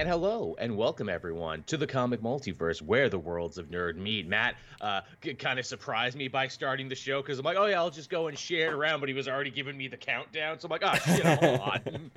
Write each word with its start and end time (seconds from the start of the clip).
And 0.00 0.08
hello 0.08 0.56
and 0.58 0.78
welcome 0.78 1.10
everyone 1.10 1.62
to 1.64 1.76
the 1.76 1.86
comic 1.86 2.22
multiverse 2.22 2.80
where 2.80 3.10
the 3.10 3.18
worlds 3.18 3.58
of 3.58 3.66
nerd 3.66 3.96
meet. 3.96 4.26
Matt 4.26 4.54
uh, 4.80 5.02
kind 5.38 5.58
of 5.58 5.66
surprised 5.66 6.16
me 6.16 6.26
by 6.26 6.48
starting 6.48 6.88
the 6.88 6.94
show 6.94 7.20
because 7.20 7.38
I'm 7.38 7.44
like, 7.44 7.58
oh 7.58 7.66
yeah, 7.66 7.76
I'll 7.76 7.90
just 7.90 8.08
go 8.08 8.28
and 8.28 8.38
share 8.38 8.68
it 8.70 8.72
around, 8.72 9.00
but 9.00 9.10
he 9.10 9.14
was 9.14 9.28
already 9.28 9.50
giving 9.50 9.76
me 9.76 9.88
the 9.88 9.98
countdown, 9.98 10.58
so 10.58 10.68
I'm 10.68 10.70
like, 10.70 10.82
oh 10.82 10.94
shit, 11.14 11.26
hold 11.26 11.60
on. 11.60 12.10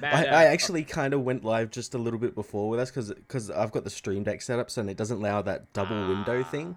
Matt, 0.00 0.14
I, 0.14 0.28
uh, 0.28 0.38
I, 0.38 0.44
actually 0.44 0.84
kind 0.84 1.14
of 1.14 1.22
went 1.22 1.44
live 1.44 1.72
just 1.72 1.94
a 1.94 1.98
little 1.98 2.20
bit 2.20 2.36
before 2.36 2.68
with 2.68 2.78
us 2.78 2.90
because 2.92 3.08
because 3.12 3.50
I've 3.50 3.72
got 3.72 3.82
the 3.82 3.90
Stream 3.90 4.22
Deck 4.22 4.40
set 4.40 4.60
up, 4.60 4.70
so 4.70 4.80
it 4.86 4.96
doesn't 4.96 5.16
allow 5.18 5.42
that 5.42 5.72
double 5.72 5.96
ah, 5.96 6.08
window 6.08 6.44
thing. 6.44 6.76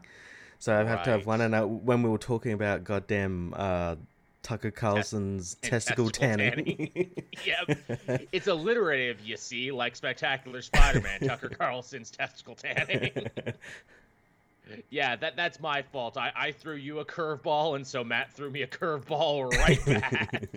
So 0.57 0.73
I 0.73 0.77
have 0.77 0.87
right. 0.87 1.03
to 1.03 1.09
have 1.11 1.27
one. 1.27 1.41
And 1.41 1.55
I, 1.55 1.63
when 1.63 2.01
we 2.01 2.09
were 2.09 2.17
talking 2.17 2.53
about 2.53 2.83
goddamn 2.83 3.53
uh, 3.55 3.97
Tucker 4.43 4.71
Carlson's 4.71 5.55
Te- 5.55 5.69
testicle, 5.69 6.09
testicle 6.09 6.27
tanning. 6.27 6.89
tanning. 6.93 7.11
yep. 7.45 8.27
It's 8.31 8.47
alliterative, 8.47 9.19
you 9.21 9.37
see, 9.37 9.71
like 9.71 9.95
Spectacular 9.95 10.61
Spider 10.61 11.01
Man, 11.01 11.19
Tucker 11.21 11.49
Carlson's 11.59 12.11
testicle 12.11 12.55
tanning. 12.55 13.11
yeah, 14.89 15.15
that 15.15 15.35
that's 15.35 15.59
my 15.59 15.81
fault. 15.81 16.17
I, 16.17 16.31
I 16.35 16.51
threw 16.51 16.75
you 16.75 16.99
a 16.99 17.05
curveball, 17.05 17.75
and 17.75 17.85
so 17.85 18.03
Matt 18.03 18.31
threw 18.33 18.49
me 18.49 18.61
a 18.61 18.67
curveball 18.67 19.51
right 19.53 19.85
back. 19.85 20.49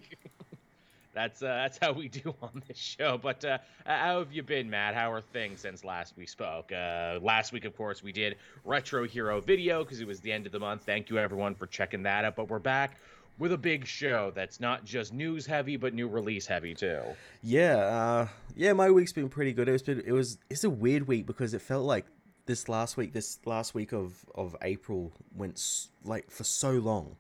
that's 1.13 1.43
uh, 1.43 1.47
that's 1.49 1.79
how 1.79 1.93
we 1.93 2.09
do 2.09 2.35
on 2.43 2.63
this 2.69 2.79
show. 2.79 3.19
But 3.19 3.45
uh, 3.45 3.59
how 3.85 4.21
have 4.21 4.33
you 4.33 4.43
been, 4.43 4.71
Matt? 4.71 4.95
How 4.95 5.11
are 5.13 5.21
things 5.21 5.61
since 5.61 5.85
last 5.85 6.15
we 6.17 6.27
spoke? 6.27 6.71
Uh, 6.73 7.19
last 7.21 7.53
week, 7.53 7.65
of 7.65 7.77
course, 7.77 8.03
we 8.03 8.13
did 8.13 8.37
retro 8.65 9.05
hero 9.05 9.41
video 9.41 9.83
because 9.83 10.01
it 10.01 10.07
was 10.07 10.21
the 10.21 10.31
end 10.33 10.47
of 10.47 10.53
the 10.53 10.61
month. 10.61 10.85
Thank 10.85 11.11
you 11.11 11.19
everyone 11.19 11.55
for 11.57 11.67
checking 11.67 12.05
that 12.05 12.25
out. 12.25 12.37
But 12.37 12.49
we're 12.49 12.59
back 12.61 12.99
with 13.41 13.53
a 13.53 13.59
big 13.59 13.87
show 13.87 14.31
that's 14.33 14.61
not 14.61 14.85
just 14.85 15.13
news 15.13 15.47
heavy 15.47 15.77
but 15.77 15.95
new 15.95 16.07
release 16.07 16.47
heavy 16.47 16.75
too. 16.75 17.01
Yeah, 17.43 17.77
uh, 17.77 18.29
yeah, 18.55 18.75
my 18.75 18.91
week's 18.91 19.13
been 19.13 19.31
pretty 19.31 19.53
good. 19.53 19.69
It 19.69 19.73
was 19.73 19.83
been, 19.83 20.03
it 20.07 20.13
was 20.13 20.39
it's 20.49 20.63
a 20.63 20.71
weird 20.71 21.09
week 21.09 21.27
because 21.27 21.55
it 21.55 21.63
felt 21.63 21.85
like 21.85 22.07
this 22.47 22.69
last 22.69 22.97
week, 22.97 23.13
this 23.13 23.39
last 23.47 23.75
week 23.75 23.93
of 23.93 24.25
of 24.35 24.55
April 24.63 25.13
went 25.35 25.61
like 26.05 26.31
for 26.31 26.45
so 26.45 26.73
long. 26.73 27.17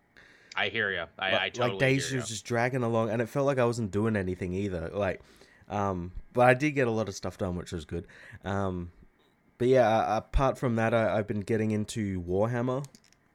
I 0.54 0.68
hear 0.68 0.92
you. 0.92 1.04
I, 1.18 1.32
like, 1.32 1.40
I 1.40 1.48
totally 1.48 1.70
like 1.70 1.80
days 1.80 2.12
was 2.12 2.28
just 2.28 2.44
dragging 2.44 2.82
along, 2.82 3.10
and 3.10 3.22
it 3.22 3.28
felt 3.28 3.46
like 3.46 3.58
I 3.58 3.64
wasn't 3.64 3.90
doing 3.90 4.14
anything 4.14 4.52
either. 4.52 4.90
Like, 4.92 5.22
um, 5.68 6.12
but 6.32 6.42
I 6.42 6.54
did 6.54 6.72
get 6.72 6.86
a 6.86 6.90
lot 6.90 7.08
of 7.08 7.14
stuff 7.14 7.38
done, 7.38 7.56
which 7.56 7.72
was 7.72 7.84
good. 7.84 8.06
Um, 8.44 8.90
but 9.56 9.68
yeah, 9.68 10.16
apart 10.16 10.58
from 10.58 10.76
that, 10.76 10.92
I, 10.92 11.16
I've 11.16 11.26
been 11.26 11.40
getting 11.40 11.70
into 11.70 12.20
Warhammer 12.22 12.84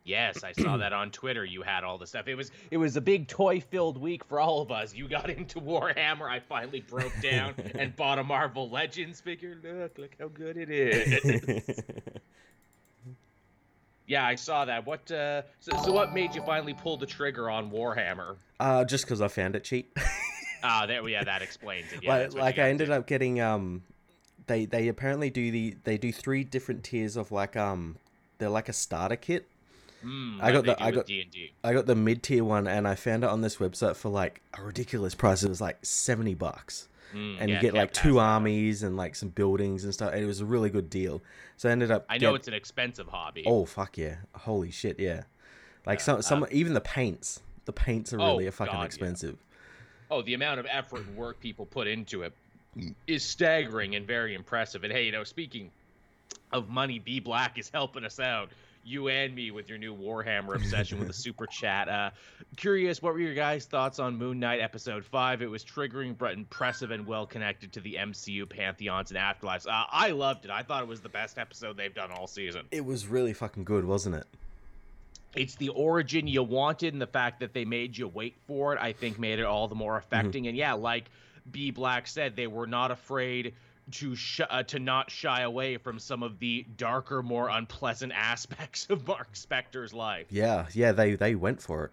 Yes, 0.06 0.44
I 0.44 0.52
saw 0.52 0.78
that 0.78 0.94
on 0.94 1.10
Twitter. 1.10 1.44
You 1.44 1.64
had 1.64 1.84
all 1.84 1.98
the 1.98 2.06
stuff. 2.06 2.28
It 2.28 2.36
was 2.36 2.52
it 2.70 2.78
was 2.78 2.96
a 2.96 3.02
big 3.02 3.28
toy 3.28 3.60
filled 3.60 3.98
week 3.98 4.24
for 4.24 4.40
all 4.40 4.62
of 4.62 4.72
us. 4.72 4.94
You 4.94 5.08
got 5.08 5.32
into 5.32 5.60
Warhammer. 5.60 6.30
I 6.30 6.40
finally 6.40 6.82
broke 6.82 7.12
down 7.24 7.56
and 7.76 7.96
bought 7.96 8.20
a 8.20 8.24
Marvel 8.24 8.70
Legends 8.70 9.20
figure. 9.20 9.58
Look, 9.64 9.98
look 9.98 10.16
how 10.20 10.28
good 10.28 10.58
it 10.58 10.70
is. 10.70 11.80
yeah, 14.08 14.28
I 14.28 14.36
saw 14.36 14.66
that. 14.66 14.86
What 14.86 15.10
uh 15.12 15.42
so, 15.60 15.76
so 15.84 15.92
what 15.92 16.14
made 16.14 16.36
you 16.36 16.44
finally 16.44 16.76
pull 16.76 16.98
the 16.98 17.08
trigger 17.08 17.50
on 17.50 17.72
Warhammer? 17.72 18.36
Uh 18.60 18.86
just 18.86 19.08
cuz 19.08 19.22
I 19.22 19.28
found 19.28 19.56
it 19.56 19.64
cheap. 19.64 19.98
Ah, 20.68 20.82
uh, 20.82 20.86
there 20.88 21.08
yeah, 21.08 21.24
that 21.24 21.44
explains 21.44 21.94
it. 21.94 22.02
Yeah, 22.02 22.16
like, 22.16 22.34
like 22.34 22.60
I 22.60 22.70
ended 22.70 22.88
to. 22.88 22.96
up 22.96 23.06
getting 23.06 23.40
um 23.40 23.84
they 24.48 24.66
they 24.66 24.88
apparently 24.88 25.30
do 25.30 25.52
the 25.52 25.76
they 25.84 25.96
do 25.98 26.12
three 26.12 26.44
different 26.44 26.84
tiers 26.84 27.18
of 27.18 27.32
like 27.32 27.56
um 27.56 27.98
they're 28.40 28.50
like 28.50 28.68
a 28.68 28.74
starter 28.74 29.16
kit 29.16 29.48
Mm, 30.06 30.38
I 30.40 30.52
got 30.52 30.66
the 30.66 30.84
I 30.84 30.92
got 30.92 31.08
D&D. 31.08 31.52
I 31.64 31.74
got 31.74 31.88
the 31.88 31.96
mid 31.96 32.22
tier 32.22 32.44
one, 32.44 32.68
and 32.68 32.88
I 32.88 32.94
found 32.96 33.24
it 33.24 33.30
on 33.30 33.42
this 33.42 33.58
website 33.58 33.96
for 33.96 34.10
like 34.10 34.42
a 34.54 34.62
ridiculous 34.62 35.16
price. 35.16 35.44
It 35.44 35.50
was 35.50 35.60
like 35.62 35.84
seventy 35.84 36.36
bucks, 36.36 36.88
mm, 37.14 37.38
and 37.40 37.50
yeah, 37.50 37.56
you 37.56 37.62
get 37.62 37.74
like 37.74 37.92
two 37.92 38.20
armies 38.20 38.84
and 38.84 38.96
like 38.96 39.16
some 39.16 39.30
buildings 39.30 39.84
and 39.84 39.94
stuff. 39.94 40.14
And 40.14 40.24
it 40.24 40.28
was 40.28 40.42
a 40.42 40.46
really 40.46 40.70
good 40.70 40.92
deal. 40.92 41.24
So 41.58 41.70
I 41.70 41.72
ended 41.72 41.90
up. 41.90 42.06
I 42.08 42.20
know 42.20 42.32
get... 42.32 42.42
it's 42.42 42.48
an 42.50 42.54
expensive 42.54 43.08
hobby. 43.08 43.44
Oh 43.48 43.66
fuck 43.66 43.98
yeah! 43.98 44.18
Holy 44.36 44.70
shit 44.70 45.00
yeah! 45.00 45.24
Like 45.88 46.00
yeah, 46.00 46.06
some 46.06 46.22
some 46.22 46.44
um, 46.44 46.50
even 46.52 46.74
the 46.74 46.82
paints. 46.82 47.42
The 47.66 47.74
paints 47.74 48.14
are 48.14 48.18
really 48.18 48.48
oh, 48.48 48.52
fucking 48.52 48.74
God, 48.74 48.86
expensive. 48.86 49.32
Yeah. 49.32 50.18
Oh, 50.18 50.22
the 50.22 50.36
amount 50.36 50.60
of 50.60 50.68
effort 50.70 51.08
and 51.08 51.18
work 51.18 51.40
people 51.40 51.66
put 51.66 51.88
into 51.88 52.22
it 52.22 52.34
is 53.08 53.24
staggering 53.24 53.96
and 53.96 54.06
very 54.06 54.36
impressive. 54.36 54.84
And 54.84 54.94
hey, 54.94 55.06
you 55.08 55.12
know, 55.12 55.24
speaking 55.24 55.72
of 56.52 56.70
money, 56.70 57.00
B 57.00 57.20
Black 57.20 57.58
is 57.58 57.72
helping 57.74 58.06
us 58.06 58.20
out 58.20 58.50
you 58.86 59.10
and 59.10 59.34
me 59.34 59.52
with 59.52 59.68
your 59.68 59.78
new 59.78 59.96
Warhammer 59.96 60.56
obsession 60.56 61.00
with 61.00 61.08
the 61.08 61.14
super 61.26 61.48
chat. 61.48 61.90
Uh, 61.90 62.12
curious, 62.56 63.02
what 63.02 63.14
were 63.14 63.20
your 63.20 63.34
guys' 63.34 63.66
thoughts 63.66 64.00
on 64.00 64.16
Moon 64.18 64.40
Knight 64.40 64.62
episode 64.62 65.04
five? 65.04 65.42
It 65.42 65.50
was 65.50 65.66
triggering 65.66 66.18
but 66.18 66.34
impressive 66.34 66.92
and 66.92 67.06
well 67.08 67.26
connected 67.26 67.74
to 67.74 67.80
the 67.80 67.96
MCU 67.96 68.48
pantheons 68.48 69.12
and 69.12 69.20
afterlives. 69.20 69.68
Uh, 69.68 69.86
I 69.92 70.12
loved 70.12 70.46
it. 70.46 70.52
I 70.52 70.62
thought 70.62 70.84
it 70.84 70.88
was 70.88 71.02
the 71.02 71.10
best 71.10 71.38
episode 71.38 71.78
they've 71.78 71.94
done 71.94 72.12
all 72.12 72.28
season. 72.28 72.68
It 72.72 72.86
was 72.86 73.08
really 73.08 73.34
fucking 73.34 73.64
good, 73.64 73.86
wasn't 73.86 74.16
it? 74.16 74.28
It's 75.36 75.56
the 75.56 75.70
origin 75.70 76.28
you 76.28 76.44
wanted, 76.44 76.94
and 76.94 77.02
the 77.02 77.08
fact 77.08 77.42
that 77.42 77.54
they 77.54 77.66
made 77.66 77.98
you 77.98 78.08
wait 78.08 78.36
for 78.48 78.74
it, 78.74 78.80
I 78.82 78.94
think, 78.94 79.20
made 79.20 79.40
it 79.40 79.46
all 79.46 79.68
the 79.68 79.76
more 79.76 79.98
affecting. 79.98 80.44
Mm-hmm. 80.44 80.50
And 80.50 80.58
yeah, 80.58 80.74
like 80.74 81.10
B 81.52 81.72
Black 81.72 82.08
said, 82.08 82.36
they 82.36 82.48
were 82.48 82.68
not 82.68 82.92
afraid 82.92 83.54
to 83.92 84.16
sh- 84.16 84.42
uh, 84.50 84.64
to 84.64 84.80
not 84.80 85.12
shy 85.12 85.42
away 85.42 85.78
from 85.78 86.00
some 86.00 86.24
of 86.24 86.40
the 86.40 86.66
darker, 86.78 87.22
more 87.22 87.50
unpleasant 87.50 88.12
aspects 88.16 88.88
of 88.90 89.08
Mark 89.08 89.34
Spector's 89.34 89.94
life. 89.94 90.28
Yeah, 90.30 90.68
yeah, 90.74 90.92
they 90.92 91.16
they 91.16 91.36
went 91.36 91.62
for 91.62 91.86
it. 91.86 91.92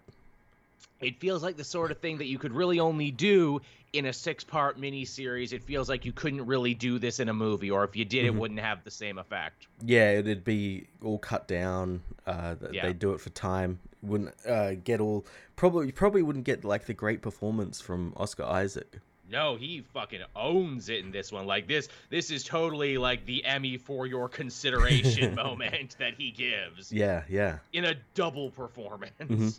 It 1.01 1.19
feels 1.19 1.43
like 1.43 1.57
the 1.57 1.65
sort 1.65 1.91
of 1.91 1.99
thing 1.99 2.19
that 2.19 2.27
you 2.27 2.39
could 2.39 2.53
really 2.53 2.79
only 2.79 3.11
do 3.11 3.61
in 3.91 4.05
a 4.05 4.13
six-part 4.13 4.79
miniseries. 4.79 5.51
It 5.51 5.61
feels 5.61 5.89
like 5.89 6.05
you 6.05 6.13
couldn't 6.13 6.45
really 6.45 6.73
do 6.73 6.97
this 6.97 7.19
in 7.19 7.27
a 7.27 7.33
movie, 7.33 7.69
or 7.69 7.83
if 7.83 7.95
you 7.95 8.05
did, 8.05 8.25
mm-hmm. 8.25 8.37
it 8.37 8.39
wouldn't 8.39 8.59
have 8.61 8.83
the 8.85 8.91
same 8.91 9.17
effect. 9.17 9.67
Yeah, 9.83 10.11
it'd 10.11 10.45
be 10.45 10.87
all 11.03 11.19
cut 11.19 11.47
down. 11.47 12.01
Uh, 12.25 12.55
yeah. 12.71 12.87
They 12.87 12.93
do 12.93 13.11
it 13.13 13.19
for 13.19 13.29
time. 13.31 13.79
Wouldn't 14.01 14.33
uh, 14.47 14.75
get 14.75 14.99
all 14.99 15.25
probably 15.55 15.87
you 15.87 15.93
probably 15.93 16.21
wouldn't 16.21 16.45
get 16.45 16.65
like 16.65 16.85
the 16.85 16.93
great 16.93 17.21
performance 17.21 17.79
from 17.79 18.13
Oscar 18.17 18.43
Isaac. 18.43 18.99
No, 19.33 19.55
he 19.55 19.81
fucking 19.93 20.21
owns 20.35 20.89
it 20.89 20.99
in 20.99 21.11
this 21.11 21.31
one. 21.31 21.47
Like 21.47 21.67
this, 21.67 21.89
this 22.11 22.29
is 22.29 22.43
totally 22.43 22.99
like 22.99 23.25
the 23.25 23.43
Emmy 23.43 23.77
for 23.77 24.05
your 24.05 24.29
consideration 24.29 25.33
moment 25.43 25.95
that 25.97 26.13
he 26.15 26.29
gives. 26.29 26.91
Yeah, 26.91 27.23
yeah. 27.27 27.57
In 27.73 27.85
a 27.85 27.95
double 28.13 28.51
performance. 28.51 29.11
Mm-hmm. 29.19 29.49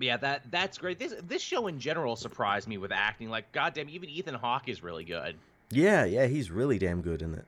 Yeah, 0.00 0.16
that 0.16 0.42
that's 0.50 0.78
great. 0.78 0.98
This 0.98 1.14
this 1.26 1.40
show 1.40 1.68
in 1.68 1.78
general 1.78 2.16
surprised 2.16 2.66
me 2.66 2.76
with 2.76 2.90
acting. 2.90 3.30
Like, 3.30 3.52
goddamn, 3.52 3.88
even 3.88 4.10
Ethan 4.10 4.34
Hawke 4.34 4.68
is 4.68 4.82
really 4.82 5.04
good. 5.04 5.36
Yeah, 5.70 6.04
yeah, 6.04 6.26
he's 6.26 6.50
really 6.50 6.78
damn 6.78 7.02
good 7.02 7.22
in 7.22 7.34
it 7.34 7.44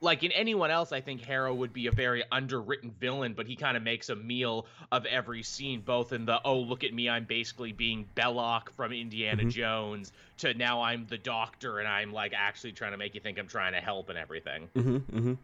like 0.00 0.22
in 0.22 0.32
anyone 0.32 0.70
else, 0.70 0.92
I 0.92 1.00
think 1.00 1.22
Harrow 1.22 1.54
would 1.54 1.72
be 1.72 1.86
a 1.86 1.92
very 1.92 2.24
underwritten 2.32 2.90
villain, 2.90 3.34
but 3.34 3.46
he 3.46 3.56
kind 3.56 3.76
of 3.76 3.82
makes 3.82 4.08
a 4.08 4.16
meal 4.16 4.66
of 4.90 5.04
every 5.06 5.42
scene, 5.42 5.80
both 5.80 6.12
in 6.12 6.24
the 6.24 6.40
oh 6.44 6.60
look 6.60 6.84
at 6.84 6.94
me, 6.94 7.08
I'm 7.08 7.24
basically 7.24 7.72
being 7.72 8.06
Belloq 8.16 8.70
from 8.70 8.92
Indiana 8.92 9.42
mm-hmm. 9.42 9.50
Jones 9.50 10.12
to 10.38 10.54
now 10.54 10.82
I'm 10.82 11.06
the 11.06 11.18
Doctor 11.18 11.78
and 11.78 11.88
I'm 11.88 12.12
like 12.12 12.32
actually 12.34 12.72
trying 12.72 12.92
to 12.92 12.98
make 12.98 13.14
you 13.14 13.20
think 13.20 13.38
I'm 13.38 13.48
trying 13.48 13.72
to 13.74 13.80
help 13.80 14.08
and 14.08 14.18
everything. 14.18 14.68
Mm-hmm, 14.74 14.96
mm-hmm. 14.96 15.34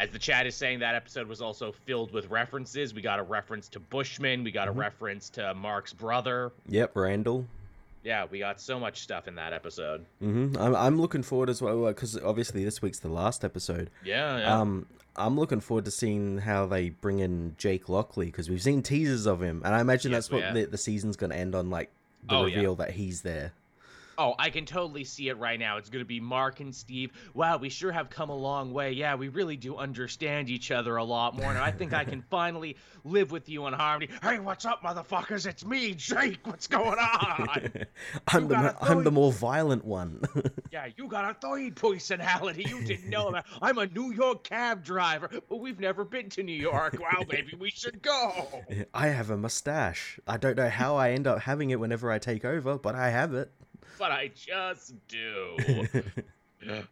As 0.00 0.10
the 0.10 0.18
chat 0.18 0.46
is 0.46 0.56
saying, 0.56 0.80
that 0.80 0.94
episode 0.94 1.28
was 1.28 1.40
also 1.40 1.72
filled 1.72 2.12
with 2.12 2.28
references. 2.28 2.92
We 2.92 3.00
got 3.00 3.20
a 3.20 3.22
reference 3.22 3.68
to 3.70 3.80
Bushman. 3.80 4.42
We 4.44 4.50
got 4.50 4.68
a 4.68 4.70
mm-hmm. 4.72 4.80
reference 4.80 5.30
to 5.30 5.54
Mark's 5.54 5.92
brother. 5.92 6.52
Yep, 6.68 6.96
Randall 6.96 7.46
yeah, 8.04 8.26
we 8.30 8.38
got 8.38 8.60
so 8.60 8.78
much 8.78 9.00
stuff 9.00 9.26
in 9.26 9.34
that 9.36 9.52
episode. 9.52 10.04
Mm-hmm. 10.22 10.60
I'm, 10.60 10.76
I'm 10.76 11.00
looking 11.00 11.22
forward 11.22 11.48
as 11.48 11.62
well 11.62 11.86
because 11.86 12.18
obviously 12.22 12.62
this 12.62 12.82
week's 12.82 12.98
the 12.98 13.08
last 13.08 13.44
episode. 13.44 13.90
Yeah, 14.04 14.38
yeah. 14.38 14.60
Um, 14.60 14.86
I'm 15.16 15.38
looking 15.38 15.60
forward 15.60 15.86
to 15.86 15.90
seeing 15.90 16.38
how 16.38 16.66
they 16.66 16.90
bring 16.90 17.20
in 17.20 17.54
Jake 17.56 17.88
Lockley 17.88 18.26
because 18.26 18.50
we've 18.50 18.62
seen 18.62 18.82
teasers 18.82 19.26
of 19.26 19.40
him, 19.40 19.62
and 19.64 19.74
I 19.74 19.80
imagine 19.80 20.12
yes, 20.12 20.28
that's 20.28 20.32
what 20.32 20.54
the, 20.54 20.66
the, 20.66 20.78
season's 20.78 21.16
going 21.16 21.30
to 21.30 21.36
end 21.36 21.54
on, 21.54 21.70
like 21.70 21.90
the 22.28 22.36
oh, 22.36 22.44
reveal 22.44 22.76
yeah. 22.78 22.84
that 22.84 22.90
he's 22.94 23.22
there. 23.22 23.52
Oh, 24.18 24.34
I 24.38 24.50
can 24.50 24.66
totally 24.66 25.04
see 25.04 25.28
it 25.28 25.38
right 25.38 25.58
now. 25.58 25.76
It's 25.76 25.90
going 25.90 26.04
to 26.04 26.06
be 26.06 26.20
Mark 26.20 26.60
and 26.60 26.74
Steve. 26.74 27.12
Wow, 27.34 27.56
we 27.56 27.68
sure 27.68 27.92
have 27.92 28.10
come 28.10 28.30
a 28.30 28.36
long 28.36 28.72
way. 28.72 28.92
Yeah, 28.92 29.14
we 29.14 29.28
really 29.28 29.56
do 29.56 29.76
understand 29.76 30.50
each 30.50 30.70
other 30.70 30.96
a 30.96 31.04
lot 31.04 31.36
more. 31.36 31.50
And 31.50 31.58
I 31.58 31.70
think 31.70 31.92
I 31.92 32.04
can 32.04 32.22
finally 32.30 32.76
live 33.04 33.30
with 33.30 33.48
you 33.48 33.66
in 33.66 33.72
harmony. 33.72 34.10
Hey, 34.22 34.38
what's 34.38 34.64
up, 34.64 34.82
motherfuckers? 34.82 35.46
It's 35.46 35.64
me, 35.64 35.94
Jake. 35.94 36.46
What's 36.46 36.66
going 36.66 36.98
on? 36.98 37.48
I'm, 38.28 38.48
the, 38.48 38.76
I'm 38.80 39.04
the 39.04 39.10
more 39.10 39.32
violent 39.32 39.84
one. 39.84 40.22
yeah, 40.72 40.88
you 40.96 41.08
got 41.08 41.30
a 41.30 41.34
third 41.34 41.76
personality. 41.76 42.64
You 42.68 42.82
didn't 42.82 43.10
know 43.10 43.32
that. 43.32 43.46
I'm 43.60 43.78
a 43.78 43.86
New 43.86 44.12
York 44.12 44.44
cab 44.44 44.84
driver, 44.84 45.28
but 45.48 45.56
we've 45.56 45.80
never 45.80 46.04
been 46.04 46.28
to 46.30 46.42
New 46.42 46.52
York. 46.52 46.98
Wow, 47.00 47.24
maybe 47.30 47.54
we 47.58 47.70
should 47.70 48.02
go. 48.02 48.64
I 48.92 49.08
have 49.08 49.30
a 49.30 49.36
mustache. 49.36 50.18
I 50.26 50.36
don't 50.36 50.56
know 50.56 50.68
how 50.68 50.96
I 50.96 51.10
end 51.10 51.26
up 51.26 51.40
having 51.40 51.70
it 51.70 51.80
whenever 51.80 52.10
I 52.10 52.18
take 52.18 52.44
over, 52.44 52.78
but 52.78 52.94
I 52.94 53.10
have 53.10 53.34
it 53.34 53.50
but 53.98 54.12
I 54.12 54.30
just 54.34 54.94
do. 55.08 55.56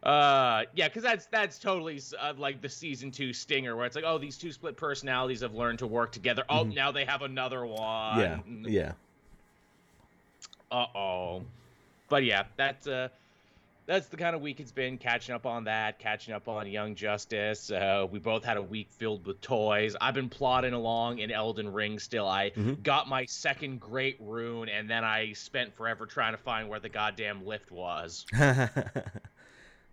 uh 0.03 0.63
yeah 0.75 0.87
because 0.87 1.01
that's 1.01 1.25
that's 1.27 1.57
totally 1.57 1.99
uh, 2.19 2.31
like 2.37 2.61
the 2.61 2.69
season 2.69 3.09
two 3.09 3.33
stinger 3.33 3.75
where 3.75 3.87
it's 3.87 3.95
like 3.95 4.05
oh 4.05 4.19
these 4.19 4.37
two 4.37 4.51
split 4.51 4.77
personalities 4.77 5.41
have 5.41 5.55
learned 5.55 5.79
to 5.79 5.87
work 5.87 6.11
together 6.11 6.43
oh 6.47 6.63
mm-hmm. 6.63 6.75
now 6.75 6.91
they 6.91 7.03
have 7.03 7.23
another 7.23 7.65
one 7.65 8.19
yeah 8.19 8.39
yeah 8.61 8.91
uh-oh 10.71 11.41
but 12.07 12.23
yeah 12.23 12.43
that's 12.55 12.85
uh 12.85 13.07
that's 13.85 14.07
the 14.07 14.17
kind 14.17 14.35
of 14.35 14.41
week 14.41 14.59
it's 14.59 14.71
been. 14.71 14.97
Catching 14.97 15.35
up 15.35 15.45
on 15.45 15.65
that, 15.65 15.99
catching 15.99 16.33
up 16.33 16.47
on 16.47 16.67
Young 16.67 16.95
Justice. 16.95 17.71
Uh, 17.71 18.07
we 18.09 18.19
both 18.19 18.43
had 18.43 18.57
a 18.57 18.61
week 18.61 18.89
filled 18.91 19.25
with 19.25 19.41
toys. 19.41 19.95
I've 19.99 20.13
been 20.13 20.29
plodding 20.29 20.73
along 20.73 21.19
in 21.19 21.31
Elden 21.31 21.71
Ring 21.71 21.99
still. 21.99 22.27
I 22.27 22.51
mm-hmm. 22.51 22.81
got 22.81 23.07
my 23.07 23.25
second 23.25 23.79
great 23.79 24.17
rune, 24.19 24.69
and 24.69 24.89
then 24.89 25.03
I 25.03 25.33
spent 25.33 25.75
forever 25.75 26.05
trying 26.05 26.33
to 26.33 26.37
find 26.37 26.69
where 26.69 26.79
the 26.79 26.89
goddamn 26.89 27.45
lift 27.45 27.71
was. 27.71 28.25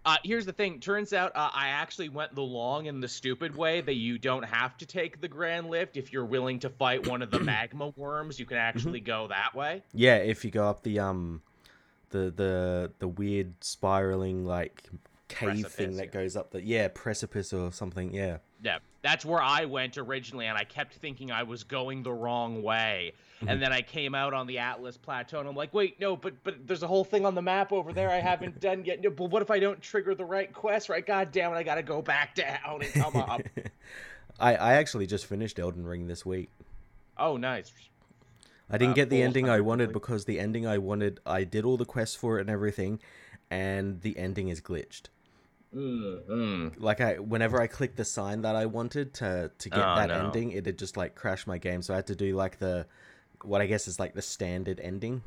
Uh, 0.02 0.16
here's 0.24 0.46
the 0.46 0.52
thing. 0.52 0.80
Turns 0.80 1.12
out 1.12 1.32
uh, 1.34 1.50
I 1.52 1.68
actually 1.68 2.08
went 2.08 2.34
the 2.34 2.42
long 2.42 2.88
and 2.88 3.02
the 3.02 3.08
stupid 3.08 3.54
way 3.54 3.82
that 3.82 3.94
you 3.94 4.18
don't 4.18 4.44
have 4.44 4.76
to 4.78 4.86
take 4.86 5.20
the 5.20 5.28
grand 5.28 5.68
lift 5.68 5.98
if 5.98 6.10
you're 6.10 6.24
willing 6.24 6.58
to 6.60 6.70
fight 6.70 7.06
one 7.06 7.20
of 7.20 7.30
the 7.30 7.40
magma 7.44 7.92
worms. 7.96 8.40
You 8.40 8.46
can 8.46 8.56
mm-hmm. 8.56 8.78
actually 8.78 9.00
go 9.00 9.28
that 9.28 9.54
way. 9.54 9.82
Yeah, 9.92 10.16
if 10.16 10.44
you 10.44 10.50
go 10.50 10.66
up 10.66 10.82
the 10.82 11.00
um 11.00 11.42
the 12.10 12.32
the 12.36 12.92
the 12.98 13.08
weird 13.08 13.52
spiraling 13.60 14.44
like 14.44 14.84
cave 15.28 15.48
precipice, 15.48 15.72
thing 15.74 15.96
that 15.96 16.06
yeah. 16.06 16.20
goes 16.20 16.36
up 16.36 16.50
the 16.50 16.62
yeah 16.62 16.88
precipice 16.88 17.52
or 17.52 17.72
something 17.72 18.12
yeah. 18.12 18.38
Yeah 18.62 18.78
that's 19.02 19.24
where 19.24 19.40
i 19.40 19.64
went 19.64 19.96
originally 19.98 20.46
and 20.46 20.56
i 20.56 20.64
kept 20.64 20.94
thinking 20.94 21.30
i 21.30 21.42
was 21.42 21.64
going 21.64 22.02
the 22.02 22.12
wrong 22.12 22.62
way. 22.62 23.12
Mm-hmm. 23.36 23.48
and 23.48 23.62
then 23.62 23.72
i 23.72 23.80
came 23.80 24.14
out 24.14 24.34
on 24.34 24.46
the 24.46 24.56
Altus 24.56 25.00
Plateau 25.00 25.40
and 25.40 25.48
i'm 25.48 25.54
like 25.54 25.72
wait 25.72 25.98
no 26.00 26.16
but 26.16 26.34
but 26.44 26.66
there's 26.66 26.82
a 26.82 26.86
whole 26.86 27.04
thing 27.04 27.24
on 27.24 27.34
the 27.34 27.42
map 27.42 27.72
over 27.72 27.92
there 27.92 28.10
i 28.10 28.18
haven't 28.18 28.60
done 28.68 28.84
yet. 28.84 29.00
No, 29.00 29.10
but 29.10 29.30
what 29.30 29.42
if 29.42 29.50
i 29.50 29.58
don't 29.58 29.80
trigger 29.80 30.14
the 30.14 30.24
right 30.24 30.52
quest 30.52 30.88
right? 30.88 31.04
God 31.04 31.32
damn 31.32 31.52
it 31.52 31.56
i 31.56 31.62
gotta 31.62 31.82
go 31.82 32.02
back 32.02 32.34
down 32.34 32.82
and 32.82 32.92
come 32.92 33.16
up. 33.16 33.42
I 34.40 34.56
i 34.56 34.72
actually 34.74 35.06
just 35.06 35.26
finished 35.26 35.58
elden 35.58 35.84
ring 35.86 36.06
this 36.06 36.26
week. 36.26 36.50
Oh 37.16 37.36
nice 37.36 37.72
I 38.70 38.78
didn't 38.78 38.92
uh, 38.92 38.94
get 38.94 39.10
the 39.10 39.22
ending 39.22 39.48
I 39.48 39.60
wanted 39.60 39.92
because 39.92 40.24
the 40.24 40.38
ending 40.38 40.66
I 40.66 40.78
wanted, 40.78 41.20
I 41.26 41.44
did 41.44 41.64
all 41.64 41.76
the 41.76 41.84
quests 41.84 42.16
for 42.16 42.38
it 42.38 42.42
and 42.42 42.50
everything, 42.50 43.00
and 43.50 44.00
the 44.00 44.16
ending 44.16 44.48
is 44.48 44.60
glitched. 44.60 45.08
Mm-hmm. 45.74 46.82
Like 46.82 47.00
I, 47.00 47.14
whenever 47.14 47.60
I 47.60 47.66
clicked 47.66 47.96
the 47.96 48.04
sign 48.04 48.42
that 48.42 48.56
I 48.56 48.66
wanted 48.66 49.14
to 49.14 49.50
to 49.56 49.70
get 49.70 49.78
oh, 49.78 49.94
that 49.96 50.08
no. 50.08 50.26
ending, 50.26 50.52
it 50.52 50.66
had 50.66 50.78
just 50.78 50.96
like 50.96 51.14
crashed 51.14 51.46
my 51.46 51.58
game. 51.58 51.82
So 51.82 51.94
I 51.94 51.96
had 51.96 52.08
to 52.08 52.16
do 52.16 52.34
like 52.34 52.58
the, 52.58 52.86
what 53.42 53.60
I 53.60 53.66
guess 53.66 53.86
is 53.86 53.98
like 53.98 54.14
the 54.14 54.22
standard 54.22 54.80
ending. 54.80 55.22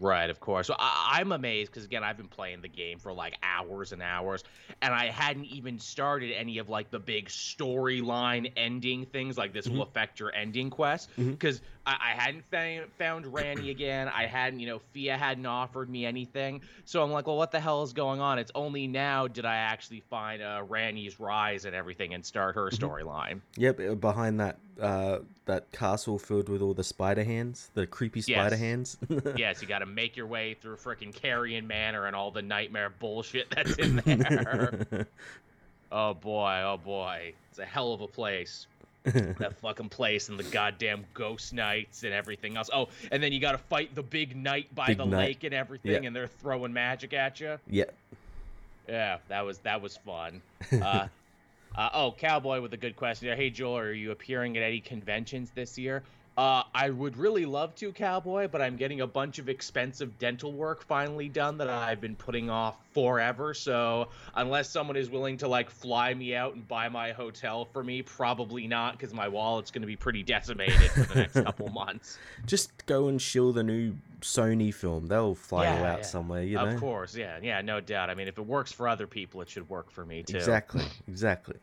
Right, 0.00 0.30
of 0.30 0.38
course. 0.38 0.68
So 0.68 0.76
I, 0.78 1.20
am 1.20 1.32
amazed 1.32 1.72
because 1.72 1.84
again, 1.84 2.04
I've 2.04 2.16
been 2.16 2.28
playing 2.28 2.60
the 2.60 2.68
game 2.68 3.00
for 3.00 3.12
like 3.12 3.36
hours 3.42 3.90
and 3.90 4.00
hours, 4.00 4.44
and 4.80 4.94
I 4.94 5.06
hadn't 5.06 5.46
even 5.46 5.80
started 5.80 6.32
any 6.32 6.58
of 6.58 6.68
like 6.68 6.92
the 6.92 7.00
big 7.00 7.28
storyline 7.28 8.52
ending 8.56 9.06
things. 9.06 9.36
Like 9.36 9.52
this 9.52 9.66
mm-hmm. 9.66 9.78
will 9.78 9.82
affect 9.82 10.20
your 10.20 10.32
ending 10.32 10.70
quest 10.70 11.10
because 11.16 11.56
mm-hmm. 11.56 11.66
I, 11.88 12.10
I, 12.10 12.22
hadn't 12.22 12.44
found 12.50 12.92
found 12.98 13.24
Ranni 13.24 13.70
again. 13.70 14.08
I 14.08 14.26
hadn't, 14.26 14.60
you 14.60 14.66
know, 14.66 14.78
Fia 14.92 15.16
hadn't 15.16 15.46
offered 15.46 15.88
me 15.88 16.04
anything. 16.04 16.60
So 16.84 17.02
I'm 17.02 17.10
like, 17.10 17.26
well, 17.26 17.38
what 17.38 17.50
the 17.50 17.60
hell 17.60 17.82
is 17.82 17.94
going 17.94 18.20
on? 18.20 18.38
It's 18.38 18.52
only 18.54 18.86
now 18.86 19.26
did 19.26 19.46
I 19.46 19.56
actually 19.56 20.00
find 20.10 20.42
uh, 20.42 20.64
Ranni's 20.68 21.18
rise 21.18 21.64
and 21.64 21.74
everything 21.74 22.12
and 22.12 22.24
start 22.24 22.56
her 22.56 22.68
mm-hmm. 22.68 22.84
storyline. 22.84 23.40
Yep, 23.56 23.80
uh, 23.80 23.94
behind 23.94 24.38
that 24.38 24.58
uh, 24.80 25.20
that 25.46 25.72
castle 25.72 26.18
filled 26.18 26.50
with 26.50 26.60
all 26.60 26.74
the 26.74 26.84
spider 26.84 27.24
hands, 27.24 27.70
the 27.72 27.86
creepy 27.86 28.20
spider 28.20 28.50
yes. 28.50 28.58
hands. 28.58 28.98
yes, 29.36 29.62
you 29.62 29.68
got 29.68 29.78
to 29.78 29.86
make 29.86 30.14
your 30.14 30.26
way 30.26 30.54
through 30.60 30.76
freaking 30.76 31.14
Caria 31.14 31.62
Manor 31.62 32.06
and 32.06 32.14
all 32.14 32.30
the 32.30 32.42
nightmare 32.42 32.90
bullshit 32.90 33.48
that's 33.50 33.76
in 33.76 33.96
there. 34.04 35.06
oh 35.92 36.12
boy, 36.12 36.60
oh 36.64 36.78
boy, 36.84 37.32
it's 37.48 37.58
a 37.58 37.64
hell 37.64 37.94
of 37.94 38.02
a 38.02 38.08
place. 38.08 38.66
That 39.38 39.58
fucking 39.60 39.88
place 39.88 40.28
and 40.28 40.38
the 40.38 40.44
goddamn 40.44 41.04
ghost 41.14 41.52
knights 41.52 42.02
and 42.02 42.12
everything 42.12 42.56
else. 42.56 42.70
Oh, 42.72 42.88
and 43.10 43.22
then 43.22 43.32
you 43.32 43.40
got 43.40 43.52
to 43.52 43.58
fight 43.58 43.94
the 43.94 44.02
big 44.02 44.36
knight 44.36 44.74
by 44.74 44.88
big 44.88 44.98
the 44.98 45.04
knight. 45.06 45.18
lake 45.18 45.44
and 45.44 45.54
everything, 45.54 46.02
yeah. 46.02 46.06
and 46.06 46.14
they're 46.14 46.26
throwing 46.28 46.72
magic 46.72 47.12
at 47.12 47.40
you. 47.40 47.58
Yeah. 47.68 47.84
Yeah, 48.88 49.18
that 49.28 49.44
was 49.44 49.58
that 49.58 49.82
was 49.82 49.96
fun. 49.96 50.42
Uh, 50.82 51.08
uh, 51.76 51.90
oh, 51.94 52.12
Cowboy 52.12 52.60
with 52.60 52.72
a 52.72 52.76
good 52.76 52.96
question. 52.96 53.36
Hey, 53.36 53.50
Joel, 53.50 53.78
are 53.78 53.92
you 53.92 54.10
appearing 54.10 54.56
at 54.56 54.62
any 54.62 54.80
conventions 54.80 55.50
this 55.54 55.78
year? 55.78 56.02
Uh, 56.38 56.62
I 56.72 56.90
would 56.90 57.16
really 57.16 57.46
love 57.46 57.74
to, 57.76 57.90
Cowboy, 57.90 58.46
but 58.46 58.62
I'm 58.62 58.76
getting 58.76 59.00
a 59.00 59.08
bunch 59.08 59.40
of 59.40 59.48
expensive 59.48 60.20
dental 60.20 60.52
work 60.52 60.84
finally 60.84 61.28
done 61.28 61.58
that 61.58 61.68
I've 61.68 62.00
been 62.00 62.14
putting 62.14 62.48
off 62.48 62.76
forever. 62.92 63.52
So 63.54 64.06
unless 64.36 64.70
someone 64.70 64.96
is 64.96 65.10
willing 65.10 65.38
to 65.38 65.48
like 65.48 65.68
fly 65.68 66.14
me 66.14 66.36
out 66.36 66.54
and 66.54 66.66
buy 66.68 66.90
my 66.90 67.10
hotel 67.10 67.64
for 67.64 67.82
me, 67.82 68.02
probably 68.02 68.68
not, 68.68 68.92
because 68.92 69.12
my 69.12 69.26
wallet's 69.26 69.72
going 69.72 69.82
to 69.82 69.88
be 69.88 69.96
pretty 69.96 70.22
decimated 70.22 70.92
for 70.92 71.00
the 71.00 71.14
next 71.16 71.40
couple 71.44 71.70
months. 71.70 72.18
Just 72.46 72.86
go 72.86 73.08
and 73.08 73.20
shill 73.20 73.52
the 73.52 73.64
new 73.64 73.96
Sony 74.20 74.72
film. 74.72 75.08
They'll 75.08 75.34
fly 75.34 75.64
yeah, 75.64 75.80
you 75.80 75.86
out 75.86 75.98
yeah. 75.98 76.04
somewhere. 76.04 76.44
You 76.44 76.58
know. 76.58 76.68
Of 76.68 76.78
course, 76.78 77.16
yeah, 77.16 77.40
yeah, 77.42 77.62
no 77.62 77.80
doubt. 77.80 78.10
I 78.10 78.14
mean, 78.14 78.28
if 78.28 78.38
it 78.38 78.46
works 78.46 78.70
for 78.70 78.86
other 78.86 79.08
people, 79.08 79.40
it 79.40 79.50
should 79.50 79.68
work 79.68 79.90
for 79.90 80.06
me 80.06 80.22
too. 80.22 80.36
Exactly, 80.36 80.84
exactly. 81.08 81.56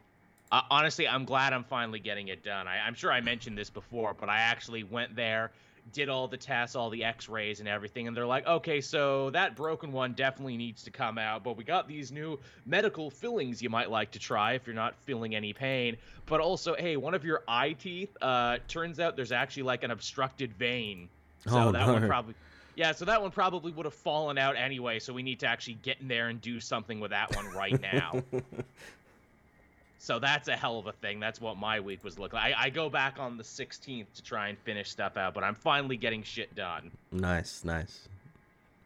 Uh, 0.52 0.62
honestly, 0.70 1.08
I'm 1.08 1.26
glad 1.26 1.54
I'm 1.54 1.64
finally 1.64 2.00
getting 2.00 2.28
it 2.28 2.44
done. 2.44 2.68
I, 2.68 2.80
I'm 2.80 2.94
sure 2.94 3.12
I 3.12 3.22
mentioned 3.22 3.58
this 3.58 3.70
before, 3.70 4.16
but 4.20 4.30
I 4.30 4.38
actually 4.38 4.84
went 4.84 5.16
there, 5.16 5.52
did 5.92 6.08
all 6.08 6.28
the 6.28 6.38
tests, 6.38 6.76
all 6.76 6.90
the 6.90 7.04
X-rays, 7.04 7.60
and 7.60 7.68
everything, 7.68 8.08
and 8.08 8.16
they're 8.16 8.28
like, 8.28 8.46
okay, 8.46 8.80
so 8.80 9.32
that 9.32 9.56
broken 9.56 9.92
one 9.92 10.14
definitely 10.14 10.58
needs 10.58 10.84
to 10.84 10.92
come 10.92 11.18
out, 11.18 11.44
but 11.44 11.58
we 11.58 11.64
got 11.64 11.88
these 11.88 12.12
new 12.12 12.40
medical 12.66 13.10
fillings 13.10 13.62
you 13.62 13.70
might 13.70 13.90
like 13.90 14.12
to 14.12 14.20
try 14.20 14.54
if 14.54 14.68
you're 14.68 14.76
not 14.76 14.96
feeling 15.04 15.36
any 15.36 15.52
pain. 15.52 15.98
But 16.28 16.42
also, 16.42 16.76
hey, 16.76 16.96
one 16.96 17.14
of 17.14 17.26
your 17.26 17.44
eye 17.48 17.74
teeth, 17.74 18.16
uh, 18.22 18.58
turns 18.68 19.00
out 19.00 19.16
there's 19.16 19.32
actually 19.32 19.64
like 19.64 19.84
an 19.84 19.92
obstructed 19.92 20.54
vein, 20.54 21.10
so 21.46 21.70
oh, 21.70 21.72
that 21.72 21.88
no. 21.88 21.94
one 21.94 22.08
probably. 22.08 22.36
Yeah, 22.76 22.92
so 22.92 23.06
that 23.06 23.22
one 23.22 23.32
probably 23.32 23.72
would 23.72 23.86
have 23.86 23.94
fallen 23.94 24.38
out 24.38 24.58
anyway, 24.58 25.00
so 25.00 25.14
we 25.14 25.24
need 25.24 25.40
to 25.40 25.48
actually 25.48 25.76
get 25.76 26.02
in 26.02 26.10
there 26.10 26.28
and 26.28 26.42
do 26.42 26.60
something 26.60 27.00
with 27.00 27.12
that 27.12 27.34
one 27.36 27.48
right 27.54 27.82
now. 27.82 28.22
So 29.98 30.20
that's 30.20 30.48
a 30.48 30.56
hell 30.56 30.78
of 30.78 30.88
a 30.88 30.92
thing. 30.92 31.20
That's 31.20 31.42
what 31.42 31.58
my 31.58 31.80
week 31.80 32.04
was 32.04 32.20
looking 32.20 32.38
like. 32.38 32.54
I, 32.56 32.66
I, 32.66 32.70
go 32.70 32.90
back 32.90 33.16
on 33.20 33.38
the 33.38 33.44
16th 33.44 34.06
to 34.14 34.24
try 34.24 34.50
and 34.50 34.58
finish 34.60 34.90
stuff 34.90 35.18
out, 35.18 35.34
but 35.34 35.44
I'm 35.44 35.56
finally 35.56 35.98
getting 35.98 36.22
shit 36.22 36.54
done. 36.54 36.92
Nice, 37.12 37.64
nice. 37.64 38.08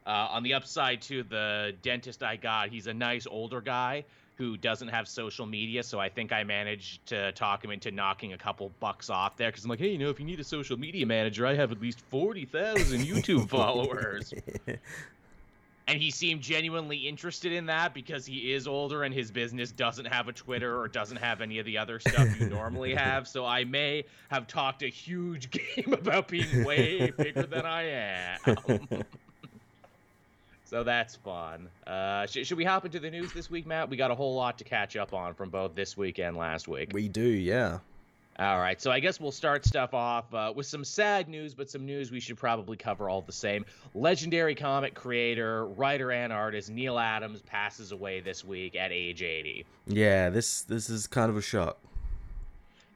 Uh, 0.06 0.28
on 0.30 0.42
the 0.42 0.54
upside, 0.54 1.02
too, 1.02 1.22
the 1.22 1.74
dentist 1.82 2.22
I 2.22 2.36
got, 2.36 2.70
he's 2.70 2.86
a 2.86 2.94
nice 2.94 3.26
older 3.30 3.60
guy 3.60 4.04
who 4.40 4.56
doesn't 4.56 4.88
have 4.88 5.06
social 5.06 5.44
media, 5.44 5.82
so 5.82 6.00
I 6.00 6.08
think 6.08 6.32
I 6.32 6.44
managed 6.44 7.04
to 7.08 7.30
talk 7.32 7.62
him 7.62 7.70
into 7.70 7.90
knocking 7.90 8.32
a 8.32 8.38
couple 8.38 8.72
bucks 8.80 9.10
off 9.10 9.36
there. 9.36 9.50
Because 9.50 9.64
I'm 9.64 9.70
like, 9.70 9.78
hey, 9.78 9.90
you 9.90 9.98
know, 9.98 10.08
if 10.08 10.18
you 10.18 10.24
need 10.24 10.40
a 10.40 10.44
social 10.44 10.78
media 10.78 11.04
manager, 11.04 11.46
I 11.46 11.54
have 11.54 11.70
at 11.70 11.80
least 11.80 12.00
40,000 12.08 13.00
YouTube 13.04 13.50
followers. 13.50 14.32
and 15.90 16.00
he 16.00 16.10
seemed 16.12 16.40
genuinely 16.40 16.96
interested 16.96 17.50
in 17.52 17.66
that 17.66 17.92
because 17.94 18.24
he 18.24 18.52
is 18.52 18.68
older 18.68 19.02
and 19.02 19.12
his 19.12 19.32
business 19.32 19.72
doesn't 19.72 20.04
have 20.04 20.28
a 20.28 20.32
Twitter 20.32 20.80
or 20.80 20.86
doesn't 20.86 21.16
have 21.16 21.40
any 21.40 21.58
of 21.58 21.66
the 21.66 21.76
other 21.78 21.98
stuff 21.98 22.38
you 22.38 22.48
normally 22.48 22.94
have. 23.06 23.26
So 23.26 23.44
I 23.44 23.64
may 23.64 24.04
have 24.28 24.46
talked 24.46 24.82
a 24.84 24.88
huge 24.88 25.50
game 25.50 25.92
about 25.92 26.28
being 26.28 26.64
way 26.64 27.10
bigger 27.10 27.42
than 27.42 27.66
I 27.66 27.82
am. 27.82 28.38
so 30.64 30.84
that's 30.84 31.16
fun. 31.16 31.68
Uh, 31.86 32.26
sh- 32.26 32.46
should 32.46 32.56
we 32.58 32.64
hop 32.64 32.84
into 32.84 33.00
the 33.00 33.10
news 33.10 33.32
this 33.32 33.50
week, 33.50 33.66
Matt? 33.66 33.90
We 33.90 33.96
got 33.96 34.12
a 34.12 34.14
whole 34.14 34.36
lot 34.36 34.58
to 34.58 34.64
catch 34.64 34.96
up 34.96 35.12
on 35.12 35.34
from 35.34 35.50
both 35.50 35.74
this 35.74 35.96
week 35.96 36.20
and 36.20 36.36
last 36.36 36.68
week. 36.68 36.90
We 36.92 37.08
do, 37.08 37.22
yeah. 37.22 37.80
All 38.38 38.58
right, 38.58 38.80
so 38.80 38.90
I 38.90 39.00
guess 39.00 39.20
we'll 39.20 39.32
start 39.32 39.66
stuff 39.66 39.92
off 39.92 40.32
uh, 40.32 40.52
with 40.54 40.64
some 40.64 40.82
sad 40.82 41.28
news, 41.28 41.52
but 41.52 41.68
some 41.68 41.84
news 41.84 42.10
we 42.10 42.20
should 42.20 42.38
probably 42.38 42.76
cover 42.76 43.10
all 43.10 43.20
the 43.20 43.32
same. 43.32 43.66
Legendary 43.94 44.54
comic 44.54 44.94
creator, 44.94 45.66
writer, 45.66 46.10
and 46.10 46.32
artist 46.32 46.70
Neal 46.70 46.98
Adams 46.98 47.42
passes 47.42 47.92
away 47.92 48.20
this 48.20 48.42
week 48.42 48.76
at 48.76 48.92
age 48.92 49.22
80. 49.22 49.66
Yeah, 49.86 50.30
this 50.30 50.62
this 50.62 50.88
is 50.88 51.06
kind 51.06 51.28
of 51.28 51.36
a 51.36 51.42
shock. 51.42 51.76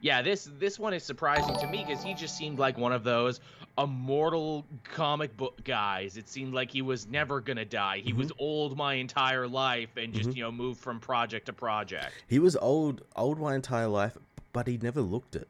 Yeah, 0.01 0.21
this 0.21 0.49
this 0.59 0.79
one 0.79 0.93
is 0.93 1.03
surprising 1.03 1.57
to 1.57 1.67
me 1.67 1.83
because 1.85 2.03
he 2.03 2.13
just 2.13 2.37
seemed 2.37 2.59
like 2.59 2.77
one 2.77 2.91
of 2.91 3.03
those 3.03 3.39
immortal 3.77 4.65
comic 4.83 5.35
book 5.35 5.63
guys. 5.63 6.17
It 6.17 6.29
seemed 6.29 6.53
like 6.53 6.71
he 6.71 6.81
was 6.81 7.07
never 7.07 7.39
gonna 7.39 7.65
die. 7.65 8.01
He 8.03 8.11
mm-hmm. 8.11 8.19
was 8.19 8.31
old 8.37 8.77
my 8.77 8.95
entire 8.95 9.47
life 9.47 9.97
and 9.97 10.13
just 10.13 10.29
mm-hmm. 10.29 10.37
you 10.37 10.43
know 10.43 10.51
moved 10.51 10.79
from 10.79 10.99
project 10.99 11.47
to 11.47 11.53
project. 11.53 12.11
He 12.27 12.39
was 12.39 12.55
old 12.55 13.03
old 13.15 13.39
my 13.39 13.55
entire 13.55 13.87
life, 13.87 14.17
but 14.55 14.67
he 14.67 14.77
never 14.77 15.01
looked 15.01 15.35
it. 15.35 15.49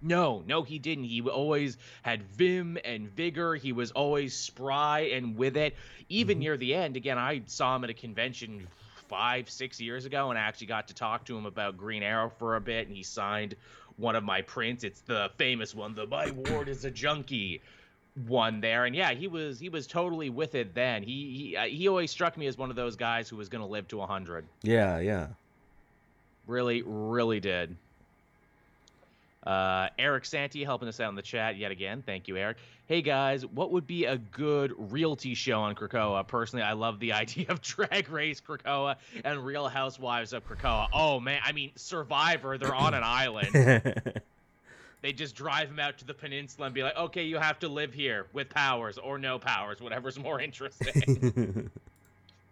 No, 0.00 0.42
no, 0.46 0.62
he 0.62 0.78
didn't. 0.78 1.04
He 1.04 1.20
always 1.20 1.76
had 2.00 2.22
vim 2.22 2.78
and 2.82 3.10
vigor. 3.10 3.54
He 3.54 3.72
was 3.72 3.90
always 3.90 4.34
spry 4.34 5.00
and 5.12 5.36
with 5.36 5.58
it. 5.58 5.76
Even 6.08 6.36
mm-hmm. 6.36 6.40
near 6.40 6.56
the 6.56 6.74
end, 6.74 6.96
again, 6.96 7.18
I 7.18 7.42
saw 7.44 7.76
him 7.76 7.84
at 7.84 7.90
a 7.90 7.94
convention 7.94 8.66
five, 9.08 9.50
six 9.50 9.82
years 9.82 10.06
ago, 10.06 10.30
and 10.30 10.38
I 10.38 10.42
actually 10.42 10.68
got 10.68 10.88
to 10.88 10.94
talk 10.94 11.26
to 11.26 11.36
him 11.36 11.44
about 11.44 11.76
Green 11.76 12.02
Arrow 12.02 12.32
for 12.38 12.56
a 12.56 12.60
bit, 12.60 12.86
and 12.86 12.96
he 12.96 13.02
signed 13.02 13.54
one 13.98 14.16
of 14.16 14.24
my 14.24 14.40
prints. 14.40 14.82
It's 14.82 15.02
the 15.02 15.30
famous 15.36 15.74
one, 15.74 15.94
the 15.94 16.06
"My 16.06 16.30
Ward 16.30 16.68
is 16.68 16.86
a 16.86 16.90
Junkie" 16.90 17.60
one 18.26 18.62
there, 18.62 18.86
and 18.86 18.96
yeah, 18.96 19.10
he 19.10 19.28
was 19.28 19.60
he 19.60 19.68
was 19.68 19.86
totally 19.86 20.30
with 20.30 20.54
it 20.54 20.74
then. 20.74 21.02
He 21.02 21.36
he 21.36 21.56
uh, 21.56 21.64
he 21.64 21.86
always 21.86 22.10
struck 22.10 22.38
me 22.38 22.46
as 22.46 22.56
one 22.56 22.70
of 22.70 22.76
those 22.76 22.96
guys 22.96 23.28
who 23.28 23.36
was 23.36 23.50
going 23.50 23.62
to 23.62 23.70
live 23.70 23.88
to 23.88 24.00
hundred. 24.00 24.46
Yeah, 24.62 25.00
yeah. 25.00 25.26
Really, 26.46 26.82
really 26.86 27.40
did. 27.40 27.76
Uh, 29.44 29.88
Eric 29.98 30.24
Santi 30.24 30.64
helping 30.64 30.88
us 30.88 31.00
out 31.00 31.08
in 31.08 31.14
the 31.14 31.22
chat 31.22 31.56
yet 31.56 31.70
again. 31.70 32.02
Thank 32.04 32.28
you, 32.28 32.36
Eric. 32.36 32.58
Hey 32.86 33.02
guys, 33.02 33.46
what 33.46 33.70
would 33.70 33.86
be 33.86 34.04
a 34.04 34.18
good 34.18 34.72
realty 34.76 35.34
show 35.34 35.60
on 35.60 35.74
Krakoa? 35.74 36.26
Personally, 36.26 36.64
I 36.64 36.72
love 36.72 36.98
the 36.98 37.12
idea 37.14 37.46
of 37.48 37.62
Drag 37.62 38.10
Race 38.10 38.40
Krakoa 38.40 38.96
and 39.24 39.44
Real 39.44 39.68
Housewives 39.68 40.32
of 40.32 40.46
Krakoa. 40.46 40.88
Oh 40.92 41.20
man, 41.20 41.40
I 41.44 41.52
mean 41.52 41.70
Survivor. 41.76 42.58
They're 42.58 42.74
on 42.74 42.94
an 42.94 43.04
island. 43.04 43.52
they 45.02 45.12
just 45.12 45.36
drive 45.36 45.68
them 45.68 45.78
out 45.78 45.98
to 45.98 46.04
the 46.04 46.14
peninsula 46.14 46.66
and 46.66 46.74
be 46.74 46.82
like, 46.82 46.96
okay, 46.96 47.22
you 47.22 47.38
have 47.38 47.58
to 47.60 47.68
live 47.68 47.94
here 47.94 48.26
with 48.32 48.50
powers 48.50 48.98
or 48.98 49.18
no 49.18 49.38
powers, 49.38 49.80
whatever's 49.80 50.18
more 50.18 50.40
interesting 50.40 51.70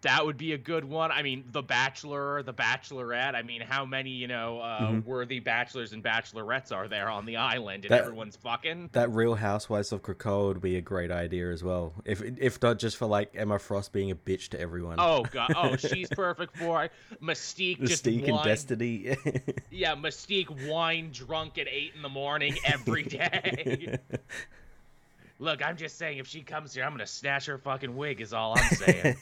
that 0.02 0.24
would 0.24 0.36
be 0.36 0.52
a 0.52 0.58
good 0.58 0.84
one. 0.84 1.10
I 1.10 1.22
mean, 1.22 1.44
The 1.50 1.62
Bachelor, 1.62 2.42
The 2.42 2.52
Bachelorette. 2.52 3.34
I 3.34 3.42
mean, 3.42 3.60
how 3.60 3.84
many 3.84 4.10
you 4.10 4.28
know 4.28 4.60
uh, 4.60 4.80
mm-hmm. 4.80 5.08
worthy 5.08 5.40
bachelors 5.40 5.92
and 5.92 6.02
bachelorettes 6.02 6.70
are 6.72 6.86
there 6.86 7.08
on 7.08 7.24
the 7.24 7.36
island, 7.36 7.84
and 7.84 7.92
that, 7.92 8.02
everyone's 8.02 8.36
fucking? 8.36 8.90
That 8.92 9.10
Real 9.10 9.34
Housewives 9.34 9.92
of 9.92 10.02
Krakoa 10.02 10.48
would 10.48 10.60
be 10.60 10.76
a 10.76 10.80
great 10.80 11.10
idea 11.10 11.50
as 11.50 11.64
well. 11.64 11.94
If 12.04 12.22
if 12.22 12.62
not 12.62 12.78
just 12.78 12.96
for 12.96 13.06
like 13.06 13.30
Emma 13.34 13.58
Frost 13.58 13.92
being 13.92 14.10
a 14.10 14.14
bitch 14.14 14.48
to 14.50 14.60
everyone. 14.60 14.96
Oh 14.98 15.24
god, 15.24 15.52
oh 15.56 15.76
she's 15.76 16.08
perfect 16.08 16.56
for 16.56 16.84
it. 16.84 16.92
Mystique, 17.22 17.80
Mystique 17.80 17.88
just 17.88 18.06
and 18.06 18.44
Destiny. 18.44 19.16
yeah, 19.70 19.94
Mystique 19.94 20.68
wine 20.68 21.10
drunk 21.12 21.58
at 21.58 21.68
eight 21.68 21.92
in 21.96 22.02
the 22.02 22.08
morning 22.08 22.56
every 22.64 23.02
day. 23.04 23.98
Look, 25.38 25.64
I'm 25.64 25.76
just 25.76 25.98
saying, 25.98 26.18
if 26.18 26.26
she 26.26 26.42
comes 26.42 26.74
here, 26.74 26.84
I'm 26.84 26.92
gonna 26.92 27.06
snatch 27.06 27.46
her 27.46 27.58
fucking 27.58 27.96
wig. 27.96 28.20
Is 28.20 28.32
all 28.32 28.58
I'm 28.58 28.76
saying. 28.76 29.16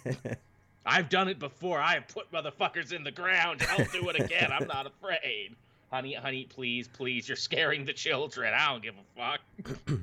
I've 0.87 1.09
done 1.09 1.29
it 1.29 1.39
before. 1.39 1.81
I 1.81 1.95
have 1.95 2.09
put 2.09 2.31
motherfuckers 2.31 2.93
in 2.93 3.05
the 3.05 3.11
ground. 3.11 3.65
I'll 3.71 3.87
do 3.87 4.09
it 4.11 4.21
again. 4.21 4.51
I'm 4.53 4.67
not 4.67 4.87
afraid. 4.87 5.55
Honey, 5.91 6.15
honey, 6.15 6.45
please, 6.45 6.89
please. 6.89 7.29
You're 7.29 7.37
scaring 7.37 7.85
the 7.85 7.93
children. 7.93 8.53
I 8.53 8.73
don't 8.73 8.83
give 8.83 8.95
a 8.97 9.21
fuck. 9.21 9.41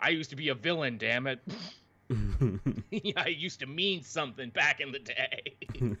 I 0.00 0.10
used 0.10 0.30
to 0.30 0.36
be 0.36 0.50
a 0.50 0.54
villain, 0.54 0.96
damn 0.96 1.26
it. 1.26 1.40
I 3.16 3.26
used 3.26 3.58
to 3.60 3.66
mean 3.66 4.04
something 4.04 4.50
back 4.50 4.80
in 4.80 4.92
the 4.92 5.00
day. 5.00 5.96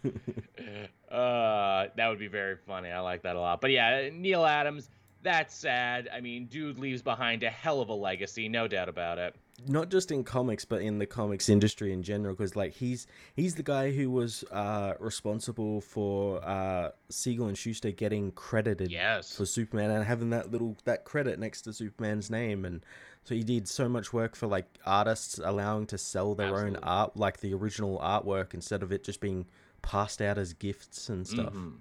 uh, 1.10 1.86
that 1.96 2.08
would 2.08 2.20
be 2.20 2.28
very 2.28 2.56
funny. 2.64 2.90
I 2.90 3.00
like 3.00 3.22
that 3.22 3.34
a 3.34 3.40
lot. 3.40 3.60
But 3.60 3.72
yeah, 3.72 4.08
Neal 4.12 4.44
Adams, 4.44 4.88
that's 5.22 5.52
sad. 5.52 6.08
I 6.14 6.20
mean, 6.20 6.46
dude 6.46 6.78
leaves 6.78 7.02
behind 7.02 7.42
a 7.42 7.50
hell 7.50 7.80
of 7.80 7.88
a 7.88 7.94
legacy, 7.94 8.48
no 8.48 8.68
doubt 8.68 8.88
about 8.88 9.18
it 9.18 9.34
not 9.66 9.90
just 9.90 10.10
in 10.12 10.22
comics 10.22 10.64
but 10.64 10.80
in 10.80 10.98
the 10.98 11.06
comics 11.06 11.48
industry 11.48 11.92
in 11.92 12.02
general 12.02 12.34
because 12.34 12.54
like 12.54 12.74
he's 12.74 13.06
he's 13.34 13.56
the 13.56 13.62
guy 13.62 13.90
who 13.90 14.10
was 14.10 14.44
uh, 14.52 14.94
responsible 15.00 15.80
for 15.80 16.44
uh, 16.44 16.90
Siegel 17.08 17.48
and 17.48 17.58
Shuster 17.58 17.90
getting 17.90 18.30
credited 18.32 18.90
yes. 18.90 19.36
for 19.36 19.46
Superman 19.46 19.90
and 19.90 20.04
having 20.04 20.30
that 20.30 20.50
little 20.50 20.76
that 20.84 21.04
credit 21.04 21.38
next 21.38 21.62
to 21.62 21.72
Superman's 21.72 22.30
name 22.30 22.64
and 22.64 22.84
so 23.24 23.34
he 23.34 23.42
did 23.42 23.68
so 23.68 23.88
much 23.88 24.12
work 24.12 24.36
for 24.36 24.46
like 24.46 24.66
artists 24.86 25.40
allowing 25.42 25.86
to 25.86 25.98
sell 25.98 26.34
their 26.34 26.48
Absolutely. 26.48 26.76
own 26.76 26.84
art 26.84 27.16
like 27.16 27.40
the 27.40 27.52
original 27.52 27.98
artwork 27.98 28.54
instead 28.54 28.82
of 28.82 28.92
it 28.92 29.02
just 29.02 29.20
being 29.20 29.46
passed 29.82 30.22
out 30.22 30.38
as 30.38 30.52
gifts 30.52 31.08
and 31.08 31.26
stuff. 31.26 31.52
Mm-hmm 31.52 31.76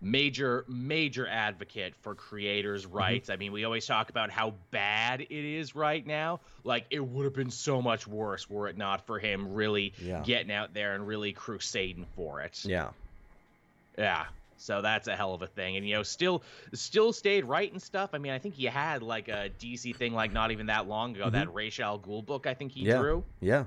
major 0.00 0.64
major 0.68 1.26
advocate 1.26 1.94
for 2.02 2.14
creators 2.14 2.86
mm-hmm. 2.86 2.96
rights. 2.96 3.30
I 3.30 3.36
mean 3.36 3.52
we 3.52 3.64
always 3.64 3.86
talk 3.86 4.10
about 4.10 4.30
how 4.30 4.54
bad 4.70 5.20
it 5.20 5.30
is 5.30 5.74
right 5.74 6.06
now. 6.06 6.40
Like 6.64 6.86
it 6.90 7.00
would 7.00 7.24
have 7.24 7.34
been 7.34 7.50
so 7.50 7.82
much 7.82 8.06
worse 8.06 8.48
were 8.48 8.68
it 8.68 8.76
not 8.76 9.06
for 9.06 9.18
him 9.18 9.54
really 9.54 9.92
yeah. 10.00 10.22
getting 10.24 10.52
out 10.52 10.74
there 10.74 10.94
and 10.94 11.06
really 11.06 11.32
crusading 11.32 12.06
for 12.14 12.40
it. 12.40 12.64
Yeah. 12.64 12.90
Yeah. 13.96 14.26
So 14.60 14.82
that's 14.82 15.06
a 15.08 15.16
hell 15.16 15.34
of 15.34 15.42
a 15.42 15.46
thing. 15.46 15.76
And 15.76 15.88
you 15.88 15.96
know 15.96 16.02
still 16.02 16.42
still 16.74 17.12
stayed 17.12 17.44
right 17.44 17.70
and 17.70 17.82
stuff. 17.82 18.10
I 18.12 18.18
mean 18.18 18.32
i 18.32 18.38
think 18.38 18.54
he 18.54 18.66
had 18.66 19.02
like 19.02 19.28
a 19.28 19.50
dc 19.60 19.96
thing 19.96 20.14
like 20.14 20.32
not 20.32 20.52
even 20.52 20.66
that 20.66 20.86
long 20.86 21.16
ago. 21.16 21.24
Mm-hmm. 21.24 21.34
that 21.34 21.54
Ra's 21.54 21.80
al 21.80 21.98
Ghul 21.98 22.24
book 22.24 22.46
i 22.46 22.54
think 22.54 22.72
he 22.72 22.82
yeah. 22.82 22.98
drew. 22.98 23.24
Yeah 23.40 23.64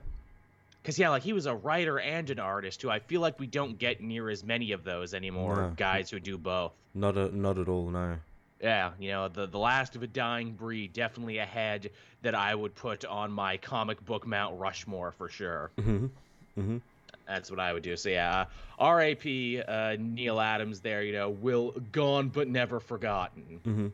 because 0.82 0.98
yeah, 0.98 1.10
like 1.10 1.24
he 1.24 1.34
was 1.34 1.46
a 1.46 1.56
writer 1.56 2.00
and 2.00 2.30
an 2.30 2.40
artist 2.40 2.82
too. 2.82 2.90
I 2.90 3.00
feel 3.00 3.22
like 3.22 3.40
we 3.40 3.48
don't 3.48 3.78
get 3.78 4.02
near 4.02 4.30
as 4.30 4.44
many 4.44 4.72
of 4.72 4.84
those 4.84 5.14
anymore. 5.14 5.56
No. 5.56 5.74
Guys 5.76 6.10
who 6.10 6.20
do 6.20 6.38
both. 6.38 6.74
Not 6.94 7.18
a, 7.18 7.36
not 7.36 7.58
at 7.58 7.68
all. 7.68 7.90
No. 7.90 8.18
Yeah, 8.62 8.92
you 9.00 9.10
know 9.10 9.28
the 9.28 9.48
the 9.48 9.58
last 9.58 9.96
of 9.96 10.04
a 10.04 10.08
dying 10.08 10.52
breed, 10.54 10.94
definitely 10.94 11.40
a 11.40 11.46
head 11.46 11.90
that 12.22 12.36
I 12.36 12.54
would 12.54 12.76
put 12.76 13.06
on 13.06 13.32
my 13.32 13.58
comic 13.58 14.04
book 14.06 14.28
Mount 14.28 14.60
Rushmore 14.60 15.12
for 15.12 15.30
sure. 15.30 15.72
Mm-hmm. 15.78 16.06
Mm-hmm. 16.60 16.78
That's 17.28 17.50
what 17.50 17.60
I 17.60 17.74
would 17.74 17.82
do. 17.82 17.96
So 17.96 18.10
yeah, 18.10 18.42
uh, 18.42 18.46
R.A.P. 18.78 19.62
Uh, 19.62 19.96
Neal 20.00 20.40
Adams. 20.40 20.82
There, 20.82 21.02
you 21.02 21.14
know, 21.14 21.30
will 21.30 21.72
gone 21.92 22.30
but 22.30 22.48
never 22.48 22.80
forgotten. 22.80 23.62
Mm-hmm. 23.66 23.88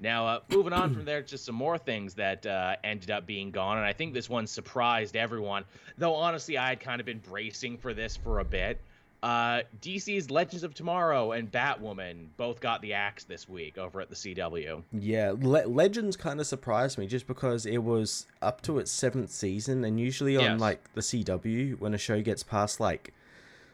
Now, 0.00 0.26
uh, 0.26 0.40
moving 0.50 0.72
on 0.72 0.92
from 0.92 1.04
there, 1.04 1.22
just 1.22 1.44
some 1.44 1.54
more 1.54 1.78
things 1.78 2.14
that 2.14 2.44
uh, 2.44 2.76
ended 2.82 3.10
up 3.10 3.26
being 3.26 3.50
gone, 3.50 3.78
and 3.78 3.86
I 3.86 3.92
think 3.92 4.12
this 4.12 4.28
one 4.28 4.46
surprised 4.46 5.16
everyone. 5.16 5.64
Though 5.98 6.14
honestly, 6.14 6.58
I 6.58 6.68
had 6.68 6.80
kind 6.80 7.00
of 7.00 7.06
been 7.06 7.20
bracing 7.20 7.78
for 7.78 7.94
this 7.94 8.16
for 8.16 8.40
a 8.40 8.44
bit. 8.44 8.80
Uh, 9.24 9.62
DC's 9.80 10.30
Legends 10.30 10.64
of 10.64 10.74
Tomorrow 10.74 11.32
and 11.32 11.50
Batwoman 11.50 12.26
both 12.36 12.60
got 12.60 12.82
the 12.82 12.92
axe 12.92 13.24
this 13.24 13.48
week 13.48 13.78
over 13.78 14.02
at 14.02 14.10
the 14.10 14.14
CW. 14.14 14.82
Yeah, 14.92 15.32
Le- 15.34 15.66
Legends 15.66 16.14
kind 16.14 16.40
of 16.40 16.46
surprised 16.46 16.98
me 16.98 17.06
just 17.06 17.26
because 17.26 17.64
it 17.64 17.78
was 17.78 18.26
up 18.42 18.60
to 18.62 18.78
its 18.78 18.90
seventh 18.90 19.30
season, 19.30 19.82
and 19.82 19.98
usually 19.98 20.36
on 20.36 20.42
yes. 20.42 20.60
like 20.60 20.92
the 20.92 21.00
CW, 21.00 21.78
when 21.80 21.94
a 21.94 21.98
show 21.98 22.20
gets 22.20 22.42
past 22.42 22.80
like 22.80 23.14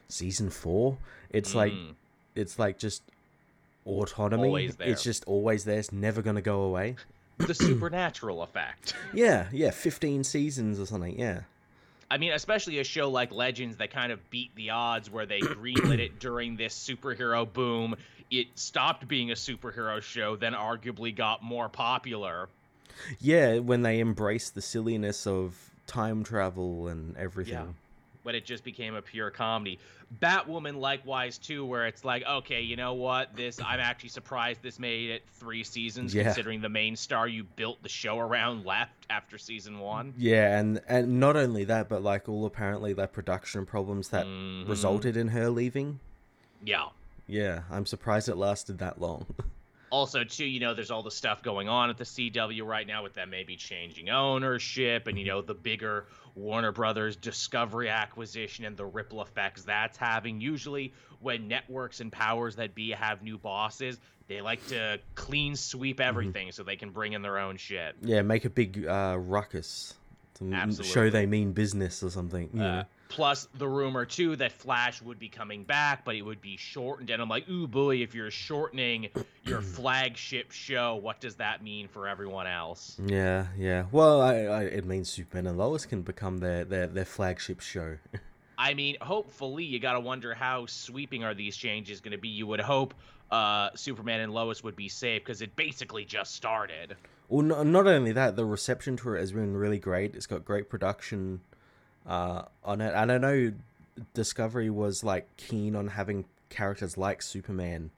season 0.07 0.49
four, 0.49 0.97
it's 1.31 1.51
mm. 1.51 1.55
like 1.55 1.73
it's 2.33 2.57
like 2.57 2.77
just 2.77 3.03
autonomy. 3.85 4.71
It's 4.79 5.03
just 5.03 5.23
always 5.25 5.63
there. 5.63 5.79
It's 5.79 5.91
never 5.91 6.21
going 6.21 6.35
to 6.35 6.41
go 6.41 6.61
away. 6.61 6.95
The 7.37 7.53
supernatural 7.53 8.43
effect. 8.43 8.93
Yeah, 9.13 9.47
yeah, 9.51 9.71
15 9.71 10.23
seasons 10.23 10.79
or 10.79 10.85
something. 10.85 11.17
Yeah. 11.17 11.41
I 12.09 12.17
mean, 12.17 12.33
especially 12.33 12.79
a 12.79 12.83
show 12.83 13.09
like 13.09 13.31
Legends 13.31 13.77
that 13.77 13.91
kind 13.91 14.11
of 14.11 14.29
beat 14.29 14.53
the 14.55 14.71
odds 14.71 15.09
where 15.09 15.25
they 15.25 15.39
greenlit 15.39 15.99
it 15.99 16.19
during 16.19 16.55
this 16.55 16.77
superhero 16.77 17.51
boom. 17.51 17.95
It 18.29 18.47
stopped 18.55 19.07
being 19.07 19.31
a 19.31 19.35
superhero 19.35 20.01
show, 20.01 20.35
then 20.35 20.53
arguably 20.53 21.15
got 21.15 21.43
more 21.43 21.69
popular. 21.69 22.49
Yeah, 23.19 23.59
when 23.59 23.81
they 23.81 23.99
embraced 23.99 24.55
the 24.55 24.61
silliness 24.61 25.25
of 25.25 25.57
time 25.87 26.23
travel 26.23 26.87
and 26.87 27.17
everything. 27.17 27.53
Yeah 27.53 27.80
when 28.23 28.35
it 28.35 28.45
just 28.45 28.63
became 28.63 28.95
a 28.95 29.01
pure 29.01 29.29
comedy. 29.29 29.79
Batwoman 30.19 30.75
likewise 30.75 31.37
too, 31.37 31.65
where 31.65 31.87
it's 31.87 32.03
like, 32.03 32.23
okay, 32.25 32.61
you 32.61 32.75
know 32.75 32.93
what? 32.93 33.35
This 33.35 33.59
I'm 33.63 33.79
actually 33.79 34.09
surprised 34.09 34.61
this 34.61 34.79
made 34.79 35.09
it 35.09 35.23
three 35.33 35.63
seasons, 35.63 36.13
yeah. 36.13 36.23
considering 36.23 36.61
the 36.61 36.69
main 36.69 36.95
star 36.95 37.27
you 37.27 37.43
built 37.43 37.81
the 37.83 37.89
show 37.89 38.19
around 38.19 38.65
left 38.65 39.05
after 39.09 39.37
season 39.37 39.79
one. 39.79 40.13
Yeah, 40.17 40.57
and 40.59 40.81
and 40.87 41.19
not 41.19 41.35
only 41.35 41.63
that, 41.65 41.89
but 41.89 42.03
like 42.03 42.27
all 42.27 42.45
apparently 42.45 42.93
the 42.93 43.07
production 43.07 43.65
problems 43.65 44.09
that 44.09 44.25
mm-hmm. 44.25 44.69
resulted 44.69 45.17
in 45.17 45.29
her 45.29 45.49
leaving. 45.49 45.99
Yeah. 46.63 46.87
Yeah, 47.27 47.61
I'm 47.71 47.85
surprised 47.85 48.27
it 48.27 48.35
lasted 48.35 48.79
that 48.79 48.99
long. 48.99 49.25
also 49.91 50.23
too 50.23 50.45
you 50.45 50.59
know 50.59 50.73
there's 50.73 50.89
all 50.89 51.03
the 51.03 51.11
stuff 51.11 51.43
going 51.43 51.69
on 51.69 51.89
at 51.89 51.97
the 51.97 52.03
cw 52.03 52.65
right 52.65 52.87
now 52.87 53.03
with 53.03 53.13
them 53.13 53.29
maybe 53.29 53.55
changing 53.55 54.09
ownership 54.09 55.05
and 55.07 55.19
you 55.19 55.25
know 55.25 55.41
the 55.41 55.53
bigger 55.53 56.07
warner 56.33 56.71
brothers 56.71 57.15
discovery 57.17 57.89
acquisition 57.89 58.65
and 58.65 58.77
the 58.77 58.85
ripple 58.85 59.21
effects 59.21 59.63
that's 59.63 59.97
having 59.97 60.39
usually 60.41 60.93
when 61.19 61.47
networks 61.47 61.99
and 61.99 62.11
powers 62.11 62.55
that 62.55 62.73
be 62.73 62.91
have 62.91 63.21
new 63.21 63.37
bosses 63.37 63.99
they 64.27 64.41
like 64.41 64.65
to 64.67 64.97
clean 65.13 65.55
sweep 65.55 65.97
mm-hmm. 65.97 66.07
everything 66.07 66.47
mm-hmm. 66.47 66.53
so 66.53 66.63
they 66.63 66.77
can 66.77 66.89
bring 66.89 67.13
in 67.13 67.21
their 67.21 67.37
own 67.37 67.57
shit 67.57 67.95
yeah 68.01 68.21
make 68.21 68.45
a 68.45 68.49
big 68.49 68.87
uh, 68.87 69.17
ruckus 69.19 69.93
show 70.81 71.09
they 71.09 71.25
mean 71.25 71.51
business 71.51 72.01
or 72.01 72.09
something 72.09 72.49
yeah. 72.53 72.79
Uh, 72.79 72.83
Plus 73.11 73.47
the 73.55 73.67
rumor 73.67 74.05
too 74.05 74.37
that 74.37 74.53
Flash 74.53 75.01
would 75.01 75.19
be 75.19 75.27
coming 75.27 75.65
back, 75.65 76.05
but 76.05 76.15
it 76.15 76.21
would 76.21 76.41
be 76.41 76.55
shortened. 76.55 77.09
And 77.09 77.21
I'm 77.21 77.27
like, 77.27 77.47
ooh 77.49 77.67
boy, 77.67 77.97
if 77.97 78.15
you're 78.15 78.31
shortening 78.31 79.09
your 79.43 79.61
flagship 79.61 80.51
show, 80.51 80.95
what 80.95 81.19
does 81.19 81.35
that 81.35 81.61
mean 81.61 81.89
for 81.89 82.07
everyone 82.07 82.47
else? 82.47 82.97
Yeah, 83.05 83.47
yeah. 83.57 83.85
Well, 83.91 84.21
I, 84.21 84.35
I, 84.43 84.63
it 84.63 84.85
means 84.85 85.09
Superman 85.09 85.47
and 85.47 85.57
Lois 85.57 85.85
can 85.85 86.03
become 86.03 86.37
their 86.37 86.63
their, 86.63 86.87
their 86.87 87.05
flagship 87.05 87.59
show. 87.59 87.97
I 88.57 88.75
mean, 88.75 88.95
hopefully, 89.01 89.63
you 89.63 89.79
got 89.79 89.93
to 89.93 89.99
wonder 89.99 90.33
how 90.33 90.67
sweeping 90.67 91.23
are 91.23 91.33
these 91.33 91.57
changes 91.57 91.99
going 91.99 92.11
to 92.11 92.17
be. 92.17 92.29
You 92.29 92.47
would 92.47 92.59
hope 92.61 92.93
uh, 93.31 93.71
Superman 93.75 94.21
and 94.21 94.33
Lois 94.33 94.63
would 94.63 94.75
be 94.75 94.87
safe 94.87 95.23
because 95.23 95.41
it 95.41 95.55
basically 95.55 96.05
just 96.05 96.35
started. 96.35 96.95
Well, 97.27 97.43
no, 97.43 97.63
not 97.63 97.87
only 97.87 98.11
that, 98.11 98.35
the 98.35 98.45
reception 98.45 98.97
to 98.97 99.15
it 99.15 99.19
has 99.19 99.31
been 99.31 99.57
really 99.57 99.79
great. 99.79 100.15
It's 100.15 100.27
got 100.27 100.45
great 100.45 100.69
production 100.69 101.41
uh, 102.05 102.43
on 102.63 102.81
it. 102.81 102.93
And 102.95 103.11
I 103.11 103.17
know 103.17 103.53
Discovery 104.13 104.69
was 104.69 105.03
like 105.03 105.27
keen 105.37 105.75
on 105.75 105.87
having 105.87 106.25
characters 106.49 106.97
like 106.97 107.21
Superman, 107.21 107.91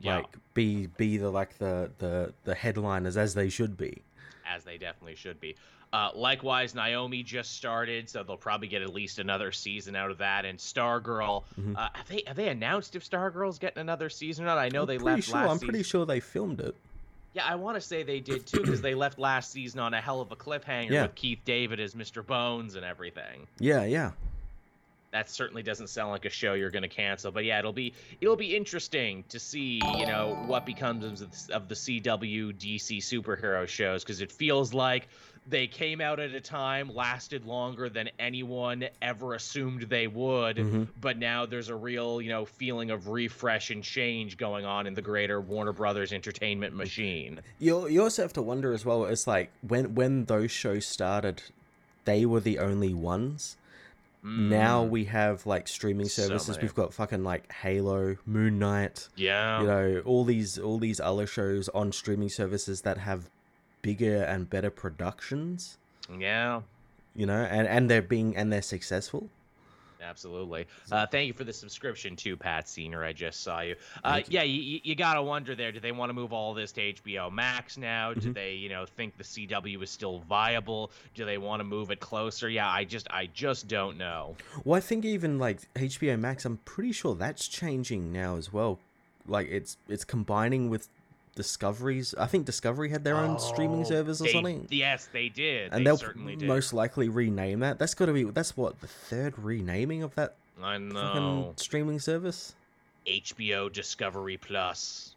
yeah. 0.00 0.18
like 0.18 0.26
be 0.54 0.86
be 0.86 1.16
the 1.16 1.30
like 1.30 1.58
the 1.58 1.90
the 1.98 2.32
the 2.44 2.54
headliners 2.54 3.16
as 3.16 3.34
they 3.34 3.48
should 3.48 3.76
be. 3.76 4.02
As 4.46 4.64
they 4.64 4.78
definitely 4.78 5.16
should 5.16 5.40
be. 5.40 5.56
Uh, 5.92 6.10
likewise, 6.14 6.72
Naomi 6.74 7.24
just 7.24 7.56
started, 7.56 8.08
so 8.08 8.22
they'll 8.22 8.36
probably 8.36 8.68
get 8.68 8.80
at 8.80 8.94
least 8.94 9.18
another 9.18 9.50
season 9.50 9.96
out 9.96 10.12
of 10.12 10.18
that. 10.18 10.44
And 10.44 10.56
Stargirl, 10.56 11.42
mm-hmm. 11.58 11.74
uh, 11.76 11.88
have 11.92 12.08
they 12.08 12.22
have 12.26 12.36
they 12.36 12.48
announced 12.48 12.94
if 12.94 13.08
Stargirl's 13.08 13.58
getting 13.58 13.80
another 13.80 14.08
season 14.08 14.44
or 14.44 14.48
not? 14.48 14.58
I 14.58 14.68
know 14.68 14.82
I'm 14.82 14.86
they 14.86 14.98
left 14.98 15.24
sure, 15.24 15.34
last. 15.34 15.50
I'm 15.50 15.58
pretty 15.58 15.82
sure 15.82 16.06
they 16.06 16.20
filmed 16.20 16.60
it. 16.60 16.76
Yeah, 17.32 17.46
I 17.46 17.54
want 17.54 17.76
to 17.76 17.80
say 17.80 18.02
they 18.02 18.20
did 18.20 18.46
too 18.46 18.60
because 18.60 18.80
they 18.80 18.94
left 18.94 19.18
last 19.18 19.52
season 19.52 19.80
on 19.80 19.94
a 19.94 20.00
hell 20.00 20.20
of 20.20 20.32
a 20.32 20.36
cliffhanger 20.36 20.90
yeah. 20.90 21.02
with 21.02 21.14
Keith 21.14 21.40
David 21.44 21.78
as 21.78 21.94
Mr. 21.94 22.26
Bones 22.26 22.74
and 22.74 22.84
everything. 22.84 23.46
Yeah, 23.58 23.84
yeah. 23.84 24.12
That 25.12 25.28
certainly 25.28 25.62
doesn't 25.62 25.88
sound 25.88 26.10
like 26.10 26.24
a 26.24 26.30
show 26.30 26.54
you're 26.54 26.70
going 26.70 26.82
to 26.82 26.88
cancel, 26.88 27.32
but 27.32 27.44
yeah, 27.44 27.58
it'll 27.58 27.72
be 27.72 27.94
it'll 28.20 28.36
be 28.36 28.56
interesting 28.56 29.24
to 29.28 29.40
see, 29.40 29.80
you 29.98 30.06
know, 30.06 30.40
what 30.46 30.64
becomes 30.64 31.20
of 31.50 31.68
the 31.68 31.74
CW 31.74 32.52
DC 32.54 32.98
superhero 32.98 33.66
shows 33.66 34.04
because 34.04 34.20
it 34.20 34.30
feels 34.30 34.72
like 34.72 35.08
they 35.48 35.66
came 35.66 36.00
out 36.00 36.20
at 36.20 36.34
a 36.34 36.40
time, 36.40 36.94
lasted 36.94 37.44
longer 37.44 37.88
than 37.88 38.10
anyone 38.18 38.84
ever 39.02 39.34
assumed 39.34 39.82
they 39.82 40.06
would, 40.06 40.56
mm-hmm. 40.56 40.84
but 41.00 41.18
now 41.18 41.46
there's 41.46 41.68
a 41.68 41.74
real, 41.74 42.20
you 42.20 42.28
know, 42.28 42.44
feeling 42.44 42.90
of 42.90 43.08
refresh 43.08 43.70
and 43.70 43.82
change 43.82 44.36
going 44.36 44.64
on 44.64 44.86
in 44.86 44.94
the 44.94 45.02
greater 45.02 45.40
Warner 45.40 45.72
Brothers 45.72 46.12
entertainment 46.12 46.74
machine. 46.74 47.40
You 47.58 47.88
you 47.88 48.02
also 48.02 48.22
have 48.22 48.32
to 48.34 48.42
wonder 48.42 48.72
as 48.72 48.84
well. 48.84 49.04
It's 49.04 49.26
like 49.26 49.50
when 49.66 49.94
when 49.94 50.26
those 50.26 50.50
shows 50.50 50.86
started, 50.86 51.42
they 52.04 52.26
were 52.26 52.40
the 52.40 52.58
only 52.58 52.94
ones. 52.94 53.56
Mm. 54.24 54.50
Now 54.50 54.82
we 54.82 55.06
have 55.06 55.46
like 55.46 55.66
streaming 55.66 56.08
services. 56.08 56.56
So 56.56 56.60
We've 56.60 56.74
got 56.74 56.92
fucking 56.92 57.24
like 57.24 57.50
Halo, 57.52 58.16
Moon 58.26 58.58
Knight. 58.58 59.08
Yeah. 59.16 59.60
You 59.60 59.66
know, 59.66 60.02
all 60.04 60.24
these 60.24 60.58
all 60.58 60.78
these 60.78 61.00
other 61.00 61.26
shows 61.26 61.68
on 61.70 61.92
streaming 61.92 62.28
services 62.28 62.82
that 62.82 62.98
have 62.98 63.30
bigger 63.82 64.22
and 64.22 64.48
better 64.48 64.70
productions. 64.70 65.78
Yeah. 66.18 66.62
You 67.14 67.26
know, 67.26 67.34
and 67.34 67.66
and 67.66 67.90
they're 67.90 68.02
being 68.02 68.36
and 68.36 68.52
they're 68.52 68.62
successful. 68.62 69.28
Absolutely. 70.02 70.66
Uh, 70.90 71.06
thank 71.06 71.26
you 71.26 71.32
for 71.32 71.44
the 71.44 71.52
subscription 71.52 72.16
too, 72.16 72.36
Pat 72.36 72.68
Senior. 72.68 73.04
I 73.04 73.12
just 73.12 73.42
saw 73.42 73.60
you. 73.60 73.76
Uh, 74.02 74.22
yeah, 74.28 74.42
you, 74.42 74.80
you 74.82 74.94
gotta 74.94 75.22
wonder 75.22 75.54
there. 75.54 75.72
Do 75.72 75.80
they 75.80 75.92
want 75.92 76.10
to 76.10 76.14
move 76.14 76.32
all 76.32 76.54
this 76.54 76.72
to 76.72 76.92
HBO 76.94 77.30
Max 77.30 77.76
now? 77.76 78.10
Mm-hmm. 78.10 78.20
Do 78.20 78.32
they, 78.32 78.54
you 78.54 78.68
know, 78.68 78.86
think 78.86 79.16
the 79.16 79.24
CW 79.24 79.82
is 79.82 79.90
still 79.90 80.20
viable? 80.20 80.90
Do 81.14 81.24
they 81.24 81.38
want 81.38 81.60
to 81.60 81.64
move 81.64 81.90
it 81.90 82.00
closer? 82.00 82.48
Yeah, 82.48 82.68
I 82.68 82.84
just, 82.84 83.08
I 83.10 83.26
just 83.26 83.68
don't 83.68 83.98
know. 83.98 84.36
Well, 84.64 84.78
I 84.78 84.80
think 84.80 85.04
even 85.04 85.38
like 85.38 85.72
HBO 85.74 86.18
Max, 86.18 86.44
I'm 86.44 86.58
pretty 86.58 86.92
sure 86.92 87.14
that's 87.14 87.46
changing 87.46 88.12
now 88.12 88.36
as 88.36 88.52
well. 88.52 88.78
Like 89.26 89.48
it's 89.50 89.76
it's 89.88 90.04
combining 90.04 90.70
with 90.70 90.88
Discoveries. 91.34 92.14
I 92.18 92.26
think 92.26 92.46
Discovery 92.46 92.90
had 92.90 93.04
their 93.04 93.16
own 93.16 93.36
oh, 93.36 93.38
streaming 93.38 93.84
service 93.84 94.20
or 94.20 94.24
they, 94.24 94.32
something. 94.32 94.66
Yes, 94.70 95.08
they 95.12 95.28
did. 95.28 95.72
And 95.72 95.86
they 95.86 95.90
will 95.90 95.98
certainly 95.98 96.36
did. 96.36 96.48
most 96.48 96.72
likely 96.72 97.08
rename 97.08 97.60
that. 97.60 97.78
That's 97.78 97.94
got 97.94 98.06
to 98.06 98.12
be. 98.12 98.24
That's 98.24 98.56
what 98.56 98.80
the 98.80 98.86
third 98.86 99.38
renaming 99.38 100.02
of 100.02 100.14
that. 100.16 100.34
I 100.62 100.78
know. 100.78 101.54
Streaming 101.56 102.00
service. 102.00 102.54
HBO 103.06 103.72
Discovery 103.72 104.36
Plus. 104.36 105.14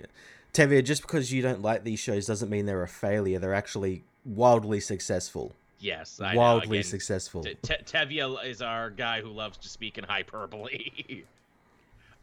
Yeah. 0.00 0.06
Tevia, 0.52 0.84
just 0.84 1.02
because 1.02 1.32
you 1.32 1.42
don't 1.42 1.62
like 1.62 1.84
these 1.84 1.98
shows 1.98 2.26
doesn't 2.26 2.48
mean 2.48 2.66
they're 2.66 2.82
a 2.82 2.88
failure. 2.88 3.38
They're 3.38 3.54
actually 3.54 4.04
wildly 4.24 4.80
successful. 4.80 5.52
Yes, 5.80 6.20
I 6.20 6.34
wildly 6.34 6.78
Again, 6.78 6.90
successful. 6.90 7.44
Tevia 7.62 8.44
is 8.46 8.62
our 8.62 8.90
guy 8.90 9.20
who 9.20 9.28
loves 9.28 9.58
to 9.58 9.68
speak 9.68 9.98
in 9.98 10.04
hyperbole. 10.04 10.92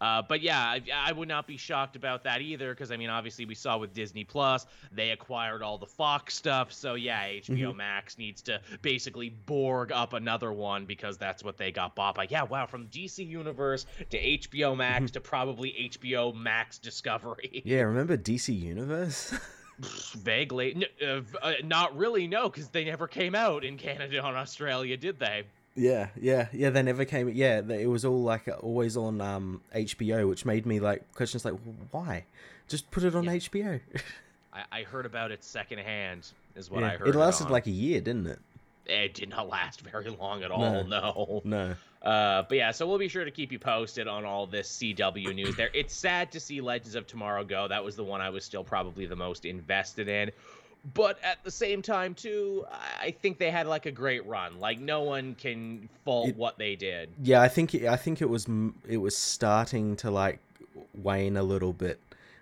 Uh, 0.02 0.24
but 0.28 0.42
yeah, 0.42 0.60
I, 0.60 0.82
I, 0.96 1.12
would 1.12 1.28
not 1.28 1.46
be 1.46 1.58
shocked 1.58 1.96
about 1.96 2.24
that 2.24 2.42
either 2.42 2.74
because 2.74 2.92
I 2.92 2.98
mean, 2.98 3.12
obviously, 3.12 3.46
we 3.46 3.54
saw 3.54 3.78
with 3.78 3.94
Disney 3.94 4.24
Plus 4.24 4.66
they 4.92 5.12
acquired 5.12 5.62
all 5.62 5.78
the 5.78 5.86
Fox 5.86 6.34
stuff. 6.34 6.74
So 6.74 6.96
yeah, 6.96 7.24
HBO 7.28 7.68
mm-hmm. 7.68 7.78
Max 7.78 8.18
needs 8.18 8.42
to 8.44 8.60
basically 8.82 9.30
Borg 9.30 9.92
up 9.92 10.14
another 10.14 10.52
one 10.52 10.86
because 10.86 11.20
that's 11.20 11.44
what 11.44 11.58
they 11.58 11.72
got 11.72 11.96
bought 11.96 12.16
by. 12.16 12.26
Yeah, 12.28 12.44
wow, 12.44 12.66
from 12.66 12.88
DC 12.88 13.26
Universe 13.28 13.86
to 14.10 14.20
HBO 14.20 14.76
Max 14.76 15.06
mm-hmm. 15.06 15.14
to 15.14 15.22
probably 15.22 15.92
HBO 15.94 16.34
Max 16.34 16.80
Discovery. 16.80 17.62
Yeah, 17.64 17.82
remember 17.82 18.18
DC 18.18 18.60
Universe? 18.60 19.36
Vaguely, 19.80 20.88
uh, 21.06 21.22
uh, 21.44 21.54
not 21.64 21.96
really. 21.96 22.28
No, 22.28 22.50
because 22.50 22.70
they 22.70 22.86
never 22.86 23.08
came 23.08 23.36
out 23.36 23.64
in 23.64 23.78
Canada 23.78 24.26
and 24.26 24.36
Australia, 24.36 24.98
did 24.98 25.20
they? 25.20 25.44
Yeah, 25.76 26.08
yeah, 26.20 26.48
yeah. 26.52 26.70
They 26.70 26.82
never 26.84 27.06
came. 27.06 27.30
Yeah, 27.30 27.62
it 27.62 27.90
was 27.90 28.04
all 28.04 28.22
like 28.22 28.50
always 28.62 28.98
on 28.98 29.22
um, 29.22 29.62
HBO, 29.74 30.28
which 30.28 30.46
made 30.46 30.66
me 30.66 30.80
like 30.80 31.14
questions 31.14 31.46
like, 31.46 31.54
why? 31.92 32.26
Just 32.68 32.92
put 32.92 33.04
it 33.04 33.16
on 33.16 33.24
yeah. 33.24 33.36
HBO. 33.36 33.80
I, 34.54 34.64
I, 34.72 34.84
heard 34.84 35.06
about 35.06 35.32
it 35.32 35.44
secondhand. 35.44 36.28
Is 36.56 36.70
what 36.70 36.82
yeah. 36.82 36.88
I 36.88 36.98
heard. 36.98 37.08
It 37.08 37.16
lasted 37.16 37.48
it 37.48 37.52
like 37.52 37.68
a 37.68 37.72
year, 37.72 38.02
didn't 38.02 38.28
it? 38.28 38.40
It 38.86 39.14
did 39.14 39.30
not 39.30 39.48
last 39.50 39.82
very 39.82 40.10
long 40.10 40.44
at 40.44 40.52
all. 40.52 40.84
No, 40.84 41.42
no. 41.46 41.76
Uh, 42.02 42.44
but 42.50 42.58
yeah, 42.58 42.72
so 42.72 42.88
we'll 42.88 42.98
be 42.98 43.08
sure 43.08 43.24
to 43.24 43.32
keep 43.32 43.52
you 43.52 43.60
posted 43.60 44.08
on 44.08 44.26
all 44.26 44.48
this 44.48 44.68
CW 44.78 45.34
news. 45.36 45.56
There, 45.56 45.70
it's 45.74 45.94
sad 45.94 46.32
to 46.32 46.40
see 46.40 46.60
Legends 46.60 46.96
of 46.96 47.08
Tomorrow 47.08 47.44
go. 47.44 47.68
That 47.68 47.84
was 47.84 47.96
the 47.96 48.04
one 48.04 48.22
I 48.22 48.30
was 48.30 48.44
still 48.44 48.64
probably 48.64 49.06
the 49.06 49.16
most 49.16 49.46
invested 49.46 50.10
in 50.10 50.32
but 50.94 51.18
at 51.24 51.44
the 51.44 51.52
same 51.52 51.82
time 51.82 52.14
too 52.14 52.66
i 53.00 53.12
think 53.12 53.38
they 53.38 53.52
had 53.52 53.68
like 53.68 53.86
a 53.86 53.92
great 53.92 54.26
run 54.26 54.60
like 54.60 54.80
no 54.80 55.02
one 55.02 55.36
can 55.36 55.88
fault 56.04 56.30
it, 56.30 56.36
what 56.36 56.58
they 56.58 56.76
did 56.76 57.10
yeah 57.22 57.42
i 57.42 57.48
think 57.48 57.76
it, 57.76 57.88
i 57.88 57.96
think 57.96 58.22
it 58.22 58.30
was 58.30 58.48
it 58.88 58.98
was 58.98 59.16
starting 59.16 59.96
to 59.96 60.10
like 60.10 60.40
wane 60.96 61.38
a 61.38 61.44
little 61.44 61.74
bit 61.74 62.00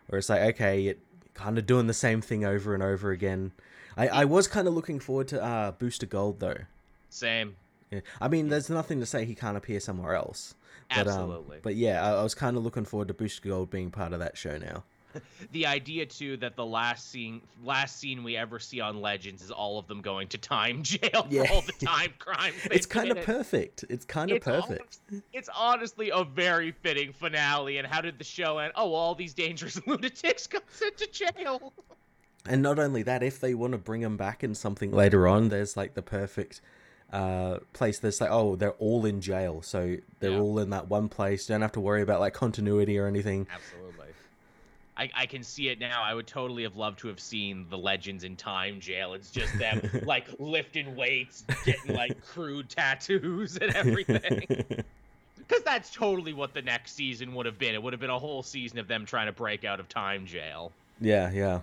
where 0.07 0.19
it's 0.19 0.29
like 0.29 0.41
okay 0.41 0.87
it 0.87 0.99
kind 1.33 1.57
of 1.57 1.65
doing 1.65 1.87
the 1.87 1.93
same 1.93 2.21
thing 2.21 2.45
over 2.45 2.73
and 2.73 2.81
over 2.81 3.11
again 3.11 3.51
i 3.97 4.07
i 4.07 4.25
was 4.25 4.47
kind 4.47 4.67
of 4.67 4.73
looking 4.73 4.99
forward 4.99 5.27
to 5.27 5.41
uh 5.43 5.71
booster 5.71 6.05
gold 6.05 6.39
though 6.39 6.57
same 7.09 7.55
yeah. 7.91 7.99
i 8.21 8.27
mean 8.27 8.47
there's 8.47 8.69
nothing 8.69 8.99
to 8.99 9.05
say 9.05 9.25
he 9.25 9.35
can't 9.35 9.57
appear 9.57 9.79
somewhere 9.79 10.15
else 10.15 10.55
but, 10.89 11.07
um, 11.07 11.07
Absolutely. 11.07 11.57
Um, 11.57 11.61
but 11.63 11.75
yeah, 11.75 12.03
I, 12.03 12.13
I 12.15 12.23
was 12.23 12.33
kind 12.33 12.57
of 12.57 12.63
looking 12.63 12.85
forward 12.85 13.09
to 13.09 13.13
Booster 13.13 13.47
Gold 13.47 13.69
being 13.69 13.91
part 13.91 14.11
of 14.11 14.19
that 14.19 14.37
show 14.37 14.57
now. 14.57 14.83
the 15.51 15.65
idea 15.65 16.05
too 16.05 16.37
that 16.37 16.55
the 16.55 16.65
last 16.65 17.09
scene 17.09 17.41
last 17.63 17.99
scene 17.99 18.23
we 18.23 18.37
ever 18.37 18.59
see 18.59 18.79
on 18.79 19.01
Legends 19.01 19.41
is 19.41 19.51
all 19.51 19.79
of 19.79 19.87
them 19.87 20.01
going 20.01 20.27
to 20.29 20.37
time 20.37 20.83
jail 20.83 21.27
yeah. 21.29 21.43
for 21.43 21.53
all 21.53 21.61
the 21.61 21.85
time 21.85 22.13
crimes. 22.19 22.55
it's 22.65 22.85
kind 22.85 23.11
of 23.11 23.21
perfect. 23.23 23.85
It's 23.89 24.05
kind 24.05 24.31
of 24.31 24.41
perfect. 24.41 24.99
Honest, 25.09 25.25
it's 25.33 25.49
honestly 25.55 26.11
a 26.13 26.23
very 26.23 26.71
fitting 26.71 27.13
finale. 27.13 27.77
And 27.77 27.87
how 27.87 28.01
did 28.01 28.17
the 28.17 28.23
show 28.23 28.57
end? 28.59 28.73
Oh, 28.75 28.89
well, 28.89 28.95
all 28.95 29.15
these 29.15 29.33
dangerous 29.33 29.79
lunatics 29.87 30.47
got 30.47 30.63
sent 30.71 30.97
to 30.97 31.07
jail. 31.07 31.73
And 32.45 32.61
not 32.61 32.79
only 32.79 33.03
that, 33.03 33.21
if 33.21 33.39
they 33.39 33.53
want 33.53 33.73
to 33.73 33.77
bring 33.77 34.01
them 34.01 34.17
back 34.17 34.43
in 34.43 34.55
something 34.55 34.91
later 34.91 35.27
on, 35.27 35.49
there's 35.49 35.75
like 35.75 35.93
the 35.93 36.01
perfect 36.01 36.61
uh, 37.11 37.59
place 37.73 37.99
that's 37.99 38.21
like, 38.21 38.29
oh, 38.31 38.55
they're 38.55 38.73
all 38.73 39.05
in 39.05 39.19
jail, 39.21 39.61
so 39.61 39.97
they're 40.19 40.31
yeah. 40.31 40.39
all 40.39 40.59
in 40.59 40.69
that 40.69 40.87
one 40.87 41.09
place. 41.09 41.47
Don't 41.47 41.61
have 41.61 41.71
to 41.73 41.79
worry 41.79 42.01
about 42.01 42.19
like 42.19 42.33
continuity 42.33 42.97
or 42.97 43.07
anything. 43.07 43.47
Absolutely. 43.51 43.98
I, 44.99 45.09
I 45.15 45.25
can 45.27 45.43
see 45.43 45.69
it 45.69 45.79
now. 45.79 46.03
I 46.03 46.13
would 46.13 46.27
totally 46.27 46.63
have 46.63 46.75
loved 46.75 46.99
to 46.99 47.07
have 47.07 47.21
seen 47.21 47.65
the 47.69 47.77
Legends 47.77 48.25
in 48.25 48.35
Time 48.35 48.81
jail. 48.81 49.13
It's 49.13 49.31
just 49.31 49.57
them 49.57 49.81
like 50.05 50.27
lifting 50.39 50.97
weights, 50.97 51.45
getting 51.63 51.95
like 51.95 52.21
crude 52.21 52.69
tattoos 52.69 53.57
and 53.57 53.73
everything. 53.75 54.83
Because 55.47 55.63
that's 55.63 55.89
totally 55.89 56.33
what 56.33 56.53
the 56.53 56.61
next 56.61 56.91
season 56.91 57.33
would 57.33 57.47
have 57.47 57.57
been. 57.57 57.73
It 57.73 57.81
would 57.81 57.91
have 57.91 57.99
been 57.99 58.11
a 58.11 58.19
whole 58.19 58.43
season 58.43 58.77
of 58.77 58.87
them 58.87 59.03
trying 59.03 59.25
to 59.25 59.31
break 59.31 59.65
out 59.65 59.79
of 59.79 59.89
time 59.89 60.27
jail. 60.27 60.71
Yeah, 61.01 61.31
yeah. 61.31 61.61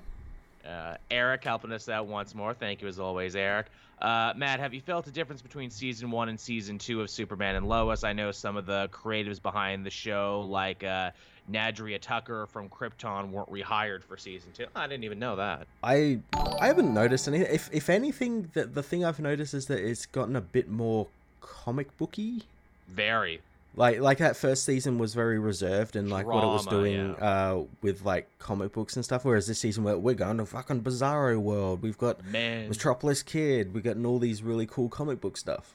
Uh, 0.68 0.96
Eric 1.08 1.44
helping 1.44 1.70
us 1.70 1.88
out 1.88 2.08
once 2.08 2.34
more. 2.34 2.52
Thank 2.52 2.82
you 2.82 2.88
as 2.88 2.98
always, 2.98 3.36
Eric. 3.36 3.66
Uh, 4.00 4.32
Matt, 4.34 4.58
have 4.58 4.74
you 4.74 4.80
felt 4.80 5.06
a 5.06 5.12
difference 5.12 5.40
between 5.40 5.70
season 5.70 6.10
one 6.10 6.28
and 6.28 6.40
season 6.40 6.78
two 6.78 7.00
of 7.00 7.10
Superman 7.10 7.54
and 7.54 7.68
Lois? 7.68 8.02
I 8.02 8.12
know 8.12 8.32
some 8.32 8.56
of 8.56 8.66
the 8.66 8.88
creatives 8.92 9.40
behind 9.40 9.86
the 9.86 9.90
show, 9.90 10.44
like 10.48 10.82
uh, 10.82 11.12
Nadria 11.50 12.00
Tucker 12.00 12.46
from 12.46 12.68
Krypton 12.68 13.30
weren't 13.30 13.50
rehired 13.50 14.02
for 14.02 14.16
season 14.16 14.50
two. 14.52 14.66
I 14.74 14.86
didn't 14.86 15.04
even 15.04 15.18
know 15.18 15.36
that. 15.36 15.66
I 15.82 16.20
I 16.60 16.66
haven't 16.66 16.92
noticed 16.92 17.28
anything. 17.28 17.52
If 17.52 17.70
if 17.72 17.88
anything, 17.88 18.50
the 18.54 18.64
the 18.64 18.82
thing 18.82 19.04
I've 19.04 19.20
noticed 19.20 19.54
is 19.54 19.66
that 19.66 19.78
it's 19.78 20.06
gotten 20.06 20.36
a 20.36 20.40
bit 20.40 20.68
more 20.68 21.06
comic 21.40 21.96
booky. 21.98 22.42
Very. 22.88 23.40
Like 23.76 24.00
like 24.00 24.18
that 24.18 24.36
first 24.36 24.64
season 24.64 24.98
was 24.98 25.14
very 25.14 25.38
reserved 25.38 25.96
and 25.96 26.10
like 26.10 26.24
Drama, 26.24 26.40
what 26.40 26.50
it 26.50 26.52
was 26.52 26.66
doing 26.66 27.14
yeah. 27.18 27.24
uh, 27.24 27.62
with 27.82 28.04
like 28.04 28.26
comic 28.38 28.72
books 28.72 28.96
and 28.96 29.04
stuff. 29.04 29.24
Whereas 29.24 29.46
this 29.46 29.58
season 29.58 29.84
we're, 29.84 29.98
we're 29.98 30.14
going 30.14 30.38
to 30.38 30.46
fucking 30.46 30.82
Bizarro 30.82 31.38
World. 31.38 31.82
We've 31.82 31.98
got 31.98 32.24
Man. 32.24 32.68
Metropolis 32.68 33.22
Kid. 33.22 33.74
We're 33.74 33.82
getting 33.82 34.06
all 34.06 34.18
these 34.18 34.42
really 34.42 34.66
cool 34.66 34.88
comic 34.88 35.20
book 35.20 35.36
stuff. 35.36 35.74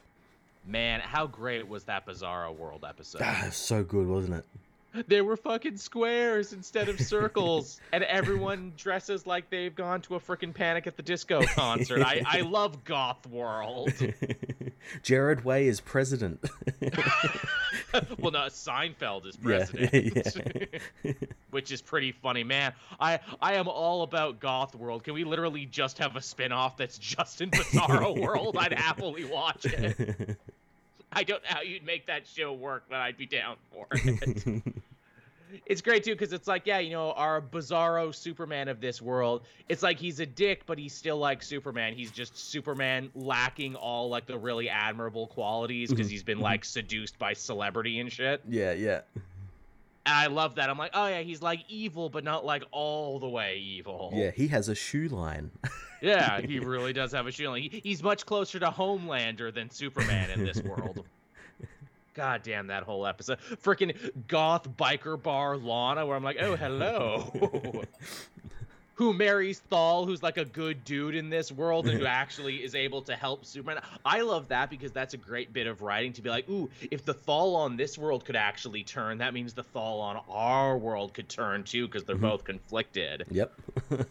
Man, 0.65 0.99
how 0.99 1.27
great 1.27 1.67
was 1.67 1.83
that 1.85 2.05
Bizarro 2.05 2.55
World 2.55 2.85
episode? 2.87 3.21
Ah, 3.23 3.49
so 3.51 3.83
good, 3.83 4.07
wasn't 4.07 4.35
it? 4.35 4.45
There 5.07 5.23
were 5.23 5.37
fucking 5.37 5.77
squares 5.77 6.51
instead 6.51 6.89
of 6.89 6.99
circles, 6.99 7.79
and 7.93 8.03
everyone 8.03 8.73
dresses 8.75 9.25
like 9.25 9.49
they've 9.49 9.73
gone 9.73 10.01
to 10.01 10.15
a 10.15 10.19
freaking 10.19 10.53
Panic 10.53 10.85
at 10.85 10.97
the 10.97 11.03
Disco 11.03 11.43
concert. 11.43 12.01
I, 12.01 12.21
I 12.25 12.41
love 12.41 12.83
Goth 12.83 13.25
World. 13.27 13.93
Gerard 15.03 15.45
Way 15.45 15.67
is 15.67 15.79
president. 15.79 16.43
well, 18.19 18.31
no, 18.31 18.47
Seinfeld 18.47 19.25
is 19.27 19.37
president, 19.41 19.93
yeah, 19.93 20.77
yeah. 21.03 21.13
which 21.51 21.71
is 21.71 21.81
pretty 21.81 22.11
funny, 22.11 22.43
man. 22.43 22.73
I 22.99 23.19
I 23.41 23.53
am 23.53 23.69
all 23.69 24.03
about 24.03 24.41
Goth 24.41 24.75
World. 24.75 25.05
Can 25.05 25.13
we 25.13 25.23
literally 25.23 25.65
just 25.65 25.99
have 25.99 26.17
a 26.17 26.21
spin-off 26.21 26.75
that's 26.75 26.97
just 26.97 27.39
in 27.39 27.49
Bizarro 27.49 28.19
World? 28.19 28.57
I'd 28.57 28.73
happily 28.73 29.23
watch 29.23 29.65
it. 29.65 30.37
I 31.11 31.23
don't 31.23 31.43
know 31.43 31.49
how 31.49 31.61
you'd 31.61 31.85
make 31.85 32.07
that 32.07 32.27
show 32.27 32.53
work, 32.53 32.85
but 32.89 32.99
I'd 32.99 33.17
be 33.17 33.25
down 33.25 33.57
for 33.71 33.87
it. 33.91 34.63
it's 35.65 35.81
great 35.81 36.03
too 36.03 36.13
because 36.13 36.33
it's 36.33 36.47
like, 36.47 36.65
yeah, 36.65 36.79
you 36.79 36.91
know, 36.91 37.11
our 37.13 37.41
bizarro 37.41 38.13
Superman 38.13 38.67
of 38.67 38.79
this 38.79 39.01
world. 39.01 39.43
It's 39.69 39.83
like 39.83 39.99
he's 39.99 40.19
a 40.19 40.25
dick, 40.25 40.65
but 40.65 40.77
he's 40.77 40.93
still 40.93 41.17
like 41.17 41.43
Superman. 41.43 41.93
He's 41.93 42.11
just 42.11 42.37
Superman 42.37 43.09
lacking 43.15 43.75
all 43.75 44.09
like 44.09 44.25
the 44.25 44.37
really 44.37 44.69
admirable 44.69 45.27
qualities 45.27 45.89
because 45.89 46.07
mm-hmm. 46.07 46.11
he's 46.11 46.23
been 46.23 46.37
mm-hmm. 46.37 46.43
like 46.43 46.65
seduced 46.65 47.19
by 47.19 47.33
celebrity 47.33 47.99
and 47.99 48.11
shit. 48.11 48.41
Yeah, 48.47 48.73
yeah. 48.73 49.01
And 50.05 50.15
I 50.15 50.27
love 50.27 50.55
that. 50.55 50.69
I'm 50.69 50.77
like, 50.77 50.91
oh 50.93 51.07
yeah, 51.07 51.21
he's 51.21 51.41
like 51.41 51.63
evil, 51.67 52.09
but 52.09 52.23
not 52.23 52.43
like 52.43 52.63
all 52.71 53.19
the 53.19 53.29
way 53.29 53.57
evil. 53.57 54.11
Yeah, 54.13 54.31
he 54.31 54.47
has 54.47 54.67
a 54.67 54.75
shoe 54.75 55.07
line. 55.07 55.51
yeah, 56.01 56.41
he 56.41 56.59
really 56.59 56.93
does 56.93 57.11
have 57.11 57.27
a 57.27 57.31
shoe 57.31 57.49
line. 57.49 57.63
He, 57.63 57.81
he's 57.83 58.01
much 58.01 58.25
closer 58.25 58.59
to 58.59 58.67
Homelander 58.67 59.53
than 59.53 59.69
Superman 59.69 60.31
in 60.31 60.43
this 60.43 60.61
world. 60.63 61.05
God 62.13 62.41
damn 62.43 62.67
that 62.67 62.83
whole 62.83 63.05
episode. 63.05 63.39
Freaking 63.63 63.95
goth 64.27 64.67
biker 64.75 65.21
bar 65.21 65.55
Lana, 65.55 66.05
where 66.05 66.17
I'm 66.17 66.23
like, 66.23 66.41
oh, 66.41 66.55
hello. 66.57 67.83
Who 68.95 69.13
marries 69.13 69.59
Thal, 69.59 70.05
who's 70.05 70.21
like 70.21 70.37
a 70.37 70.45
good 70.45 70.83
dude 70.83 71.15
in 71.15 71.29
this 71.29 71.51
world 71.51 71.87
and 71.87 71.97
who 71.97 72.05
actually 72.05 72.57
is 72.57 72.75
able 72.75 73.01
to 73.03 73.15
help 73.15 73.45
Superman. 73.45 73.81
I 74.05 74.21
love 74.21 74.49
that 74.49 74.69
because 74.69 74.91
that's 74.91 75.13
a 75.13 75.17
great 75.17 75.53
bit 75.53 75.67
of 75.67 75.81
writing 75.81 76.13
to 76.13 76.21
be 76.21 76.29
like, 76.29 76.49
ooh, 76.49 76.69
if 76.91 77.05
the 77.05 77.13
Thal 77.13 77.55
on 77.55 77.77
this 77.77 77.97
world 77.97 78.25
could 78.25 78.35
actually 78.35 78.83
turn, 78.83 79.19
that 79.19 79.33
means 79.33 79.53
the 79.53 79.63
Thal 79.63 79.99
on 80.01 80.21
our 80.29 80.77
world 80.77 81.13
could 81.13 81.29
turn 81.29 81.63
too 81.63 81.87
because 81.87 82.03
they're 82.03 82.15
mm-hmm. 82.15 82.25
both 82.25 82.43
conflicted. 82.43 83.25
Yep. 83.31 83.53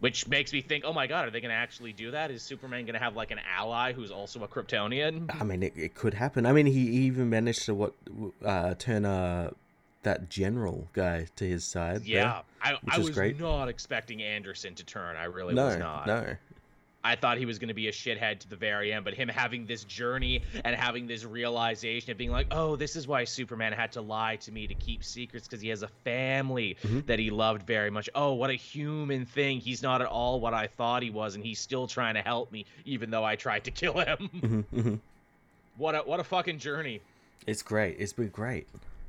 which 0.00 0.26
makes 0.26 0.52
me 0.52 0.62
think, 0.62 0.84
oh 0.86 0.92
my 0.92 1.06
god, 1.06 1.28
are 1.28 1.30
they 1.30 1.40
going 1.40 1.50
to 1.50 1.56
actually 1.56 1.92
do 1.92 2.10
that? 2.10 2.30
Is 2.30 2.42
Superman 2.42 2.86
going 2.86 2.94
to 2.94 3.00
have 3.00 3.16
like 3.16 3.30
an 3.30 3.40
ally 3.56 3.92
who's 3.92 4.10
also 4.10 4.42
a 4.42 4.48
Kryptonian? 4.48 5.34
I 5.40 5.44
mean, 5.44 5.62
it, 5.62 5.74
it 5.76 5.94
could 5.94 6.14
happen. 6.14 6.46
I 6.46 6.52
mean, 6.52 6.66
he 6.66 6.80
even 6.80 7.30
managed 7.30 7.66
to 7.66 7.74
what 7.74 7.94
uh, 8.44 8.74
turn 8.74 9.04
uh, 9.04 9.50
that 10.02 10.30
general 10.30 10.88
guy 10.92 11.26
to 11.36 11.44
his 11.44 11.64
side. 11.64 12.04
Yeah, 12.04 12.42
there, 12.64 12.78
I, 12.88 12.96
I 12.96 12.98
was 12.98 13.10
great. 13.10 13.38
not 13.38 13.68
expecting 13.68 14.22
Anderson 14.22 14.74
to 14.76 14.84
turn. 14.84 15.16
I 15.16 15.24
really 15.24 15.54
no, 15.54 15.66
was 15.66 15.76
not. 15.76 16.06
No, 16.06 16.36
I 17.02 17.16
thought 17.16 17.38
he 17.38 17.46
was 17.46 17.58
going 17.58 17.68
to 17.68 17.74
be 17.74 17.88
a 17.88 17.92
shithead 17.92 18.40
to 18.40 18.48
the 18.48 18.56
very 18.56 18.92
end, 18.92 19.04
but 19.04 19.14
him 19.14 19.28
having 19.28 19.64
this 19.64 19.84
journey 19.84 20.42
and 20.64 20.76
having 20.76 21.06
this 21.06 21.24
realization 21.24 22.10
of 22.10 22.18
being 22.18 22.30
like, 22.30 22.48
oh, 22.50 22.76
this 22.76 22.94
is 22.94 23.08
why 23.08 23.24
Superman 23.24 23.72
had 23.72 23.92
to 23.92 24.02
lie 24.02 24.36
to 24.36 24.52
me 24.52 24.66
to 24.66 24.74
keep 24.74 25.02
secrets 25.02 25.48
because 25.48 25.62
he 25.62 25.68
has 25.70 25.82
a 25.82 25.88
family 26.04 26.76
mm-hmm. 26.82 27.00
that 27.06 27.18
he 27.18 27.30
loved 27.30 27.62
very 27.62 27.90
much. 27.90 28.10
Oh, 28.14 28.34
what 28.34 28.50
a 28.50 28.54
human 28.54 29.24
thing. 29.24 29.60
He's 29.60 29.82
not 29.82 30.02
at 30.02 30.08
all 30.08 30.40
what 30.40 30.52
I 30.52 30.66
thought 30.66 31.02
he 31.02 31.10
was, 31.10 31.34
and 31.34 31.44
he's 31.44 31.58
still 31.58 31.86
trying 31.86 32.14
to 32.14 32.22
help 32.22 32.52
me, 32.52 32.66
even 32.84 33.10
though 33.10 33.24
I 33.24 33.36
tried 33.36 33.64
to 33.64 33.70
kill 33.70 33.98
him. 33.98 34.30
Mm-hmm, 34.40 34.78
mm-hmm. 34.78 34.94
What 35.78 35.94
a 35.94 35.98
what 36.00 36.20
a 36.20 36.24
fucking 36.24 36.58
journey. 36.58 37.00
It's 37.46 37.62
great. 37.62 37.96
It's 37.98 38.12
been 38.12 38.28
great. 38.28 38.66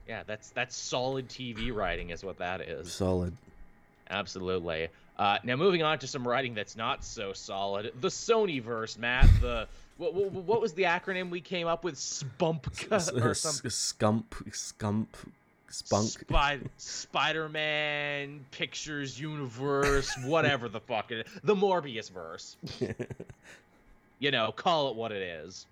Yeah, 0.08 0.24
that's 0.26 0.50
that's 0.50 0.76
solid 0.76 1.30
TV 1.30 1.74
writing, 1.74 2.10
is 2.10 2.24
what 2.24 2.38
that 2.40 2.62
is. 2.62 2.92
Solid. 2.92 3.36
Absolutely. 4.10 4.90
Uh, 5.18 5.38
now 5.44 5.56
moving 5.56 5.84
on 5.84 6.00
to 6.00 6.08
some 6.08 6.28
writing 6.28 6.54
that's 6.54 6.76
not 6.76 7.04
so 7.04 7.32
solid. 7.34 7.94
The 8.02 8.08
Sony 8.10 8.62
verse, 8.62 8.98
Matt. 8.98 9.30
The 9.40 9.68
what, 9.98 10.14
what, 10.14 10.32
what, 10.32 10.62
was 10.62 10.74
the 10.74 10.84
acronym 10.84 11.30
we 11.30 11.42
came 11.42 11.68
up 11.68 11.84
with? 11.84 11.96
Spump 11.96 12.68
or 13.22 13.34
something? 13.36 13.70
Scump, 13.70 14.24
scump, 14.50 15.08
spunk. 15.70 16.10
Spy- 16.10 16.60
Spider-Man 16.78 18.44
Pictures 18.50 19.20
Universe, 19.20 20.12
whatever 20.26 20.68
the 20.70 20.80
fuck 20.80 21.12
it 21.12 21.28
is. 21.28 21.34
The 21.44 21.56
Morbius 21.56 22.10
verse. 22.10 22.58
you 24.20 24.32
know, 24.32 24.52
call 24.52 24.90
it 24.90 24.96
what 24.96 25.12
it 25.12 25.22
is 25.22 25.68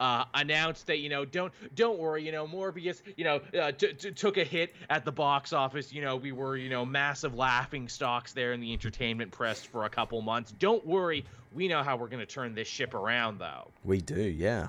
uh, 0.00 0.24
announced 0.34 0.86
that 0.86 0.98
you 0.98 1.08
know 1.08 1.24
don't 1.24 1.52
don't 1.74 1.98
worry 1.98 2.24
you 2.24 2.32
know 2.32 2.46
Morbius 2.46 3.02
you 3.16 3.24
know 3.24 3.40
uh, 3.60 3.70
t- 3.72 3.92
t- 3.92 4.10
took 4.10 4.38
a 4.38 4.44
hit 4.44 4.74
at 4.88 5.04
the 5.04 5.12
box 5.12 5.52
office. 5.52 5.92
You 5.92 6.02
know 6.02 6.16
we 6.16 6.32
were 6.32 6.56
you 6.56 6.70
know 6.70 6.84
massive 6.84 7.34
laughing 7.34 7.88
stocks 7.88 8.32
there 8.32 8.52
in 8.52 8.60
the 8.60 8.72
entertainment 8.72 9.30
press 9.30 9.62
for 9.62 9.84
a 9.84 9.90
couple 9.90 10.20
months. 10.22 10.52
Don't 10.52 10.84
worry 10.86 11.24
we 11.52 11.68
know 11.68 11.82
how 11.82 11.96
we're 11.96 12.08
to 12.20 12.26
turn 12.26 12.54
this 12.54 12.68
ship 12.68 12.94
around 12.94 13.38
though. 13.38 13.68
We 13.84 14.00
do 14.00 14.20
yeah 14.20 14.68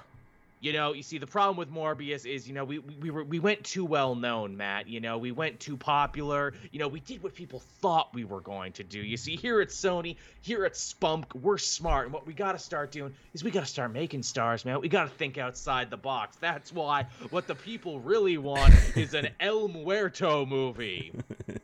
you 0.62 0.74
know, 0.74 0.94
you 0.94 1.02
see, 1.02 1.18
the 1.18 1.26
problem 1.26 1.58
with 1.58 1.74
Morbius 1.74 2.24
is, 2.24 2.48
you 2.48 2.54
know, 2.54 2.64
we 2.64 2.78
we 2.78 3.10
were 3.10 3.24
we 3.24 3.40
went 3.40 3.64
too 3.64 3.84
well 3.84 4.14
known, 4.14 4.56
Matt. 4.56 4.88
You 4.88 5.00
know, 5.00 5.18
we 5.18 5.32
went 5.32 5.60
too 5.60 5.76
popular. 5.76 6.54
You 6.72 6.78
know, 6.78 6.88
we 6.88 7.00
did 7.00 7.24
what 7.24 7.34
people 7.34 7.64
thought 7.82 8.14
we 8.14 8.26
were 8.26 8.42
going 8.42 8.72
to 8.74 8.84
do. 8.84 9.00
You 9.00 9.18
see, 9.18 9.36
here 9.36 9.60
at 9.60 9.70
Sony, 9.70 10.18
here 10.42 10.64
at 10.64 10.78
Spunk, 10.78 11.34
we're 11.34 11.58
smart, 11.58 12.06
and 12.06 12.14
what 12.14 12.28
we 12.28 12.34
got 12.34 12.52
to 12.52 12.60
start 12.60 12.92
doing 12.92 13.12
is 13.34 13.44
we 13.44 13.50
got 13.50 13.62
to 13.62 13.66
start 13.66 13.92
making 13.92 14.22
stars, 14.22 14.64
man. 14.64 14.80
We 14.80 14.88
got 14.88 15.06
to 15.06 15.10
think 15.10 15.40
outside 15.40 15.90
the 15.90 15.98
box. 15.98 16.38
That's 16.40 16.72
why 16.72 17.08
what 17.32 17.48
the 17.48 17.56
people 17.56 18.00
really 18.00 18.38
want 18.38 18.74
is 18.96 19.16
an 19.16 19.30
El 19.40 19.68
Muerto 19.68 20.46
movie. 20.46 21.12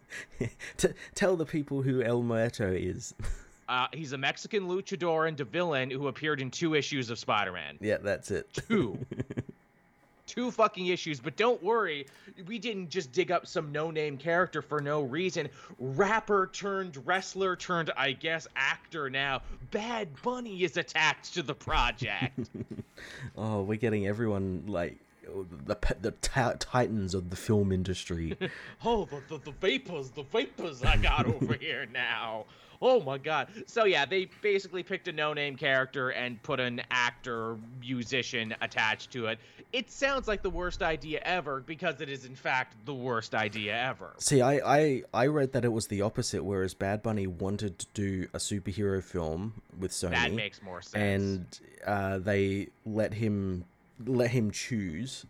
T- 0.78 0.90
tell 1.14 1.36
the 1.36 1.46
people 1.46 1.84
who 1.84 2.02
El 2.02 2.24
Muerto 2.24 2.72
is. 2.72 3.14
Uh, 3.68 3.88
he's 3.94 4.14
a 4.14 4.18
Mexican 4.18 4.68
luchador 4.68 5.28
and 5.28 5.40
a 5.40 5.46
villain 5.46 5.90
who 5.90 6.08
appeared 6.08 6.42
in 6.42 6.50
two 6.50 6.74
issues 6.74 7.10
of 7.10 7.20
Spider-Man. 7.20 7.78
Yeah, 7.82 7.98
that's 7.98 8.32
it. 8.32 8.52
Two. 8.54 8.98
two 10.28 10.52
fucking 10.52 10.88
issues, 10.88 11.20
but 11.20 11.36
don't 11.36 11.62
worry, 11.64 12.06
we 12.46 12.60
didn't 12.60 12.90
just 12.90 13.12
dig 13.12 13.32
up 13.32 13.48
some 13.48 13.72
no-name 13.72 14.18
character 14.18 14.62
for 14.62 14.80
no 14.80 15.02
reason. 15.02 15.50
Rapper 15.80 16.50
turned 16.54 17.06
wrestler 17.08 17.56
turned, 17.56 17.92
I 17.98 18.12
guess, 18.12 18.48
actor 18.56 19.10
now. 19.10 19.42
Bad 19.72 20.10
Bunny 20.22 20.64
is 20.64 20.78
attached 20.78 21.34
to 21.34 21.44
the 21.44 21.56
project. 21.56 22.40
oh, 23.38 23.64
we're 23.64 23.78
getting 23.78 24.08
everyone 24.08 24.64
like 24.68 24.98
the 25.66 25.76
the 26.00 26.12
titans 26.12 27.14
of 27.14 27.30
the 27.30 27.36
film 27.36 27.72
industry. 27.72 28.38
oh, 28.86 29.06
the, 29.06 29.22
the, 29.30 29.38
the 29.46 29.52
vapors, 29.52 30.12
the 30.12 30.24
vapors 30.24 30.84
I 30.84 30.98
got 30.98 31.26
over 31.26 31.56
here 31.56 31.86
now. 31.92 32.46
Oh 32.82 33.02
my 33.02 33.18
god. 33.18 33.48
So 33.66 33.86
yeah, 33.86 34.06
they 34.06 34.28
basically 34.42 34.84
picked 34.84 35.08
a 35.08 35.12
no-name 35.12 35.56
character 35.56 36.10
and 36.10 36.42
put 36.44 36.60
an 36.60 36.82
actor, 36.92 37.58
musician 37.82 38.56
attached 38.62 39.12
to 39.12 39.28
it. 39.28 39.40
It 39.74 39.92
sounds 39.92 40.28
like 40.28 40.44
the 40.44 40.50
worst 40.50 40.82
idea 40.82 41.20
ever 41.24 41.62
because 41.62 42.02
it 42.02 42.10
is 42.10 42.26
in 42.26 42.36
fact 42.36 42.76
the 42.86 42.94
worst 42.94 43.36
idea 43.36 43.76
ever. 43.76 44.14
See, 44.18 44.42
I 44.42 44.60
I, 44.66 45.04
I 45.14 45.28
read 45.28 45.54
that 45.54 45.66
it 45.66 45.72
was 45.72 45.88
the 45.88 46.02
opposite 46.02 46.44
whereas 46.44 46.74
Bad 46.74 47.04
Bunny 47.04 47.28
wanted 47.28 47.80
to 47.80 47.88
do 47.94 48.28
a 48.34 48.38
superhero 48.38 49.04
film 49.04 49.62
with 49.80 49.92
Sony. 49.92 50.12
That 50.12 50.34
makes 50.34 50.62
more 50.62 50.82
sense. 50.82 50.96
And 50.96 51.60
uh, 51.86 52.20
they 52.20 52.68
let 52.86 53.14
him 53.14 53.66
let 54.06 54.32
him 54.32 54.52
choose. 54.52 55.26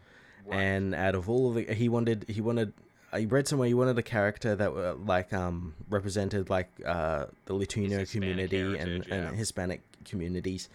Right. 0.45 0.59
And 0.59 0.95
out 0.95 1.15
of 1.15 1.29
all 1.29 1.49
of 1.49 1.55
the 1.55 1.73
he 1.73 1.89
wanted 1.89 2.25
he 2.27 2.41
wanted 2.41 2.73
I 3.11 3.25
read 3.25 3.47
somewhere 3.47 3.67
you 3.67 3.77
wanted 3.77 3.97
a 3.97 4.03
character 4.03 4.55
that 4.55 4.73
were 4.73 4.93
like 4.93 5.33
um 5.33 5.73
represented 5.89 6.49
like 6.49 6.69
uh 6.85 7.25
the 7.45 7.53
Latino 7.53 8.05
community 8.05 8.77
and, 8.77 9.05
yeah. 9.07 9.15
and 9.15 9.37
Hispanic 9.37 9.81
communities, 10.05 10.69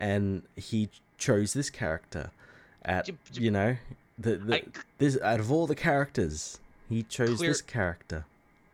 and 0.00 0.42
he 0.56 0.88
chose 1.16 1.52
this 1.52 1.70
character. 1.70 2.30
At 2.84 3.10
you 3.32 3.50
know 3.50 3.76
the, 4.18 4.36
the 4.36 4.54
I, 4.56 4.62
this 4.98 5.18
out 5.20 5.40
of 5.40 5.50
all 5.50 5.66
the 5.66 5.74
characters, 5.74 6.60
he 6.88 7.02
chose 7.02 7.38
clear, 7.38 7.50
this 7.50 7.62
character 7.62 8.24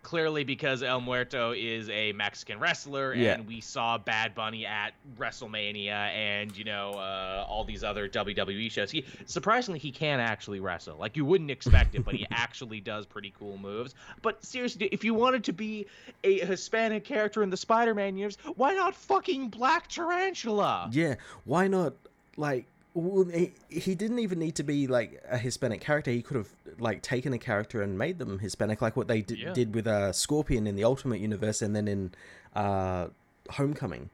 clearly 0.04 0.44
because 0.44 0.84
El 0.84 1.00
Muerto 1.00 1.52
is 1.52 1.90
a 1.90 2.12
Mexican 2.12 2.60
wrestler, 2.60 3.12
and 3.12 3.22
yeah. 3.22 3.40
we 3.40 3.60
saw 3.60 3.98
Bad 3.98 4.34
Bunny 4.34 4.64
at 4.64 4.92
WrestleMania 5.18 5.88
and 5.88 6.56
you 6.56 6.62
know 6.62 6.92
uh, 6.92 7.44
all 7.48 7.64
these 7.64 7.82
other 7.82 8.08
WWE 8.08 8.70
shows. 8.70 8.92
He 8.92 9.04
surprisingly 9.26 9.80
he 9.80 9.90
can 9.90 10.20
actually 10.20 10.60
wrestle. 10.60 10.96
Like 10.96 11.16
you 11.16 11.24
wouldn't 11.24 11.50
expect 11.50 11.96
it, 11.96 12.04
but 12.04 12.14
he 12.14 12.26
actually 12.30 12.80
does 12.80 13.06
pretty 13.06 13.32
cool 13.36 13.58
moves. 13.58 13.96
But 14.22 14.44
seriously, 14.44 14.88
if 14.92 15.02
you 15.02 15.14
wanted 15.14 15.42
to 15.44 15.52
be 15.52 15.86
a 16.22 16.38
Hispanic 16.40 17.04
character 17.04 17.42
in 17.42 17.50
the 17.50 17.56
Spider-Man 17.56 18.16
universe, 18.16 18.36
why 18.54 18.74
not 18.74 18.94
fucking 18.94 19.48
Black 19.48 19.88
Tarantula? 19.88 20.90
Yeah, 20.92 21.16
why 21.44 21.66
not 21.66 21.94
like 22.36 22.66
well, 22.94 23.24
he, 23.24 23.52
he 23.68 23.94
didn't 23.94 24.20
even 24.20 24.38
need 24.38 24.54
to 24.54 24.62
be 24.62 24.87
like 24.87 25.22
a 25.28 25.37
Hispanic 25.37 25.80
character. 25.80 26.12
He 26.12 26.22
could 26.22 26.37
have 26.37 26.48
like 26.78 27.02
taken 27.02 27.33
a 27.33 27.38
character 27.38 27.83
and 27.83 27.98
made 27.98 28.18
them 28.18 28.38
Hispanic, 28.38 28.80
like 28.80 28.96
what 28.96 29.09
they 29.09 29.20
d- 29.22 29.42
yeah. 29.42 29.52
did 29.52 29.74
with 29.74 29.87
uh, 29.87 30.12
Scorpion 30.12 30.66
in 30.66 30.76
the 30.76 30.85
Ultimate 30.85 31.20
Universe, 31.20 31.61
and 31.61 31.74
then 31.74 31.88
in 31.88 32.12
uh, 32.54 33.09
Homecoming. 33.50 34.11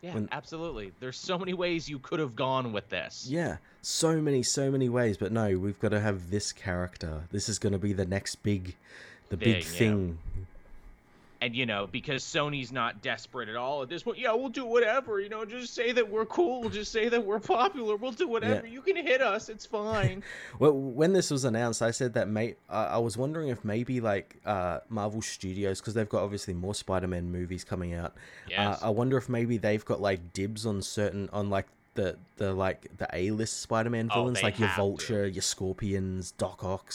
Yeah, 0.00 0.14
when... 0.14 0.28
absolutely. 0.32 0.92
There's 0.98 1.18
so 1.18 1.38
many 1.38 1.52
ways 1.52 1.88
you 1.88 1.98
could 1.98 2.20
have 2.20 2.34
gone 2.34 2.72
with 2.72 2.88
this. 2.88 3.26
Yeah, 3.28 3.58
so 3.82 4.20
many, 4.20 4.42
so 4.42 4.70
many 4.70 4.88
ways. 4.88 5.18
But 5.18 5.30
no, 5.30 5.58
we've 5.58 5.78
got 5.78 5.90
to 5.90 6.00
have 6.00 6.30
this 6.30 6.52
character. 6.52 7.24
This 7.30 7.50
is 7.50 7.58
going 7.58 7.74
to 7.74 7.78
be 7.78 7.92
the 7.92 8.06
next 8.06 8.36
big, 8.36 8.76
the 9.28 9.36
big, 9.36 9.56
big 9.56 9.64
thing. 9.64 10.18
Yeah 10.36 10.44
and 11.42 11.56
you 11.56 11.66
know 11.66 11.88
because 11.90 12.22
sony's 12.22 12.70
not 12.70 13.02
desperate 13.02 13.48
at 13.48 13.56
all 13.56 13.82
at 13.82 13.88
this 13.88 14.04
point 14.04 14.16
yeah 14.16 14.32
we'll 14.32 14.48
do 14.48 14.64
whatever 14.64 15.20
you 15.20 15.28
know 15.28 15.44
just 15.44 15.74
say 15.74 15.90
that 15.90 16.08
we're 16.08 16.24
cool 16.26 16.70
just 16.70 16.92
say 16.92 17.08
that 17.08 17.22
we're 17.22 17.40
popular 17.40 17.96
we'll 17.96 18.12
do 18.12 18.28
whatever 18.28 18.64
yeah. 18.64 18.72
you 18.72 18.80
can 18.80 18.94
hit 18.96 19.20
us 19.20 19.48
it's 19.48 19.66
fine 19.66 20.22
well 20.60 20.72
when 20.72 21.12
this 21.12 21.30
was 21.30 21.44
announced 21.44 21.82
i 21.82 21.90
said 21.90 22.14
that 22.14 22.28
may 22.28 22.54
uh, 22.70 22.88
i 22.90 22.98
was 22.98 23.16
wondering 23.16 23.48
if 23.48 23.64
maybe 23.64 24.00
like 24.00 24.36
uh, 24.46 24.78
marvel 24.88 25.20
studios 25.20 25.80
because 25.80 25.94
they've 25.94 26.08
got 26.08 26.22
obviously 26.22 26.54
more 26.54 26.74
spider-man 26.74 27.30
movies 27.30 27.64
coming 27.64 27.92
out 27.92 28.12
uh, 28.12 28.48
yes. 28.48 28.82
Uh, 28.82 28.86
i 28.86 28.88
wonder 28.88 29.16
if 29.18 29.28
maybe 29.28 29.58
they've 29.58 29.84
got 29.84 30.00
like 30.00 30.32
dibs 30.32 30.64
on 30.64 30.80
certain 30.80 31.28
on 31.32 31.50
like 31.50 31.66
the 31.94 32.16
the 32.36 32.52
like 32.54 32.86
the 32.96 33.08
a-list 33.12 33.60
spider-man 33.60 34.08
oh, 34.12 34.20
villains 34.20 34.38
oh, 34.40 34.44
like 34.44 34.58
your 34.58 34.70
vulture 34.76 35.28
to. 35.28 35.34
your 35.34 35.42
scorpions 35.42 36.30
doc 36.32 36.64
ock 36.64 36.92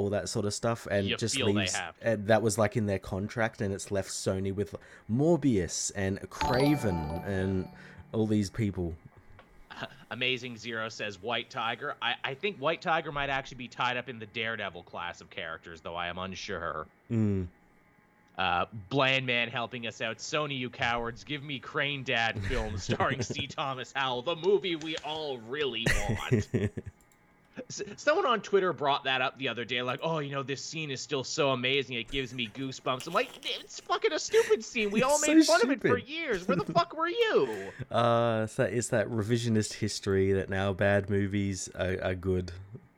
all 0.00 0.08
that 0.10 0.30
sort 0.30 0.46
of 0.46 0.54
stuff, 0.54 0.86
and 0.90 1.06
You 1.06 1.16
just 1.16 1.36
leaves. 1.36 1.76
And 2.00 2.26
that 2.28 2.40
was 2.40 2.56
like 2.56 2.74
in 2.76 2.86
their 2.86 2.98
contract, 2.98 3.60
and 3.60 3.72
it's 3.74 3.90
left 3.90 4.08
Sony 4.08 4.54
with 4.54 4.74
Morbius 5.12 5.92
and 5.94 6.18
Kraven 6.30 7.26
and 7.26 7.68
all 8.12 8.26
these 8.26 8.48
people. 8.48 8.94
Amazing 10.10 10.56
Zero 10.56 10.88
says 10.88 11.20
White 11.20 11.50
Tiger. 11.50 11.96
I, 12.00 12.14
I 12.24 12.34
think 12.34 12.56
White 12.56 12.80
Tiger 12.80 13.12
might 13.12 13.28
actually 13.28 13.58
be 13.58 13.68
tied 13.68 13.98
up 13.98 14.08
in 14.08 14.18
the 14.18 14.26
Daredevil 14.26 14.84
class 14.84 15.20
of 15.20 15.28
characters, 15.28 15.82
though 15.82 15.94
I 15.94 16.08
am 16.08 16.16
unsure. 16.16 16.86
Mm. 17.10 17.46
Uh, 18.38 18.64
Bland 18.88 19.26
Man 19.26 19.50
helping 19.50 19.86
us 19.86 20.00
out. 20.00 20.16
Sony, 20.16 20.58
you 20.58 20.70
cowards, 20.70 21.24
give 21.24 21.42
me 21.42 21.58
Crane 21.58 22.02
Dad 22.04 22.42
film 22.44 22.78
starring 22.78 23.20
C. 23.20 23.46
Thomas 23.46 23.92
Howell, 23.94 24.22
the 24.22 24.36
movie 24.36 24.76
we 24.76 24.96
all 25.04 25.36
really 25.40 25.84
want. 26.08 26.48
Someone 27.96 28.26
on 28.26 28.40
Twitter 28.40 28.72
brought 28.72 29.04
that 29.04 29.20
up 29.22 29.38
the 29.38 29.48
other 29.48 29.64
day, 29.64 29.82
like, 29.82 30.00
oh, 30.02 30.18
you 30.18 30.32
know, 30.32 30.42
this 30.42 30.62
scene 30.64 30.90
is 30.90 31.00
still 31.00 31.24
so 31.24 31.50
amazing, 31.50 31.96
it 31.96 32.10
gives 32.10 32.34
me 32.34 32.48
goosebumps. 32.54 33.06
I'm 33.06 33.12
like, 33.12 33.30
it's 33.60 33.80
fucking 33.80 34.12
a 34.12 34.18
stupid 34.18 34.64
scene. 34.64 34.90
We 34.90 35.02
all 35.02 35.16
It's 35.16 35.26
made 35.28 35.42
so 35.44 35.52
fun 35.58 35.62
of 35.64 35.70
it 35.70 35.80
for 35.80 35.98
years. 35.98 36.46
Where 36.48 36.56
the 36.56 36.64
fuck 36.72 36.96
were 36.96 37.08
you? 37.08 37.48
uh, 37.90 38.46
so 38.46 38.64
it's 38.64 38.88
that 38.88 39.08
revisionist 39.08 39.74
history 39.74 40.32
that 40.32 40.50
now 40.50 40.72
bad 40.72 41.08
movies 41.10 41.68
are, 41.78 41.96
are 42.02 42.14
good. 42.14 42.52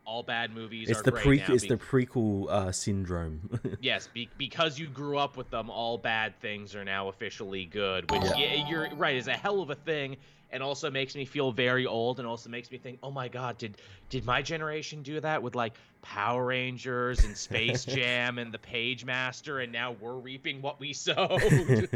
All 0.05 0.23
bad 0.23 0.53
movies 0.55 0.91
It's 0.91 1.01
are 1.01 1.05
the 1.05 1.13
pre. 1.13 1.41
It's 1.41 1.67
the 1.67 1.77
prequel 1.77 2.51
uh, 2.51 2.71
syndrome. 2.73 3.49
Yes, 3.81 4.09
be- 4.13 4.29
because 4.37 4.79
you 4.79 4.87
grew 4.87 5.17
up 5.17 5.37
with 5.39 5.49
them, 5.51 5.71
all 5.71 5.97
bad 5.97 6.39
things 6.41 6.75
are 6.75 6.85
now 6.85 7.09
officially 7.09 7.65
good. 7.65 8.11
Which, 8.11 8.23
Yeah. 8.23 8.37
yeah, 8.37 8.69
you're 8.69 8.89
right, 8.97 9.17
is 9.17 9.29
a 9.29 9.33
hell 9.33 9.63
of 9.63 9.71
a 9.71 9.75
thing, 9.75 10.17
and 10.53 10.63
also 10.63 10.91
makes 10.91 11.15
me 11.15 11.25
feel 11.25 11.51
very 11.51 11.87
old, 11.87 12.19
and 12.19 12.29
also 12.29 12.51
makes 12.51 12.71
me 12.71 12.79
think, 12.79 12.99
oh 13.03 13.11
my 13.11 13.29
god, 13.29 13.59
did 13.59 13.77
did 14.11 14.25
my 14.25 14.43
generation 14.43 15.03
do 15.03 15.19
that 15.21 15.43
with 15.43 15.55
like 15.55 15.75
Power 16.03 16.45
Rangers 16.45 17.25
and 17.25 17.37
Space 17.37 17.85
Jam 17.87 18.39
and 18.39 18.53
the 18.53 18.59
Pagemaster, 18.59 19.63
and 19.63 19.73
now 19.73 19.97
we're 20.01 20.15
reaping 20.15 20.63
what 20.63 20.79
we 20.79 20.93
sowed? 20.93 21.91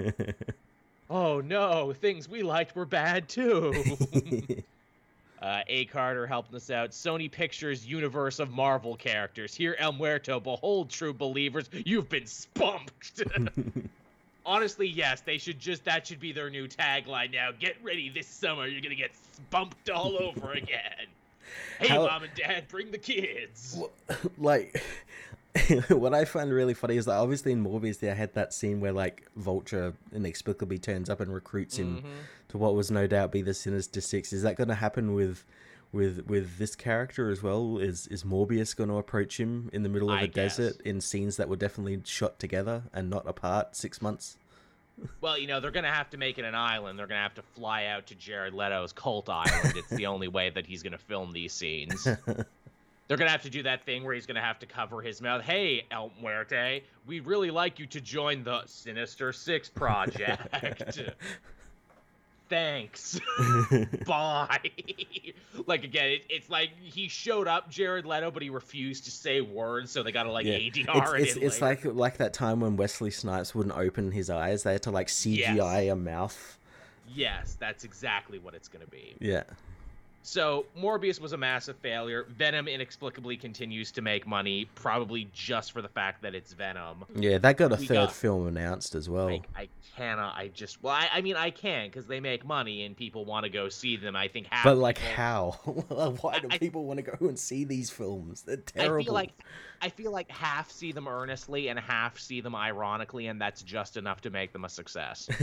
oh 1.11 1.40
no, 1.40 1.92
things 1.92 2.29
we 2.29 2.42
liked 2.42 2.75
were 2.75 2.87
bad 2.87 3.29
too. 3.29 3.73
Uh, 5.40 5.61
A. 5.69 5.85
Carter 5.85 6.27
helping 6.27 6.57
us 6.57 6.71
out. 6.71 6.90
Sony 6.90 7.31
Pictures 7.31 7.87
universe 7.87 8.38
of 8.38 8.51
Marvel 8.51 8.97
characters. 8.97 9.55
Here, 9.55 9.77
El 9.79 9.92
Muerto, 9.92 10.40
behold, 10.40 10.88
true 10.88 11.12
believers, 11.12 11.69
you've 11.73 12.09
been 12.09 12.27
spunked. 12.27 13.23
Honestly, 14.47 14.87
yes, 14.87 15.21
they 15.23 15.39
should 15.39 15.59
just, 15.59 15.85
that 15.85 16.07
should 16.07 16.21
be 16.21 16.33
their 16.33 16.49
new 16.51 16.69
tagline 16.69 17.33
now. 17.33 17.51
Get 17.59 17.77
ready 17.83 18.09
this 18.09 18.29
summer, 18.29 18.67
you're 18.67 18.81
gonna 18.81 18.95
get 18.95 19.11
bumped 19.51 19.91
all 19.91 20.17
over 20.23 20.53
again. 20.53 21.07
Hey, 21.81 21.89
How- 21.89 22.07
mom 22.07 22.23
and 22.23 22.33
dad, 22.35 22.69
bring 22.69 22.91
the 22.93 22.99
kids. 22.99 23.79
like 24.39 24.81
what 25.89 26.15
I 26.15 26.25
find 26.27 26.53
really 26.53 26.75
funny 26.75 26.97
is 26.97 27.07
that 27.07 27.15
obviously 27.15 27.51
in 27.53 27.65
Morbius 27.65 27.99
they 27.99 28.09
had 28.09 28.35
that 28.35 28.53
scene 28.53 28.79
where 28.81 28.93
like 28.93 29.27
Vulture 29.37 29.95
inexplicably 30.15 30.79
turns 30.79 31.09
up 31.11 31.19
and 31.21 31.33
recruits 31.33 31.79
him 31.79 32.03
Mhm. 32.03 32.05
to 32.49 32.59
what 32.59 32.75
was 32.75 32.91
no 32.91 33.07
doubt 33.07 33.33
be 33.33 33.43
the 33.43 33.55
Sinister 33.55 34.01
Six. 34.01 34.33
Is 34.33 34.43
that 34.43 34.57
going 34.57 34.69
to 34.69 34.75
happen 34.75 35.15
with 35.15 35.45
with 35.92 36.27
with 36.27 36.59
this 36.59 36.75
character 36.77 37.31
as 37.31 37.42
well? 37.42 37.79
Is 37.79 38.07
is 38.09 38.25
Morbius 38.25 38.77
going 38.77 38.90
to 38.90 38.96
approach 38.96 39.38
him 39.38 39.70
in 39.72 39.83
the 39.83 39.88
middle 39.88 40.11
of 40.11 40.18
I 40.18 40.22
a 40.22 40.27
desert 40.29 40.81
in 40.83 41.01
scenes 41.01 41.37
that 41.37 41.49
were 41.49 41.57
definitely 41.57 42.01
shot 42.05 42.38
together 42.38 42.85
and 42.92 43.09
not 43.11 43.29
apart 43.29 43.77
six 43.77 44.01
months? 44.03 44.37
Well, 45.20 45.37
you 45.37 45.46
know, 45.46 45.61
they're 45.61 45.70
gonna 45.70 45.92
have 45.92 46.09
to 46.09 46.16
make 46.16 46.38
it 46.38 46.46
an 46.46 46.55
island. 46.55 46.99
They're 46.99 47.07
gonna 47.07 47.20
have 47.20 47.35
to 47.35 47.42
fly 47.42 47.85
out 47.85 48.07
to 48.07 48.14
Jared 48.14 48.55
Leto's 48.55 48.94
cult 48.94 49.29
island. 49.29 49.75
it's 49.77 49.90
the 49.90 50.07
only 50.14 50.27
way 50.27 50.49
that 50.49 50.66
he's 50.66 50.83
gonna 50.83 50.96
film 50.96 51.35
these 51.35 51.53
scenes. 51.53 52.03
They're 52.05 53.18
gonna 53.18 53.31
have 53.31 53.42
to 53.42 53.51
do 53.51 53.62
that 53.64 53.85
thing 53.85 54.05
where 54.05 54.14
he's 54.14 54.25
gonna 54.25 54.40
have 54.40 54.59
to 54.61 54.66
cover 54.66 55.03
his 55.03 55.20
mouth. 55.20 55.42
Hey, 55.42 55.85
El 55.90 56.12
Muerte, 56.18 56.83
we'd 57.07 57.27
really 57.27 57.51
like 57.51 57.79
you 57.79 57.85
to 57.88 58.01
join 58.01 58.42
the 58.42 58.62
Sinister 58.64 59.35
Six 59.35 59.68
project. 59.75 60.99
Thanks. 62.49 63.19
Bye. 64.07 64.61
like 65.67 65.85
again, 65.85 66.11
it, 66.11 66.25
it's 66.29 66.49
like 66.49 66.71
he 66.81 67.09
showed 67.09 67.49
up, 67.49 67.71
Jared 67.71 68.07
Leto, 68.07 68.31
but 68.31 68.43
he 68.43 68.51
refused 68.51 69.05
to 69.07 69.11
say 69.11 69.41
words, 69.41 69.91
so 69.91 70.03
they 70.03 70.13
gotta 70.13 70.31
like 70.31 70.47
Yeah. 70.47 70.59
ADR 70.59 71.19
It's, 71.21 71.31
it's, 71.33 71.37
it. 71.37 71.43
it's 71.43 71.61
like 71.61 71.85
like 71.85 72.19
that 72.19 72.33
time 72.33 72.61
when 72.61 72.77
Wesley 72.77 73.11
Snipes 73.11 73.55
wouldn't 73.55 73.77
open 73.77 74.13
his 74.13 74.31
eyes. 74.31 74.63
They 74.63 74.73
had 74.73 74.83
to 74.83 74.91
like 74.91 75.09
CGI 75.09 75.91
a 75.93 75.97
mouth. 75.97 76.59
yes, 77.15 77.57
that's 77.59 77.85
exactly 77.85 78.39
what 78.39 78.55
it's 78.55 78.69
gonna 78.69 78.87
be. 78.87 79.17
Yeah. 79.21 79.43
So 80.29 80.67
Morbius 80.77 81.21
was 81.21 81.33
a 81.35 81.37
massive 81.37 81.77
failure. 81.77 82.27
Venom 82.37 82.67
inexplicably 82.67 83.37
continues 83.37 83.93
to 83.93 84.03
make 84.03 84.27
money, 84.27 84.69
probably 84.75 85.29
just 85.33 85.71
for 85.71 85.81
the 85.81 85.89
fact 85.89 86.21
that 86.23 86.35
it's 86.35 86.53
Venom. 86.53 87.05
Yeah, 87.15 87.39
that 87.39 87.57
got 87.57 87.73
a 87.73 87.77
We 87.77 87.87
third 87.87 87.95
got- 87.95 88.12
film 88.12 88.49
announced 88.49 88.97
as 88.97 89.09
well. 89.09 89.27
Like 89.27 89.45
I 89.55 89.69
cannot. 89.97 90.37
I 90.37 90.49
just 90.49 90.83
well, 90.83 90.95
I, 90.95 91.09
I 91.12 91.21
mean, 91.21 91.37
I 91.37 91.51
can 91.51 91.87
because 91.87 92.09
they 92.09 92.19
make 92.19 92.45
money 92.45 92.83
and 92.85 92.97
people 92.97 93.25
want 93.25 93.45
to 93.45 93.51
go 93.51 93.69
see 93.69 93.97
them. 93.97 94.17
I 94.17 94.27
think 94.27 94.49
half. 94.51 94.65
But 94.65 94.79
like, 94.79 94.97
people- 94.97 95.12
how? 95.12 95.51
Why 96.21 96.41
do 96.41 96.49
I- 96.51 96.59
people 96.59 96.87
want 96.87 97.05
to 97.05 97.09
go 97.09 97.29
and 97.29 97.39
see 97.39 97.62
these 97.62 97.89
films? 97.91 98.43
They're 98.43 98.57
terrible. 98.57 99.03
I 99.03 99.05
feel 99.05 99.15
like 99.15 99.33
I 99.81 99.89
feel 99.91 100.11
like 100.11 100.29
half 100.29 100.73
see 100.73 100.91
them 100.91 101.07
earnestly 101.07 101.69
and 101.69 101.79
half 101.79 102.19
see 102.19 102.41
them 102.41 102.57
ironically, 102.57 103.29
and 103.29 103.41
that's 103.41 103.62
just 103.62 103.97
enough 103.97 104.23
to 104.23 104.31
make 104.31 104.53
them 104.53 104.65
a 104.65 104.69
success. 104.69 105.29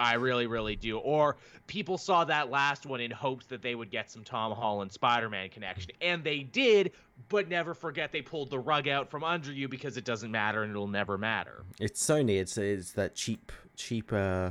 I 0.00 0.14
really, 0.14 0.46
really 0.46 0.76
do. 0.76 0.98
Or 0.98 1.36
people 1.66 1.98
saw 1.98 2.24
that 2.24 2.50
last 2.50 2.86
one 2.86 3.00
in 3.00 3.10
hopes 3.10 3.46
that 3.46 3.60
they 3.60 3.74
would 3.74 3.90
get 3.90 4.10
some 4.10 4.24
Tom 4.24 4.52
Holland 4.52 4.90
Spider-Man 4.90 5.50
connection, 5.50 5.92
and 6.00 6.24
they 6.24 6.40
did. 6.40 6.92
But 7.28 7.48
never 7.48 7.74
forget 7.74 8.10
they 8.10 8.22
pulled 8.22 8.48
the 8.48 8.58
rug 8.58 8.88
out 8.88 9.10
from 9.10 9.22
under 9.22 9.52
you 9.52 9.68
because 9.68 9.98
it 9.98 10.06
doesn't 10.06 10.30
matter 10.30 10.62
and 10.62 10.70
it'll 10.70 10.88
never 10.88 11.18
matter. 11.18 11.64
it's 11.78 12.02
Sony. 12.04 12.40
It's 12.40 12.56
it's 12.56 12.92
that 12.92 13.14
cheap 13.14 13.52
cheap 13.76 14.10
uh, 14.10 14.50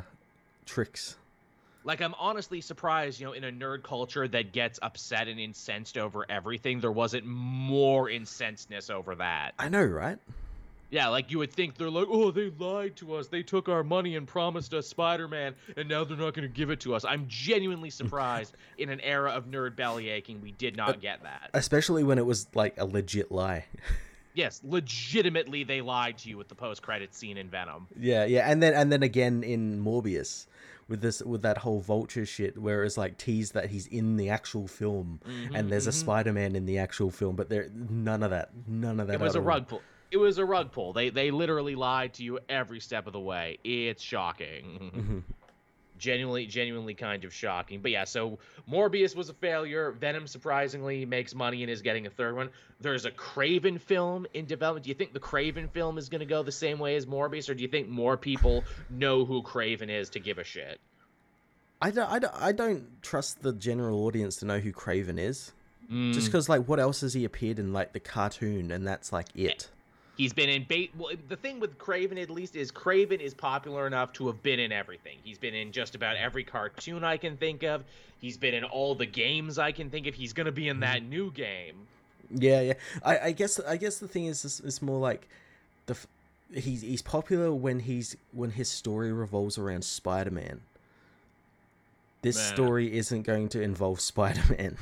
tricks. 0.68 1.18
Like 1.84 2.00
I'm 2.02 2.14
honestly 2.20 2.62
surprised, 2.62 3.20
you 3.20 3.26
know, 3.26 3.34
in 3.34 3.44
a 3.46 3.52
nerd 3.52 3.82
culture 3.82 4.28
that 4.28 4.54
gets 4.54 4.78
upset 4.84 5.28
and 5.28 5.40
incensed 5.40 5.98
over 5.98 6.26
everything, 6.30 6.80
there 6.80 6.92
wasn't 6.92 7.26
more 7.26 8.08
incensedness 8.08 8.92
over 8.92 9.16
that. 9.16 9.56
I 9.58 9.70
know, 9.70 9.84
right? 9.84 10.20
Yeah, 10.92 11.08
like 11.10 11.30
you 11.30 11.38
would 11.38 11.54
think 11.54 11.78
they're 11.78 11.90
like, 11.90 12.08
oh, 12.10 12.32
they 12.32 12.52
lied 12.58 12.96
to 12.98 13.16
us. 13.16 13.28
They 13.28 13.44
took 13.44 13.70
our 13.70 13.84
money 13.84 14.16
and 14.16 14.28
promised 14.28 14.74
us 14.74 14.88
Spider 14.88 15.28
Man, 15.28 15.54
and 15.78 15.88
now 15.88 16.04
they're 16.04 16.18
not 16.18 16.34
going 16.34 16.48
to 16.48 16.54
give 16.54 16.70
it 16.72 16.80
to 16.82 16.96
us. 16.96 17.06
I'm 17.06 17.26
genuinely 17.28 17.90
surprised 17.90 18.56
in 18.78 18.90
an 18.90 19.00
era 19.02 19.32
of 19.32 19.46
nerd 19.46 19.76
belly 19.76 20.10
aching, 20.10 20.42
we 20.42 20.52
did 20.52 20.76
not 20.76 21.00
get 21.02 21.22
that. 21.24 21.52
Especially 21.54 22.04
when 22.04 22.18
it 22.18 22.26
was 22.26 22.48
like 22.56 22.76
a 22.78 22.86
legit 22.86 23.32
lie. 23.32 23.66
Yes, 24.36 24.62
legitimately, 24.64 25.64
they 25.64 25.82
lied 25.82 26.20
to 26.20 26.30
you 26.30 26.38
with 26.38 26.48
the 26.48 26.56
post 26.56 26.84
credit 26.84 27.16
scene 27.16 27.36
in 27.36 27.50
Venom. 27.50 27.88
yeah, 28.00 28.26
yeah, 28.26 28.50
and 28.50 28.62
then 28.62 28.74
and 28.76 28.92
then 28.92 29.02
again 29.02 29.44
in 29.44 29.84
Morbius 29.84 30.46
with 30.88 31.02
this 31.02 31.22
with 31.24 31.42
that 31.42 31.58
whole 31.58 31.82
vulture 31.82 32.26
shit 32.26 32.58
where 32.58 32.84
it's 32.84 32.96
like 32.96 33.18
teased 33.18 33.56
that 33.56 33.70
he's 33.70 33.88
in 33.88 34.18
the 34.18 34.30
actual 34.30 34.68
film 34.68 35.20
Mm-hmm, 35.28 35.56
and 35.56 35.70
there's 35.72 35.88
a 35.88 35.92
Spider-Man 35.92 36.56
in 36.56 36.66
the 36.68 36.78
actual 36.78 37.10
film, 37.10 37.36
but 37.36 37.50
there 37.50 37.70
none 37.74 38.24
of 38.24 38.30
that, 38.30 38.52
none 38.68 39.00
of 39.00 39.08
that. 39.08 39.16
It 39.16 39.20
was 39.20 39.36
a 39.36 39.42
rug 39.42 39.68
pull. 39.68 39.82
It 40.12 40.18
was 40.18 40.38
a 40.38 40.46
rug 40.46 40.72
pull. 40.72 40.94
They 40.94 41.10
they 41.10 41.32
literally 41.32 41.76
lied 41.76 42.14
to 42.16 42.24
you 42.24 42.40
every 42.50 42.80
step 42.80 43.08
of 43.08 43.14
the 43.14 43.20
way. 43.20 43.60
It's 43.64 44.02
shocking. 44.02 44.92
Mhm. 44.96 45.34
genuinely 45.98 46.46
genuinely 46.46 46.94
kind 46.94 47.26
of 47.26 47.34
shocking 47.34 47.82
but 47.82 47.92
yeah 47.92 48.06
so 48.06 48.40
morbius 48.72 49.18
was 49.18 49.28
a 49.28 49.34
failure 49.34 49.92
venom 49.92 50.28
surprisingly 50.28 51.06
makes 51.06 51.36
money 51.36 51.62
and 51.62 51.70
is 51.70 51.82
getting 51.82 52.08
a 52.08 52.10
third 52.10 52.38
one 52.38 52.50
there's 52.80 53.04
a 53.04 53.12
Kraven 53.12 53.78
film 53.78 54.26
in 54.34 54.46
development 54.46 54.86
do 54.86 54.90
you 54.90 54.94
think 54.94 55.12
the 55.12 55.20
Kraven 55.20 55.70
film 55.70 55.98
is 55.98 56.08
going 56.08 56.22
to 56.22 56.26
go 56.26 56.42
the 56.42 56.54
same 56.54 56.80
way 56.80 56.96
as 56.96 57.06
morbius 57.06 57.50
or 57.50 57.54
do 57.54 57.62
you 57.64 57.68
think 57.68 57.90
more 57.90 58.16
people 58.16 58.64
know 58.90 59.26
who 59.26 59.44
Kraven 59.44 59.90
is 59.90 60.10
to 60.12 60.22
give 60.22 60.38
a 60.38 60.44
shit 60.46 60.80
I 61.82 61.92
don't, 61.92 62.10
I 62.10 62.20
don't, 62.20 62.34
I 62.36 62.52
don't 62.52 63.02
trust 63.02 63.42
the 63.42 63.54
general 63.54 64.06
audience 64.06 64.38
to 64.38 64.46
know 64.46 64.60
who 64.60 64.72
Kraven 64.74 65.18
is. 65.18 65.54
Mm. 65.92 66.14
Just 66.14 66.28
because, 66.28 66.50
like, 66.50 66.66
what 66.66 66.80
else 66.80 67.02
has 67.02 67.14
he 67.14 67.24
appeared 67.24 67.58
in, 67.58 67.72
like, 67.72 67.94
the 67.94 68.02
cartoon, 68.02 68.70
and 68.70 68.86
that's, 68.86 69.14
like, 69.14 69.28
it. 69.34 69.70
He's 70.20 70.34
been 70.34 70.50
in 70.50 70.66
bait. 70.66 70.92
Well, 70.98 71.14
the 71.30 71.38
thing 71.38 71.62
with 71.62 71.78
Kraven, 71.78 72.22
at 72.22 72.30
least, 72.30 72.58
is 72.58 72.74
Kraven 72.74 73.22
is 73.22 73.34
popular 73.34 73.88
enough 73.88 74.12
to 74.14 74.28
have 74.28 74.44
been 74.44 74.60
in 74.60 74.70
everything. 74.70 75.18
He's 75.24 75.38
been 75.38 75.56
in 75.56 75.72
just 75.72 75.96
about 75.96 76.18
every 76.18 76.44
cartoon 76.44 77.06
I 77.06 77.16
can 77.16 77.38
think 77.38 77.64
of. 77.64 77.86
He's 78.20 78.36
been 78.36 78.54
in 78.54 78.66
all 78.66 78.96
the 78.96 79.06
games 79.06 79.58
I 79.58 79.72
can 79.72 79.90
think 79.90 80.08
of. 80.08 80.14
He's 80.14 80.34
gonna 80.34 80.52
be 80.52 80.68
in 80.68 80.74
mm-hmm. 80.74 80.82
that 80.82 81.04
new 81.04 81.32
game. 81.32 81.88
Yeah, 82.32 82.60
yeah. 82.60 82.74
I, 83.02 83.20
I 83.20 83.32
guess, 83.32 83.62
I 83.62 83.78
guess 83.78 84.00
the 84.00 84.10
thing 84.10 84.26
is, 84.26 84.44
it's, 84.44 84.60
it's 84.60 84.82
more 84.82 85.00
like 85.00 85.30
the 85.86 85.98
he's 86.54 86.82
he's 86.82 87.02
popular 87.02 87.54
when 87.54 87.80
he's 87.80 88.18
when 88.34 88.52
his 88.52 88.68
story 88.68 89.14
revolves 89.14 89.58
around 89.58 89.86
Spider-Man. 89.86 90.60
This 92.24 92.36
Man. 92.36 92.54
story 92.56 92.98
isn't 92.98 93.22
going 93.22 93.48
to 93.48 93.62
involve 93.62 94.02
Spider-Man. 94.02 94.76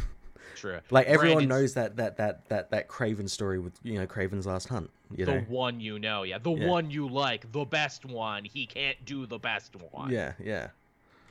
True. 0.56 0.80
like 0.90 1.06
everyone 1.06 1.46
Brandon's- 1.46 1.62
knows 1.62 1.74
that 1.76 1.98
that 1.98 2.18
that 2.18 2.50
that 2.50 2.72
that 2.72 2.88
Kraven 2.88 3.30
story 3.30 3.60
with 3.60 3.74
you 3.84 4.00
know 4.00 4.08
Kraven's 4.08 4.48
Last 4.48 4.70
Hunt. 4.70 4.90
You 5.16 5.26
the 5.26 5.36
know. 5.36 5.46
one 5.48 5.80
you 5.80 6.00
know, 6.00 6.24
yeah, 6.24 6.38
the 6.38 6.52
Yeah. 6.52 6.68
one 6.68 6.92
you 6.92 7.08
like, 7.08 7.52
the 7.52 7.66
best 7.66 8.06
one. 8.06 8.44
He 8.46 8.66
can't 8.66 9.04
do 9.06 9.26
the 9.26 9.40
best 9.40 9.76
one. 9.92 10.12
Yeah, 10.12 10.34
yeah. 10.44 10.70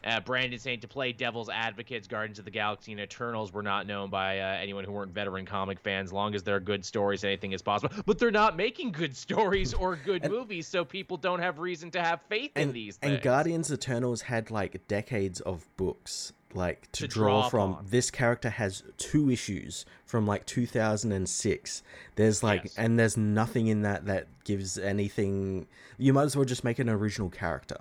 Uh, 0.05 0.21
Brandon 0.21 0.57
saying 0.59 0.79
to 0.81 0.89
play 0.89 1.11
devil's 1.13 1.49
advocates, 1.49 2.07
Guardians 2.07 2.39
of 2.39 2.45
the 2.45 2.51
Galaxy 2.53 2.93
and 2.93 3.01
Eternals 3.01 3.53
were 3.53 3.63
not 3.63 3.89
known 3.89 4.09
by 4.09 4.39
uh, 4.39 4.45
anyone 4.59 4.85
who 4.85 4.93
weren't 4.93 5.13
veteran 5.13 5.45
comic 5.47 5.81
fans. 5.81 6.13
Long 6.13 6.37
as 6.37 6.45
they're 6.45 6.61
good 6.61 6.85
stories, 6.85 7.25
anything 7.25 7.51
is 7.53 7.61
possible. 7.61 7.93
But 8.07 8.21
they're 8.21 8.31
not 8.31 8.57
making 8.57 8.93
good 8.93 9.17
stories 9.27 9.75
or 9.75 9.97
good 9.97 10.23
and, 10.23 10.33
movies, 10.33 10.69
so 10.69 10.85
people 10.85 11.17
don't 11.17 11.41
have 11.41 11.59
reason 11.59 11.91
to 11.93 12.01
have 12.01 12.21
faith 12.29 12.53
and, 12.55 12.69
in 12.69 12.73
these. 12.73 12.97
Things. 12.99 13.15
And 13.15 13.23
Guardians 13.23 13.73
Eternals 13.73 14.23
had 14.23 14.51
like 14.53 14.87
decades 14.87 15.41
of 15.41 15.67
books 15.77 16.33
like 16.55 16.91
to, 16.93 17.03
to 17.03 17.09
draw, 17.09 17.49
draw 17.49 17.49
from. 17.49 17.87
this 17.89 18.11
character 18.11 18.49
has 18.49 18.83
two 18.97 19.31
issues 19.31 19.85
from 20.05 20.27
like 20.27 20.47
2006 20.47 21.83
there's 22.15 22.43
like 22.43 22.65
yes. 22.65 22.75
and 22.79 22.99
there's 22.99 23.17
nothing 23.17 23.67
in 23.67 23.83
that 23.83 24.07
that 24.07 24.29
gives 24.45 24.79
anything. 24.79 25.67
You 25.99 26.13
might 26.13 26.25
as 26.25 26.37
well 26.37 26.45
just 26.45 26.65
make 26.65 26.79
an 26.79 26.89
original 26.89 27.29
character 27.29 27.77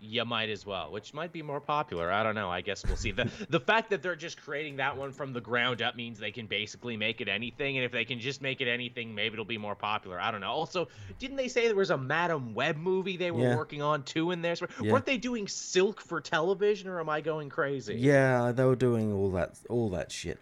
you 0.00 0.24
might 0.24 0.48
as 0.48 0.64
well, 0.64 0.92
which 0.92 1.12
might 1.12 1.32
be 1.32 1.42
more 1.42 1.60
popular. 1.60 2.10
I 2.10 2.22
don't 2.22 2.34
know. 2.34 2.50
I 2.50 2.60
guess 2.60 2.84
we'll 2.86 2.96
see. 2.96 3.12
the 3.12 3.30
The 3.50 3.60
fact 3.60 3.90
that 3.90 4.02
they're 4.02 4.16
just 4.16 4.40
creating 4.40 4.76
that 4.76 4.96
one 4.96 5.12
from 5.12 5.32
the 5.32 5.40
ground 5.40 5.82
up 5.82 5.96
means 5.96 6.18
they 6.18 6.30
can 6.30 6.46
basically 6.46 6.96
make 6.96 7.20
it 7.20 7.28
anything, 7.28 7.76
and 7.76 7.84
if 7.84 7.92
they 7.92 8.04
can 8.04 8.20
just 8.20 8.40
make 8.40 8.60
it 8.60 8.68
anything, 8.68 9.14
maybe 9.14 9.34
it'll 9.34 9.44
be 9.44 9.58
more 9.58 9.74
popular. 9.74 10.20
I 10.20 10.30
don't 10.30 10.40
know. 10.40 10.50
Also, 10.50 10.88
didn't 11.18 11.36
they 11.36 11.48
say 11.48 11.66
there 11.66 11.76
was 11.76 11.90
a 11.90 11.98
Madame 11.98 12.54
Web 12.54 12.76
movie 12.76 13.16
they 13.16 13.30
were 13.30 13.42
yeah. 13.42 13.56
working 13.56 13.82
on 13.82 14.02
too 14.02 14.30
in 14.30 14.42
there? 14.42 14.54
Yeah. 14.80 14.92
Weren't 14.92 15.06
they 15.06 15.18
doing 15.18 15.48
Silk 15.48 16.00
for 16.00 16.20
television, 16.20 16.88
or 16.88 17.00
am 17.00 17.08
I 17.08 17.20
going 17.20 17.48
crazy? 17.48 17.94
Yeah, 17.94 18.52
they 18.52 18.64
were 18.64 18.76
doing 18.76 19.12
all 19.12 19.30
that, 19.32 19.58
all 19.68 19.90
that 19.90 20.12
shit. 20.12 20.38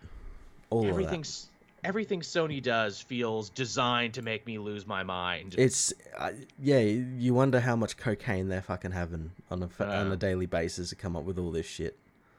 All 0.71 0.81
of 0.81 0.87
that 0.87 0.90
Everything's 0.90 1.49
everything 1.87 2.20
Sony 2.20 2.61
does 2.61 3.01
feels 3.01 3.49
designed 3.49 4.14
to 4.14 4.22
make 4.22 4.44
me 4.44 4.59
lose 4.59 4.87
my 4.87 5.05
mind. 5.05 5.55
It's 5.57 5.94
uh, 6.18 6.33
yeah, 6.61 6.81
you 6.81 7.33
wonder 7.33 7.61
how 7.61 7.77
much 7.77 7.96
cocaine 7.96 8.49
they're 8.49 8.61
fucking 8.61 8.90
having 8.90 9.31
on 9.51 9.62
a 9.62 9.68
uh, 9.81 10.01
on 10.01 10.11
a 10.11 10.16
daily 10.16 10.46
basis 10.46 10.90
to 10.90 10.96
come 10.96 11.16
up 11.16 11.22
with 11.22 11.38
all 11.38 11.53
this 11.53 11.66
shit. 11.66 11.96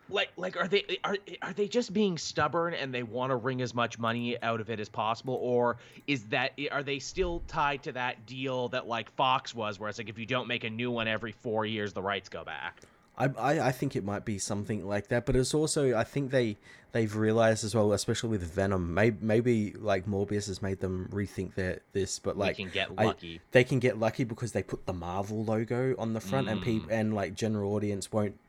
Like 0.10 0.29
like 0.36 0.57
are 0.57 0.67
they 0.67 0.99
are 1.03 1.17
are 1.41 1.53
they 1.53 1.67
just 1.67 1.93
being 1.93 2.17
stubborn 2.17 2.73
and 2.73 2.93
they 2.93 3.03
want 3.03 3.31
to 3.31 3.38
wring 3.38 3.62
as 3.62 3.73
much 3.73 3.97
money 3.97 4.41
out 4.41 4.60
of 4.60 4.69
it 4.69 4.79
as 4.79 4.89
possible 4.89 5.38
or 5.41 5.77
is 6.07 6.23
that 6.27 6.51
are 6.71 6.83
they 6.83 6.99
still 6.99 7.41
tied 7.47 7.83
to 7.83 7.93
that 7.93 8.25
deal 8.25 8.69
that 8.69 8.88
like 8.88 9.10
Fox 9.12 9.55
was 9.55 9.79
where 9.79 9.89
it's 9.89 9.97
like 9.97 10.10
if 10.10 10.17
you 10.17 10.25
don't 10.25 10.47
make 10.47 10.63
a 10.65 10.69
new 10.69 10.91
one 10.91 11.07
every 11.07 11.31
4 11.31 11.65
years 11.65 11.93
the 11.93 12.01
rights 12.01 12.29
go 12.29 12.43
back? 12.43 12.81
I, 13.17 13.25
I, 13.25 13.67
I 13.67 13.71
think 13.71 13.95
it 13.95 14.03
might 14.03 14.25
be 14.25 14.38
something 14.38 14.88
like 14.88 15.08
that, 15.08 15.25
but 15.25 15.36
it's 15.36 15.53
also 15.53 15.95
I 15.97 16.03
think 16.03 16.32
they 16.32 16.58
they've 16.91 17.15
realized 17.15 17.63
as 17.63 17.73
well, 17.73 17.91
especially 17.93 18.30
with 18.30 18.43
Venom, 18.43 18.93
maybe 18.93 19.17
maybe 19.21 19.73
like 19.73 20.06
Morbius 20.06 20.47
has 20.47 20.62
made 20.62 20.80
them 20.80 21.10
rethink 21.12 21.56
their 21.56 21.80
this, 21.93 22.19
but 22.19 22.38
like 22.38 22.58
they 22.58 22.63
can 22.63 22.71
get 22.71 22.95
lucky. 22.95 23.36
I, 23.36 23.47
they 23.51 23.63
can 23.63 23.80
get 23.80 23.99
lucky 23.99 24.23
because 24.23 24.51
they 24.51 24.62
put 24.62 24.86
the 24.86 24.93
Marvel 24.93 25.43
logo 25.43 25.95
on 25.97 26.13
the 26.13 26.21
front, 26.21 26.47
mm. 26.47 26.51
and 26.51 26.62
people 26.62 26.89
and 26.91 27.13
like 27.15 27.34
general 27.34 27.73
audience 27.73 28.12
won't 28.12 28.39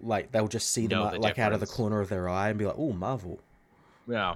like 0.00 0.32
they'll 0.32 0.48
just 0.48 0.70
see 0.72 0.86
them 0.86 0.98
the 0.98 1.04
like 1.04 1.14
difference. 1.14 1.38
out 1.38 1.52
of 1.52 1.60
the 1.60 1.66
corner 1.66 2.00
of 2.00 2.08
their 2.08 2.28
eye 2.28 2.48
and 2.48 2.58
be 2.58 2.66
like, 2.66 2.78
oh 2.78 2.92
Marvel. 2.92 3.38
Yeah, 4.08 4.34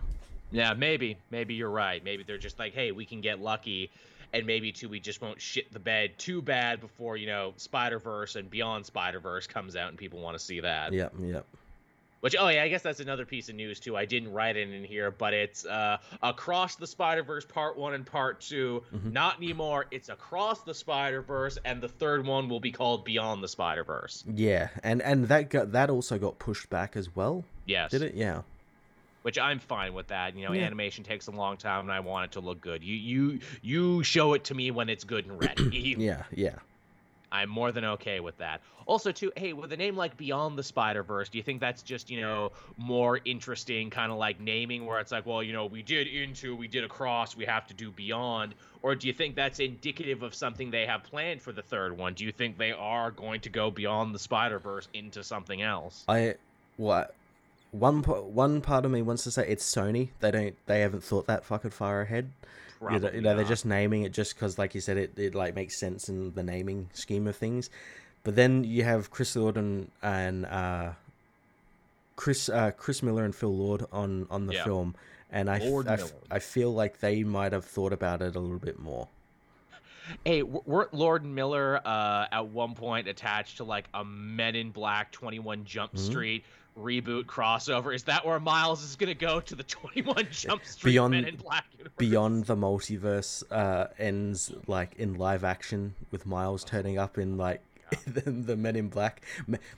yeah, 0.52 0.74
maybe 0.74 1.16
maybe 1.30 1.54
you're 1.54 1.70
right. 1.70 2.04
Maybe 2.04 2.22
they're 2.22 2.38
just 2.38 2.58
like, 2.58 2.72
hey, 2.72 2.92
we 2.92 3.04
can 3.04 3.20
get 3.20 3.40
lucky 3.40 3.90
and 4.32 4.46
maybe 4.46 4.72
too 4.72 4.88
we 4.88 5.00
just 5.00 5.20
won't 5.20 5.40
shit 5.40 5.72
the 5.72 5.78
bed 5.78 6.18
too 6.18 6.42
bad 6.42 6.80
before 6.80 7.16
you 7.16 7.26
know 7.26 7.52
Spider 7.56 7.98
Verse 7.98 8.36
and 8.36 8.50
Beyond 8.50 8.86
Spider 8.86 9.20
Verse 9.20 9.46
comes 9.46 9.76
out 9.76 9.88
and 9.88 9.98
people 9.98 10.20
want 10.20 10.38
to 10.38 10.44
see 10.44 10.60
that. 10.60 10.92
Yep, 10.92 11.14
yep. 11.20 11.46
Which 12.20 12.36
oh 12.38 12.46
yeah, 12.48 12.62
I 12.62 12.68
guess 12.68 12.82
that's 12.82 13.00
another 13.00 13.26
piece 13.26 13.48
of 13.48 13.56
news 13.56 13.80
too. 13.80 13.96
I 13.96 14.04
didn't 14.04 14.32
write 14.32 14.56
it 14.56 14.70
in 14.70 14.84
here, 14.84 15.10
but 15.10 15.34
it's 15.34 15.66
uh, 15.66 15.98
across 16.22 16.76
the 16.76 16.86
Spider 16.86 17.24
Verse 17.24 17.44
Part 17.44 17.76
One 17.76 17.94
and 17.94 18.06
Part 18.06 18.40
2 18.42 18.82
mm-hmm. 18.94 19.12
Not 19.12 19.38
anymore. 19.38 19.86
It's 19.90 20.08
across 20.08 20.60
the 20.60 20.72
Spider 20.72 21.20
Verse, 21.20 21.58
and 21.64 21.80
the 21.80 21.88
third 21.88 22.24
one 22.24 22.48
will 22.48 22.60
be 22.60 22.70
called 22.70 23.04
Beyond 23.04 23.42
the 23.42 23.48
Spider 23.48 23.82
Verse. 23.82 24.22
Yeah, 24.32 24.68
and 24.84 25.02
and 25.02 25.26
that 25.28 25.50
got 25.50 25.72
that 25.72 25.90
also 25.90 26.16
got 26.16 26.38
pushed 26.38 26.70
back 26.70 26.96
as 26.96 27.14
well. 27.14 27.44
Yes. 27.66 27.90
Did 27.90 28.02
it? 28.02 28.14
Yeah 28.14 28.42
which 29.22 29.38
I'm 29.38 29.58
fine 29.58 29.94
with 29.94 30.08
that. 30.08 30.36
You 30.36 30.46
know, 30.46 30.52
yeah. 30.52 30.64
animation 30.64 31.04
takes 31.04 31.26
a 31.26 31.30
long 31.30 31.56
time, 31.56 31.80
and 31.80 31.92
I 31.92 32.00
want 32.00 32.26
it 32.26 32.32
to 32.32 32.40
look 32.40 32.60
good. 32.60 32.84
You 32.84 32.94
you 32.94 33.40
you 33.62 34.02
show 34.02 34.34
it 34.34 34.44
to 34.44 34.54
me 34.54 34.70
when 34.70 34.88
it's 34.88 35.04
good 35.04 35.26
and 35.26 35.40
ready. 35.40 35.96
yeah, 35.98 36.24
yeah. 36.30 36.56
I'm 37.32 37.48
more 37.48 37.72
than 37.72 37.84
okay 37.84 38.20
with 38.20 38.36
that. 38.38 38.60
Also, 38.84 39.10
too, 39.10 39.32
hey, 39.36 39.54
with 39.54 39.72
a 39.72 39.76
name 39.76 39.96
like 39.96 40.18
Beyond 40.18 40.58
the 40.58 40.62
Spider 40.62 41.02
Verse, 41.02 41.30
do 41.30 41.38
you 41.38 41.44
think 41.44 41.60
that's 41.60 41.82
just 41.82 42.10
you 42.10 42.20
know 42.20 42.52
more 42.76 43.18
interesting, 43.24 43.88
kind 43.88 44.12
of 44.12 44.18
like 44.18 44.38
naming, 44.38 44.84
where 44.84 45.00
it's 45.00 45.12
like, 45.12 45.24
well, 45.24 45.42
you 45.42 45.52
know, 45.52 45.66
we 45.66 45.82
did 45.82 46.06
into, 46.08 46.54
we 46.54 46.68
did 46.68 46.84
across, 46.84 47.34
we 47.34 47.46
have 47.46 47.66
to 47.68 47.74
do 47.74 47.90
Beyond, 47.90 48.54
or 48.82 48.94
do 48.94 49.06
you 49.06 49.14
think 49.14 49.34
that's 49.34 49.60
indicative 49.60 50.22
of 50.22 50.34
something 50.34 50.70
they 50.70 50.84
have 50.86 51.04
planned 51.04 51.40
for 51.40 51.52
the 51.52 51.62
third 51.62 51.96
one? 51.96 52.14
Do 52.14 52.24
you 52.24 52.32
think 52.32 52.58
they 52.58 52.72
are 52.72 53.10
going 53.10 53.40
to 53.42 53.48
go 53.48 53.70
beyond 53.70 54.14
the 54.14 54.18
Spider 54.18 54.58
Verse 54.58 54.86
into 54.92 55.24
something 55.24 55.62
else? 55.62 56.04
I 56.06 56.34
what 56.76 57.14
one 57.72 58.02
one 58.02 58.60
part 58.60 58.84
of 58.84 58.90
me 58.90 59.02
wants 59.02 59.24
to 59.24 59.30
say 59.30 59.46
it's 59.48 59.64
Sony. 59.64 60.10
They 60.20 60.30
don't. 60.30 60.54
They 60.66 60.80
haven't 60.80 61.02
thought 61.02 61.26
that 61.26 61.44
fucking 61.44 61.70
far 61.70 62.02
ahead. 62.02 62.30
Probably 62.78 62.96
you 62.96 63.00
know, 63.00 63.10
you 63.12 63.20
know 63.22 63.36
they're 63.36 63.44
just 63.44 63.66
naming 63.66 64.02
it 64.02 64.12
just 64.12 64.34
because, 64.34 64.58
like 64.58 64.74
you 64.74 64.80
said, 64.80 64.98
it, 64.98 65.12
it 65.16 65.34
like 65.34 65.54
makes 65.54 65.76
sense 65.76 66.08
in 66.08 66.32
the 66.34 66.42
naming 66.42 66.90
scheme 66.92 67.26
of 67.26 67.34
things. 67.34 67.70
But 68.24 68.36
then 68.36 68.62
you 68.62 68.84
have 68.84 69.10
Chris 69.10 69.34
Lord 69.34 69.56
and, 69.56 69.90
and 70.02 70.46
uh, 70.46 70.90
Chris 72.16 72.48
uh, 72.48 72.72
Chris 72.72 73.02
Miller 73.02 73.24
and 73.24 73.34
Phil 73.34 73.54
Lord 73.54 73.86
on 73.90 74.26
on 74.30 74.46
the 74.46 74.54
film, 74.54 74.94
and 75.30 75.48
I, 75.50 75.56
I, 75.88 75.98
I 76.30 76.38
feel 76.38 76.72
like 76.72 77.00
they 77.00 77.24
might 77.24 77.52
have 77.52 77.64
thought 77.64 77.92
about 77.92 78.20
it 78.20 78.36
a 78.36 78.40
little 78.40 78.58
bit 78.58 78.78
more. 78.78 79.08
Hey, 80.24 80.42
weren't 80.42 80.92
Lord 80.92 81.24
and 81.24 81.34
Miller 81.34 81.80
uh, 81.84 82.26
at 82.30 82.48
one 82.48 82.74
point 82.74 83.08
attached 83.08 83.56
to 83.58 83.64
like 83.64 83.86
a 83.94 84.04
Men 84.04 84.56
in 84.56 84.70
Black 84.70 85.10
21 85.12 85.64
Jump 85.64 85.94
mm-hmm. 85.94 86.04
Street 86.04 86.44
reboot 86.78 87.24
crossover. 87.24 87.94
Is 87.94 88.04
that 88.04 88.24
where 88.24 88.38
Miles 88.40 88.82
is 88.82 88.96
going 88.96 89.08
to 89.08 89.14
go 89.14 89.40
to 89.40 89.54
the 89.54 89.62
21 89.62 90.28
Jump 90.30 90.64
Street 90.64 90.92
beyond, 90.92 91.12
Men 91.12 91.24
in 91.24 91.36
Black 91.36 91.64
universe? 91.72 91.94
Beyond 91.96 92.44
the 92.46 92.56
multiverse 92.56 93.42
uh, 93.50 93.88
ends 93.98 94.52
like 94.66 94.94
in 94.96 95.14
live 95.14 95.44
action 95.44 95.94
with 96.10 96.26
Miles 96.26 96.64
turning 96.64 96.98
up 96.98 97.18
in 97.18 97.36
like 97.36 97.62
the, 98.06 98.30
the, 98.30 98.56
Men 98.56 98.76
in 98.76 98.88
Black, 98.88 99.22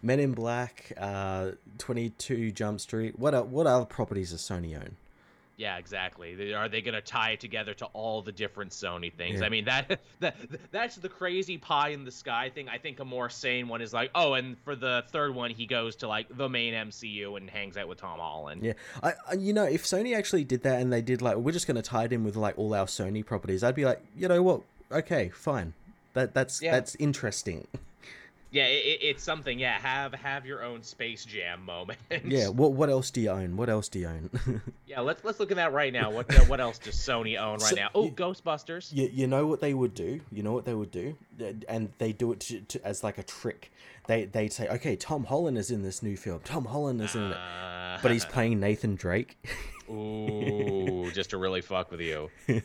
Men 0.02 0.20
in 0.20 0.32
Black, 0.32 0.92
uh, 0.96 1.52
22 1.78 2.52
Jump 2.52 2.80
Street. 2.80 3.18
What 3.18 3.48
what 3.48 3.66
other 3.66 3.84
properties 3.84 4.30
does 4.30 4.42
Sony 4.42 4.76
own? 4.76 4.96
Yeah, 5.56 5.76
exactly. 5.78 6.52
Are 6.52 6.68
they 6.68 6.82
going 6.82 6.94
to 6.94 7.00
tie 7.00 7.30
it 7.30 7.40
together 7.40 7.74
to 7.74 7.86
all 7.86 8.22
the 8.22 8.32
different 8.32 8.72
Sony 8.72 9.12
things? 9.12 9.40
Yeah. 9.40 9.46
I 9.46 9.48
mean, 9.48 9.64
that 9.66 10.00
that 10.20 10.36
that's 10.72 10.96
the 10.96 11.08
crazy 11.08 11.58
pie 11.58 11.90
in 11.90 12.04
the 12.04 12.10
sky 12.10 12.50
thing. 12.50 12.68
I 12.68 12.78
think 12.78 12.98
a 13.00 13.04
more 13.04 13.28
sane 13.30 13.68
one 13.68 13.80
is 13.80 13.92
like, 13.92 14.10
oh, 14.14 14.34
and 14.34 14.58
for 14.64 14.74
the 14.74 15.04
third 15.12 15.34
one, 15.34 15.50
he 15.50 15.66
goes 15.66 15.96
to 15.96 16.08
like 16.08 16.26
the 16.36 16.48
main 16.48 16.74
MCU 16.74 17.36
and 17.36 17.48
hangs 17.48 17.76
out 17.76 17.86
with 17.86 17.98
Tom 17.98 18.18
Holland. 18.18 18.64
Yeah, 18.64 18.72
I, 19.02 19.14
you 19.38 19.52
know, 19.52 19.64
if 19.64 19.84
Sony 19.84 20.16
actually 20.16 20.44
did 20.44 20.62
that 20.64 20.80
and 20.80 20.92
they 20.92 21.02
did 21.02 21.22
like, 21.22 21.36
we're 21.36 21.52
just 21.52 21.66
going 21.66 21.76
to 21.76 21.82
tie 21.82 22.04
it 22.04 22.12
in 22.12 22.24
with 22.24 22.36
like 22.36 22.58
all 22.58 22.74
our 22.74 22.86
Sony 22.86 23.24
properties, 23.24 23.62
I'd 23.62 23.76
be 23.76 23.84
like, 23.84 24.02
you 24.16 24.26
know 24.26 24.42
what? 24.42 24.62
Okay, 24.90 25.28
fine. 25.28 25.74
That 26.14 26.34
that's 26.34 26.60
yeah. 26.62 26.72
that's 26.72 26.94
interesting. 26.96 27.66
yeah, 28.54 28.66
it, 28.66 29.00
it's 29.02 29.22
something. 29.24 29.58
Yeah, 29.58 29.80
have 29.80 30.14
have 30.14 30.46
your 30.46 30.62
own 30.62 30.84
Space 30.84 31.24
Jam 31.24 31.64
moment. 31.64 31.98
yeah. 32.24 32.48
What 32.54 32.72
what 32.72 32.88
else 32.88 33.10
do 33.10 33.20
you 33.20 33.30
own? 33.30 33.56
What 33.56 33.68
else 33.68 33.88
do 33.88 33.98
you 33.98 34.06
own? 34.06 34.62
yeah, 34.86 35.00
let's 35.00 35.24
let's 35.24 35.40
look 35.40 35.50
at 35.50 35.56
that 35.56 35.72
right 35.72 35.92
now. 35.92 36.12
What 36.12 36.32
uh, 36.32 36.44
what 36.44 36.60
else 36.60 36.78
does 36.78 36.94
Sony 36.94 37.36
own 37.38 37.58
right 37.58 37.70
so, 37.70 37.74
now? 37.74 37.90
Oh, 37.96 38.10
Ghostbusters. 38.10 38.92
You, 38.92 39.10
you 39.12 39.26
know 39.26 39.48
what 39.48 39.60
they 39.60 39.74
would 39.74 39.92
do? 39.92 40.20
You 40.30 40.44
know 40.44 40.52
what 40.52 40.66
they 40.66 40.74
would 40.74 40.92
do? 40.92 41.16
And 41.68 41.92
they 41.98 42.12
do 42.12 42.30
it 42.30 42.40
to, 42.40 42.60
to, 42.60 42.86
as 42.86 43.02
like 43.02 43.18
a 43.18 43.24
trick. 43.24 43.72
They 44.06 44.26
they 44.26 44.48
say, 44.48 44.68
okay, 44.68 44.94
Tom 44.94 45.24
Holland 45.24 45.58
is 45.58 45.72
in 45.72 45.82
this 45.82 46.00
new 46.00 46.16
film. 46.16 46.40
Tom 46.44 46.66
Holland 46.66 47.00
is 47.00 47.16
in 47.16 47.22
uh, 47.22 47.96
it, 47.98 48.02
but 48.02 48.12
he's 48.12 48.24
playing 48.24 48.60
Nathan 48.60 48.94
Drake. 48.94 49.36
Ooh, 49.90 51.10
just 51.12 51.30
to 51.30 51.38
really 51.38 51.60
fuck 51.60 51.90
with 51.90 52.00
you. 52.00 52.30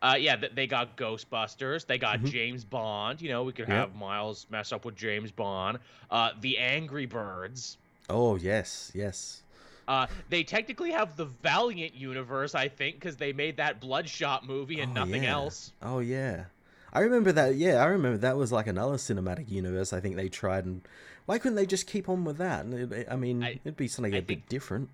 Uh, 0.00 0.16
yeah, 0.18 0.36
they 0.54 0.66
got 0.66 0.96
Ghostbusters. 0.96 1.86
They 1.86 1.98
got 1.98 2.18
mm-hmm. 2.18 2.26
James 2.26 2.64
Bond. 2.64 3.20
You 3.20 3.30
know, 3.30 3.42
we 3.42 3.52
could 3.52 3.68
have 3.68 3.94
Miles 3.96 4.46
mess 4.50 4.72
up 4.72 4.84
with 4.84 4.96
James 4.96 5.30
Bond. 5.30 5.78
Uh, 6.10 6.30
the 6.40 6.58
Angry 6.58 7.06
Birds. 7.06 7.78
Oh 8.08 8.36
yes, 8.36 8.92
yes. 8.94 9.42
Uh, 9.88 10.06
they 10.28 10.44
technically 10.44 10.90
have 10.90 11.16
the 11.16 11.24
Valiant 11.24 11.94
universe, 11.94 12.54
I 12.54 12.68
think, 12.68 12.96
because 12.96 13.16
they 13.16 13.32
made 13.32 13.56
that 13.56 13.80
Bloodshot 13.80 14.46
movie 14.46 14.80
and 14.80 14.90
oh, 14.92 15.04
nothing 15.04 15.24
yeah. 15.24 15.32
else. 15.32 15.72
Oh 15.82 15.98
yeah, 15.98 16.44
I 16.92 17.00
remember 17.00 17.32
that. 17.32 17.56
Yeah, 17.56 17.82
I 17.82 17.86
remember 17.86 18.18
that 18.18 18.36
was 18.36 18.52
like 18.52 18.66
another 18.66 18.96
cinematic 18.96 19.50
universe. 19.50 19.92
I 19.92 20.00
think 20.00 20.16
they 20.16 20.28
tried, 20.28 20.64
and 20.66 20.82
why 21.26 21.38
couldn't 21.38 21.56
they 21.56 21.66
just 21.66 21.86
keep 21.86 22.08
on 22.08 22.24
with 22.24 22.36
that? 22.36 22.66
I 23.10 23.16
mean, 23.16 23.42
I, 23.42 23.60
it'd 23.64 23.76
be 23.76 23.88
something 23.88 24.14
I 24.14 24.18
a 24.18 24.20
think, 24.20 24.28
bit 24.42 24.48
different. 24.48 24.90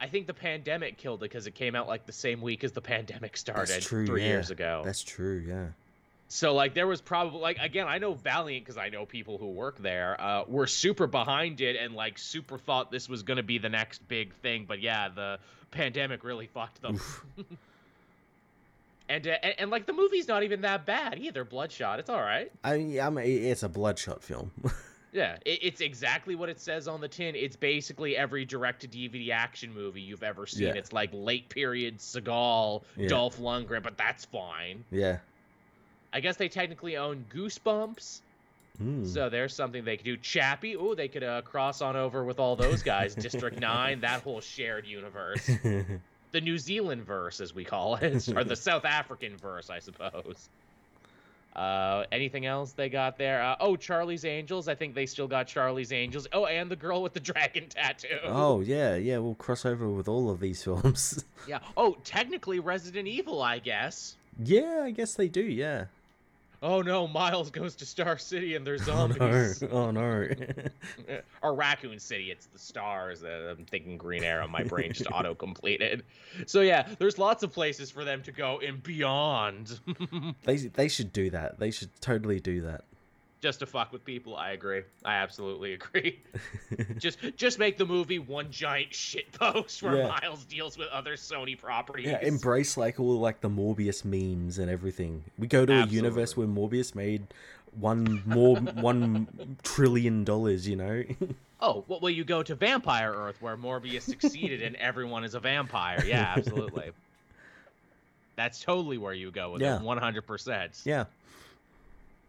I 0.00 0.06
think 0.06 0.26
the 0.26 0.34
pandemic 0.34 0.96
killed 0.96 1.22
it 1.22 1.30
because 1.30 1.46
it 1.46 1.54
came 1.54 1.74
out 1.74 1.86
like 1.86 2.06
the 2.06 2.12
same 2.12 2.40
week 2.40 2.64
as 2.64 2.72
the 2.72 2.80
pandemic 2.80 3.36
started 3.36 3.82
true, 3.82 4.06
three 4.06 4.22
yeah. 4.22 4.28
years 4.28 4.50
ago. 4.50 4.82
That's 4.84 5.02
true, 5.02 5.44
yeah. 5.46 5.66
So 6.28 6.54
like 6.54 6.74
there 6.74 6.86
was 6.86 7.00
probably 7.00 7.40
like 7.40 7.58
again 7.58 7.88
I 7.88 7.98
know 7.98 8.14
Valiant 8.14 8.64
because 8.64 8.78
I 8.78 8.88
know 8.88 9.04
people 9.04 9.36
who 9.36 9.48
work 9.48 9.78
there 9.78 10.18
uh, 10.18 10.44
were 10.46 10.68
super 10.68 11.06
behind 11.06 11.60
it 11.60 11.76
and 11.76 11.94
like 11.94 12.18
super 12.18 12.56
thought 12.56 12.90
this 12.90 13.08
was 13.08 13.24
gonna 13.24 13.42
be 13.42 13.58
the 13.58 13.68
next 13.68 14.06
big 14.08 14.32
thing, 14.36 14.64
but 14.66 14.80
yeah, 14.80 15.08
the 15.08 15.38
pandemic 15.72 16.24
really 16.24 16.46
fucked 16.46 16.80
them. 16.80 17.00
and, 19.08 19.26
uh, 19.26 19.30
and, 19.42 19.54
and 19.58 19.70
like 19.70 19.86
the 19.86 19.92
movie's 19.92 20.28
not 20.28 20.44
even 20.44 20.60
that 20.60 20.86
bad 20.86 21.18
either. 21.18 21.44
Bloodshot, 21.44 21.98
it's 21.98 22.08
all 22.08 22.22
right. 22.22 22.50
I, 22.62 23.00
I 23.00 23.10
mean, 23.10 23.26
it's 23.26 23.64
a 23.64 23.68
Bloodshot 23.68 24.22
film. 24.22 24.52
Yeah, 25.12 25.36
it, 25.44 25.58
it's 25.62 25.80
exactly 25.80 26.34
what 26.34 26.48
it 26.48 26.60
says 26.60 26.86
on 26.88 27.00
the 27.00 27.08
tin. 27.08 27.34
It's 27.34 27.56
basically 27.56 28.16
every 28.16 28.44
direct-to-DVD 28.44 29.30
action 29.30 29.74
movie 29.74 30.00
you've 30.00 30.22
ever 30.22 30.46
seen. 30.46 30.68
Yeah. 30.68 30.74
It's 30.74 30.92
like 30.92 31.10
late 31.12 31.48
period 31.48 31.98
Seagal, 31.98 32.82
yeah. 32.96 33.08
Dolph 33.08 33.38
Lundgren, 33.38 33.82
but 33.82 33.96
that's 33.96 34.24
fine. 34.26 34.84
Yeah. 34.90 35.18
I 36.12 36.20
guess 36.20 36.36
they 36.36 36.48
technically 36.48 36.96
own 36.96 37.24
Goosebumps. 37.32 38.20
Mm. 38.82 39.06
So 39.06 39.28
there's 39.28 39.54
something 39.54 39.84
they 39.84 39.96
could 39.96 40.04
do. 40.04 40.16
Chappie, 40.16 40.76
oh, 40.76 40.94
they 40.94 41.08
could 41.08 41.22
uh, 41.22 41.42
cross 41.42 41.82
on 41.82 41.96
over 41.96 42.24
with 42.24 42.38
all 42.38 42.56
those 42.56 42.82
guys. 42.82 43.14
District 43.16 43.60
Nine, 43.60 44.00
that 44.00 44.22
whole 44.22 44.40
shared 44.40 44.86
universe. 44.86 45.44
the 46.32 46.40
New 46.40 46.56
Zealand 46.58 47.04
verse, 47.04 47.40
as 47.40 47.54
we 47.54 47.64
call 47.64 47.96
it, 47.96 48.28
or 48.28 48.44
the 48.44 48.56
South 48.56 48.84
African 48.84 49.36
verse, 49.36 49.70
I 49.70 49.80
suppose. 49.80 50.48
Uh, 51.56 52.04
anything 52.12 52.46
else 52.46 52.72
they 52.72 52.88
got 52.88 53.18
there? 53.18 53.42
Uh, 53.42 53.56
oh, 53.60 53.76
Charlie's 53.76 54.24
Angels. 54.24 54.68
I 54.68 54.74
think 54.74 54.94
they 54.94 55.06
still 55.06 55.26
got 55.26 55.46
Charlie's 55.46 55.92
Angels. 55.92 56.26
Oh, 56.32 56.46
and 56.46 56.70
the 56.70 56.76
girl 56.76 57.02
with 57.02 57.12
the 57.12 57.20
dragon 57.30 57.68
tattoo. 57.68 58.18
Oh 58.24 58.60
yeah, 58.60 58.96
yeah. 58.96 59.18
We'll 59.18 59.34
cross 59.34 59.64
over 59.64 59.88
with 59.88 60.08
all 60.08 60.30
of 60.30 60.40
these 60.40 60.62
films. 60.62 61.24
yeah. 61.48 61.58
Oh, 61.76 61.96
technically 62.04 62.60
Resident 62.60 63.08
Evil, 63.08 63.42
I 63.42 63.58
guess. 63.58 64.16
Yeah, 64.42 64.82
I 64.84 64.90
guess 64.90 65.14
they 65.14 65.28
do. 65.28 65.42
Yeah 65.42 65.86
oh 66.62 66.82
no, 66.82 67.06
Miles 67.06 67.50
goes 67.50 67.74
to 67.76 67.86
Star 67.86 68.18
City 68.18 68.54
and 68.54 68.66
there's 68.66 68.82
zombies. 68.84 69.62
Oh 69.62 69.90
no. 69.90 69.90
Oh, 69.90 69.90
no. 69.90 70.28
or 71.42 71.54
Raccoon 71.54 71.98
City, 71.98 72.30
it's 72.30 72.46
the 72.46 72.58
stars. 72.58 73.22
I'm 73.22 73.64
thinking 73.66 73.96
Green 73.96 74.24
Arrow. 74.24 74.48
My 74.48 74.62
brain 74.62 74.92
just 74.92 75.10
auto 75.12 75.34
completed. 75.34 76.04
So 76.46 76.60
yeah, 76.60 76.86
there's 76.98 77.18
lots 77.18 77.42
of 77.42 77.52
places 77.52 77.90
for 77.90 78.04
them 78.04 78.22
to 78.22 78.32
go 78.32 78.60
and 78.60 78.82
beyond. 78.82 79.80
they 80.44 80.56
they 80.56 80.88
should 80.88 81.12
do 81.12 81.30
that. 81.30 81.58
They 81.58 81.70
should 81.70 81.90
totally 82.00 82.40
do 82.40 82.62
that 82.62 82.84
just 83.40 83.60
to 83.60 83.66
fuck 83.66 83.92
with 83.92 84.04
people. 84.04 84.36
I 84.36 84.50
agree. 84.50 84.82
I 85.04 85.14
absolutely 85.14 85.72
agree. 85.74 86.20
just 86.98 87.18
just 87.36 87.58
make 87.58 87.78
the 87.78 87.86
movie 87.86 88.18
one 88.18 88.50
giant 88.50 88.94
shit 88.94 89.32
post 89.38 89.82
where 89.82 89.96
yeah. 89.96 90.08
Miles 90.08 90.44
deals 90.44 90.76
with 90.76 90.88
other 90.88 91.16
Sony 91.16 91.58
properties. 91.58 92.06
Yeah, 92.06 92.20
embrace 92.20 92.76
like 92.76 93.00
all 93.00 93.18
like 93.18 93.40
the 93.40 93.50
Morbius 93.50 94.04
memes 94.04 94.58
and 94.58 94.70
everything. 94.70 95.24
We 95.38 95.46
go 95.46 95.66
to 95.66 95.72
absolutely. 95.72 95.98
a 95.98 96.02
universe 96.02 96.36
where 96.36 96.46
Morbius 96.46 96.94
made 96.94 97.26
one 97.78 98.22
more 98.26 98.56
one 98.56 99.56
trillion 99.62 100.24
dollars. 100.24 100.68
You 100.68 100.76
know. 100.76 101.04
oh 101.60 101.84
well, 101.88 102.00
well, 102.00 102.10
you 102.10 102.24
go 102.24 102.42
to 102.42 102.54
Vampire 102.54 103.12
Earth 103.12 103.40
where 103.40 103.56
Morbius 103.56 104.02
succeeded 104.02 104.62
and 104.62 104.76
everyone 104.76 105.24
is 105.24 105.34
a 105.34 105.40
vampire. 105.40 106.04
Yeah, 106.04 106.34
absolutely. 106.36 106.90
That's 108.36 108.62
totally 108.62 108.96
where 108.96 109.12
you 109.12 109.30
go 109.30 109.52
with 109.52 109.62
yeah. 109.62 109.76
it, 109.76 109.82
one 109.82 109.98
hundred 109.98 110.26
percent. 110.26 110.80
Yeah. 110.84 111.04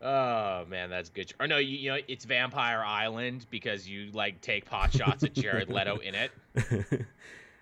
Oh 0.01 0.65
man, 0.67 0.89
that's 0.89 1.09
good. 1.09 1.31
Or 1.39 1.47
no, 1.47 1.57
you, 1.57 1.77
you 1.77 1.91
know 1.91 1.99
it's 2.07 2.25
Vampire 2.25 2.83
Island 2.83 3.45
because 3.49 3.87
you 3.87 4.09
like 4.11 4.41
take 4.41 4.65
pot 4.65 4.91
shots 4.93 5.23
at 5.23 5.33
Jared 5.33 5.69
Leto 5.69 5.97
in 5.97 6.15
it. 6.15 6.31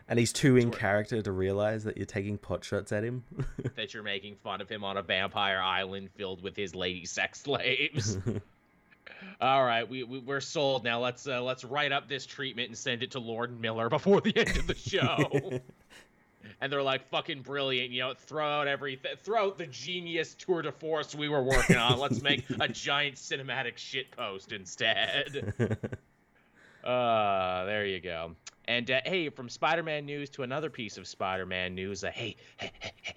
and 0.07 0.17
he's 0.17 0.31
too 0.31 0.55
in 0.55 0.71
character 0.71 1.21
to 1.21 1.31
realize 1.31 1.83
that 1.83 1.97
you're 1.97 2.05
taking 2.05 2.37
pot 2.37 2.63
shots 2.63 2.93
at 2.93 3.03
him. 3.03 3.23
that 3.75 3.93
you're 3.93 4.03
making 4.03 4.35
fun 4.35 4.61
of 4.61 4.69
him 4.69 4.85
on 4.85 4.95
a 4.95 5.01
vampire 5.01 5.59
island 5.59 6.09
filled 6.15 6.41
with 6.41 6.55
his 6.55 6.73
lady 6.75 7.05
sex 7.05 7.41
slaves. 7.43 8.17
All 9.41 9.65
right, 9.65 9.89
we, 9.89 10.03
we 10.03 10.33
are 10.33 10.39
sold 10.39 10.85
now. 10.85 11.01
Let's 11.01 11.27
uh, 11.27 11.41
let's 11.41 11.65
write 11.65 11.91
up 11.91 12.07
this 12.07 12.25
treatment 12.25 12.69
and 12.69 12.77
send 12.77 13.03
it 13.03 13.11
to 13.11 13.19
Lord 13.19 13.59
Miller 13.59 13.89
before 13.89 14.21
the 14.21 14.35
end 14.37 14.57
of 14.57 14.65
the 14.65 14.75
show 14.75 15.59
and 16.61 16.71
they're 16.71 16.83
like 16.83 17.09
fucking 17.09 17.41
brilliant. 17.41 17.91
You 17.91 18.01
know, 18.01 18.13
throw 18.13 18.47
out 18.47 18.67
everything, 18.67 19.11
throw 19.23 19.47
out 19.47 19.57
the 19.57 19.67
genius 19.67 20.35
tour 20.35 20.61
de 20.61 20.71
force 20.71 21.15
we 21.15 21.29
were 21.29 21.43
working 21.43 21.77
on. 21.77 21.99
Let's 21.99 22.21
make 22.21 22.43
a 22.59 22.67
giant 22.69 23.15
cinematic 23.15 23.77
shit 23.77 24.11
post 24.11 24.51
instead. 24.51 25.53
uh, 26.83 27.65
there 27.65 27.85
you 27.85 27.99
go. 27.99 28.35
And 28.69 28.91
uh, 28.91 29.01
hey, 29.03 29.29
from 29.29 29.49
Spider-Man 29.49 30.05
news 30.05 30.29
to 30.31 30.43
another 30.43 30.69
piece 30.69 30.99
of 30.99 31.07
Spider-Man 31.07 31.73
news. 31.73 32.03
Uh, 32.03 32.11
hey, 32.11 32.35
hey, 32.57 32.71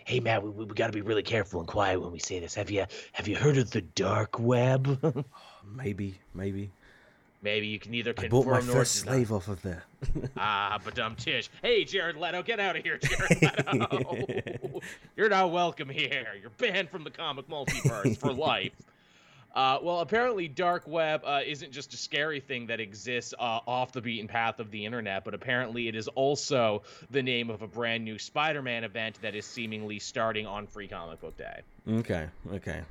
hey, 0.07 0.19
man, 0.19 0.43
we, 0.43 0.49
we, 0.49 0.65
we 0.65 0.75
got 0.75 0.87
to 0.87 0.95
be 0.95 1.03
really 1.03 1.23
careful 1.23 1.61
and 1.61 1.69
quiet 1.69 2.01
when 2.01 2.11
we 2.11 2.19
say 2.19 2.41
this. 2.41 2.55
Have 2.55 2.71
you 2.71 2.87
have 3.13 3.29
you 3.29 3.37
heard 3.37 3.59
of 3.59 3.71
the 3.71 3.83
dark 3.83 4.39
web? 4.39 5.25
maybe, 5.77 6.19
maybe. 6.33 6.71
Maybe 7.43 7.67
you 7.67 7.81
can 7.81 7.93
either 7.93 8.13
confirm 8.13 8.41
I 8.41 8.45
bought 8.45 8.67
my 8.67 8.73
first 8.73 8.95
slave 8.95 9.33
off 9.33 9.49
of 9.49 9.61
there. 9.63 9.83
ah, 10.37 10.79
but 10.85 10.95
dumb 10.95 11.17
tish. 11.17 11.51
Hey, 11.61 11.85
Jared 11.85 12.17
Leto, 12.17 12.43
get 12.45 12.61
out 12.61 12.77
of 12.77 12.85
here, 12.85 12.99
Jared 13.03 13.43
Leto. 13.73 14.81
You're 15.17 15.29
not 15.29 15.51
welcome 15.51 15.89
here. 15.89 16.29
You're 16.41 16.51
banned 16.51 16.91
from 16.91 17.03
the 17.03 17.11
comic 17.11 17.49
multiverse 17.49 18.17
for 18.17 18.33
life. 18.33 18.73
Uh, 19.55 19.79
well, 19.83 20.01
apparently, 20.01 20.49
dark 20.49 20.87
web 20.87 21.23
uh, 21.27 21.41
isn't 21.45 21.73
just 21.73 21.93
a 21.93 21.97
scary 21.97 22.41
thing 22.41 22.69
that 22.69 22.81
exists 22.81 23.35
uh, 23.39 23.61
off 23.67 23.93
the 23.93 24.01
beaten 24.01 24.27
path 24.27 24.61
of 24.61 24.71
the 24.71 24.87
internet, 24.87 25.25
but 25.25 25.35
apparently 25.35 25.89
it 25.89 25.95
is 25.95 26.09
also 26.09 26.83
the 27.11 27.23
name 27.23 27.51
of 27.51 27.61
a 27.61 27.67
brand 27.67 28.03
new 28.03 28.19
Spider-Man 28.19 28.85
event 28.85 29.21
that 29.21 29.35
is 29.35 29.45
seemingly 29.45 29.99
starting 29.99 30.47
on 30.47 30.67
Free 30.67 30.89
Comic 30.89 31.21
Book 31.21 31.37
Day. 31.37 31.61
Okay. 31.87 32.29
Okay 32.53 32.83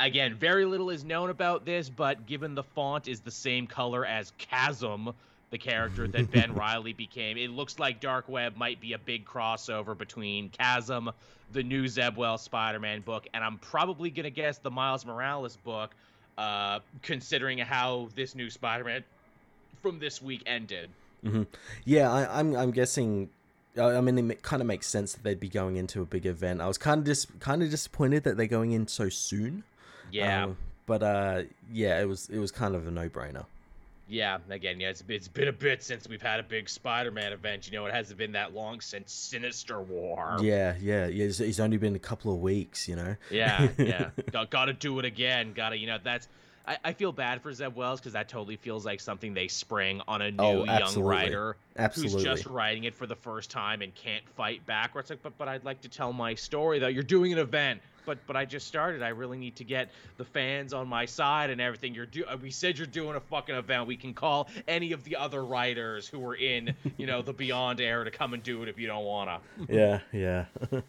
again, 0.00 0.34
very 0.34 0.64
little 0.64 0.90
is 0.90 1.04
known 1.04 1.30
about 1.30 1.64
this, 1.64 1.88
but 1.88 2.26
given 2.26 2.54
the 2.54 2.62
font 2.62 3.06
is 3.06 3.20
the 3.20 3.30
same 3.30 3.66
color 3.66 4.04
as 4.04 4.32
Chasm, 4.38 5.12
the 5.50 5.58
character 5.58 6.08
that 6.08 6.30
Ben 6.30 6.54
Reilly 6.54 6.92
became, 6.92 7.36
it 7.36 7.50
looks 7.50 7.78
like 7.78 8.00
Dark 8.00 8.28
Web 8.28 8.56
might 8.56 8.80
be 8.80 8.94
a 8.94 8.98
big 8.98 9.24
crossover 9.24 9.96
between 9.96 10.48
Chasm, 10.48 11.10
the 11.52 11.62
new 11.62 11.86
Zeb 11.86 12.16
Wells 12.16 12.42
Spider-Man 12.42 13.02
book, 13.02 13.28
and 13.34 13.44
I'm 13.44 13.58
probably 13.58 14.10
gonna 14.10 14.30
guess 14.30 14.58
the 14.58 14.70
Miles 14.70 15.04
Morales 15.04 15.56
book, 15.56 15.94
uh, 16.38 16.80
considering 17.02 17.58
how 17.58 18.08
this 18.14 18.34
new 18.34 18.50
Spider-Man 18.50 19.04
from 19.82 19.98
this 19.98 20.22
week 20.22 20.42
ended. 20.46 20.90
Mm-hmm. 21.24 21.42
Yeah, 21.84 22.10
I, 22.10 22.38
I'm 22.38 22.56
I'm 22.56 22.70
guessing 22.70 23.28
I 23.78 24.00
mean, 24.00 24.30
it 24.30 24.42
kind 24.42 24.62
of 24.62 24.66
makes 24.66 24.86
sense 24.88 25.12
that 25.12 25.22
they'd 25.22 25.38
be 25.38 25.48
going 25.48 25.76
into 25.76 26.02
a 26.02 26.04
big 26.04 26.26
event. 26.26 26.60
I 26.60 26.66
was 26.66 26.78
kind 26.78 26.98
of 26.98 27.04
dis- 27.04 27.26
kind 27.38 27.62
of 27.62 27.70
disappointed 27.70 28.24
that 28.24 28.36
they're 28.36 28.46
going 28.46 28.72
in 28.72 28.88
so 28.88 29.08
soon. 29.08 29.64
Yeah. 30.12 30.44
Um, 30.44 30.56
but 30.86 31.02
uh, 31.02 31.42
yeah, 31.72 32.00
it 32.00 32.08
was 32.08 32.28
it 32.30 32.38
was 32.38 32.50
kind 32.50 32.74
of 32.74 32.86
a 32.86 32.90
no 32.90 33.08
brainer. 33.08 33.46
Yeah, 34.10 34.38
again, 34.50 34.80
yeah, 34.80 34.88
it's, 34.88 35.04
it's 35.08 35.28
been 35.28 35.46
a 35.46 35.52
bit 35.52 35.84
since 35.84 36.08
we've 36.08 36.20
had 36.20 36.40
a 36.40 36.42
big 36.42 36.68
Spider-Man 36.68 37.32
event. 37.32 37.70
You 37.70 37.78
know, 37.78 37.86
it 37.86 37.94
hasn't 37.94 38.18
been 38.18 38.32
that 38.32 38.52
long 38.52 38.80
since 38.80 39.12
Sinister 39.12 39.80
War. 39.80 40.36
Yeah, 40.42 40.74
yeah, 40.80 41.06
yeah. 41.06 41.26
It's, 41.26 41.38
it's 41.38 41.60
only 41.60 41.76
been 41.76 41.94
a 41.94 42.00
couple 42.00 42.32
of 42.32 42.40
weeks, 42.40 42.88
you 42.88 42.96
know. 42.96 43.14
Yeah, 43.30 43.68
yeah. 43.78 44.10
Got, 44.50 44.64
to 44.64 44.72
do 44.72 44.98
it 44.98 45.04
again. 45.04 45.52
Got 45.52 45.70
to, 45.70 45.78
you 45.78 45.86
know, 45.86 45.98
that's. 46.02 46.26
I, 46.66 46.76
I 46.84 46.92
feel 46.92 47.12
bad 47.12 47.40
for 47.40 47.52
Zeb 47.52 47.76
Wells 47.76 48.00
because 48.00 48.12
that 48.14 48.28
totally 48.28 48.56
feels 48.56 48.84
like 48.84 49.00
something 49.00 49.32
they 49.32 49.46
spring 49.46 50.02
on 50.08 50.22
a 50.22 50.30
new 50.32 50.42
oh, 50.42 50.64
young 50.64 51.02
writer 51.02 51.56
absolutely. 51.76 52.14
who's 52.14 52.24
just 52.24 52.46
writing 52.46 52.84
it 52.84 52.94
for 52.94 53.06
the 53.06 53.16
first 53.16 53.50
time 53.50 53.80
and 53.80 53.94
can't 53.94 54.28
fight 54.30 54.66
back. 54.66 54.94
Where 54.94 55.00
it's 55.00 55.10
like, 55.10 55.22
but 55.22 55.38
but 55.38 55.46
I'd 55.48 55.64
like 55.64 55.80
to 55.82 55.88
tell 55.88 56.12
my 56.12 56.34
story 56.34 56.80
though. 56.80 56.88
You're 56.88 57.02
doing 57.02 57.32
an 57.32 57.38
event 57.38 57.80
but 58.04 58.18
but 58.26 58.36
I 58.36 58.44
just 58.44 58.66
started. 58.66 59.02
I 59.02 59.08
really 59.08 59.38
need 59.38 59.56
to 59.56 59.64
get 59.64 59.90
the 60.16 60.24
fans 60.24 60.72
on 60.72 60.88
my 60.88 61.06
side 61.06 61.50
and 61.50 61.60
everything. 61.60 61.94
You're 61.94 62.06
do. 62.06 62.24
We 62.40 62.50
said 62.50 62.78
you're 62.78 62.86
doing 62.86 63.16
a 63.16 63.20
fucking 63.20 63.54
event. 63.54 63.86
We 63.86 63.96
can 63.96 64.14
call 64.14 64.48
any 64.66 64.92
of 64.92 65.04
the 65.04 65.16
other 65.16 65.44
writers 65.44 66.06
who 66.06 66.18
were 66.18 66.34
in, 66.34 66.74
you 66.96 67.06
know, 67.06 67.22
the 67.22 67.32
Beyond 67.32 67.80
era 67.80 68.04
to 68.04 68.10
come 68.10 68.34
and 68.34 68.42
do 68.42 68.62
it 68.62 68.68
if 68.68 68.78
you 68.78 68.86
don't 68.86 69.04
wanna. 69.04 69.40
yeah, 69.68 70.00
yeah. 70.12 70.46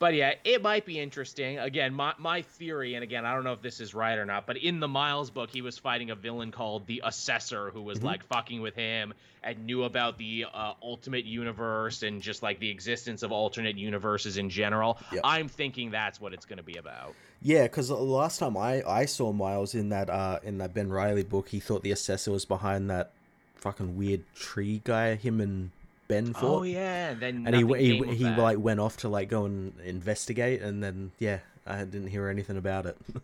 But 0.00 0.14
yeah, 0.14 0.32
it 0.44 0.62
might 0.62 0.86
be 0.86 0.98
interesting. 0.98 1.58
Again, 1.58 1.92
my, 1.92 2.14
my 2.16 2.40
theory, 2.40 2.94
and 2.94 3.04
again, 3.04 3.26
I 3.26 3.34
don't 3.34 3.44
know 3.44 3.52
if 3.52 3.60
this 3.60 3.80
is 3.80 3.94
right 3.94 4.18
or 4.18 4.24
not, 4.24 4.46
but 4.46 4.56
in 4.56 4.80
the 4.80 4.88
Miles 4.88 5.28
book, 5.28 5.50
he 5.50 5.60
was 5.60 5.76
fighting 5.76 6.10
a 6.10 6.14
villain 6.14 6.50
called 6.50 6.86
the 6.86 7.02
Assessor 7.04 7.68
who 7.68 7.82
was 7.82 7.98
mm-hmm. 7.98 8.06
like 8.06 8.24
fucking 8.24 8.62
with 8.62 8.74
him 8.74 9.12
and 9.44 9.66
knew 9.66 9.84
about 9.84 10.16
the 10.16 10.46
uh, 10.54 10.72
Ultimate 10.82 11.26
Universe 11.26 12.02
and 12.02 12.22
just 12.22 12.42
like 12.42 12.58
the 12.60 12.70
existence 12.70 13.22
of 13.22 13.30
alternate 13.30 13.76
universes 13.76 14.38
in 14.38 14.48
general. 14.48 14.98
Yep. 15.12 15.20
I'm 15.22 15.48
thinking 15.48 15.90
that's 15.90 16.18
what 16.18 16.32
it's 16.32 16.46
going 16.46 16.56
to 16.56 16.62
be 16.62 16.78
about. 16.78 17.14
Yeah, 17.42 17.64
because 17.64 17.88
the 17.88 17.96
last 17.96 18.38
time 18.38 18.56
I, 18.56 18.82
I 18.88 19.04
saw 19.04 19.32
Miles 19.32 19.74
in 19.74 19.90
that 19.90 20.08
uh, 20.08 20.40
in 20.42 20.56
that 20.58 20.72
Ben 20.72 20.88
Reilly 20.88 21.24
book, 21.24 21.50
he 21.50 21.60
thought 21.60 21.82
the 21.82 21.92
Assessor 21.92 22.30
was 22.30 22.46
behind 22.46 22.88
that 22.88 23.12
fucking 23.56 23.98
weird 23.98 24.24
tree 24.34 24.80
guy. 24.82 25.14
Him 25.16 25.42
and 25.42 25.72
Ben 26.10 26.34
for. 26.34 26.46
Oh 26.46 26.62
yeah, 26.62 27.14
then 27.14 27.46
and 27.46 27.54
he 27.54 27.62
he, 27.78 28.14
he 28.14 28.24
like 28.24 28.58
went 28.58 28.80
off 28.80 28.98
to 28.98 29.08
like 29.08 29.28
go 29.28 29.46
and 29.46 29.72
investigate, 29.80 30.60
and 30.60 30.82
then 30.82 31.12
yeah, 31.18 31.38
I 31.66 31.78
didn't 31.78 32.08
hear 32.08 32.28
anything 32.28 32.56
about 32.56 32.86
it. 32.86 32.98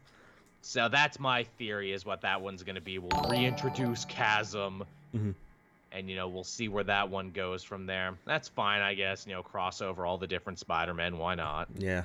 so 0.62 0.88
that's 0.88 1.18
my 1.18 1.42
theory 1.58 1.92
is 1.92 2.06
what 2.06 2.20
that 2.22 2.40
one's 2.40 2.62
gonna 2.62 2.80
be. 2.80 2.98
We'll 2.98 3.28
reintroduce 3.28 4.04
Chasm, 4.04 4.84
mm-hmm. 5.14 5.32
and 5.92 6.08
you 6.08 6.16
know 6.16 6.28
we'll 6.28 6.44
see 6.44 6.68
where 6.68 6.84
that 6.84 7.10
one 7.10 7.30
goes 7.30 7.62
from 7.62 7.86
there. 7.86 8.14
That's 8.24 8.48
fine, 8.48 8.80
I 8.80 8.94
guess. 8.94 9.26
You 9.26 9.34
know, 9.34 9.42
crossover 9.42 10.06
all 10.06 10.16
the 10.16 10.28
different 10.28 10.58
Spider 10.58 10.94
Men. 10.94 11.18
Why 11.18 11.34
not? 11.34 11.68
Yeah. 11.76 12.04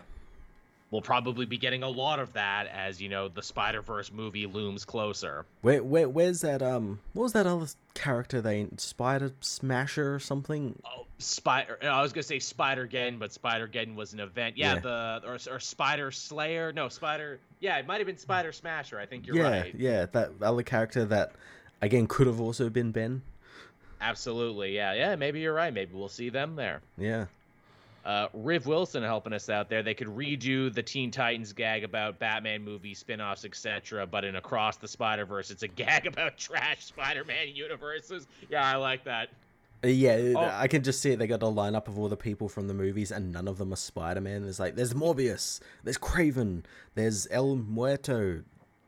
We'll 0.92 1.02
probably 1.02 1.46
be 1.46 1.58
getting 1.58 1.84
a 1.84 1.90
lot 1.90 2.20
of 2.20 2.34
that 2.34 2.68
as 2.68 3.02
you 3.02 3.10
know 3.10 3.30
the 3.30 3.42
Spider 3.42 3.82
Verse 3.82 4.12
movie 4.12 4.46
looms 4.46 4.86
closer. 4.86 5.46
Wait, 5.64 5.84
where, 5.84 6.08
where's 6.08 6.42
that? 6.42 6.62
Um, 6.62 7.00
what 7.14 7.24
was 7.24 7.34
that 7.34 7.48
other 7.48 7.68
character? 7.94 8.42
They 8.42 8.68
Spider 8.78 9.32
Smasher 9.40 10.14
or 10.14 10.20
something? 10.20 10.80
Oh, 10.86 11.06
Spider. 11.18 11.80
I 11.82 12.02
was 12.02 12.14
gonna 12.14 12.24
say 12.24 12.40
Spider 12.40 12.88
Geddon, 12.88 13.18
but 13.18 13.32
Spider 13.32 13.68
Geddon 13.68 13.96
was 13.96 14.14
an 14.14 14.20
event. 14.20 14.58
Yeah, 14.58 14.76
yeah. 14.76 14.80
the 14.80 15.22
or, 15.26 15.56
or, 15.56 15.60
Spider 15.60 16.12
Slayer. 16.12 16.72
No, 16.74 16.90
Spider. 16.90 17.40
Yeah, 17.60 17.78
it 17.78 17.88
might 17.88 17.98
have 17.98 18.08
been 18.08 18.18
Spider 18.18 18.52
Smasher. 18.52 19.00
I 19.00 19.06
think 19.06 19.26
you're 19.26 19.38
yeah, 19.38 19.62
right. 19.62 19.76
Yeah, 19.76 20.06
that 20.12 20.32
other 20.42 20.64
character 20.64 21.06
that 21.06 21.32
again 21.82 22.08
could 22.08 22.28
have 22.28 22.42
also 22.42 22.70
been 22.70 22.92
Ben. 22.92 23.24
Absolutely, 24.00 24.76
yeah, 24.76 24.94
yeah. 24.94 25.16
Maybe 25.16 25.40
you're 25.40 25.54
right. 25.54 25.74
Maybe 25.74 25.94
we'll 25.94 26.10
see 26.10 26.30
them 26.30 26.56
there. 26.56 26.82
Yeah. 26.98 27.26
Uh, 28.06 28.28
Riv 28.34 28.66
Wilson 28.66 29.04
helping 29.04 29.34
us 29.34 29.50
out 29.50 29.70
there. 29.70 29.84
They 29.84 29.94
could 29.94 30.08
redo 30.08 30.74
the 30.74 30.82
Teen 30.82 31.12
Titans 31.12 31.54
gag 31.54 31.84
about 31.84 32.20
Batman 32.20 32.64
movie 32.64 32.94
spin-offs, 32.94 33.46
etc. 33.46 34.08
But 34.08 34.26
in 34.26 34.36
Across 34.38 34.78
the 34.78 34.88
Spider 34.88 35.26
Verse, 35.26 35.52
it's 35.52 35.64
a 35.64 35.68
gag 35.68 36.08
about 36.08 36.38
trash 36.38 36.86
Spider-Man 36.86 37.50
universes. 37.54 38.28
Yeah, 38.50 38.66
I 38.66 38.76
like 38.78 39.04
that. 39.06 39.30
Uh, 39.84 39.88
yeah, 39.88 40.34
oh. 40.36 40.40
I 40.40 40.68
can 40.68 40.84
just 40.84 41.02
see 41.02 41.12
it. 41.12 41.20
They 41.20 41.28
got 41.28 41.42
a 41.42 41.48
lineup 41.48 41.88
of 41.88 41.98
all 41.98 42.08
the 42.08 42.18
people 42.18 42.50
from 42.50 42.68
the 42.68 42.74
movies, 42.74 43.12
and 43.12 43.32
none 43.32 43.48
of 43.48 43.58
them 43.58 43.74
are 43.74 43.78
Spider 43.78 44.22
Man. 44.22 44.44
There's 44.44 44.60
like, 44.60 44.76
there's 44.76 44.94
Morbius, 44.94 45.60
there's 45.84 45.98
Kraven, 45.98 46.64
there's 46.96 47.28
El 47.32 47.56
Muerto, 47.56 48.44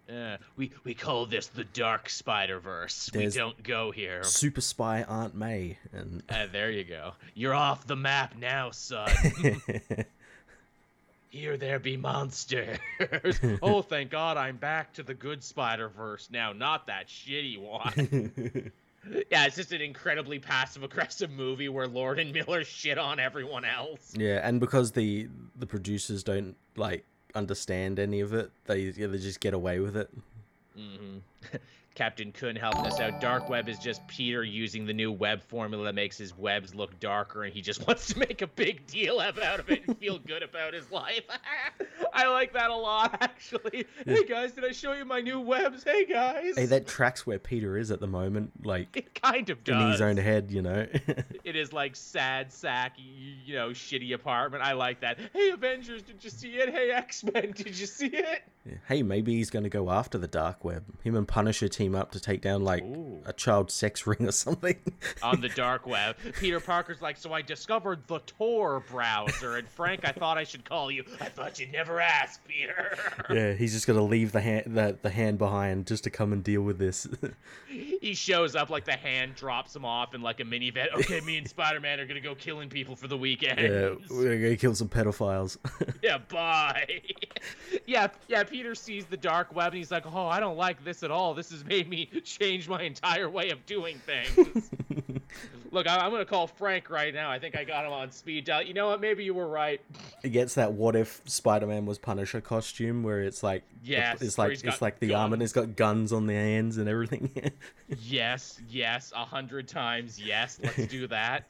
uh, 0.09 0.37
we 0.57 0.71
we 0.83 0.93
call 0.93 1.25
this 1.25 1.47
the 1.47 1.63
Dark 1.63 2.09
Spider 2.09 2.59
Verse. 2.59 3.09
We 3.13 3.27
don't 3.27 3.61
go 3.63 3.91
here. 3.91 4.23
Super 4.23 4.61
Spy 4.61 5.03
Aunt 5.03 5.35
May, 5.35 5.77
and 5.91 6.23
uh, 6.29 6.47
there 6.51 6.71
you 6.71 6.83
go. 6.83 7.13
You're 7.33 7.53
off 7.53 7.87
the 7.87 7.95
map 7.95 8.35
now, 8.37 8.71
son. 8.71 9.09
Here 11.29 11.57
there 11.57 11.79
be 11.79 11.97
monsters. 11.97 12.77
oh, 13.63 13.81
thank 13.81 14.11
God 14.11 14.37
I'm 14.37 14.57
back 14.57 14.93
to 14.93 15.03
the 15.03 15.15
good 15.15 15.43
Spider 15.43 15.89
Verse 15.89 16.29
now, 16.31 16.53
not 16.53 16.85
that 16.85 17.07
shitty 17.07 17.59
one. 17.59 18.71
yeah, 19.31 19.47
it's 19.47 19.55
just 19.55 19.71
an 19.71 19.81
incredibly 19.81 20.37
passive 20.37 20.83
aggressive 20.83 21.31
movie 21.31 21.69
where 21.69 21.87
Lord 21.87 22.19
and 22.19 22.31
Miller 22.31 22.63
shit 22.63 22.99
on 22.99 23.19
everyone 23.19 23.65
else. 23.65 24.13
Yeah, 24.15 24.47
and 24.47 24.59
because 24.59 24.91
the 24.91 25.27
the 25.57 25.65
producers 25.65 26.21
don't 26.23 26.55
like 26.75 27.03
understand 27.35 27.99
any 27.99 28.19
of 28.21 28.33
it. 28.33 28.51
They 28.65 28.79
yeah, 28.79 29.07
they 29.07 29.17
just 29.17 29.39
get 29.39 29.53
away 29.53 29.79
with 29.79 29.97
it. 29.97 30.09
Mm-hmm. 30.77 31.17
Captain 31.95 32.31
Kun 32.31 32.55
helping 32.55 32.85
us 32.85 32.99
out. 32.99 33.21
Dark 33.21 33.49
web 33.49 33.69
is 33.69 33.77
just 33.77 34.05
Peter 34.07 34.43
using 34.43 34.85
the 34.85 34.93
new 34.93 35.11
web 35.11 35.43
formula 35.43 35.85
that 35.85 35.95
makes 35.95 36.17
his 36.17 36.35
webs 36.35 36.73
look 36.73 36.99
darker, 36.99 37.43
and 37.43 37.53
he 37.53 37.61
just 37.61 37.85
wants 37.87 38.07
to 38.07 38.19
make 38.19 38.41
a 38.41 38.47
big 38.47 38.85
deal 38.87 39.19
out 39.19 39.37
of 39.59 39.69
it 39.69 39.83
and 39.87 39.97
feel 39.99 40.17
good 40.17 40.41
about 40.41 40.73
his 40.73 40.89
life. 40.91 41.21
I 42.13 42.27
like 42.27 42.53
that 42.53 42.71
a 42.71 42.75
lot, 42.75 43.17
actually. 43.21 43.85
Yeah. 44.05 44.13
Hey 44.13 44.25
guys, 44.25 44.53
did 44.53 44.65
I 44.65 44.71
show 44.71 44.93
you 44.93 45.05
my 45.05 45.21
new 45.21 45.39
webs? 45.39 45.83
Hey 45.83 46.05
guys. 46.05 46.55
Hey, 46.55 46.65
that 46.65 46.87
tracks 46.87 47.27
where 47.27 47.39
Peter 47.39 47.77
is 47.77 47.91
at 47.91 47.99
the 47.99 48.07
moment. 48.07 48.65
Like 48.65 48.95
it 48.95 49.19
kind 49.21 49.49
of 49.49 49.63
does. 49.63 49.81
in 49.81 49.91
his 49.91 50.01
own 50.01 50.17
head, 50.17 50.51
you 50.51 50.61
know. 50.61 50.87
it 51.43 51.55
is 51.55 51.73
like 51.73 51.95
sad 51.95 52.51
sack, 52.51 52.95
you 52.97 53.55
know, 53.55 53.69
shitty 53.69 54.13
apartment. 54.13 54.63
I 54.63 54.73
like 54.73 55.01
that. 55.01 55.19
Hey 55.31 55.51
Avengers, 55.51 56.01
did 56.01 56.23
you 56.23 56.29
see 56.29 56.55
it? 56.55 56.69
Hey 56.69 56.91
X 56.91 57.23
Men, 57.23 57.51
did 57.55 57.77
you 57.77 57.85
see 57.85 58.07
it? 58.07 58.43
Hey, 58.87 59.03
maybe 59.03 59.35
he's 59.35 59.49
going 59.49 59.63
to 59.63 59.69
go 59.69 59.91
after 59.91 60.17
the 60.17 60.27
dark 60.27 60.63
web. 60.63 60.85
Him 61.03 61.17
and 61.17 61.27
Punisher 61.27 61.67
team 61.67 61.95
up 61.95 62.11
to 62.11 62.19
take 62.19 62.41
down 62.41 62.63
like 62.63 62.81
Ooh. 62.83 63.21
a 63.25 63.33
child 63.33 63.69
sex 63.69 64.07
ring 64.07 64.25
or 64.25 64.31
something. 64.31 64.77
On 65.21 65.41
the 65.41 65.49
dark 65.49 65.85
web, 65.85 66.15
Peter 66.39 66.61
Parker's 66.61 67.01
like, 67.01 67.17
so 67.17 67.33
I 67.33 67.41
discovered 67.41 68.07
the 68.07 68.19
Tor 68.19 68.79
browser, 68.89 69.57
and 69.57 69.67
Frank, 69.67 70.05
I 70.05 70.13
thought 70.13 70.37
I 70.37 70.45
should 70.45 70.63
call 70.63 70.89
you. 70.91 71.03
I 71.19 71.25
thought 71.25 71.59
you'd 71.59 71.73
never 71.73 71.99
ask, 71.99 72.45
Peter. 72.47 72.97
Yeah, 73.29 73.53
he's 73.53 73.73
just 73.73 73.87
going 73.87 73.97
to 73.97 74.03
leave 74.03 74.31
the 74.31 74.41
hand 74.41 74.75
the, 74.75 74.97
the 75.01 75.09
hand 75.09 75.37
behind 75.37 75.87
just 75.87 76.03
to 76.03 76.09
come 76.09 76.33
and 76.33 76.43
deal 76.43 76.61
with 76.61 76.77
this. 76.77 77.07
he 77.67 78.13
shows 78.13 78.55
up 78.55 78.69
like 78.69 78.85
the 78.85 78.93
hand 78.93 79.35
drops 79.35 79.75
him 79.75 79.85
off 79.85 80.13
in 80.13 80.21
like 80.21 80.39
a 80.39 80.43
minivan. 80.43 80.93
Okay, 80.93 81.21
me 81.21 81.37
and 81.37 81.47
Spider 81.47 81.79
Man 81.79 81.99
are 81.99 82.05
going 82.05 82.21
to 82.21 82.27
go 82.27 82.35
killing 82.35 82.69
people 82.69 82.95
for 82.95 83.07
the 83.07 83.17
weekend. 83.17 83.59
Yeah, 83.59 83.95
we're 84.09 84.37
going 84.37 84.41
to 84.51 84.57
kill 84.57 84.75
some 84.75 84.89
pedophiles. 84.89 85.57
yeah, 86.03 86.17
bye. 86.29 87.01
yeah, 87.85 88.07
yeah. 88.27 88.43
Peter 88.53 88.75
sees 88.75 89.05
the 89.05 89.17
dark 89.17 89.55
web 89.55 89.69
and 89.73 89.77
he's 89.77 89.89
like, 89.89 90.05
"Oh, 90.05 90.27
I 90.27 90.39
don't 90.39 90.57
like 90.57 90.85
this 90.85 91.01
at 91.01 91.09
all. 91.09 91.33
This 91.33 91.49
has 91.49 91.65
made 91.65 91.89
me 91.89 92.05
change 92.23 92.69
my 92.69 92.83
entire 92.83 93.27
way 93.27 93.49
of 93.49 93.65
doing 93.65 93.99
things." 94.05 94.69
Look, 95.71 95.87
I, 95.87 96.05
am 96.05 96.11
going 96.11 96.21
to 96.21 96.29
call 96.29 96.45
Frank 96.45 96.91
right 96.91 97.11
now. 97.11 97.31
I 97.31 97.39
think 97.39 97.57
I 97.57 97.63
got 97.63 97.83
him 97.83 97.91
on 97.91 98.11
speed 98.11 98.45
dial. 98.45 98.61
You 98.61 98.75
know 98.75 98.89
what? 98.89 99.01
Maybe 99.01 99.23
you 99.23 99.33
were 99.33 99.47
right. 99.47 99.81
It 100.21 100.29
gets 100.29 100.53
that 100.53 100.73
what 100.73 100.95
if 100.95 101.23
Spider-Man 101.25 101.87
was 101.87 101.97
Punisher 101.97 102.41
costume 102.41 103.01
where 103.01 103.23
it's 103.23 103.41
like 103.41 103.63
yes, 103.83 104.21
it's 104.21 104.37
like 104.37 104.63
it's 104.63 104.83
like 104.83 104.99
the 104.99 105.07
guns. 105.07 105.19
arm 105.19 105.33
and 105.33 105.41
it's 105.41 105.53
got 105.53 105.75
guns 105.75 106.13
on 106.13 106.27
the 106.27 106.35
hands 106.35 106.77
and 106.77 106.87
everything. 106.87 107.31
yes, 108.03 108.61
yes, 108.69 109.11
a 109.15 109.25
hundred 109.25 109.67
times 109.67 110.19
yes. 110.19 110.59
Let's 110.61 110.85
do 110.85 111.07
that. 111.07 111.45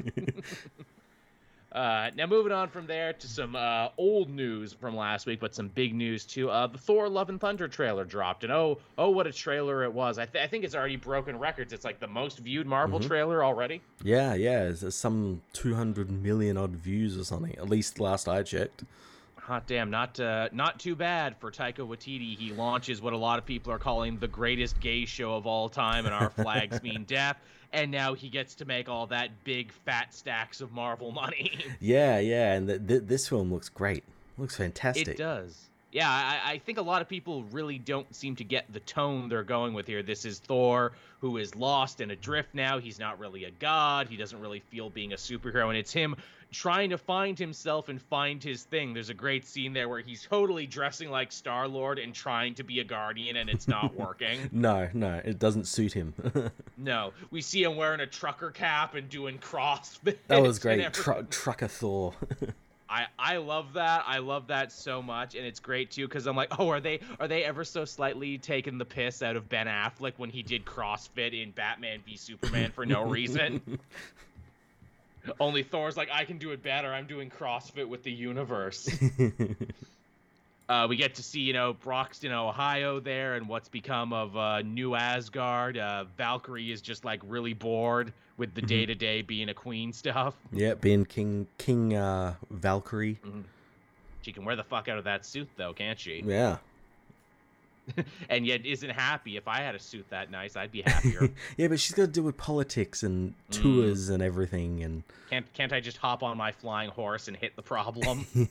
Uh, 1.74 2.12
now 2.16 2.28
moving 2.28 2.52
on 2.52 2.70
from 2.70 2.86
there 2.86 3.14
to 3.14 3.28
some 3.28 3.56
uh, 3.56 3.88
old 3.98 4.30
news 4.30 4.74
from 4.74 4.96
last 4.96 5.26
week, 5.26 5.40
but 5.40 5.56
some 5.56 5.70
big 5.70 5.96
news 5.96 6.24
too. 6.24 6.50
Uh, 6.50 6.68
the 6.68 6.78
Thor: 6.78 7.10
Love 7.10 7.30
and 7.30 7.42
Thunder 7.42 7.68
trailer 7.68 8.06
dropped, 8.06 8.44
and 8.44 8.54
oh, 8.54 8.78
oh, 8.96 9.10
what 9.10 9.26
a 9.26 9.32
trailer 9.32 9.84
it 9.84 9.92
was! 9.92 10.20
I, 10.20 10.26
th- 10.28 10.44
I 10.44 10.48
think 10.48 10.64
it's 10.66 10.76
already 10.76 10.98
broken 10.98 11.40
records. 11.40 11.74
It's 11.74 11.84
like 11.84 12.00
the 12.00 12.08
most 12.08 12.38
viewed 12.38 12.68
Marvel 12.68 13.00
mm-hmm. 13.00 13.08
trailer 13.08 13.44
already. 13.44 13.82
Yeah, 14.04 14.36
yeah, 14.36 14.72
there's 14.72 14.94
some 14.94 15.42
200 15.54 16.12
million 16.12 16.58
odd 16.58 16.76
views 16.76 17.18
or 17.18 17.24
something. 17.24 17.58
At 17.58 17.70
least 17.70 18.00
last 18.00 18.28
I 18.28 18.44
checked. 18.44 18.84
Hot 19.38 19.66
damn, 19.66 19.90
not 19.90 20.20
uh, 20.20 20.50
not 20.52 20.80
too 20.80 20.96
bad 20.96 21.36
for 21.38 21.52
Taika 21.52 21.80
Waititi. 21.80 22.38
He 22.38 22.54
launches 22.54 23.02
what 23.02 23.14
a 23.14 23.18
lot 23.18 23.40
of 23.40 23.46
people 23.46 23.74
are 23.74 23.80
calling 23.80 24.20
the 24.20 24.28
greatest 24.28 24.80
gay 24.80 25.06
show 25.06 25.34
of 25.36 25.48
all 25.48 25.70
time, 25.70 26.06
and 26.06 26.14
our 26.14 26.30
flags 26.30 26.84
mean 26.84 27.04
death. 27.04 27.38
And 27.74 27.92
now 27.92 28.14
he 28.14 28.30
gets 28.30 28.54
to 28.56 28.66
make 28.66 28.88
all 28.88 29.08
that 29.08 29.44
big 29.44 29.72
fat 29.72 30.14
stacks 30.14 30.62
of 30.62 30.72
Marvel 30.72 31.12
money. 31.12 31.52
yeah, 31.82 32.20
yeah, 32.20 32.54
and 32.54 32.68
th- 32.68 32.88
th- 32.88 33.02
this 33.06 33.28
film 33.28 33.52
looks 33.52 33.68
great. 33.68 34.04
Looks 34.38 34.56
fantastic. 34.56 35.08
It 35.08 35.18
does. 35.18 35.70
Yeah, 35.94 36.10
I, 36.10 36.54
I, 36.54 36.58
think 36.58 36.80
a 36.80 36.82
lot 36.82 37.04
of 37.04 37.08
people 37.08 37.44
really 37.52 37.78
don't 37.78 38.14
seem 38.16 38.36
to 38.38 38.44
get 38.44 38.66
the 38.74 38.80
tone 38.80 39.30
they're 39.30 39.44
going 39.44 39.76
with 39.76 39.86
here. 39.86 40.02
This 40.02 40.26
is 40.26 40.40
Thor, 40.40 40.94
who 41.22 41.38
is 41.38 41.56
lost 41.56 42.02
and 42.02 42.12
adrift 42.12 42.56
now. 42.56 42.80
He's 42.80 42.98
not 42.98 43.20
really 43.20 43.44
a 43.44 43.52
god. 43.52 44.08
He 44.10 44.18
doesn't 44.18 44.40
really 44.40 44.60
feel 44.60 44.90
being 44.90 45.14
a 45.14 45.18
superhero, 45.18 45.68
and 45.68 45.78
it's 45.78 45.94
him 45.94 46.16
trying 46.54 46.90
to 46.92 46.98
find 46.98 47.38
himself 47.38 47.90
and 47.90 48.02
find 48.02 48.42
his 48.42 48.64
thing. 48.64 48.94
There's 48.94 49.10
a 49.10 49.14
great 49.14 49.46
scene 49.46 49.74
there 49.74 49.90
where 49.90 50.00
he's 50.00 50.24
totally 50.24 50.66
dressing 50.66 51.10
like 51.10 51.32
Star 51.32 51.68
Lord 51.68 52.00
and 52.00 52.14
trying 52.14 52.56
to 52.56 52.64
be 52.64 52.80
a 52.80 52.84
guardian, 52.84 53.36
and 53.38 53.50
it's 53.50 53.68
not 53.68 53.94
working. 54.00 54.50
no, 54.52 54.90
no, 54.94 55.22
it 55.24 55.38
doesn't 55.40 55.68
suit 55.68 55.94
him. 55.94 56.14
no, 56.78 57.12
we 57.30 57.42
see 57.42 57.64
him 57.64 57.76
wearing 57.76 58.00
a 58.00 58.08
trucker 58.08 58.52
cap 58.52 58.96
and 58.96 59.10
doing 59.10 59.38
CrossFit. 59.40 60.18
That 60.28 60.42
was 60.42 60.60
great. 60.60 60.94
Tru- 60.94 61.28
trucker 61.30 61.68
Thor. 61.68 62.14
I, 62.94 63.08
I 63.18 63.38
love 63.38 63.74
that. 63.74 64.04
I 64.06 64.20
love 64.20 64.46
that 64.48 64.72
so 64.72 65.02
much, 65.02 65.34
and 65.34 65.44
it's 65.48 65.60
great 65.60 65.90
too 65.90 66.08
because 66.08 66.28
I'm 66.28 66.36
like, 66.36 66.60
oh, 66.60 66.70
are 66.70 66.80
they 66.80 67.00
are 67.20 67.28
they 67.28 67.44
ever 67.44 67.64
so 67.64 67.86
slightly 67.86 68.38
taking 68.38 68.78
the 68.78 68.86
piss 68.86 69.24
out 69.24 69.36
of 69.36 69.50
Ben 69.50 69.66
Affleck 69.66 70.14
when 70.18 70.30
he 70.30 70.44
did 70.44 70.64
CrossFit 70.64 71.42
in 71.42 71.50
Batman 71.50 72.02
v 72.06 72.16
Superman 72.16 72.70
for 72.70 72.86
no 72.86 73.04
reason? 73.04 73.80
Only 75.40 75.64
Thor's 75.64 75.98
like, 75.98 76.10
I 76.14 76.24
can 76.24 76.38
do 76.38 76.52
it 76.52 76.62
better. 76.62 76.94
I'm 76.94 77.08
doing 77.08 77.32
CrossFit 77.32 77.88
with 77.88 78.04
the 78.04 78.12
universe. 78.12 78.88
uh, 80.70 80.86
we 80.88 80.96
get 80.96 81.16
to 81.16 81.24
see, 81.24 81.40
you 81.40 81.54
know, 81.54 81.74
Broxton, 81.74 82.32
Ohio 82.32 83.00
there 83.00 83.34
and 83.36 83.50
what's 83.50 83.70
become 83.70 84.14
of 84.14 84.38
uh, 84.38 84.62
New 84.62 84.94
Asgard. 84.94 85.80
Uh, 85.80 86.04
Valkyrie 86.16 86.72
is 86.72 86.82
just 86.82 87.06
like 87.06 87.22
really 87.26 87.54
bored 87.54 88.14
with 88.38 88.54
the 88.56 88.62
day 88.62 88.86
to 88.86 88.96
day 88.96 89.22
being 89.22 89.50
a 89.50 89.54
queen 89.54 89.94
stuff. 89.94 90.36
Yeah, 90.52 90.74
being 90.74 91.06
King 91.06 91.48
King 91.58 91.96
uh, 91.96 92.36
Valkyrie. 92.50 93.20
Mm-hmm. 93.26 93.42
She 94.22 94.32
can 94.32 94.46
wear 94.46 94.56
the 94.56 94.64
fuck 94.64 94.88
out 94.88 94.98
of 94.98 95.04
that 95.04 95.26
suit 95.26 95.50
though, 95.58 95.74
can't 95.74 96.00
she? 96.00 96.24
Yeah. 96.26 96.58
and 98.30 98.46
yet 98.46 98.66
isn't 98.66 98.90
happy. 98.90 99.38
If 99.38 99.48
I 99.48 99.60
had 99.60 99.76
a 99.76 99.80
suit 99.80 100.06
that 100.10 100.32
nice, 100.32 100.56
I'd 100.56 100.72
be 100.72 100.82
happier. 100.82 101.30
yeah, 101.58 101.68
but 101.68 101.80
she's 101.80 101.96
got 101.96 102.04
to 102.04 102.08
deal 102.08 102.24
with 102.24 102.38
politics 102.38 103.04
and 103.04 103.34
mm. 103.52 103.62
tours 103.62 104.10
mm. 104.10 104.14
and 104.14 104.24
everything. 104.24 104.84
And 104.84 105.04
can't 105.30 105.52
can't 105.54 105.74
I 105.74 105.80
just 105.80 105.98
hop 105.98 106.24
on 106.24 106.38
my 106.38 106.52
flying 106.52 106.90
horse 106.90 107.28
and 107.28 107.36
hit 107.36 107.56
the 107.56 107.62
problem? 107.62 108.26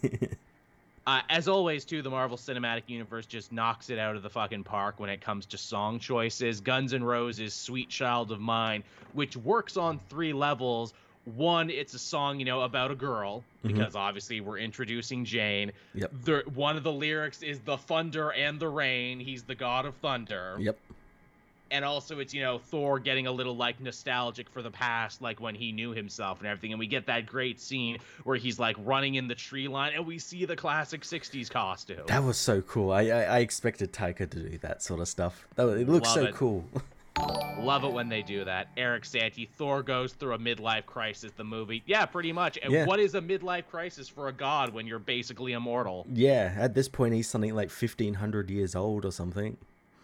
uh, 1.06 1.20
as 1.28 1.48
always, 1.48 1.84
too, 1.84 2.02
the 2.02 2.10
Marvel 2.10 2.36
Cinematic 2.36 2.84
Universe 2.86 3.26
just 3.26 3.52
knocks 3.52 3.90
it 3.90 3.98
out 3.98 4.16
of 4.16 4.22
the 4.22 4.30
fucking 4.30 4.64
park 4.64 5.00
when 5.00 5.10
it 5.10 5.20
comes 5.20 5.46
to 5.46 5.58
song 5.58 5.98
choices. 5.98 6.60
Guns 6.60 6.94
N' 6.94 7.04
Roses' 7.04 7.54
"Sweet 7.54 7.88
Child 7.88 8.32
of 8.32 8.40
Mine," 8.40 8.84
which 9.12 9.36
works 9.36 9.76
on 9.76 10.00
three 10.08 10.32
levels 10.32 10.94
one 11.24 11.70
it's 11.70 11.94
a 11.94 11.98
song 11.98 12.40
you 12.40 12.44
know 12.44 12.62
about 12.62 12.90
a 12.90 12.94
girl 12.94 13.38
mm-hmm. 13.38 13.68
because 13.68 13.90
mm-hmm. 13.90 13.98
obviously 13.98 14.40
we're 14.40 14.58
introducing 14.58 15.24
jane 15.24 15.70
yep 15.94 16.10
the, 16.24 16.42
one 16.54 16.76
of 16.76 16.82
the 16.82 16.92
lyrics 16.92 17.42
is 17.42 17.60
the 17.60 17.76
thunder 17.76 18.32
and 18.32 18.58
the 18.58 18.68
rain 18.68 19.20
he's 19.20 19.44
the 19.44 19.54
god 19.54 19.86
of 19.86 19.94
thunder 19.96 20.56
yep 20.58 20.76
and 21.72 21.84
also 21.84 22.20
it's 22.20 22.32
you 22.32 22.42
know 22.42 22.58
Thor 22.58 23.00
getting 23.00 23.26
a 23.26 23.32
little 23.32 23.56
like 23.56 23.80
nostalgic 23.80 24.48
for 24.48 24.62
the 24.62 24.70
past, 24.70 25.20
like 25.20 25.40
when 25.40 25.54
he 25.54 25.72
knew 25.72 25.90
himself 25.90 26.38
and 26.38 26.46
everything, 26.46 26.72
and 26.72 26.78
we 26.78 26.86
get 26.86 27.06
that 27.06 27.26
great 27.26 27.60
scene 27.60 27.98
where 28.22 28.36
he's 28.36 28.58
like 28.58 28.76
running 28.84 29.16
in 29.16 29.26
the 29.26 29.34
tree 29.34 29.66
line, 29.66 29.92
and 29.94 30.06
we 30.06 30.18
see 30.18 30.44
the 30.44 30.54
classic 30.54 31.02
'60s 31.02 31.50
costume. 31.50 32.06
That 32.06 32.22
was 32.22 32.36
so 32.36 32.60
cool. 32.62 32.92
I 32.92 33.06
I, 33.06 33.22
I 33.22 33.38
expected 33.38 33.92
Taika 33.92 34.30
to 34.30 34.48
do 34.48 34.58
that 34.58 34.82
sort 34.82 35.00
of 35.00 35.08
stuff. 35.08 35.48
That, 35.56 35.66
it 35.68 35.88
looks 35.88 36.08
Love 36.08 36.14
so 36.14 36.24
it. 36.26 36.34
cool. 36.34 36.64
Love 37.58 37.84
it 37.84 37.92
when 37.92 38.08
they 38.08 38.22
do 38.22 38.44
that. 38.44 38.68
Eric 38.76 39.04
Santee, 39.04 39.46
Thor 39.46 39.82
goes 39.82 40.12
through 40.14 40.34
a 40.34 40.38
midlife 40.38 40.86
crisis, 40.86 41.30
the 41.36 41.44
movie. 41.44 41.82
Yeah, 41.86 42.06
pretty 42.06 42.32
much. 42.32 42.58
And 42.62 42.72
yeah. 42.72 42.86
what 42.86 43.00
is 43.00 43.14
a 43.14 43.20
midlife 43.20 43.66
crisis 43.68 44.08
for 44.08 44.28
a 44.28 44.32
god 44.32 44.72
when 44.72 44.86
you're 44.86 44.98
basically 44.98 45.52
immortal? 45.52 46.06
Yeah, 46.12 46.54
at 46.56 46.74
this 46.74 46.88
point, 46.88 47.14
he's 47.14 47.28
something 47.28 47.54
like 47.54 47.70
1,500 47.70 48.50
years 48.50 48.74
old 48.74 49.04
or 49.04 49.12
something. 49.12 49.58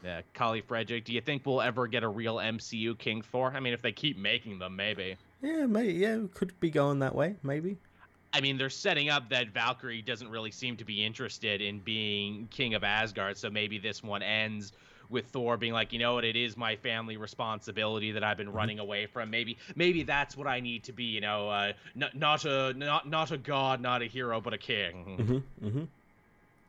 Yeah, 0.04 0.22
Kali 0.34 0.60
Frederick, 0.60 1.04
do 1.04 1.12
you 1.12 1.20
think 1.20 1.44
we'll 1.44 1.60
ever 1.60 1.86
get 1.86 2.04
a 2.04 2.08
real 2.08 2.36
MCU 2.36 2.96
King 2.98 3.22
Thor? 3.22 3.52
I 3.54 3.60
mean, 3.60 3.72
if 3.72 3.82
they 3.82 3.92
keep 3.92 4.16
making 4.16 4.58
them, 4.58 4.76
maybe. 4.76 5.16
Yeah, 5.42 5.66
maybe. 5.66 5.94
Yeah, 5.94 6.18
could 6.34 6.58
be 6.60 6.70
going 6.70 7.00
that 7.00 7.14
way, 7.14 7.36
maybe. 7.42 7.76
I 8.32 8.40
mean, 8.40 8.58
they're 8.58 8.70
setting 8.70 9.08
up 9.08 9.30
that 9.30 9.48
Valkyrie 9.48 10.02
doesn't 10.02 10.28
really 10.28 10.50
seem 10.50 10.76
to 10.76 10.84
be 10.84 11.04
interested 11.04 11.60
in 11.60 11.80
being 11.80 12.46
king 12.50 12.74
of 12.74 12.84
Asgard, 12.84 13.36
so 13.36 13.50
maybe 13.50 13.78
this 13.78 14.02
one 14.02 14.22
ends 14.22 14.72
with 15.10 15.26
Thor 15.26 15.56
being 15.56 15.72
like, 15.72 15.92
you 15.92 15.98
know 15.98 16.14
what, 16.14 16.24
it 16.24 16.36
is 16.36 16.56
my 16.56 16.76
family 16.76 17.16
responsibility 17.16 18.12
that 18.12 18.22
I've 18.22 18.36
been 18.36 18.48
mm-hmm. 18.48 18.56
running 18.56 18.78
away 18.78 19.06
from. 19.06 19.30
Maybe 19.30 19.56
maybe 19.74 20.02
that's 20.02 20.36
what 20.36 20.46
I 20.46 20.60
need 20.60 20.84
to 20.84 20.92
be. 20.92 21.04
You 21.04 21.20
know, 21.20 21.48
uh, 21.48 21.72
not 21.94 22.14
not 22.14 22.44
a 22.44 22.74
not 22.74 23.08
not 23.08 23.30
a 23.32 23.38
god, 23.38 23.80
not 23.80 24.02
a 24.02 24.06
hero, 24.06 24.40
but 24.40 24.52
a 24.52 24.58
king. 24.58 25.16
Mm-hmm, 25.18 25.66
mm-hmm. 25.66 25.84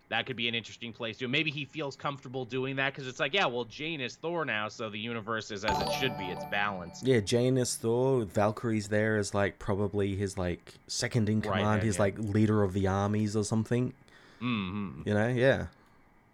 That 0.10 0.26
could 0.26 0.36
be 0.36 0.48
an 0.48 0.56
interesting 0.56 0.92
place 0.92 1.18
to. 1.20 1.28
Maybe 1.28 1.52
he 1.52 1.66
feels 1.66 1.96
comfortable 1.96 2.44
doing 2.44 2.76
that 2.78 2.94
because 2.94 3.08
it's 3.08 3.20
like, 3.20 3.34
yeah, 3.34 3.46
well, 3.46 3.66
Jane 3.66 4.02
is 4.02 4.16
Thor 4.16 4.44
now, 4.44 4.68
so 4.68 4.90
the 4.90 4.98
universe 5.00 5.52
is 5.52 5.64
as 5.64 5.80
it 5.80 5.92
should 6.00 6.18
be. 6.18 6.26
It's 6.26 6.46
balanced. 6.46 7.06
Yeah, 7.06 7.20
Jane 7.20 7.58
is 7.58 7.76
Thor. 7.76 8.26
Valkyrie's 8.26 8.88
there 8.88 9.18
as 9.18 9.34
like 9.36 9.60
probably 9.60 10.16
his 10.16 10.38
like 10.38 10.74
second 10.88 11.30
in 11.30 11.42
command, 11.42 11.66
right, 11.66 11.84
his 11.84 11.98
yeah. 11.98 12.02
like 12.02 12.18
leader 12.18 12.64
of 12.64 12.74
the 12.74 12.88
armies 12.88 13.36
or 13.36 13.44
something. 13.44 13.94
Mm-hmm. 14.42 15.02
You 15.06 15.14
know, 15.14 15.28
yeah 15.28 15.68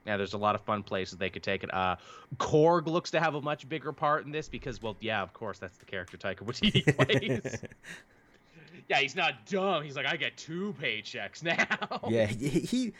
yeah, 0.05 0.17
there's 0.17 0.33
a 0.33 0.37
lot 0.37 0.55
of 0.55 0.61
fun 0.61 0.83
places 0.83 1.17
they 1.17 1.29
could 1.29 1.43
take 1.43 1.63
it. 1.63 1.73
Uh, 1.73 1.95
Korg 2.37 2.85
looks 2.85 3.11
to 3.11 3.19
have 3.19 3.35
a 3.35 3.41
much 3.41 3.67
bigger 3.67 3.91
part 3.91 4.25
in 4.25 4.31
this 4.31 4.47
because, 4.47 4.81
well, 4.81 4.95
yeah, 4.99 5.21
of 5.21 5.33
course, 5.33 5.57
that's 5.57 5.77
the 5.77 5.85
character 5.85 6.17
Taika 6.17 6.41
Waititi 6.41 7.41
plays. 7.41 7.63
yeah, 8.87 8.97
he's 8.97 9.15
not 9.15 9.45
dumb. 9.47 9.83
He's 9.83 9.95
like, 9.95 10.05
I 10.05 10.15
get 10.15 10.37
two 10.37 10.75
paychecks 10.79 11.43
now. 11.43 11.99
Yeah, 12.07 12.25
he. 12.39 12.59
he 12.59 12.93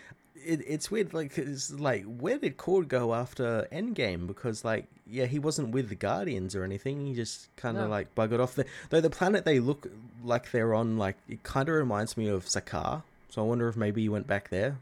it, 0.45 0.61
it's 0.67 0.91
weird, 0.91 1.13
like, 1.13 1.37
it's 1.37 1.71
like, 1.71 2.03
where 2.03 2.37
did 2.37 2.57
Korg 2.57 2.87
go 2.87 3.13
after 3.13 3.67
Endgame? 3.71 4.27
Because, 4.27 4.63
like, 4.63 4.85
yeah, 5.07 5.25
he 5.25 5.39
wasn't 5.39 5.69
with 5.69 5.89
the 5.89 5.95
Guardians 5.95 6.55
or 6.55 6.63
anything. 6.63 7.05
He 7.05 7.13
just 7.13 7.53
kind 7.55 7.77
of 7.77 7.85
no. 7.85 7.89
like 7.89 8.13
buggered 8.15 8.39
off. 8.39 8.55
The, 8.55 8.65
though 8.89 9.01
the 9.01 9.09
planet 9.09 9.45
they 9.45 9.59
look 9.59 9.87
like 10.23 10.51
they're 10.51 10.73
on, 10.73 10.97
like, 10.97 11.17
it 11.27 11.43
kind 11.43 11.67
of 11.67 11.75
reminds 11.75 12.15
me 12.15 12.27
of 12.27 12.45
Sakaar. 12.45 13.03
So 13.29 13.41
I 13.41 13.45
wonder 13.45 13.67
if 13.67 13.75
maybe 13.75 14.01
he 14.01 14.09
went 14.09 14.27
back 14.27 14.49
there. 14.49 14.77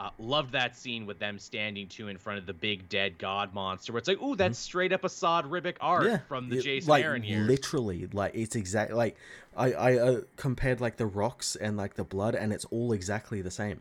Uh, 0.00 0.10
loved 0.18 0.50
that 0.50 0.76
scene 0.76 1.06
with 1.06 1.20
them 1.20 1.38
standing 1.38 1.86
two 1.86 2.08
in 2.08 2.18
front 2.18 2.36
of 2.36 2.46
the 2.46 2.52
big 2.52 2.88
dead 2.88 3.18
god 3.18 3.54
monster. 3.54 3.92
Where 3.92 3.98
it's 3.98 4.08
like, 4.08 4.20
ooh, 4.20 4.34
that's 4.34 4.58
mm-hmm. 4.58 4.64
straight 4.64 4.92
up 4.92 5.02
Esad 5.02 5.44
Ribic 5.44 5.76
art 5.80 6.06
yeah, 6.06 6.18
from 6.26 6.48
the 6.48 6.58
it, 6.58 6.64
Jason 6.64 6.90
like, 6.90 7.04
Aaron 7.04 7.22
years. 7.22 7.46
Literally, 7.46 8.08
like 8.12 8.34
it's 8.34 8.56
exactly 8.56 8.96
like 8.96 9.16
I 9.56 9.72
I 9.72 9.98
uh, 9.98 10.20
compared 10.34 10.80
like 10.80 10.96
the 10.96 11.06
rocks 11.06 11.54
and 11.54 11.76
like 11.76 11.94
the 11.94 12.02
blood, 12.02 12.34
and 12.34 12.52
it's 12.52 12.64
all 12.72 12.92
exactly 12.92 13.42
the 13.42 13.50
same. 13.52 13.80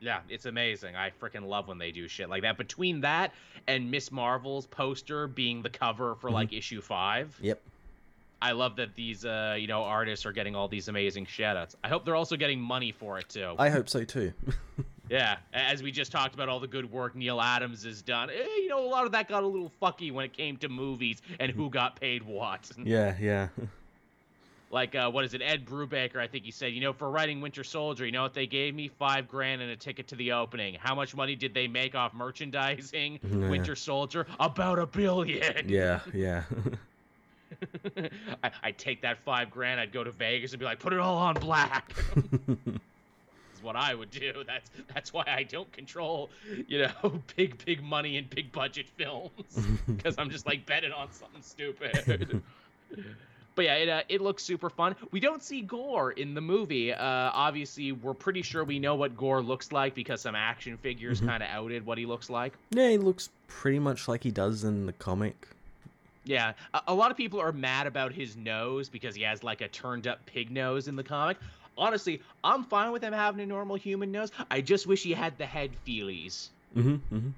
Yeah, 0.00 0.20
it's 0.28 0.46
amazing. 0.46 0.96
I 0.96 1.10
freaking 1.20 1.46
love 1.46 1.68
when 1.68 1.78
they 1.78 1.90
do 1.90 2.08
shit 2.08 2.28
like 2.28 2.42
that. 2.42 2.56
Between 2.56 3.02
that 3.02 3.32
and 3.66 3.90
Miss 3.90 4.10
Marvel's 4.10 4.66
poster 4.66 5.26
being 5.26 5.62
the 5.62 5.70
cover 5.70 6.14
for 6.14 6.28
mm-hmm. 6.28 6.34
like 6.34 6.52
issue 6.52 6.80
five. 6.80 7.38
Yep. 7.40 7.60
I 8.42 8.52
love 8.52 8.76
that 8.76 8.94
these 8.94 9.26
uh, 9.26 9.56
you 9.58 9.66
know 9.66 9.82
artists 9.82 10.24
are 10.24 10.32
getting 10.32 10.56
all 10.56 10.68
these 10.68 10.88
amazing 10.88 11.26
shoutouts. 11.26 11.74
I 11.84 11.88
hope 11.88 12.06
they're 12.06 12.16
also 12.16 12.36
getting 12.36 12.58
money 12.58 12.92
for 12.92 13.18
it 13.18 13.28
too. 13.28 13.54
I 13.58 13.68
hope 13.68 13.88
so 13.88 14.04
too. 14.04 14.32
Yeah, 15.10 15.38
as 15.52 15.82
we 15.82 15.90
just 15.90 16.12
talked 16.12 16.34
about, 16.34 16.48
all 16.48 16.60
the 16.60 16.68
good 16.68 16.90
work 16.90 17.16
Neal 17.16 17.40
Adams 17.40 17.82
has 17.82 18.00
done. 18.00 18.30
Eh, 18.30 18.44
you 18.58 18.68
know, 18.68 18.86
a 18.86 18.86
lot 18.86 19.06
of 19.06 19.12
that 19.12 19.28
got 19.28 19.42
a 19.42 19.46
little 19.46 19.72
fucky 19.82 20.12
when 20.12 20.24
it 20.24 20.32
came 20.32 20.56
to 20.58 20.68
movies 20.68 21.20
and 21.40 21.50
who 21.50 21.68
got 21.68 22.00
paid 22.00 22.22
what. 22.22 22.70
Yeah, 22.84 23.16
yeah. 23.20 23.48
like, 24.70 24.94
uh, 24.94 25.10
what 25.10 25.24
is 25.24 25.34
it? 25.34 25.42
Ed 25.42 25.66
Brubaker, 25.66 26.16
I 26.16 26.28
think 26.28 26.44
he 26.44 26.52
said, 26.52 26.72
you 26.72 26.80
know, 26.80 26.92
for 26.92 27.10
writing 27.10 27.40
Winter 27.40 27.64
Soldier, 27.64 28.06
you 28.06 28.12
know 28.12 28.22
what 28.22 28.34
they 28.34 28.46
gave 28.46 28.74
me? 28.74 28.88
Five 28.88 29.28
grand 29.28 29.60
and 29.60 29.70
a 29.70 29.76
ticket 29.76 30.08
to 30.08 30.16
the 30.16 30.32
opening. 30.32 30.76
How 30.80 30.94
much 30.94 31.14
money 31.14 31.34
did 31.34 31.52
they 31.54 31.66
make 31.66 31.94
off 31.94 32.14
merchandising 32.14 33.18
yeah. 33.30 33.48
Winter 33.48 33.74
Soldier? 33.74 34.26
About 34.38 34.78
a 34.78 34.86
billion. 34.86 35.68
Yeah, 35.68 36.00
yeah. 36.14 36.44
I, 38.44 38.50
I'd 38.62 38.78
take 38.78 39.02
that 39.02 39.18
five 39.18 39.50
grand, 39.50 39.80
I'd 39.80 39.92
go 39.92 40.04
to 40.04 40.12
Vegas 40.12 40.52
and 40.52 40.60
be 40.60 40.64
like, 40.64 40.78
put 40.78 40.92
it 40.92 41.00
all 41.00 41.18
on 41.18 41.34
black 41.34 41.92
what 43.62 43.76
I 43.76 43.94
would 43.94 44.10
do. 44.10 44.44
That's 44.46 44.70
that's 44.94 45.12
why 45.12 45.24
I 45.26 45.42
don't 45.42 45.70
control, 45.72 46.30
you 46.66 46.78
know, 46.82 47.20
big 47.36 47.62
big 47.64 47.82
money 47.82 48.16
and 48.16 48.30
big 48.30 48.52
budget 48.52 48.86
films 48.96 49.66
because 49.86 50.14
I'm 50.16 50.30
just 50.30 50.46
like 50.46 50.64
betting 50.64 50.92
on 50.92 51.10
something 51.12 51.42
stupid. 51.42 52.42
But 53.60 53.66
yeah, 53.66 53.74
it 53.74 53.88
uh, 53.90 54.02
it 54.08 54.20
looks 54.22 54.42
super 54.42 54.70
fun. 54.70 54.96
We 55.10 55.20
don't 55.20 55.42
see 55.42 55.60
Gorr 55.60 56.12
in 56.12 56.32
the 56.32 56.40
movie. 56.40 56.94
Uh, 56.94 56.96
obviously, 57.04 57.92
we're 57.92 58.14
pretty 58.14 58.40
sure 58.40 58.64
we 58.64 58.78
know 58.78 58.94
what 58.94 59.14
Gorr 59.18 59.42
looks 59.42 59.70
like 59.70 59.94
because 59.94 60.22
some 60.22 60.34
action 60.34 60.78
figures 60.78 61.18
mm-hmm. 61.18 61.28
kind 61.28 61.42
of 61.42 61.50
outed 61.50 61.84
what 61.84 61.98
he 61.98 62.06
looks 62.06 62.30
like. 62.30 62.54
Yeah, 62.70 62.88
he 62.88 62.96
looks 62.96 63.28
pretty 63.48 63.78
much 63.78 64.08
like 64.08 64.22
he 64.22 64.30
does 64.30 64.64
in 64.64 64.86
the 64.86 64.94
comic. 64.94 65.46
Yeah, 66.24 66.54
a, 66.72 66.80
a 66.88 66.94
lot 66.94 67.10
of 67.10 67.18
people 67.18 67.38
are 67.38 67.52
mad 67.52 67.86
about 67.86 68.14
his 68.14 68.34
nose 68.34 68.88
because 68.88 69.14
he 69.14 69.24
has 69.24 69.44
like 69.44 69.60
a 69.60 69.68
turned 69.68 70.06
up 70.06 70.24
pig 70.24 70.50
nose 70.50 70.88
in 70.88 70.96
the 70.96 71.04
comic 71.04 71.36
honestly, 71.76 72.22
I'm 72.42 72.64
fine 72.64 72.92
with 72.92 73.02
him 73.02 73.12
having 73.12 73.42
a 73.42 73.46
normal 73.46 73.76
human 73.76 74.10
nose. 74.10 74.30
I 74.50 74.62
just 74.62 74.86
wish 74.86 75.02
he 75.02 75.12
had 75.12 75.36
the 75.36 75.44
head 75.44 75.70
feelies. 75.86 76.48
Mm-hmm, 76.74 77.14
mm-hmm. 77.14 77.28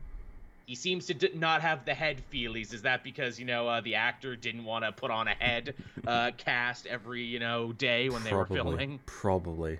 He 0.66 0.74
seems 0.74 1.06
to 1.06 1.14
d- 1.14 1.30
not 1.34 1.60
have 1.62 1.84
the 1.84 1.94
head 1.94 2.22
feelies. 2.32 2.72
Is 2.72 2.82
that 2.82 3.02
because 3.02 3.38
you 3.38 3.44
know 3.44 3.68
uh, 3.68 3.80
the 3.80 3.96
actor 3.96 4.36
didn't 4.36 4.64
want 4.64 4.84
to 4.84 4.92
put 4.92 5.10
on 5.10 5.28
a 5.28 5.34
head 5.34 5.74
uh, 6.06 6.30
cast 6.36 6.86
every 6.86 7.22
you 7.22 7.38
know 7.38 7.72
day 7.72 8.08
when 8.08 8.22
probably, 8.22 8.28
they 8.28 8.36
were 8.36 8.46
filming? 8.46 9.00
Probably. 9.06 9.78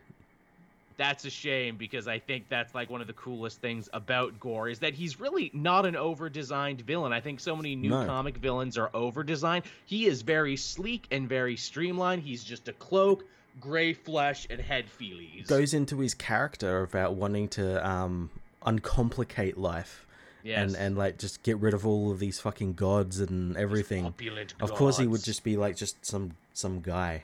That's 0.99 1.25
a 1.25 1.31
shame 1.31 1.77
because 1.77 2.07
I 2.07 2.19
think 2.19 2.49
that's 2.49 2.75
like 2.75 2.91
one 2.91 3.01
of 3.01 3.07
the 3.07 3.13
coolest 3.15 3.61
things 3.61 3.89
about 3.93 4.39
Gorr 4.39 4.69
is 4.69 4.81
that 4.81 4.95
he's 4.95 5.19
really 5.19 5.51
not 5.55 5.87
an 5.87 5.97
over-designed 5.97 6.83
villain. 6.83 7.13
I 7.13 7.21
think 7.21 7.41
so 7.41 7.57
many 7.57 7.75
new 7.75 7.89
no. 7.89 8.07
comic 8.07 8.37
villains 8.37 8.77
are 8.77 8.91
over-designed. 8.93 9.65
He 9.87 10.07
is 10.07 10.23
very 10.23 10.57
sleek 10.57 11.07
and 11.11 11.29
very 11.29 11.57
streamlined. 11.57 12.23
He's 12.23 12.45
just 12.45 12.69
a 12.69 12.73
cloak 12.75 13.25
gray 13.61 13.93
flesh 13.93 14.47
and 14.51 14.61
head 14.61 14.87
feelies. 15.01 15.47
Goes 15.47 15.75
into 15.75 15.99
his 15.99 16.15
character 16.15 16.83
about 16.83 17.15
wanting 17.15 17.49
to 17.49 17.87
um, 17.87 18.31
uncomplicate 18.65 19.57
life. 19.57 20.07
Yes. 20.43 20.75
And 20.75 20.77
and 20.77 20.99
like 20.99 21.19
just 21.19 21.43
get 21.43 21.59
rid 21.59 21.75
of 21.75 21.87
all 21.87 22.11
of 22.11 22.19
these 22.19 22.41
fucking 22.41 22.75
gods 22.75 23.21
and 23.21 23.57
everything. 23.57 24.07
Of 24.07 24.17
gods. 24.17 24.73
course 24.73 24.99
he 24.99 25.07
would 25.07 25.23
just 25.23 25.45
be 25.45 25.57
like 25.57 25.77
just 25.77 26.05
some 26.05 26.33
some 26.53 26.81
guy. 26.81 27.23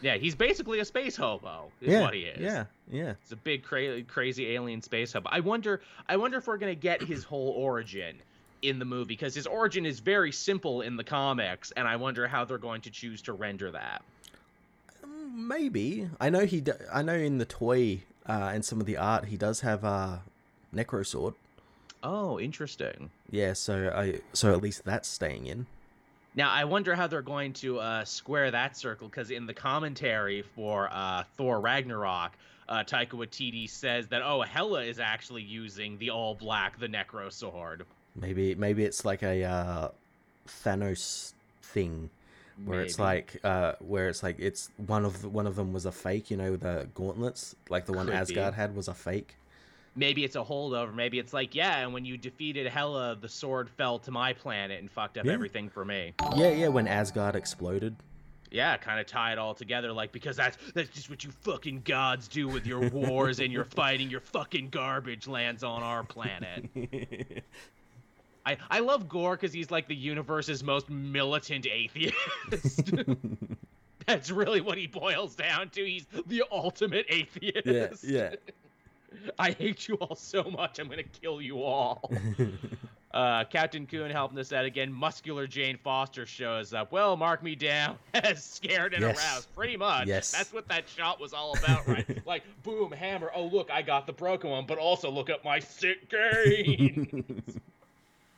Yeah, 0.00 0.16
he's 0.16 0.34
basically 0.34 0.80
a 0.80 0.84
space 0.84 1.16
hobo. 1.16 1.70
Is 1.80 1.92
yeah, 1.92 2.02
what 2.02 2.14
he 2.14 2.20
is. 2.20 2.40
Yeah, 2.40 2.64
yeah. 2.90 3.14
It's 3.22 3.32
a 3.32 3.36
big 3.36 3.62
cra- 3.62 4.02
crazy 4.02 4.50
alien 4.50 4.82
space 4.82 5.12
hobo. 5.12 5.28
I 5.30 5.40
wonder 5.40 5.80
I 6.08 6.16
wonder 6.16 6.38
if 6.38 6.46
we're 6.46 6.58
gonna 6.58 6.74
get 6.74 7.02
his 7.02 7.24
whole 7.24 7.50
origin 7.50 8.16
in 8.62 8.78
the 8.78 8.84
movie 8.84 9.08
because 9.08 9.34
his 9.34 9.46
origin 9.46 9.84
is 9.84 10.00
very 10.00 10.32
simple 10.32 10.80
in 10.80 10.96
the 10.96 11.04
comics, 11.04 11.70
and 11.72 11.86
I 11.86 11.96
wonder 11.96 12.26
how 12.26 12.44
they're 12.44 12.58
going 12.58 12.80
to 12.82 12.90
choose 12.90 13.20
to 13.22 13.32
render 13.32 13.70
that 13.70 14.02
maybe. 15.34 16.08
I 16.20 16.30
know 16.30 16.44
he. 16.46 16.60
Do, 16.60 16.72
I 16.92 17.02
know 17.02 17.14
in 17.14 17.38
the 17.38 17.44
toy 17.44 18.02
uh, 18.26 18.50
and 18.54 18.64
some 18.64 18.80
of 18.80 18.86
the 18.86 18.96
art, 18.96 19.26
he 19.26 19.36
does 19.36 19.60
have 19.60 19.84
a 19.84 20.22
necro 20.74 21.06
sword. 21.06 21.34
Oh, 22.04 22.38
interesting. 22.38 23.10
Yeah, 23.30 23.54
so 23.54 23.90
I 23.94 24.20
so 24.34 24.52
at 24.52 24.60
least 24.62 24.84
that's 24.84 25.08
staying 25.08 25.46
in. 25.46 25.66
Now 26.36 26.50
I 26.50 26.64
wonder 26.64 26.94
how 26.94 27.06
they're 27.06 27.22
going 27.22 27.54
to 27.54 27.78
uh, 27.78 28.04
square 28.04 28.50
that 28.50 28.76
circle 28.76 29.08
because 29.08 29.30
in 29.30 29.46
the 29.46 29.54
commentary 29.54 30.42
for 30.42 30.88
uh, 30.92 31.24
Thor 31.36 31.60
Ragnarok, 31.60 32.32
uh, 32.68 32.84
Taika 32.84 33.12
Waititi 33.12 33.68
says 33.70 34.08
that 34.08 34.20
oh 34.22 34.42
Hela 34.42 34.82
is 34.82 35.00
actually 35.00 35.42
using 35.42 35.96
the 35.98 36.10
all 36.10 36.34
black 36.34 36.78
the 36.78 36.88
Necro 36.88 37.32
sword. 37.32 37.86
Maybe 38.14 38.54
maybe 38.54 38.84
it's 38.84 39.04
like 39.04 39.22
a 39.22 39.42
uh, 39.44 39.88
Thanos 40.46 41.32
thing 41.62 42.10
where 42.64 42.78
Maybe. 42.78 42.86
it's 42.88 42.98
like 43.00 43.40
uh 43.42 43.72
where 43.80 44.08
it's 44.08 44.22
like 44.22 44.36
it's 44.38 44.70
one 44.86 45.04
of 45.04 45.22
the, 45.22 45.28
one 45.28 45.48
of 45.48 45.56
them 45.56 45.72
was 45.72 45.86
a 45.86 45.90
fake 45.90 46.30
you 46.30 46.36
know 46.36 46.54
the 46.54 46.86
gauntlets 46.94 47.56
like 47.68 47.84
the 47.84 47.92
one 47.92 48.06
Could 48.06 48.14
asgard 48.14 48.54
be. 48.54 48.56
had 48.60 48.76
was 48.76 48.86
a 48.86 48.94
fake 48.94 49.34
maybe 49.96 50.24
it's 50.24 50.36
a 50.36 50.42
holdover 50.42 50.94
maybe 50.94 51.18
it's 51.18 51.32
like 51.32 51.54
yeah 51.54 51.78
and 51.78 51.92
when 51.92 52.04
you 52.04 52.16
defeated 52.16 52.66
hela 52.66 53.16
the 53.20 53.28
sword 53.28 53.70
fell 53.70 53.98
to 53.98 54.10
my 54.10 54.32
planet 54.32 54.80
and 54.80 54.90
fucked 54.90 55.18
up 55.18 55.24
yeah. 55.24 55.32
everything 55.32 55.68
for 55.68 55.84
me 55.84 56.12
yeah 56.36 56.50
yeah 56.50 56.68
when 56.68 56.86
asgard 56.86 57.36
exploded 57.36 57.94
yeah, 58.54 58.76
kind 58.76 59.00
of 59.00 59.06
tie 59.06 59.32
it 59.32 59.38
all 59.38 59.52
together, 59.52 59.92
like 59.92 60.12
because 60.12 60.36
that's 60.36 60.56
that's 60.74 60.88
just 60.90 61.10
what 61.10 61.24
you 61.24 61.32
fucking 61.32 61.82
gods 61.84 62.28
do 62.28 62.46
with 62.46 62.68
your 62.68 62.88
wars 62.90 63.40
and 63.40 63.52
your 63.52 63.64
fighting. 63.64 64.08
Your 64.08 64.20
fucking 64.20 64.68
garbage 64.68 65.26
lands 65.26 65.64
on 65.64 65.82
our 65.82 66.04
planet. 66.04 66.68
I, 68.46 68.56
I 68.70 68.78
love 68.80 69.08
Gorr 69.08 69.36
because 69.36 69.52
he's 69.52 69.70
like 69.70 69.88
the 69.88 69.96
universe's 69.96 70.62
most 70.62 70.88
militant 70.88 71.66
atheist. 71.66 72.92
That's 74.06 74.30
really 74.30 74.60
what 74.60 74.76
he 74.76 74.86
boils 74.86 75.34
down 75.34 75.70
to. 75.70 75.84
He's 75.84 76.06
the 76.26 76.44
ultimate 76.52 77.06
atheist. 77.08 77.66
Yeah, 77.66 77.88
yeah. 78.02 78.34
I 79.38 79.52
hate 79.52 79.88
you 79.88 79.96
all 79.96 80.16
so 80.16 80.44
much. 80.44 80.78
I'm 80.78 80.88
gonna 80.88 81.02
kill 81.02 81.40
you 81.40 81.62
all. 81.62 82.10
uh, 83.14 83.44
Captain 83.44 83.86
Coon 83.86 84.10
helping 84.10 84.38
us 84.38 84.52
out 84.52 84.64
again. 84.64 84.92
Muscular 84.92 85.46
Jane 85.46 85.78
Foster 85.82 86.26
shows 86.26 86.72
up. 86.72 86.92
Well, 86.92 87.16
mark 87.16 87.42
me 87.42 87.54
down 87.54 87.98
as 88.14 88.44
scared 88.44 88.94
and 88.94 89.02
yes. 89.02 89.18
aroused. 89.18 89.54
Pretty 89.54 89.76
much. 89.76 90.06
Yes. 90.06 90.30
That's 90.30 90.52
what 90.52 90.68
that 90.68 90.88
shot 90.88 91.20
was 91.20 91.32
all 91.32 91.56
about, 91.58 91.86
right? 91.86 92.26
like, 92.26 92.42
boom, 92.62 92.92
hammer. 92.92 93.30
Oh, 93.34 93.46
look, 93.46 93.70
I 93.70 93.82
got 93.82 94.06
the 94.06 94.12
broken 94.12 94.50
one, 94.50 94.66
but 94.66 94.78
also 94.78 95.10
look 95.10 95.30
at 95.30 95.44
my 95.44 95.58
sick 95.58 96.08
gains. 96.08 97.58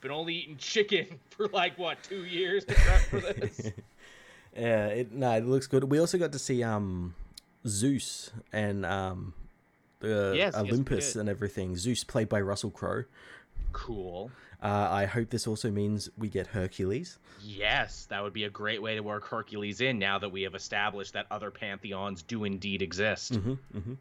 Been 0.00 0.10
only 0.10 0.34
eating 0.34 0.56
chicken 0.56 1.06
for 1.30 1.48
like 1.48 1.78
what 1.78 2.02
two 2.02 2.24
years 2.24 2.64
to 2.66 2.74
prep 2.74 3.00
for 3.02 3.20
this. 3.20 3.72
yeah, 4.56 4.86
it 4.88 5.12
no, 5.12 5.32
it 5.32 5.46
looks 5.46 5.66
good. 5.66 5.84
We 5.84 5.98
also 5.98 6.18
got 6.18 6.32
to 6.32 6.38
see 6.38 6.62
um 6.62 7.14
Zeus 7.66 8.30
and 8.52 8.84
um 8.86 9.32
the 10.06 10.34
yes, 10.36 10.54
Olympus 10.54 11.06
yes, 11.06 11.16
and 11.16 11.28
everything. 11.28 11.76
Zeus 11.76 12.04
played 12.04 12.28
by 12.28 12.40
Russell 12.40 12.70
Crowe. 12.70 13.04
Cool. 13.72 14.30
Uh, 14.62 14.88
I 14.90 15.04
hope 15.04 15.30
this 15.30 15.46
also 15.46 15.70
means 15.70 16.08
we 16.16 16.28
get 16.28 16.46
Hercules. 16.46 17.18
Yes, 17.42 18.06
that 18.06 18.22
would 18.22 18.32
be 18.32 18.44
a 18.44 18.50
great 18.50 18.80
way 18.80 18.94
to 18.94 19.00
work 19.00 19.26
Hercules 19.26 19.80
in 19.80 19.98
now 19.98 20.18
that 20.18 20.30
we 20.30 20.42
have 20.42 20.54
established 20.54 21.12
that 21.12 21.26
other 21.30 21.50
pantheons 21.50 22.22
do 22.22 22.44
indeed 22.44 22.80
exist. 22.80 23.34
Mm-hmm, 23.34 23.78
mm-hmm. 23.78 23.94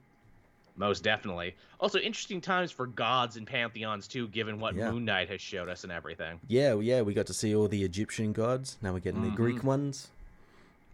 Most 0.77 1.03
definitely. 1.03 1.55
Also, 1.79 1.99
interesting 1.99 2.41
times 2.41 2.71
for 2.71 2.85
gods 2.85 3.37
and 3.37 3.47
pantheons 3.47 4.07
too, 4.07 4.27
given 4.27 4.59
what 4.59 4.75
yeah. 4.75 4.91
Moon 4.91 5.05
Knight 5.05 5.29
has 5.29 5.41
showed 5.41 5.69
us 5.69 5.83
and 5.83 5.91
everything. 5.91 6.39
Yeah, 6.47 6.79
yeah, 6.79 7.01
we 7.01 7.13
got 7.13 7.27
to 7.27 7.33
see 7.33 7.55
all 7.55 7.67
the 7.67 7.83
Egyptian 7.83 8.33
gods. 8.33 8.77
Now 8.81 8.93
we're 8.93 8.99
getting 8.99 9.21
mm-hmm. 9.21 9.31
the 9.31 9.35
Greek 9.35 9.63
ones 9.63 10.09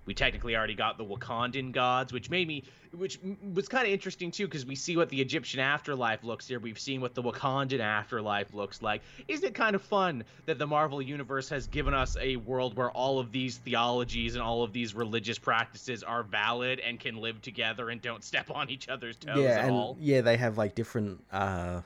we 0.06 0.14
technically 0.14 0.56
already 0.56 0.74
got 0.74 0.98
the 0.98 1.06
Wakandan 1.06 1.72
gods, 1.72 2.12
which 2.12 2.30
made 2.30 2.48
me, 2.48 2.64
which 2.92 3.20
was 3.54 3.68
kind 3.68 3.86
of 3.86 3.94
interesting 3.94 4.32
too, 4.32 4.48
because 4.48 4.66
we 4.66 4.76
see 4.76 4.98
what 4.98 5.10
the 5.10 5.22
Egyptian 5.22 5.60
afterlife 5.60 6.24
looks 6.24 6.48
here. 6.48 6.60
We've 6.60 6.80
seen 6.80 7.02
what 7.02 7.14
the 7.14 7.22
Wakandan 7.22 7.80
afterlife 7.80 8.54
looks 8.54 8.82
like. 8.82 9.02
Isn't 9.28 9.50
it 9.50 9.54
kind 9.54 9.76
of 9.76 9.82
fun 9.82 10.24
that 10.48 10.58
the 10.58 10.68
Marvel 10.68 11.02
Universe 11.02 11.50
has 11.50 11.68
given 11.68 11.94
us 11.94 12.18
a 12.20 12.38
world 12.38 12.76
where 12.76 12.92
all 12.92 13.20
of 13.20 13.32
these 13.32 13.58
theologies 13.58 14.36
and 14.36 14.44
all 14.44 14.64
of 14.64 14.74
these 14.74 14.96
religious 14.96 15.38
practices 15.38 16.04
are 16.04 16.24
valid 16.24 16.80
and 16.80 17.00
can 17.00 17.18
live 17.18 17.42
together 17.42 17.90
and 17.90 18.02
don't 18.02 18.24
step 18.24 18.50
on 18.50 18.70
each 18.70 18.90
other's 18.90 19.18
toes 19.18 19.38
yeah, 19.38 19.66
and 19.66 19.72
all? 19.72 19.98
Yeah, 20.00 20.22
they 20.22 20.38
have 20.38 20.58
like 20.58 20.74
different 20.74 21.24
uh, 21.32 21.82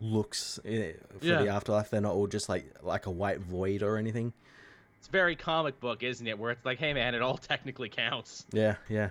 looks 0.00 0.60
eh, 0.64 0.92
for 1.18 1.26
yeah. 1.26 1.42
the 1.42 1.48
afterlife. 1.48 1.90
They're 1.90 2.00
not 2.00 2.12
all 2.12 2.26
just 2.26 2.48
like 2.48 2.72
like 2.82 3.06
a 3.06 3.10
white 3.10 3.40
void 3.40 3.82
or 3.82 3.96
anything. 3.96 4.32
It's 5.06 5.12
very 5.12 5.36
comic 5.36 5.78
book, 5.78 6.02
isn't 6.02 6.26
it? 6.26 6.36
Where 6.36 6.50
it's 6.50 6.64
like, 6.64 6.80
hey 6.80 6.92
man, 6.92 7.14
it 7.14 7.22
all 7.22 7.36
technically 7.38 7.88
counts. 7.88 8.44
Yeah, 8.50 8.74
yeah. 8.88 9.10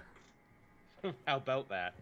How 1.26 1.38
about 1.38 1.70
that? 1.70 1.94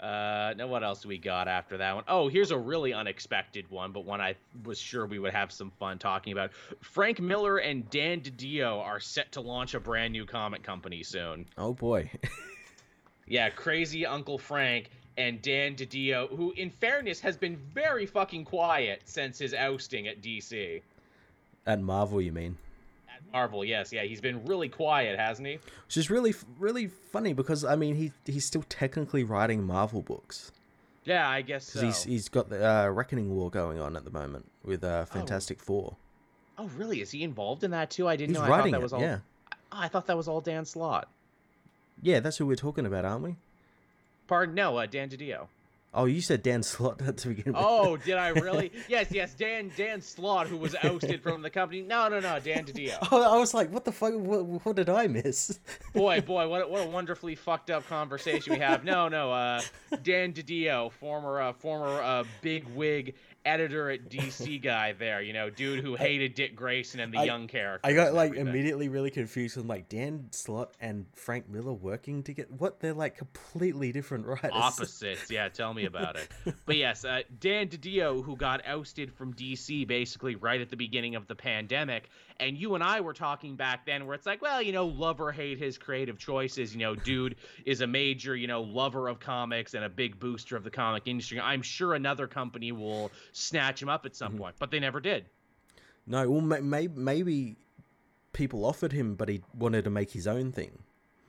Uh, 0.00 0.54
now 0.56 0.66
what 0.66 0.82
else 0.82 1.04
we 1.04 1.18
got 1.18 1.46
after 1.46 1.76
that 1.76 1.94
one? 1.94 2.04
Oh, 2.08 2.28
here's 2.28 2.52
a 2.52 2.56
really 2.56 2.94
unexpected 2.94 3.70
one, 3.70 3.92
but 3.92 4.06
one 4.06 4.22
I 4.22 4.34
was 4.64 4.78
sure 4.78 5.04
we 5.04 5.18
would 5.18 5.34
have 5.34 5.52
some 5.52 5.70
fun 5.72 5.98
talking 5.98 6.32
about. 6.32 6.54
Frank 6.80 7.20
Miller 7.20 7.58
and 7.58 7.88
Dan 7.90 8.22
DiDio 8.22 8.80
are 8.80 8.98
set 8.98 9.30
to 9.32 9.42
launch 9.42 9.74
a 9.74 9.80
brand 9.80 10.14
new 10.14 10.24
comic 10.24 10.62
company 10.62 11.02
soon. 11.02 11.44
Oh 11.58 11.74
boy. 11.74 12.10
yeah, 13.26 13.50
crazy 13.50 14.06
Uncle 14.06 14.38
Frank 14.38 14.88
and 15.18 15.42
Dan 15.42 15.74
DiDio, 15.74 16.34
who 16.34 16.52
in 16.52 16.70
fairness 16.70 17.20
has 17.20 17.36
been 17.36 17.58
very 17.74 18.06
fucking 18.06 18.46
quiet 18.46 19.02
since 19.04 19.38
his 19.38 19.52
ousting 19.52 20.08
at 20.08 20.22
DC. 20.22 20.80
At 21.66 21.82
Marvel, 21.82 22.22
you 22.22 22.32
mean? 22.32 22.56
Marvel, 23.32 23.64
yes, 23.64 23.92
yeah, 23.92 24.02
he's 24.02 24.20
been 24.20 24.44
really 24.46 24.68
quiet, 24.68 25.18
hasn't 25.18 25.46
he? 25.46 25.58
Which 25.86 25.96
is 25.96 26.10
really, 26.10 26.34
really 26.58 26.86
funny 26.86 27.32
because 27.32 27.64
I 27.64 27.76
mean, 27.76 27.94
he 27.96 28.12
he's 28.24 28.44
still 28.44 28.64
technically 28.68 29.24
writing 29.24 29.62
Marvel 29.64 30.02
books. 30.02 30.52
Yeah, 31.04 31.28
I 31.28 31.42
guess 31.42 31.66
so. 31.66 31.80
He's 31.80 32.04
he's 32.04 32.28
got 32.28 32.48
the 32.48 32.68
uh, 32.68 32.88
Reckoning 32.88 33.34
War 33.34 33.50
going 33.50 33.78
on 33.78 33.96
at 33.96 34.04
the 34.04 34.10
moment 34.10 34.50
with 34.64 34.82
uh, 34.82 35.02
oh. 35.02 35.04
Fantastic 35.04 35.58
oh. 35.62 35.64
Four. 35.64 35.96
Oh, 36.58 36.70
really? 36.76 37.00
Is 37.00 37.10
he 37.10 37.22
involved 37.22 37.64
in 37.64 37.70
that 37.72 37.90
too? 37.90 38.08
I 38.08 38.16
didn't 38.16 38.34
he's 38.34 38.42
know. 38.42 38.48
Writing 38.48 38.74
I 38.74 38.78
thought 38.78 38.80
that 38.80 38.82
was 38.82 38.92
it, 38.92 38.96
all. 38.96 39.02
Yeah. 39.02 39.18
I, 39.70 39.84
I 39.84 39.88
thought 39.88 40.06
that 40.06 40.16
was 40.16 40.28
all 40.28 40.40
Dan 40.40 40.64
Slott. 40.64 41.08
Yeah, 42.02 42.20
that's 42.20 42.38
who 42.38 42.46
we're 42.46 42.56
talking 42.56 42.86
about, 42.86 43.04
aren't 43.04 43.22
we? 43.22 43.36
Pardon? 44.26 44.54
No, 44.54 44.76
uh, 44.76 44.86
Dan 44.86 45.08
DiDio. 45.08 45.46
Oh, 45.96 46.04
you 46.04 46.20
said 46.20 46.42
Dan 46.42 46.62
Slott 46.62 46.98
to 47.16 47.28
begin 47.28 47.54
with. 47.54 47.56
Oh, 47.56 47.96
did 47.96 48.16
I 48.16 48.28
really? 48.28 48.70
yes, 48.88 49.10
yes, 49.10 49.32
Dan 49.32 49.72
Dan 49.76 50.02
Slott, 50.02 50.46
who 50.46 50.58
was 50.58 50.76
ousted 50.82 51.22
from 51.22 51.40
the 51.40 51.48
company. 51.48 51.80
No, 51.80 52.08
no, 52.08 52.20
no, 52.20 52.38
Dan 52.38 52.64
DiDio. 52.66 52.98
Oh, 53.10 53.22
I 53.22 53.38
was 53.38 53.54
like, 53.54 53.70
what 53.72 53.84
the 53.84 53.92
fuck? 53.92 54.12
What, 54.14 54.44
what 54.44 54.76
did 54.76 54.90
I 54.90 55.06
miss? 55.06 55.58
boy, 55.94 56.20
boy, 56.20 56.48
what 56.48 56.68
what 56.70 56.86
a 56.86 56.90
wonderfully 56.90 57.34
fucked 57.34 57.70
up 57.70 57.88
conversation 57.88 58.52
we 58.52 58.58
have. 58.58 58.84
No, 58.84 59.08
no, 59.08 59.32
uh, 59.32 59.62
Dan 60.02 60.34
DiDio, 60.34 60.92
former 60.92 61.40
uh, 61.40 61.52
former 61.54 62.02
uh, 62.02 62.24
big 62.42 62.66
wig 62.74 63.14
editor 63.46 63.90
at 63.90 64.10
DC 64.10 64.60
guy 64.62 64.92
there, 64.92 65.22
you 65.22 65.32
know, 65.32 65.48
dude 65.48 65.82
who 65.82 65.94
hated 65.94 66.34
Dick 66.34 66.56
Grayson 66.56 67.00
and 67.00 67.12
the 67.12 67.18
I, 67.18 67.24
young 67.24 67.46
character. 67.46 67.88
I 67.88 67.92
got 67.92 68.12
like 68.14 68.30
everything. 68.30 68.48
immediately 68.48 68.88
really 68.88 69.10
confused 69.10 69.56
with 69.56 69.66
like 69.66 69.88
Dan 69.88 70.26
Slott 70.32 70.72
and 70.80 71.06
Frank 71.14 71.48
Miller 71.48 71.72
working 71.72 72.22
together. 72.22 72.48
What 72.58 72.80
they're 72.80 72.92
like 72.92 73.16
completely 73.16 73.92
different 73.92 74.26
writers. 74.26 74.50
Opposites, 74.52 75.30
yeah. 75.30 75.48
Tell 75.48 75.72
me 75.72 75.84
about 75.84 76.16
it. 76.16 76.28
but 76.66 76.76
yes, 76.76 77.04
uh, 77.04 77.22
Dan 77.40 77.68
DiDio, 77.68 78.24
who 78.24 78.36
got 78.36 78.66
ousted 78.66 79.12
from 79.12 79.32
DC 79.34 79.86
basically 79.86 80.34
right 80.36 80.60
at 80.60 80.68
the 80.68 80.76
beginning 80.76 81.14
of 81.14 81.26
the 81.26 81.34
pandemic, 81.34 82.10
and 82.40 82.56
you 82.56 82.74
and 82.74 82.84
I 82.84 83.00
were 83.00 83.12
talking 83.12 83.56
back 83.56 83.86
then 83.86 84.06
where 84.06 84.14
it's 84.14 84.26
like, 84.26 84.42
well, 84.42 84.60
you 84.60 84.72
know, 84.72 84.86
love 84.86 85.20
or 85.20 85.32
hate 85.32 85.58
his 85.58 85.78
creative 85.78 86.18
choices. 86.18 86.74
You 86.74 86.80
know, 86.80 86.94
dude 86.94 87.36
is 87.64 87.80
a 87.80 87.86
major, 87.86 88.36
you 88.36 88.46
know, 88.46 88.62
lover 88.62 89.08
of 89.08 89.20
comics 89.20 89.74
and 89.74 89.84
a 89.84 89.88
big 89.88 90.18
booster 90.18 90.56
of 90.56 90.64
the 90.64 90.70
comic 90.70 91.04
industry. 91.06 91.40
I'm 91.40 91.62
sure 91.62 91.94
another 91.94 92.26
company 92.26 92.72
will 92.72 93.10
snatch 93.32 93.82
him 93.82 93.88
up 93.88 94.06
at 94.06 94.14
some 94.14 94.32
mm-hmm. 94.32 94.42
point, 94.42 94.56
but 94.58 94.70
they 94.70 94.80
never 94.80 95.00
did. 95.00 95.26
No, 96.06 96.28
well, 96.30 96.40
maybe 96.40 96.92
maybe 96.94 97.56
people 98.32 98.64
offered 98.64 98.92
him, 98.92 99.14
but 99.14 99.28
he 99.28 99.42
wanted 99.58 99.84
to 99.84 99.90
make 99.90 100.10
his 100.10 100.26
own 100.26 100.52
thing. 100.52 100.78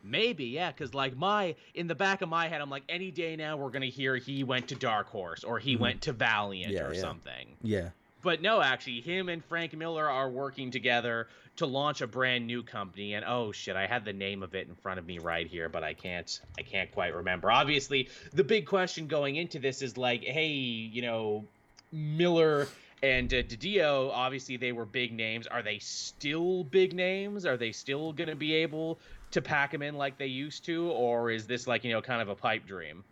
Maybe, 0.04 0.46
yeah, 0.46 0.72
because 0.72 0.94
like 0.94 1.18
my 1.18 1.56
in 1.74 1.88
the 1.88 1.96
back 1.96 2.22
of 2.22 2.30
my 2.30 2.48
head, 2.48 2.62
I'm 2.62 2.70
like, 2.70 2.84
any 2.88 3.12
day 3.12 3.36
now 3.36 3.58
we're 3.58 3.72
gonna 3.72 3.88
hear 3.88 4.16
he 4.16 4.44
went 4.44 4.68
to 4.70 4.76
Dark 4.76 5.10
Horse 5.10 5.44
or 5.44 5.58
he 5.58 5.74
mm-hmm. 5.74 5.84
went 5.84 6.02
to 6.04 6.14
Valiant 6.14 6.74
yeah, 6.74 6.84
or 6.84 6.94
yeah. 6.94 7.02
something. 7.02 7.56
Yeah 7.62 7.90
but 8.24 8.42
no, 8.42 8.62
actually, 8.62 9.02
him 9.02 9.30
and 9.30 9.44
Frank 9.46 9.74
Miller 9.74 10.10
are 10.10 10.30
working 10.30 10.72
together 10.72 11.28
to 11.58 11.66
launch 11.66 12.02
a 12.02 12.08
brand 12.08 12.46
new 12.46 12.64
company. 12.64 13.14
And 13.14 13.26
oh 13.26 13.52
shit, 13.52 13.76
I 13.76 13.88
had 13.88 14.06
the 14.06 14.14
name 14.14 14.44
of 14.44 14.56
it 14.56 14.68
in 14.68 14.76
front 14.76 15.00
of 15.00 15.06
me 15.06 15.20
right 15.20 15.48
here, 15.48 15.70
but 15.70 15.84
I 15.84 15.94
can't, 15.94 16.40
I 16.58 16.62
can't 16.62 16.92
quite 16.92 17.16
remember. 17.16 17.52
Obviously, 17.52 18.10
the 18.34 18.44
big 18.44 18.66
question 18.66 19.08
going 19.08 19.36
into 19.36 19.60
this 19.60 19.82
is 19.82 19.98
like, 19.98 20.24
hey, 20.24 20.48
you 20.48 21.02
know, 21.02 21.46
Miller 21.92 22.68
and 23.04 23.32
uh, 23.34 23.38
DiDio, 23.44 24.12
obviously 24.14 24.58
they 24.58 24.72
were 24.72 24.86
big 24.86 25.14
names. 25.14 25.48
Are 25.48 25.62
they 25.62 25.80
still 25.80 26.64
big 26.64 26.94
names? 26.94 27.46
Are 27.46 27.58
they 27.58 27.72
still 27.72 28.14
going 28.14 28.30
to 28.30 28.36
be 28.36 28.54
able 28.56 29.00
to 29.32 29.42
pack 29.42 29.72
them 29.72 29.82
in 29.82 29.96
like 29.96 30.18
they 30.18 30.28
used 30.28 30.66
to, 30.66 30.90
or 30.92 31.30
is 31.30 31.46
this 31.48 31.68
like 31.68 31.84
you 31.84 31.92
know 31.92 32.02
kind 32.02 32.22
of 32.22 32.30
a 32.30 32.36
pipe 32.36 32.66
dream? 32.66 33.04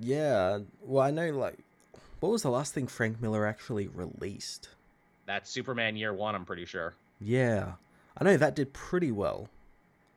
Yeah, 0.00 0.60
well, 0.82 1.04
I 1.04 1.10
know 1.10 1.30
like 1.30 1.58
what 2.20 2.30
was 2.30 2.42
the 2.42 2.50
last 2.50 2.72
thing 2.72 2.86
Frank 2.86 3.20
Miller 3.20 3.46
actually 3.46 3.88
released? 3.88 4.68
That's 5.26 5.50
Superman 5.50 5.96
Year 5.96 6.12
One, 6.12 6.34
I'm 6.34 6.44
pretty 6.44 6.64
sure. 6.64 6.94
Yeah, 7.20 7.72
I 8.16 8.24
know 8.24 8.36
that 8.36 8.56
did 8.56 8.72
pretty 8.72 9.12
well. 9.12 9.48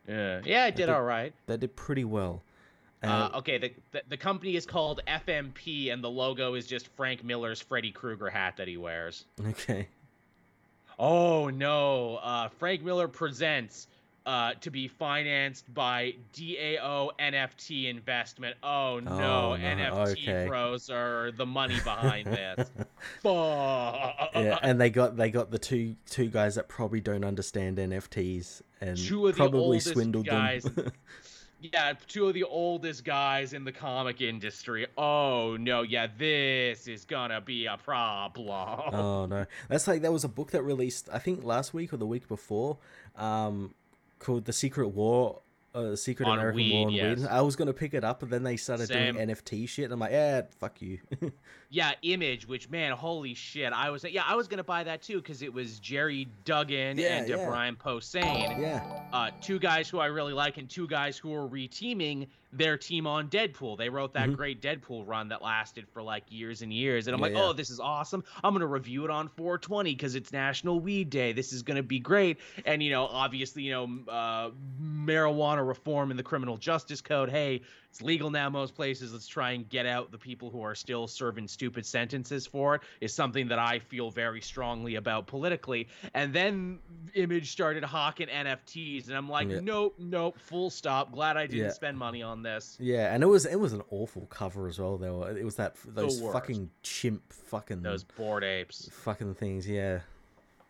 Yeah, 0.07 0.41
yeah, 0.43 0.65
it 0.67 0.75
did, 0.75 0.87
did 0.87 0.89
all 0.89 1.03
right. 1.03 1.33
That 1.47 1.59
did 1.59 1.75
pretty 1.75 2.03
well. 2.03 2.41
Uh, 3.03 3.29
okay, 3.35 3.57
the, 3.57 3.73
the, 3.91 4.01
the 4.09 4.17
company 4.17 4.55
is 4.55 4.65
called 4.65 5.01
FMP, 5.07 5.91
and 5.91 6.01
the 6.01 6.09
logo 6.09 6.53
is 6.53 6.65
just 6.65 6.87
Frank 6.95 7.21
Miller's 7.23 7.61
Freddy 7.61 7.91
Krueger 7.91 8.29
hat 8.29 8.55
that 8.57 8.67
he 8.67 8.77
wears. 8.77 9.25
Okay. 9.45 9.89
Oh 10.97 11.49
no! 11.49 12.17
Uh, 12.17 12.47
Frank 12.59 12.83
Miller 12.83 13.07
presents 13.07 13.87
uh, 14.25 14.53
to 14.61 14.71
be 14.71 14.87
financed 14.87 15.71
by 15.73 16.13
DAO 16.33 17.09
NFT 17.19 17.89
investment. 17.89 18.55
Oh 18.63 18.99
no, 18.99 19.11
oh, 19.11 19.55
no. 19.55 19.63
NFT 19.63 20.11
okay. 20.11 20.45
pros 20.47 20.89
are 20.89 21.31
the 21.31 21.45
money 21.45 21.79
behind 21.83 22.27
this. 22.27 22.71
yeah, 23.25 24.59
and 24.61 24.79
they 24.79 24.89
got 24.89 25.17
they 25.17 25.29
got 25.29 25.51
the 25.51 25.59
two 25.59 25.95
two 26.09 26.27
guys 26.27 26.55
that 26.55 26.67
probably 26.69 27.01
don't 27.01 27.25
understand 27.25 27.77
NFTs 27.77 28.61
and 28.81 28.97
two 28.97 29.27
of 29.27 29.35
probably 29.35 29.79
swindled 29.79 30.25
guys. 30.25 30.63
them. 30.63 30.91
yeah, 31.61 31.93
two 32.07 32.27
of 32.27 32.33
the 32.33 32.43
oldest 32.43 33.03
guys 33.03 33.51
in 33.51 33.65
the 33.65 33.73
comic 33.73 34.21
industry. 34.21 34.87
Oh 34.97 35.57
no, 35.59 35.81
yeah, 35.81 36.07
this 36.17 36.87
is 36.87 37.03
gonna 37.03 37.41
be 37.41 37.65
a 37.65 37.75
problem. 37.75 38.93
Oh 38.93 39.25
no, 39.25 39.45
that's 39.67 39.87
like 39.87 40.01
there 40.01 40.13
was 40.13 40.23
a 40.23 40.29
book 40.29 40.51
that 40.51 40.63
released 40.63 41.09
I 41.11 41.19
think 41.19 41.43
last 41.43 41.73
week 41.73 41.91
or 41.91 41.97
the 41.97 42.07
week 42.07 42.29
before. 42.29 42.77
Um, 43.17 43.75
called 44.23 44.45
The 44.45 44.53
Secret 44.53 44.89
War 44.89 45.41
uh, 45.75 45.95
Secret 45.95 46.27
on 46.27 46.37
American 46.37 46.55
weed, 46.55 46.73
War 46.73 46.87
on 46.87 46.93
yes. 46.93 47.19
weed. 47.19 47.27
I 47.27 47.41
was 47.41 47.55
gonna 47.55 47.73
pick 47.73 47.93
it 47.93 48.03
up, 48.03 48.19
but 48.19 48.29
then 48.29 48.43
they 48.43 48.57
started 48.57 48.87
Same. 48.87 49.15
doing 49.15 49.27
NFT 49.27 49.67
shit. 49.67 49.85
And 49.85 49.93
I'm 49.93 49.99
like, 49.99 50.11
yeah, 50.11 50.41
fuck 50.59 50.81
you. 50.81 50.99
yeah, 51.73 51.93
Image, 52.03 52.47
which 52.47 52.69
man, 52.69 52.91
holy 52.91 53.33
shit! 53.33 53.73
I 53.73 53.89
was 53.89 54.03
yeah, 54.03 54.21
I 54.27 54.35
was 54.35 54.47
gonna 54.47 54.63
buy 54.63 54.83
that 54.83 55.01
too 55.01 55.17
because 55.17 55.41
it 55.41 55.51
was 55.51 55.79
Gerry 55.79 56.27
Duggan 56.45 56.99
yeah, 56.99 57.17
and 57.17 57.27
yeah. 57.27 57.47
Brian 57.47 57.75
Posehn. 57.75 58.61
Yeah. 58.61 58.83
Uh, 59.11 59.31
two 59.41 59.57
guys 59.57 59.89
who 59.89 59.97
I 59.97 60.05
really 60.05 60.33
like, 60.33 60.59
and 60.59 60.69
two 60.69 60.85
guys 60.85 61.17
who 61.17 61.33
are 61.33 61.49
reteaming 61.49 62.27
their 62.51 62.77
team 62.77 63.07
on 63.07 63.27
Deadpool. 63.27 63.79
They 63.79 63.89
wrote 63.89 64.13
that 64.13 64.27
mm-hmm. 64.27 64.35
great 64.35 64.61
Deadpool 64.61 65.07
run 65.07 65.29
that 65.29 65.41
lasted 65.41 65.87
for 65.91 66.03
like 66.03 66.23
years 66.29 66.61
and 66.61 66.71
years. 66.71 67.07
And 67.07 67.15
I'm 67.15 67.19
yeah, 67.21 67.39
like, 67.39 67.43
oh, 67.43 67.53
this 67.53 67.71
is 67.71 67.79
awesome. 67.79 68.23
I'm 68.43 68.53
gonna 68.53 68.67
review 68.67 69.03
it 69.05 69.09
on 69.09 69.27
420 69.29 69.95
because 69.95 70.13
it's 70.13 70.31
National 70.31 70.79
Weed 70.79 71.09
Day. 71.09 71.33
This 71.33 71.53
is 71.53 71.63
gonna 71.63 71.81
be 71.81 71.97
great. 71.97 72.37
And 72.67 72.83
you 72.83 72.91
know, 72.91 73.07
obviously, 73.07 73.63
you 73.63 73.71
know, 73.71 74.11
uh, 74.11 74.51
marijuana 74.79 75.67
reform 75.67 76.11
in 76.11 76.17
the 76.17 76.23
criminal 76.23 76.57
justice 76.57 77.01
code. 77.01 77.31
Hey, 77.31 77.63
it's 77.93 78.01
legal 78.01 78.31
now 78.31 78.49
most 78.49 78.73
places. 78.73 79.13
Let's 79.13 79.27
try 79.27 79.51
and 79.51 79.69
get 79.69 79.85
out 79.85 80.11
the 80.11 80.17
people 80.17 80.49
who 80.49 80.63
are 80.63 80.73
still 80.73 81.05
serving 81.05 81.47
stupid 81.47 81.85
sentences 81.85 82.47
for 82.47 82.73
it. 82.73 82.81
Is 83.01 83.13
something 83.13 83.47
that 83.49 83.59
I 83.59 83.77
feel 83.77 84.09
very 84.09 84.41
strongly 84.41 84.95
about 84.95 85.27
politically. 85.27 85.87
And 86.15 86.33
then 86.33 86.79
Image 87.13 87.51
started 87.51 87.83
hawking 87.83 88.29
NFTs, 88.29 89.09
and 89.09 89.15
I'm 89.15 89.29
like, 89.29 89.47
yeah. 89.47 89.59
nope, 89.61 89.93
nope, 89.99 90.39
full 90.39 90.71
stop. 90.71 91.11
Glad 91.11 91.37
I 91.37 91.45
didn't 91.45 91.65
yeah. 91.65 91.71
spend 91.71 91.95
money 91.99 92.23
on 92.23 92.41
this. 92.41 92.77
Yeah, 92.79 93.13
and 93.13 93.21
it 93.21 93.27
was 93.27 93.45
it 93.45 93.59
was 93.59 93.73
an 93.73 93.83
awful 93.91 94.25
cover 94.25 94.67
as 94.67 94.79
well. 94.79 94.97
Though 94.97 95.25
it 95.25 95.43
was 95.43 95.57
that 95.57 95.75
those 95.85 96.19
fucking 96.19 96.71
chimp 96.81 97.31
fucking 97.31 97.83
those 97.83 98.03
bored 98.03 98.43
apes 98.43 98.89
fucking 98.91 99.35
things. 99.35 99.69
Yeah 99.69 99.99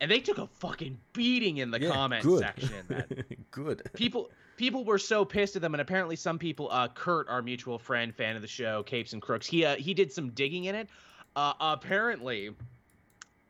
and 0.01 0.11
they 0.11 0.19
took 0.19 0.37
a 0.37 0.47
fucking 0.59 0.99
beating 1.13 1.57
in 1.57 1.71
the 1.71 1.79
yeah, 1.79 1.89
comment 1.89 2.23
good. 2.25 2.39
section. 2.39 3.25
good. 3.51 3.89
People 3.93 4.29
people 4.57 4.83
were 4.83 4.99
so 4.99 5.25
pissed 5.25 5.55
at 5.55 5.61
them, 5.61 5.73
and 5.73 5.81
apparently 5.81 6.15
some 6.15 6.39
people, 6.39 6.69
uh, 6.71 6.87
Kurt, 6.87 7.27
our 7.29 7.41
mutual 7.41 7.77
friend, 7.77 8.13
fan 8.13 8.35
of 8.35 8.41
the 8.41 8.47
show, 8.47 8.83
Capes 8.83 9.13
and 9.13 9.21
Crooks, 9.21 9.47
he 9.47 9.65
uh, 9.65 9.75
he 9.75 9.93
did 9.93 10.11
some 10.11 10.29
digging 10.31 10.65
in 10.65 10.75
it. 10.75 10.89
Uh, 11.35 11.53
apparently, 11.59 12.51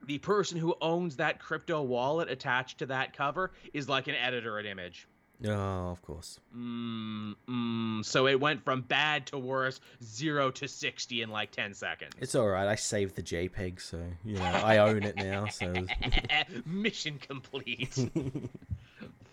the 0.05 0.17
person 0.19 0.57
who 0.57 0.75
owns 0.81 1.17
that 1.17 1.39
crypto 1.39 1.81
wallet 1.81 2.29
attached 2.29 2.79
to 2.79 2.85
that 2.87 3.15
cover 3.15 3.51
is 3.73 3.89
like 3.89 4.07
an 4.07 4.15
editor 4.15 4.59
at 4.59 4.65
Image. 4.65 5.07
Oh, 5.45 5.89
of 5.89 6.01
course. 6.01 6.39
Mm, 6.55 7.35
mm, 7.49 8.05
so 8.05 8.27
it 8.27 8.39
went 8.39 8.63
from 8.63 8.81
bad 8.81 9.25
to 9.27 9.37
worse, 9.37 9.81
zero 10.01 10.51
to 10.51 10.67
sixty 10.67 11.21
in 11.21 11.29
like 11.29 11.51
ten 11.51 11.73
seconds. 11.73 12.13
It's 12.19 12.35
all 12.35 12.47
right. 12.47 12.67
I 12.67 12.75
saved 12.75 13.15
the 13.15 13.23
JPEG, 13.23 13.81
so 13.81 14.01
you 14.23 14.37
know 14.37 14.43
I 14.43 14.77
own 14.77 15.03
it 15.03 15.17
now. 15.17 15.47
So 15.47 15.73
mission 16.65 17.17
complete. 17.19 17.97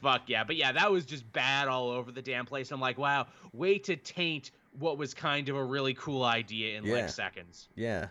Fuck 0.02 0.22
yeah, 0.26 0.44
but 0.44 0.56
yeah, 0.56 0.72
that 0.72 0.90
was 0.90 1.04
just 1.04 1.30
bad 1.32 1.68
all 1.68 1.90
over 1.90 2.10
the 2.10 2.22
damn 2.22 2.46
place. 2.46 2.70
I'm 2.70 2.80
like, 2.80 2.98
wow, 2.98 3.26
way 3.52 3.78
to 3.78 3.96
taint 3.96 4.50
what 4.78 4.98
was 4.98 5.14
kind 5.14 5.48
of 5.48 5.56
a 5.56 5.64
really 5.64 5.94
cool 5.94 6.24
idea 6.24 6.78
in 6.78 6.84
yeah. 6.84 6.94
like 6.94 7.08
seconds. 7.08 7.68
Yeah. 7.74 8.06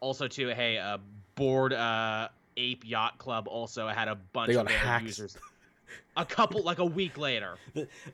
Also, 0.00 0.28
too, 0.28 0.48
hey, 0.48 0.78
uh, 0.78 0.98
Bored 1.34 1.72
uh, 1.72 2.28
Ape 2.56 2.84
Yacht 2.86 3.18
Club 3.18 3.48
also 3.48 3.88
had 3.88 4.08
a 4.08 4.14
bunch 4.14 4.54
of 4.54 4.66
their 4.66 5.00
users 5.00 5.36
a 6.16 6.24
couple 6.24 6.62
like 6.62 6.78
a 6.78 6.84
week 6.84 7.18
later. 7.18 7.56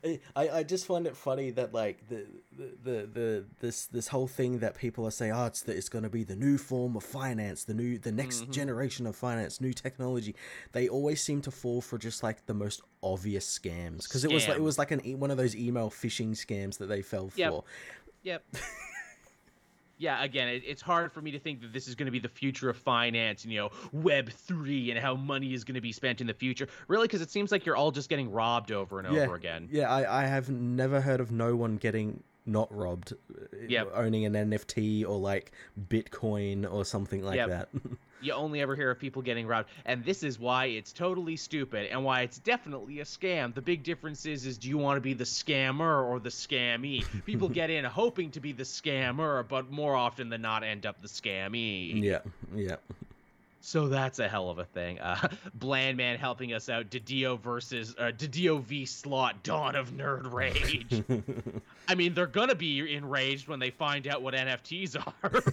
I, 0.03 0.19
I 0.35 0.63
just 0.63 0.85
find 0.85 1.05
it 1.07 1.15
funny 1.15 1.51
that 1.51 1.73
like 1.73 2.07
the, 2.09 2.25
the 2.57 2.71
the 2.83 3.09
the 3.13 3.45
this 3.59 3.85
this 3.87 4.07
whole 4.07 4.27
thing 4.27 4.59
that 4.59 4.75
people 4.77 5.05
are 5.05 5.11
saying 5.11 5.31
oh 5.33 5.45
it's 5.45 5.61
the, 5.61 5.75
it's 5.75 5.89
going 5.89 6.03
to 6.03 6.09
be 6.09 6.23
the 6.23 6.35
new 6.35 6.57
form 6.57 6.95
of 6.95 7.03
finance 7.03 7.63
the 7.63 7.73
new 7.73 7.97
the 7.97 8.11
next 8.11 8.43
mm-hmm. 8.43 8.51
generation 8.51 9.05
of 9.05 9.15
finance 9.15 9.61
new 9.61 9.73
technology 9.73 10.35
they 10.71 10.89
always 10.89 11.21
seem 11.21 11.41
to 11.41 11.51
fall 11.51 11.81
for 11.81 11.97
just 11.97 12.23
like 12.23 12.45
the 12.45 12.53
most 12.53 12.81
obvious 13.03 13.59
scams 13.59 14.03
because 14.03 14.25
it 14.25 14.31
was 14.31 14.47
like 14.47 14.57
it 14.57 14.63
was 14.63 14.77
like 14.77 14.91
an 14.91 14.99
one 15.19 15.31
of 15.31 15.37
those 15.37 15.55
email 15.55 15.89
phishing 15.89 16.31
scams 16.31 16.77
that 16.77 16.87
they 16.87 17.01
fell 17.01 17.31
yep. 17.35 17.51
for. 17.51 17.63
Yep. 18.23 18.43
Yeah, 20.01 20.23
again, 20.23 20.47
it, 20.47 20.63
it's 20.65 20.81
hard 20.81 21.13
for 21.13 21.21
me 21.21 21.29
to 21.31 21.39
think 21.39 21.61
that 21.61 21.71
this 21.71 21.87
is 21.87 21.93
going 21.93 22.07
to 22.07 22.11
be 22.11 22.19
the 22.19 22.27
future 22.27 22.69
of 22.71 22.77
finance 22.77 23.43
and, 23.43 23.53
you 23.53 23.59
know, 23.59 23.69
Web 23.91 24.31
3 24.31 24.89
and 24.89 24.99
how 24.99 25.13
money 25.15 25.53
is 25.53 25.63
going 25.63 25.75
to 25.75 25.81
be 25.81 25.91
spent 25.91 26.21
in 26.21 26.27
the 26.27 26.33
future. 26.33 26.67
Really, 26.87 27.07
because 27.07 27.21
it 27.21 27.29
seems 27.29 27.51
like 27.51 27.67
you're 27.67 27.75
all 27.75 27.91
just 27.91 28.09
getting 28.09 28.31
robbed 28.31 28.71
over 28.71 28.99
and 28.99 29.13
yeah, 29.13 29.21
over 29.21 29.35
again. 29.35 29.69
Yeah, 29.71 29.89
I, 29.91 30.23
I 30.23 30.25
have 30.25 30.49
never 30.49 31.01
heard 31.01 31.19
of 31.19 31.31
no 31.31 31.55
one 31.55 31.77
getting 31.77 32.23
not 32.47 32.75
robbed 32.75 33.13
uh, 33.13 33.45
yep. 33.67 33.91
owning 33.93 34.25
an 34.25 34.33
NFT 34.33 35.07
or 35.07 35.19
like 35.19 35.51
Bitcoin 35.87 36.71
or 36.71 36.83
something 36.83 37.23
like 37.23 37.35
yep. 37.35 37.49
that. 37.49 37.69
you 38.21 38.33
only 38.33 38.61
ever 38.61 38.75
hear 38.75 38.91
of 38.91 38.99
people 38.99 39.21
getting 39.21 39.47
robbed 39.47 39.69
and 39.85 40.03
this 40.05 40.23
is 40.23 40.39
why 40.39 40.65
it's 40.65 40.91
totally 40.93 41.35
stupid 41.35 41.87
and 41.91 42.03
why 42.03 42.21
it's 42.21 42.39
definitely 42.39 42.99
a 42.99 43.05
scam 43.05 43.53
the 43.53 43.61
big 43.61 43.83
difference 43.83 44.25
is 44.25 44.45
is 44.45 44.57
do 44.57 44.69
you 44.69 44.77
want 44.77 44.97
to 44.97 45.01
be 45.01 45.13
the 45.13 45.23
scammer 45.23 46.03
or 46.03 46.19
the 46.19 46.29
scammy 46.29 47.03
people 47.25 47.49
get 47.61 47.69
in 47.69 47.83
hoping 47.85 48.31
to 48.31 48.39
be 48.39 48.51
the 48.51 48.63
scammer 48.63 49.47
but 49.47 49.71
more 49.71 49.95
often 49.95 50.29
than 50.29 50.41
not 50.41 50.63
end 50.63 50.85
up 50.85 51.01
the 51.01 51.07
scammy 51.07 52.01
yeah 52.01 52.19
yeah 52.55 52.75
so 53.63 53.87
that's 53.87 54.17
a 54.17 54.27
hell 54.27 54.49
of 54.49 54.57
a 54.57 54.65
thing. 54.65 54.99
Uh, 54.99 55.29
Bland 55.53 55.95
Man 55.95 56.17
helping 56.17 56.53
us 56.53 56.67
out. 56.67 56.89
Didio 56.89 57.39
versus 57.39 57.95
uh, 57.97 58.11
Didio 58.17 58.61
v 58.61 58.85
Slott. 58.85 59.43
Dawn 59.43 59.75
of 59.75 59.91
Nerd 59.91 60.33
Rage. 60.33 61.03
I 61.87 61.95
mean, 61.95 62.15
they're 62.15 62.25
gonna 62.25 62.55
be 62.55 62.95
enraged 62.95 63.47
when 63.47 63.59
they 63.59 63.69
find 63.69 64.07
out 64.07 64.23
what 64.23 64.33
NFTs 64.33 64.97
are 65.23 65.43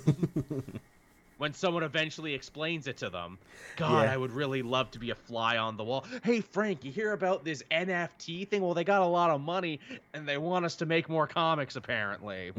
when 1.38 1.54
someone 1.54 1.82
eventually 1.82 2.34
explains 2.34 2.86
it 2.86 2.98
to 2.98 3.10
them. 3.10 3.38
God, 3.76 4.02
yeah. 4.02 4.12
I 4.12 4.16
would 4.16 4.32
really 4.32 4.62
love 4.62 4.90
to 4.92 4.98
be 4.98 5.10
a 5.10 5.14
fly 5.14 5.56
on 5.56 5.76
the 5.76 5.84
wall. 5.84 6.04
Hey, 6.22 6.40
Frank, 6.40 6.84
you 6.84 6.92
hear 6.92 7.12
about 7.12 7.44
this 7.44 7.62
NFT 7.70 8.48
thing? 8.48 8.62
Well, 8.62 8.74
they 8.74 8.84
got 8.84 9.02
a 9.02 9.06
lot 9.06 9.30
of 9.30 9.40
money 9.40 9.80
and 10.12 10.28
they 10.28 10.36
want 10.36 10.64
us 10.64 10.76
to 10.76 10.86
make 10.86 11.08
more 11.08 11.26
comics, 11.26 11.76
apparently. 11.76 12.52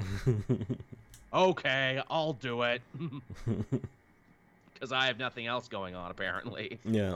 okay, 1.33 2.01
I'll 2.09 2.33
do 2.33 2.63
it. 2.63 2.81
Because 4.73 4.93
I 4.93 5.07
have 5.07 5.19
nothing 5.19 5.45
else 5.45 5.67
going 5.67 5.93
on, 5.93 6.09
apparently. 6.09 6.79
Yeah. 6.85 7.15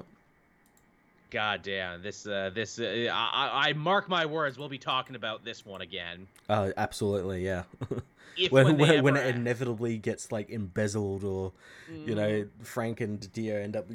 God 1.33 1.63
damn, 1.63 2.03
this, 2.03 2.27
uh, 2.27 2.51
this, 2.53 2.77
uh, 2.77 3.09
I, 3.11 3.69
I 3.69 3.73
mark 3.73 4.07
my 4.07 4.27
words, 4.27 4.59
we'll 4.59 4.69
be 4.69 4.77
talking 4.77 5.15
about 5.15 5.43
this 5.43 5.65
one 5.65 5.81
again. 5.81 6.27
Uh, 6.47 6.69
absolutely, 6.77 7.43
yeah. 7.43 7.63
when 8.51 8.77
when, 8.77 9.03
when, 9.03 9.15
it 9.15 9.35
inevitably 9.35 9.97
gets 9.97 10.31
like 10.31 10.49
embezzled 10.49 11.23
or 11.23 11.51
mm. 11.91 12.07
you 12.07 12.15
know 12.15 12.27
mm. 12.27 12.49
Frank 12.63 13.01
and 13.01 13.31
Dio 13.31 13.55
end 13.55 13.75
up 13.75 13.85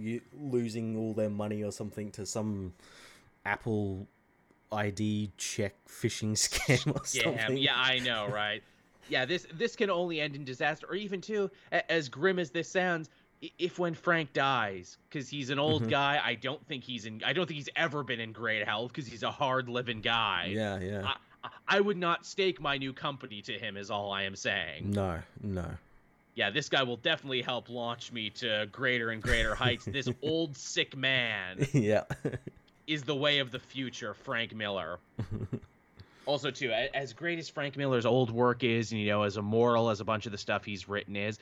losing 0.41 0.97
all 0.97 1.12
their 1.12 1.30
money 1.30 1.64
or 1.64 1.72
something 1.72 2.11
to 2.12 2.24
some 2.24 2.72
Apple 3.45 4.07
ID 4.70 5.32
check 5.36 5.74
phishing 5.89 6.32
scam 6.34 6.95
or 6.95 7.05
something. 7.05 7.57
Yeah, 7.57 7.74
yeah, 7.74 7.76
I 7.76 7.99
know, 8.01 8.28
right? 8.28 8.62
yeah, 9.09 9.24
this 9.24 9.47
this 9.53 9.76
can 9.76 9.91
only 9.91 10.20
end 10.20 10.36
in 10.36 10.45
disaster, 10.45 10.86
or 10.89 10.95
even 10.95 11.20
too, 11.20 11.51
as 11.89 12.09
grim 12.09 12.39
as 12.39 12.51
this 12.51 12.68
sounds, 12.68 13.11
if 13.59 13.78
when 13.78 13.95
Frank 13.95 14.32
dies, 14.32 14.99
because 15.09 15.28
he's 15.28 15.51
an 15.51 15.59
old 15.59 15.82
mm-hmm. 15.82 15.91
guy, 15.91 16.20
I 16.22 16.34
don't 16.34 16.64
think 16.66 16.84
he's 16.84 17.07
in. 17.07 17.22
I 17.24 17.32
don't 17.32 17.47
think 17.47 17.59
he's 17.59 17.68
ever 17.76 18.03
been 18.03 18.20
in 18.20 18.32
great 18.32 18.66
health 18.66 18.93
because 18.93 19.07
he's 19.07 19.22
a 19.22 19.30
hard 19.30 19.68
living 19.68 20.01
guy. 20.01 20.51
Yeah, 20.51 20.78
yeah. 20.80 21.12
I, 21.45 21.51
I 21.68 21.80
would 21.80 21.97
not 21.97 22.26
stake 22.26 22.61
my 22.61 22.78
new 22.78 22.93
company 22.93 23.43
to 23.43 23.53
him. 23.53 23.76
Is 23.76 23.91
all 23.91 24.12
I 24.12 24.22
am 24.24 24.36
saying. 24.36 24.91
No, 24.91 25.18
no. 25.43 25.66
Yeah, 26.34 26.51
this 26.51 26.68
guy 26.68 26.84
will 26.84 26.97
definitely 26.97 27.43
help 27.43 27.68
launch 27.68 28.12
me 28.12 28.30
to 28.30 28.68
greater 28.70 29.11
and 29.11 29.20
greater 29.20 29.57
heights. 29.57 29.84
this 29.86 30.09
old 30.22 30.57
sick 30.57 30.97
man. 30.97 31.66
Yeah. 31.72 32.05
is 32.86 33.03
the 33.03 33.14
way 33.14 33.39
of 33.39 33.51
the 33.51 33.59
future, 33.59 34.14
Frank 34.14 34.55
Miller. 34.55 34.99
also, 36.29 36.51
too, 36.51 36.70
as 36.70 37.14
great 37.14 37.39
as 37.39 37.49
Frank 37.49 37.76
Miller's 37.76 38.05
old 38.05 38.31
work 38.31 38.62
is, 38.62 38.93
and 38.93 39.01
you 39.01 39.09
know, 39.09 39.22
as 39.22 39.39
immoral 39.39 39.89
as 39.89 40.01
a 40.01 40.05
bunch 40.05 40.26
of 40.26 40.33
the 40.33 40.39
stuff 40.39 40.62
he's 40.62 40.87
written 40.87 41.16
is, 41.16 41.39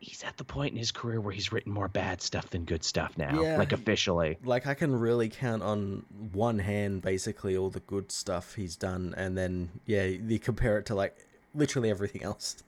he's 0.00 0.24
at 0.24 0.36
the 0.36 0.44
point 0.44 0.72
in 0.72 0.78
his 0.78 0.90
career 0.90 1.20
where 1.20 1.32
he's 1.32 1.52
written 1.52 1.72
more 1.72 1.86
bad 1.86 2.20
stuff 2.20 2.50
than 2.50 2.64
good 2.64 2.82
stuff 2.82 3.16
now. 3.16 3.40
Yeah, 3.40 3.56
like 3.56 3.72
officially. 3.72 4.36
Like 4.44 4.66
I 4.66 4.74
can 4.74 4.94
really 4.94 5.28
count 5.28 5.62
on 5.62 6.04
one 6.32 6.58
hand 6.58 7.02
basically 7.02 7.56
all 7.56 7.70
the 7.70 7.80
good 7.80 8.10
stuff 8.10 8.54
he's 8.54 8.76
done 8.76 9.14
and 9.16 9.38
then 9.38 9.70
yeah, 9.86 10.04
you 10.04 10.38
compare 10.38 10.78
it 10.78 10.86
to 10.86 10.94
like 10.94 11.16
literally 11.54 11.90
everything 11.90 12.22
else. 12.22 12.62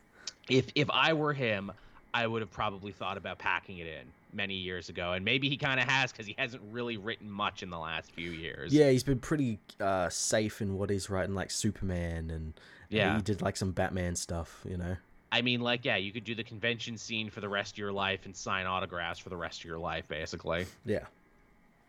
if 0.48 0.66
if 0.74 0.90
I 0.90 1.12
were 1.12 1.32
him, 1.32 1.72
I 2.14 2.26
would 2.26 2.42
have 2.42 2.50
probably 2.50 2.92
thought 2.92 3.16
about 3.16 3.38
packing 3.38 3.78
it 3.78 3.86
in 3.86 4.06
many 4.32 4.54
years 4.54 4.88
ago, 4.88 5.12
and 5.12 5.24
maybe 5.24 5.48
he 5.48 5.56
kind 5.56 5.80
of 5.80 5.88
has 5.88 6.12
because 6.12 6.26
he 6.26 6.34
hasn't 6.38 6.62
really 6.70 6.96
written 6.96 7.30
much 7.30 7.62
in 7.62 7.70
the 7.70 7.78
last 7.78 8.12
few 8.12 8.30
years. 8.30 8.72
Yeah, 8.72 8.90
he's 8.90 9.02
been 9.02 9.18
pretty 9.18 9.58
uh, 9.80 10.08
safe 10.08 10.60
in 10.60 10.76
what 10.76 10.90
he's 10.90 11.08
writing, 11.08 11.34
like 11.34 11.50
Superman, 11.50 12.30
and 12.30 12.54
yeah, 12.88 13.16
he 13.16 13.22
did 13.22 13.42
like 13.42 13.56
some 13.56 13.72
Batman 13.72 14.14
stuff, 14.16 14.60
you 14.68 14.76
know. 14.76 14.96
I 15.30 15.40
mean, 15.40 15.62
like, 15.62 15.86
yeah, 15.86 15.96
you 15.96 16.12
could 16.12 16.24
do 16.24 16.34
the 16.34 16.44
convention 16.44 16.98
scene 16.98 17.30
for 17.30 17.40
the 17.40 17.48
rest 17.48 17.72
of 17.72 17.78
your 17.78 17.92
life 17.92 18.26
and 18.26 18.36
sign 18.36 18.66
autographs 18.66 19.18
for 19.18 19.30
the 19.30 19.36
rest 19.36 19.60
of 19.60 19.64
your 19.64 19.78
life, 19.78 20.06
basically. 20.06 20.66
Yeah. 20.84 21.06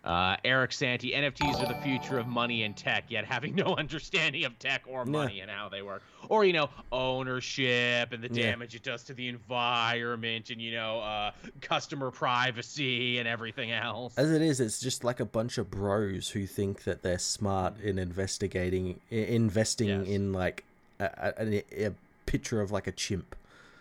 Uh, 0.04 0.36
Eric 0.44 0.74
Santi, 0.74 1.12
NFTs 1.12 1.64
are 1.64 1.74
the 1.74 1.80
future 1.82 2.20
of 2.20 2.28
money 2.28 2.64
and 2.64 2.76
tech, 2.76 3.06
yet 3.08 3.24
having 3.24 3.56
no 3.64 3.76
understanding 3.76 4.44
of 4.44 4.58
tech 4.60 4.84
or 4.86 5.06
money 5.06 5.38
yeah. 5.38 5.44
and 5.44 5.52
how 5.52 5.70
they 5.70 5.82
work. 5.82 6.04
Or, 6.30 6.44
you 6.44 6.54
know, 6.54 6.70
ownership 6.92 8.12
and 8.12 8.22
the 8.22 8.30
damage 8.30 8.74
yeah. 8.74 8.78
it 8.78 8.84
does 8.84 9.04
to 9.04 9.14
the 9.14 9.30
environment 9.30 10.50
and, 10.50 10.62
you 10.62 10.74
know, 10.74 11.00
uh, 11.00 11.32
customer 11.62 12.12
privacy 12.12 13.18
and 13.20 13.28
everything 13.28 13.72
else. 13.72 14.18
As 14.18 14.32
it 14.32 14.42
is, 14.42 14.60
it's 14.60 14.80
just 14.80 15.04
like 15.04 15.20
a 15.20 15.26
bunch 15.26 15.58
of 15.58 15.72
bros 15.72 16.30
who 16.30 16.48
think 16.48 16.84
that 16.84 17.02
they're 17.02 17.20
smart 17.20 17.80
in 17.80 17.98
investigating, 17.98 19.00
investing 19.10 19.88
yes. 19.88 20.08
in 20.08 20.34
like 20.34 20.66
a, 21.00 21.34
a, 21.38 21.86
a 21.88 21.94
picture 22.26 22.62
of 22.62 22.72
like 22.72 22.88
a 22.88 22.92
chimp. 22.92 23.36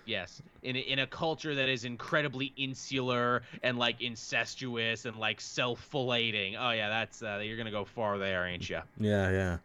Yes, 0.05 0.42
in 0.62 0.76
a, 0.76 0.78
in 0.80 0.98
a 0.98 1.07
culture 1.07 1.55
that 1.55 1.68
is 1.68 1.84
incredibly 1.84 2.53
insular 2.57 3.42
and 3.62 3.78
like 3.78 4.00
incestuous 4.00 5.05
and 5.05 5.16
like 5.16 5.40
self-filleting. 5.40 6.57
Oh 6.59 6.70
yeah, 6.70 6.88
that's 6.88 7.22
uh, 7.22 7.40
you're 7.42 7.57
gonna 7.57 7.70
go 7.70 7.84
far 7.84 8.18
there, 8.18 8.46
ain't 8.46 8.68
you? 8.68 8.80
Yeah, 8.98 9.30
yeah. 9.30 9.59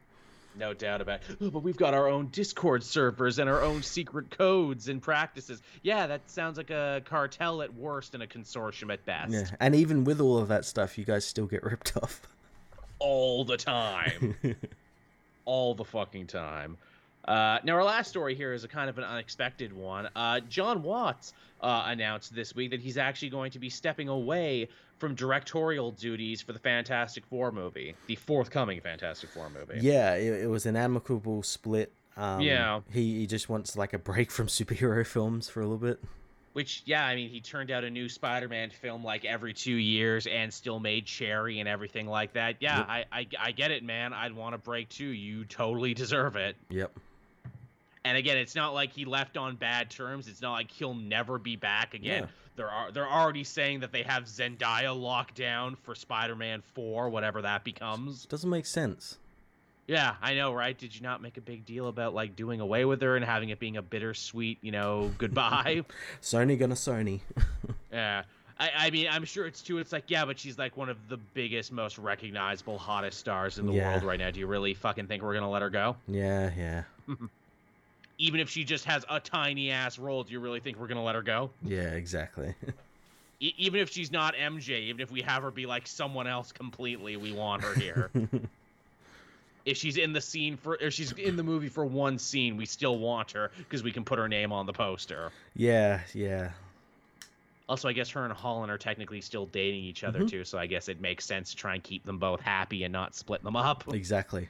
No 0.57 0.73
doubt 0.73 1.01
about 1.01 1.19
it. 1.29 1.37
Oh, 1.39 1.51
but 1.51 1.61
we've 1.61 1.77
got 1.77 1.93
our 1.93 2.07
own 2.07 2.27
Discord 2.27 2.83
servers 2.83 3.37
and 3.37 3.47
our 3.47 3.61
own 3.61 3.83
secret 3.83 4.31
codes 4.31 4.87
and 4.87 5.01
practices. 5.01 5.61
Yeah, 5.83 6.07
that 6.07 6.29
sounds 6.29 6.57
like 6.57 6.71
a 6.71 7.01
cartel 7.05 7.61
at 7.61 7.73
worst 7.75 8.15
and 8.15 8.23
a 8.23 8.27
consortium 8.27 8.91
at 8.91 9.05
best. 9.05 9.31
Yeah, 9.31 9.45
and 9.59 9.75
even 9.75 10.03
with 10.03 10.19
all 10.19 10.37
of 10.37 10.47
that 10.47 10.65
stuff, 10.65 10.97
you 10.97 11.05
guys 11.05 11.25
still 11.25 11.45
get 11.45 11.63
ripped 11.63 11.95
off. 11.97 12.21
All 12.99 13.45
the 13.45 13.57
time. 13.57 14.35
all 15.45 15.75
the 15.75 15.85
fucking 15.85 16.27
time. 16.27 16.77
Uh, 17.27 17.59
now, 17.63 17.73
our 17.73 17.83
last 17.83 18.09
story 18.09 18.35
here 18.35 18.53
is 18.53 18.63
a 18.63 18.67
kind 18.67 18.89
of 18.89 18.97
an 18.97 19.03
unexpected 19.03 19.73
one. 19.73 20.07
Uh, 20.15 20.39
Jon 20.41 20.81
Watts 20.81 21.33
uh, 21.61 21.83
announced 21.87 22.33
this 22.33 22.55
week 22.55 22.71
that 22.71 22.79
he's 22.79 22.97
actually 22.97 23.29
going 23.29 23.51
to 23.51 23.59
be 23.59 23.69
stepping 23.69 24.07
away 24.07 24.69
from 24.97 25.13
directorial 25.13 25.91
duties 25.91 26.41
for 26.41 26.53
the 26.53 26.59
Fantastic 26.59 27.25
Four 27.25 27.51
movie, 27.51 27.95
the 28.07 28.15
forthcoming 28.15 28.79
Fantastic 28.81 29.29
Four 29.29 29.49
movie. 29.49 29.79
Yeah, 29.81 30.15
it, 30.15 30.43
it 30.43 30.47
was 30.47 30.65
an 30.65 30.75
amicable 30.75 31.43
split. 31.43 31.91
Um, 32.15 32.41
yeah, 32.41 32.79
he, 32.91 33.19
he 33.19 33.27
just 33.27 33.49
wants 33.49 33.77
like 33.77 33.93
a 33.93 33.99
break 33.99 34.31
from 34.31 34.47
superhero 34.47 35.05
films 35.05 35.49
for 35.49 35.61
a 35.61 35.63
little 35.63 35.77
bit. 35.77 35.99
Which, 36.53 36.81
yeah, 36.85 37.05
I 37.05 37.15
mean, 37.15 37.29
he 37.29 37.39
turned 37.39 37.69
out 37.69 37.83
a 37.83 37.89
new 37.89 38.09
Spider-Man 38.09 38.71
film 38.71 39.03
like 39.03 39.25
every 39.25 39.53
two 39.53 39.75
years 39.75 40.25
and 40.25 40.51
still 40.51 40.79
made 40.79 41.05
Cherry 41.05 41.59
and 41.59 41.69
everything 41.69 42.07
like 42.07 42.33
that. 42.33 42.55
Yeah, 42.61 42.77
yep. 42.79 42.87
I, 42.89 43.05
I, 43.11 43.27
I 43.39 43.51
get 43.51 43.69
it, 43.69 43.83
man. 43.83 44.11
I'd 44.11 44.33
want 44.33 44.55
a 44.55 44.57
break 44.57 44.89
too. 44.89 45.05
You 45.05 45.45
totally 45.45 45.93
deserve 45.93 46.35
it. 46.35 46.55
Yep. 46.69 46.97
And 48.07 48.15
again, 48.15 48.37
it's 48.37 48.55
not 48.55 48.73
like 48.73 48.93
he 48.93 49.03
left 49.03 49.35
on 49.35 49.57
bad 49.57 49.89
terms. 49.89 50.29
It's 50.29 50.41
not 50.41 50.53
like 50.53 50.71
he'll 50.71 50.93
never 50.93 51.37
be 51.37 51.57
back 51.57 51.93
again. 51.93 52.23
Yeah. 52.23 52.29
They're 52.55 52.69
are 52.69 52.91
they're 52.91 53.09
already 53.09 53.43
saying 53.43 53.81
that 53.81 53.91
they 53.91 54.01
have 54.03 54.23
Zendaya 54.23 54.97
locked 54.97 55.35
down 55.35 55.75
for 55.75 55.93
Spider-Man 55.93 56.63
4, 56.73 57.09
whatever 57.09 57.41
that 57.41 57.65
becomes. 57.65 58.25
Doesn't 58.25 58.49
make 58.49 58.65
sense. 58.65 59.17
Yeah, 59.87 60.15
I 60.21 60.33
know, 60.35 60.53
right? 60.53 60.77
Did 60.77 60.95
you 60.95 61.01
not 61.01 61.21
make 61.21 61.37
a 61.37 61.41
big 61.41 61.65
deal 61.65 61.89
about 61.89 62.13
like 62.13 62.35
doing 62.37 62.61
away 62.61 62.85
with 62.85 63.01
her 63.01 63.17
and 63.17 63.25
having 63.25 63.49
it 63.49 63.59
being 63.59 63.75
a 63.75 63.81
bittersweet, 63.81 64.57
you 64.61 64.71
know, 64.71 65.11
goodbye? 65.17 65.83
Sony 66.21 66.57
gonna 66.57 66.75
Sony. 66.75 67.19
yeah. 67.91 68.23
I, 68.59 68.71
I 68.75 68.89
mean, 68.89 69.07
I'm 69.11 69.25
sure 69.25 69.45
it's 69.45 69.61
too. 69.61 69.79
It's 69.79 69.91
like, 69.91 70.05
yeah, 70.07 70.23
but 70.23 70.39
she's 70.39 70.57
like 70.57 70.77
one 70.77 70.89
of 70.89 70.97
the 71.09 71.17
biggest, 71.17 71.73
most 71.73 71.97
recognizable, 71.97 72.77
hottest 72.77 73.19
stars 73.19 73.59
in 73.59 73.67
the 73.67 73.73
yeah. 73.73 73.91
world 73.91 74.03
right 74.03 74.17
now. 74.17 74.31
Do 74.31 74.39
you 74.39 74.47
really 74.47 74.73
fucking 74.73 75.07
think 75.07 75.23
we're 75.23 75.33
gonna 75.33 75.49
let 75.49 75.61
her 75.61 75.69
go? 75.69 75.97
Yeah, 76.07 76.51
yeah 76.57 76.83
even 78.17 78.39
if 78.39 78.49
she 78.49 78.63
just 78.63 78.85
has 78.85 79.05
a 79.09 79.19
tiny 79.19 79.71
ass 79.71 79.99
role, 79.99 80.23
do 80.23 80.33
you 80.33 80.39
really 80.39 80.59
think 80.59 80.77
we're 80.79 80.87
gonna 80.87 81.03
let 81.03 81.15
her 81.15 81.21
go? 81.21 81.51
Yeah, 81.63 81.89
exactly. 81.89 82.55
e- 83.39 83.53
even 83.57 83.79
if 83.79 83.91
she's 83.91 84.11
not 84.11 84.35
MJ, 84.35 84.81
even 84.81 85.01
if 85.01 85.11
we 85.11 85.21
have 85.21 85.43
her 85.43 85.51
be 85.51 85.65
like 85.65 85.87
someone 85.87 86.27
else 86.27 86.51
completely, 86.51 87.17
we 87.17 87.31
want 87.31 87.63
her 87.63 87.73
here. 87.73 88.09
if 89.65 89.77
she's 89.77 89.97
in 89.97 90.13
the 90.13 90.21
scene 90.21 90.57
for, 90.57 90.75
if 90.75 90.93
she's 90.93 91.11
in 91.11 91.35
the 91.35 91.43
movie 91.43 91.69
for 91.69 91.85
one 91.85 92.17
scene, 92.17 92.57
we 92.57 92.65
still 92.65 92.97
want 92.97 93.31
her 93.31 93.51
because 93.57 93.83
we 93.83 93.91
can 93.91 94.03
put 94.03 94.17
her 94.17 94.27
name 94.27 94.51
on 94.51 94.65
the 94.65 94.73
poster. 94.73 95.31
Yeah, 95.55 96.01
yeah. 96.13 96.51
Also, 97.69 97.89
I 97.89 97.93
guess 97.93 98.09
her 98.11 98.23
and 98.23 98.31
Holland 98.31 98.71
are 98.71 98.77
technically 98.77 99.19
still 99.19 99.45
dating 99.47 99.83
each 99.83 100.05
other 100.05 100.19
mm-hmm. 100.19 100.27
too, 100.27 100.43
so 100.45 100.57
I 100.57 100.67
guess 100.67 100.87
it 100.87 101.01
makes 101.01 101.25
sense 101.25 101.51
to 101.51 101.57
try 101.57 101.73
and 101.73 101.83
keep 101.83 102.05
them 102.05 102.17
both 102.17 102.39
happy 102.39 102.83
and 102.83 102.93
not 102.93 103.13
split 103.13 103.43
them 103.43 103.57
up. 103.57 103.93
Exactly 103.93 104.47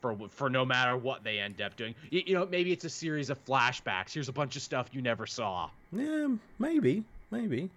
for 0.00 0.16
for 0.30 0.50
no 0.50 0.64
matter 0.64 0.96
what 0.96 1.24
they 1.24 1.38
end 1.38 1.60
up 1.60 1.76
doing. 1.76 1.94
You, 2.10 2.22
you, 2.26 2.34
know, 2.34 2.46
maybe 2.46 2.72
it's 2.72 2.84
a 2.84 2.90
series 2.90 3.30
of 3.30 3.44
flashbacks. 3.44 4.12
Here's 4.12 4.28
a 4.28 4.32
bunch 4.32 4.56
of 4.56 4.62
stuff 4.62 4.88
you 4.92 5.02
never 5.02 5.26
saw. 5.26 5.70
Yeah, 5.92 6.28
maybe, 6.58 7.04
maybe. 7.30 7.70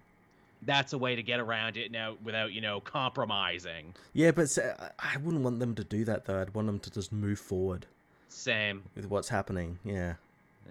That's 0.64 0.94
a 0.94 0.98
way 0.98 1.16
to 1.16 1.24
get 1.24 1.40
around 1.40 1.78
it 1.78 1.92
now 1.92 2.18
without 2.24 2.54
you 2.54 2.62
know 2.62 2.80
compromising. 2.80 3.94
Yeah, 4.14 4.32
but 4.32 4.56
I 5.00 5.18
wouldn't 5.18 5.44
want 5.44 5.60
them 5.60 5.76
to 5.76 5.84
do 5.84 6.06
that 6.06 6.26
though. 6.26 6.40
I'd 6.40 6.54
want 6.54 6.68
them 6.68 6.80
to 6.80 6.92
just 6.92 7.12
move 7.12 7.40
forward. 7.40 7.86
Same 8.30 8.84
with 8.96 9.10
what's 9.10 9.30
happening. 9.30 9.80
Yeah. 9.84 10.14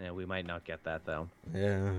Yeah, 0.00 0.12
we 0.12 0.24
might 0.24 0.46
not 0.46 0.64
get 0.64 0.84
that 0.84 1.04
though. 1.04 1.28
Yeah. 1.54 1.92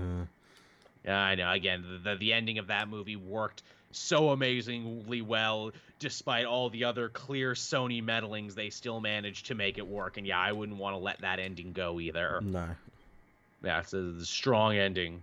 Yeah, 1.04 1.18
I 1.18 1.34
know. 1.34 1.50
Again, 1.50 2.00
the 2.04 2.16
the 2.16 2.32
ending 2.32 2.58
of 2.58 2.68
that 2.68 2.88
movie 2.88 3.16
worked 3.16 3.62
so 3.92 4.30
amazingly 4.30 5.22
well 5.22 5.70
despite 5.98 6.46
all 6.46 6.70
the 6.70 6.84
other 6.84 7.08
clear 7.08 7.52
Sony 7.52 8.02
meddlings 8.02 8.54
they 8.54 8.70
still 8.70 9.00
managed 9.00 9.46
to 9.46 9.54
make 9.54 9.78
it 9.78 9.86
work 9.86 10.16
and 10.16 10.26
yeah 10.26 10.38
I 10.38 10.52
wouldn't 10.52 10.78
want 10.78 10.94
to 10.94 10.98
let 10.98 11.20
that 11.20 11.38
ending 11.38 11.72
go 11.72 12.00
either. 12.00 12.40
No. 12.42 12.68
Yeah 13.62 13.80
it's 13.80 13.92
a 13.92 14.24
strong 14.24 14.76
ending. 14.76 15.22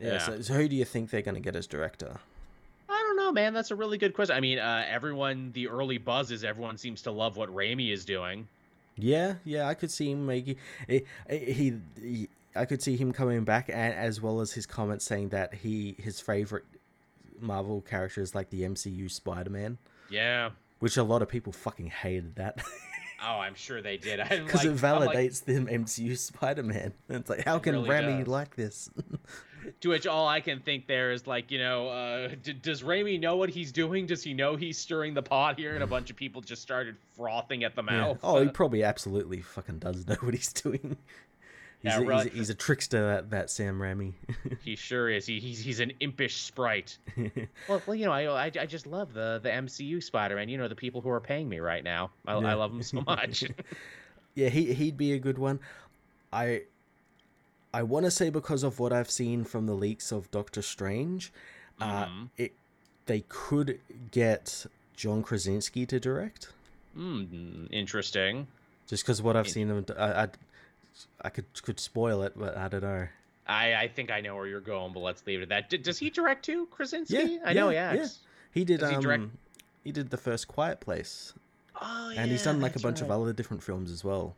Yeah, 0.00 0.12
yeah. 0.12 0.18
So, 0.18 0.40
so 0.42 0.54
who 0.54 0.68
do 0.68 0.76
you 0.76 0.84
think 0.84 1.10
they're 1.10 1.22
going 1.22 1.36
to 1.36 1.40
get 1.40 1.56
as 1.56 1.66
director? 1.66 2.18
I 2.88 3.02
don't 3.06 3.16
know 3.16 3.32
man 3.32 3.54
that's 3.54 3.70
a 3.70 3.76
really 3.76 3.98
good 3.98 4.14
question. 4.14 4.36
I 4.36 4.40
mean 4.40 4.58
uh, 4.58 4.84
everyone 4.88 5.52
the 5.52 5.68
early 5.68 5.98
buzz 5.98 6.30
is 6.30 6.44
everyone 6.44 6.76
seems 6.76 7.02
to 7.02 7.10
love 7.10 7.36
what 7.36 7.54
Raimi 7.54 7.92
is 7.92 8.04
doing. 8.04 8.48
Yeah 8.96 9.34
yeah 9.44 9.68
I 9.68 9.74
could 9.74 9.90
see 9.90 10.10
him 10.10 10.26
making 10.26 10.56
he, 10.86 11.04
he, 11.30 11.74
he 12.00 12.28
I 12.54 12.64
could 12.66 12.82
see 12.82 12.96
him 12.96 13.12
coming 13.12 13.44
back, 13.44 13.68
and 13.68 13.94
as 13.94 14.20
well 14.20 14.40
as 14.40 14.52
his 14.52 14.66
comments 14.66 15.04
saying 15.04 15.30
that 15.30 15.54
he 15.54 15.94
his 15.98 16.20
favorite 16.20 16.64
Marvel 17.42 17.80
characters 17.80 18.34
like 18.34 18.50
the 18.50 18.62
MCU 18.62 19.10
Spider 19.10 19.50
Man. 19.50 19.78
Yeah. 20.10 20.50
Which 20.78 20.96
a 20.96 21.02
lot 21.02 21.22
of 21.22 21.28
people 21.28 21.52
fucking 21.52 21.88
hated 21.88 22.36
that. 22.36 22.62
oh, 23.22 23.38
I'm 23.38 23.54
sure 23.54 23.82
they 23.82 23.96
did. 23.96 24.18
Because 24.18 24.64
like, 24.64 24.66
it 24.66 24.76
validates 24.76 25.46
like, 25.46 25.66
the 25.66 25.78
MCU 25.78 26.18
Spider 26.18 26.62
Man. 26.62 26.92
It's 27.08 27.30
like, 27.30 27.44
how 27.44 27.58
can 27.58 27.74
really 27.74 27.88
Raimi 27.88 28.18
does. 28.20 28.28
like 28.28 28.56
this? 28.56 28.90
to 29.80 29.88
which 29.90 30.06
all 30.06 30.26
I 30.26 30.40
can 30.40 30.60
think 30.60 30.86
there 30.86 31.12
is 31.12 31.26
like, 31.26 31.50
you 31.50 31.58
know, 31.58 31.88
uh, 31.88 32.28
d- 32.42 32.52
does 32.54 32.82
Raimi 32.82 33.20
know 33.20 33.36
what 33.36 33.50
he's 33.50 33.72
doing? 33.72 34.06
Does 34.06 34.22
he 34.22 34.34
know 34.34 34.56
he's 34.56 34.78
stirring 34.78 35.14
the 35.14 35.22
pot 35.22 35.58
here? 35.58 35.74
And 35.74 35.82
a 35.82 35.86
bunch 35.86 36.10
of 36.10 36.16
people 36.16 36.40
just 36.40 36.62
started 36.62 36.96
frothing 37.16 37.64
at 37.64 37.76
the 37.76 37.82
mouth. 37.82 38.18
Yeah. 38.22 38.28
Oh, 38.28 38.42
he 38.42 38.48
probably 38.48 38.82
absolutely 38.82 39.40
fucking 39.40 39.78
does 39.78 40.06
know 40.06 40.16
what 40.20 40.34
he's 40.34 40.52
doing. 40.52 40.96
He's, 41.82 41.94
a, 41.94 42.22
he's, 42.22 42.32
he's, 42.32 42.50
a 42.50 42.54
trickster, 42.54 43.06
that, 43.06 43.30
that 43.30 43.50
Sam 43.50 43.78
Raimi. 43.78 44.12
he 44.64 44.76
sure 44.76 45.10
is. 45.10 45.26
He, 45.26 45.40
he's 45.40 45.58
he's 45.58 45.80
an 45.80 45.92
impish 45.98 46.36
sprite. 46.36 46.96
well, 47.68 47.82
well, 47.86 47.94
you 47.96 48.06
know, 48.06 48.12
I, 48.12 48.26
I, 48.26 48.44
I 48.44 48.66
just 48.66 48.86
love 48.86 49.12
the 49.12 49.40
the 49.42 49.48
MCU 49.48 50.00
Spider-Man. 50.02 50.48
You 50.48 50.58
know, 50.58 50.68
the 50.68 50.76
people 50.76 51.00
who 51.00 51.10
are 51.10 51.20
paying 51.20 51.48
me 51.48 51.58
right 51.58 51.82
now. 51.82 52.10
I, 52.26 52.38
yeah. 52.38 52.50
I 52.52 52.54
love 52.54 52.70
him 52.70 52.82
so 52.82 53.00
much. 53.06 53.44
yeah, 54.34 54.48
he 54.48 54.72
he'd 54.74 54.96
be 54.96 55.12
a 55.12 55.18
good 55.18 55.38
one. 55.38 55.58
I 56.32 56.62
I 57.74 57.82
want 57.82 58.04
to 58.04 58.10
say 58.10 58.30
because 58.30 58.62
of 58.62 58.78
what 58.78 58.92
I've 58.92 59.10
seen 59.10 59.44
from 59.44 59.66
the 59.66 59.74
leaks 59.74 60.12
of 60.12 60.30
Doctor 60.30 60.62
Strange, 60.62 61.32
uh, 61.80 62.04
mm-hmm. 62.04 62.22
uh, 62.22 62.26
it 62.36 62.52
they 63.06 63.24
could 63.28 63.80
get 64.12 64.66
John 64.94 65.24
Krasinski 65.24 65.84
to 65.86 65.98
direct. 65.98 66.52
Mm, 66.96 67.68
interesting. 67.72 68.46
Just 68.86 69.04
because 69.04 69.22
what 69.22 69.36
I've 69.36 69.48
seen 69.48 69.68
him, 69.68 69.84
I, 69.98 70.04
I 70.04 70.28
I 71.20 71.28
could 71.28 71.46
could 71.62 71.80
spoil 71.80 72.22
it, 72.22 72.32
but 72.36 72.56
I 72.56 72.68
don't 72.68 72.82
know. 72.82 73.08
I, 73.46 73.74
I 73.74 73.88
think 73.88 74.10
I 74.10 74.20
know 74.20 74.36
where 74.36 74.46
you're 74.46 74.60
going, 74.60 74.92
but 74.92 75.00
let's 75.00 75.26
leave 75.26 75.40
it 75.40 75.44
at 75.44 75.48
that. 75.48 75.70
D- 75.70 75.78
does 75.78 75.98
he 75.98 76.10
direct 76.10 76.44
too, 76.44 76.66
Krasinski? 76.70 77.14
Yeah, 77.14 77.38
I 77.44 77.50
yeah, 77.50 77.60
know 77.60 77.68
he 77.70 77.74
Yeah. 77.76 78.06
He 78.52 78.64
did. 78.64 78.80
Does 78.80 78.90
um, 78.90 78.96
he, 78.96 79.02
direct... 79.02 79.24
he 79.84 79.92
did 79.92 80.10
the 80.10 80.16
first 80.16 80.48
Quiet 80.48 80.80
Place. 80.80 81.32
Oh, 81.80 82.10
yeah, 82.14 82.22
and 82.22 82.30
he's 82.30 82.44
done 82.44 82.60
like 82.60 82.76
a 82.76 82.80
bunch 82.80 83.00
right. 83.00 83.10
of 83.10 83.22
other 83.22 83.32
different 83.32 83.62
films 83.62 83.90
as 83.90 84.04
well. 84.04 84.34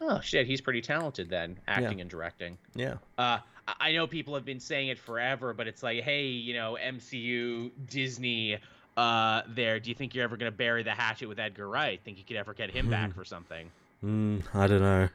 Oh 0.00 0.20
shit, 0.20 0.46
he's 0.46 0.60
pretty 0.60 0.80
talented 0.80 1.28
then, 1.30 1.56
acting 1.68 1.98
yeah. 1.98 2.02
and 2.02 2.10
directing. 2.10 2.58
Yeah. 2.74 2.94
Uh, 3.16 3.38
I 3.80 3.92
know 3.92 4.06
people 4.06 4.34
have 4.34 4.44
been 4.44 4.60
saying 4.60 4.88
it 4.88 4.98
forever, 4.98 5.52
but 5.52 5.66
it's 5.66 5.82
like, 5.82 6.02
hey, 6.02 6.26
you 6.26 6.54
know, 6.54 6.76
MCU, 6.80 7.70
Disney, 7.88 8.58
uh, 8.96 9.42
there. 9.48 9.80
Do 9.80 9.90
you 9.90 9.94
think 9.94 10.14
you're 10.14 10.24
ever 10.24 10.36
gonna 10.36 10.50
bury 10.50 10.82
the 10.82 10.92
hatchet 10.92 11.28
with 11.28 11.38
Edgar 11.38 11.68
Wright? 11.68 12.00
Think 12.04 12.18
you 12.18 12.24
could 12.24 12.36
ever 12.36 12.54
get 12.54 12.70
him 12.70 12.90
back 12.90 13.14
for 13.14 13.24
something? 13.24 13.70
Mm, 14.04 14.42
I 14.54 14.66
don't 14.66 14.80
know. 14.80 15.08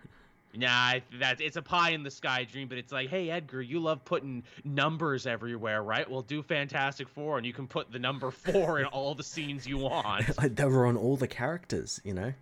Nah, 0.56 0.95
that's 1.18 1.41
it's 1.41 1.56
a 1.56 1.62
pie 1.62 1.91
in 1.91 2.04
the 2.04 2.12
sky 2.12 2.43
dream, 2.43 2.68
but 2.68 2.78
it's 2.78 2.91
like, 2.91 3.10
hey 3.10 3.30
Edgar, 3.30 3.62
you 3.62 3.80
love 3.80 4.04
putting 4.04 4.43
numbers 4.64 5.26
everywhere, 5.26 5.82
right? 5.82 6.10
Well, 6.10 6.22
do 6.22 6.43
Fantastic 6.43 7.08
Four, 7.08 7.38
and 7.38 7.45
you 7.45 7.54
can 7.54 7.68
put 7.68 7.91
the 7.91 7.99
number 7.99 8.32
four 8.32 8.80
in 8.80 8.86
all 8.86 9.16
the 9.16 9.24
scenes 9.24 9.66
you 9.66 9.78
want. 9.78 10.38
like 10.41 10.56
they 10.56 10.66
were 10.66 10.86
on 10.86 10.97
all 10.97 11.16
the 11.16 11.28
characters, 11.28 12.02
you 12.04 12.14
know. 12.14 12.34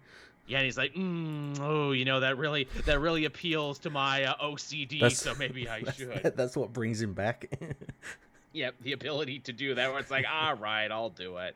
Yeah, 0.48 0.58
and 0.58 0.66
he's 0.66 0.78
like, 0.78 0.96
mm, 0.96 1.60
oh, 1.62 1.92
you 1.92 2.06
know 2.06 2.22
that 2.22 2.38
really 2.40 2.68
that 2.86 3.00
really 3.00 3.26
appeals 3.26 3.78
to 3.80 3.92
my 3.92 4.24
uh, 4.24 4.36
OCD, 4.44 5.02
that's, 5.02 5.22
so 5.22 5.36
maybe 5.36 5.70
I 5.70 5.82
that's, 5.84 5.98
should. 5.98 6.34
That's 6.36 6.58
what 6.58 6.74
brings 6.74 7.02
him 7.02 7.14
back. 7.14 7.52
Yep, 8.54 8.76
the 8.82 8.94
ability 8.94 9.40
to 9.42 9.54
do 9.54 9.76
that 9.76 9.92
where 9.92 10.00
it's 10.00 10.10
like, 10.10 10.26
all 10.28 10.56
right, 10.56 10.92
I'll 10.92 11.12
do 11.12 11.38
it. 11.38 11.56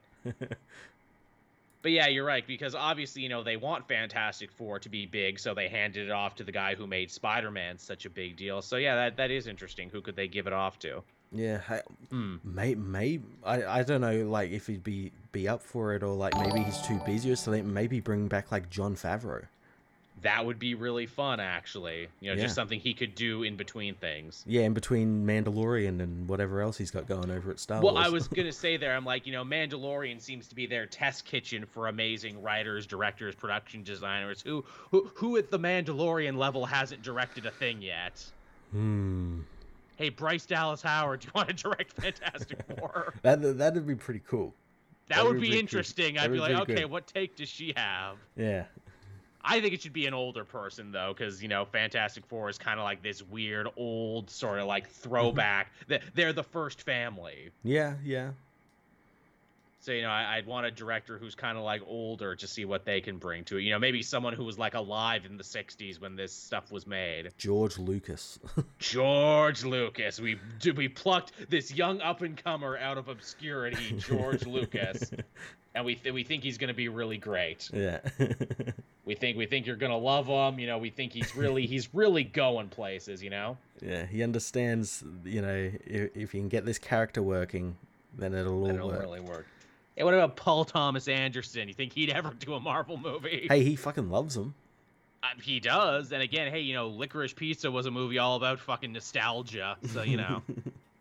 But 1.83 1.91
yeah, 1.91 2.07
you're 2.07 2.25
right 2.25 2.47
because 2.47 2.73
obviously, 2.73 3.21
you 3.21 3.29
know, 3.29 3.43
they 3.43 3.57
want 3.57 3.87
Fantastic 3.87 4.51
Four 4.51 4.79
to 4.79 4.89
be 4.89 5.05
big, 5.05 5.37
so 5.37 5.53
they 5.53 5.67
handed 5.67 6.07
it 6.07 6.11
off 6.11 6.33
to 6.35 6.43
the 6.43 6.51
guy 6.51 6.73
who 6.73 6.87
made 6.87 7.11
Spider-Man 7.11 7.77
such 7.77 8.05
a 8.05 8.09
big 8.09 8.37
deal. 8.37 8.61
So 8.61 8.77
yeah, 8.77 8.95
that 8.95 9.17
that 9.17 9.29
is 9.29 9.45
interesting. 9.45 9.89
Who 9.89 10.01
could 10.01 10.15
they 10.15 10.27
give 10.27 10.47
it 10.47 10.53
off 10.53 10.79
to? 10.79 11.03
Yeah, 11.31 11.61
I, 11.67 11.81
mm. 12.11 12.39
may, 12.43 12.75
may 12.75 13.19
I, 13.43 13.63
I 13.63 13.83
don't 13.83 14.01
know, 14.01 14.23
like 14.29 14.51
if 14.51 14.67
he'd 14.67 14.83
be 14.83 15.11
be 15.31 15.47
up 15.47 15.61
for 15.61 15.93
it 15.93 16.03
or 16.03 16.15
like 16.15 16.37
maybe 16.37 16.61
he's 16.61 16.79
too 16.81 16.99
busy 17.05 17.31
or 17.31 17.35
something. 17.35 17.71
Maybe 17.71 17.99
bring 17.99 18.27
back 18.27 18.51
like 18.51 18.69
Jon 18.69 18.95
Favreau 18.95 19.45
that 20.23 20.45
would 20.45 20.57
be 20.57 20.73
really 20.73 21.05
fun 21.05 21.39
actually 21.39 22.07
you 22.19 22.29
know 22.29 22.35
yeah. 22.35 22.43
just 22.43 22.55
something 22.55 22.79
he 22.79 22.93
could 22.93 23.13
do 23.13 23.43
in 23.43 23.55
between 23.55 23.93
things 23.95 24.43
yeah 24.47 24.61
in 24.61 24.73
between 24.73 25.25
mandalorian 25.25 26.01
and 26.01 26.27
whatever 26.27 26.61
else 26.61 26.77
he's 26.77 26.91
got 26.91 27.05
going 27.07 27.29
over 27.29 27.51
at 27.51 27.59
star 27.59 27.81
well 27.81 27.93
Wars. 27.93 28.07
i 28.07 28.09
was 28.09 28.27
gonna 28.27 28.51
say 28.51 28.77
there 28.77 28.95
i'm 28.95 29.05
like 29.05 29.27
you 29.27 29.33
know 29.33 29.43
mandalorian 29.43 30.19
seems 30.19 30.47
to 30.47 30.55
be 30.55 30.65
their 30.65 30.85
test 30.85 31.25
kitchen 31.25 31.65
for 31.65 31.87
amazing 31.87 32.41
writers 32.41 32.85
directors 32.85 33.35
production 33.35 33.83
designers 33.83 34.41
who 34.41 34.63
who, 34.91 35.09
who 35.15 35.37
at 35.37 35.51
the 35.51 35.59
mandalorian 35.59 36.37
level 36.37 36.65
hasn't 36.65 37.01
directed 37.03 37.45
a 37.45 37.51
thing 37.51 37.81
yet 37.81 38.23
hmm 38.71 39.39
hey 39.97 40.09
bryce 40.09 40.45
dallas 40.45 40.81
howard 40.81 41.19
do 41.21 41.27
you 41.27 41.31
want 41.35 41.49
to 41.49 41.53
direct 41.53 41.93
fantastic 41.93 42.59
four 42.79 43.13
that, 43.21 43.57
that'd 43.57 43.85
be 43.85 43.95
pretty 43.95 44.21
cool 44.27 44.53
that, 45.09 45.17
that 45.17 45.25
would, 45.25 45.41
be, 45.41 45.51
be 45.51 45.59
interesting. 45.59 46.17
I'd 46.17 46.31
be 46.31 46.39
like, 46.39 46.55
okay, 46.61 46.75
good. 46.75 46.89
what 46.89 47.07
take 47.07 47.35
does 47.35 47.49
she 47.49 47.73
have? 47.75 48.15
Yeah. 48.37 48.63
I 49.43 49.59
think 49.59 49.73
it 49.73 49.81
should 49.81 49.93
be 49.93 50.05
an 50.05 50.13
older 50.13 50.45
person 50.45 50.91
though, 50.91 51.13
because 51.15 51.41
you 51.41 51.49
know, 51.49 51.65
Fantastic 51.65 52.25
Four 52.25 52.49
is 52.49 52.57
kind 52.57 52.79
of 52.79 52.83
like 52.83 53.03
this 53.03 53.21
weird 53.21 53.67
old 53.75 54.29
sort 54.29 54.59
of 54.59 54.67
like 54.67 54.85
mm-hmm. 54.85 55.09
throwback. 55.09 55.71
that 55.87 56.01
they're 56.15 56.33
the 56.33 56.43
first 56.43 56.81
family. 56.81 57.49
Yeah, 57.63 57.95
yeah. 58.03 58.31
So 59.83 59.91
you 59.91 60.03
know, 60.03 60.11
I, 60.11 60.37
would 60.37 60.45
want 60.45 60.65
a 60.65 60.71
director 60.71 61.17
who's 61.17 61.35
kind 61.35 61.57
of 61.57 61.65
like 61.65 61.81
older 61.85 62.37
to 62.37 62.47
see 62.47 62.63
what 62.63 62.85
they 62.85 63.01
can 63.01 63.17
bring 63.17 63.43
to 63.43 63.57
it. 63.57 63.63
You 63.63 63.71
know, 63.71 63.79
maybe 63.79 64.01
someone 64.01 64.31
who 64.31 64.45
was 64.45 64.57
like 64.57 64.75
alive 64.75 65.25
in 65.25 65.35
the 65.35 65.43
'60s 65.43 65.99
when 65.99 66.15
this 66.15 66.31
stuff 66.31 66.71
was 66.71 66.87
made. 66.87 67.33
George 67.37 67.77
Lucas. 67.77 68.39
George 68.79 69.65
Lucas. 69.65 70.21
We 70.21 70.39
we 70.77 70.87
plucked 70.87 71.33
this 71.49 71.73
young 71.73 71.99
up 71.99 72.21
and 72.21 72.41
comer 72.41 72.77
out 72.77 72.97
of 72.97 73.09
obscurity, 73.09 73.97
George 73.97 74.45
Lucas, 74.45 75.11
and 75.75 75.83
we 75.83 75.95
th- 75.95 76.13
we 76.13 76.23
think 76.23 76.43
he's 76.43 76.57
going 76.57 76.69
to 76.69 76.73
be 76.73 76.87
really 76.87 77.17
great. 77.17 77.69
Yeah. 77.73 77.99
we 79.03 79.15
think 79.15 79.35
we 79.35 79.47
think 79.47 79.65
you're 79.65 79.75
going 79.75 79.91
to 79.91 79.97
love 79.97 80.27
him. 80.27 80.59
You 80.59 80.67
know, 80.67 80.77
we 80.77 80.91
think 80.91 81.11
he's 81.11 81.35
really 81.35 81.65
he's 81.65 81.93
really 81.93 82.23
going 82.23 82.69
places. 82.69 83.21
You 83.21 83.31
know. 83.31 83.57
Yeah, 83.81 84.05
he 84.05 84.23
understands. 84.23 85.03
You 85.25 85.41
know, 85.41 85.71
if, 85.85 86.15
if 86.15 86.33
you 86.33 86.39
can 86.39 86.47
get 86.47 86.63
this 86.63 86.79
character 86.79 87.21
working, 87.21 87.75
then 88.17 88.33
it'll 88.33 88.63
all 88.63 88.69
it'll 88.69 88.87
work. 88.87 89.01
really 89.01 89.19
work. 89.19 89.45
Hey, 89.95 90.03
what 90.03 90.13
about 90.13 90.35
Paul 90.35 90.65
Thomas 90.65 91.07
Anderson? 91.07 91.67
You 91.67 91.73
think 91.73 91.93
he'd 91.93 92.09
ever 92.09 92.31
do 92.37 92.55
a 92.55 92.59
Marvel 92.59 92.97
movie? 92.97 93.47
Hey, 93.49 93.63
he 93.63 93.75
fucking 93.75 94.09
loves 94.09 94.35
them. 94.35 94.55
Uh, 95.21 95.27
he 95.41 95.59
does. 95.59 96.11
And 96.11 96.21
again, 96.21 96.51
hey, 96.51 96.61
you 96.61 96.73
know, 96.73 96.89
Licorice 96.89 97.35
Pizza 97.35 97.69
was 97.69 97.85
a 97.85 97.91
movie 97.91 98.17
all 98.17 98.35
about 98.35 98.59
fucking 98.59 98.91
nostalgia. 98.91 99.77
So, 99.87 100.01
you 100.01 100.17
know, 100.17 100.41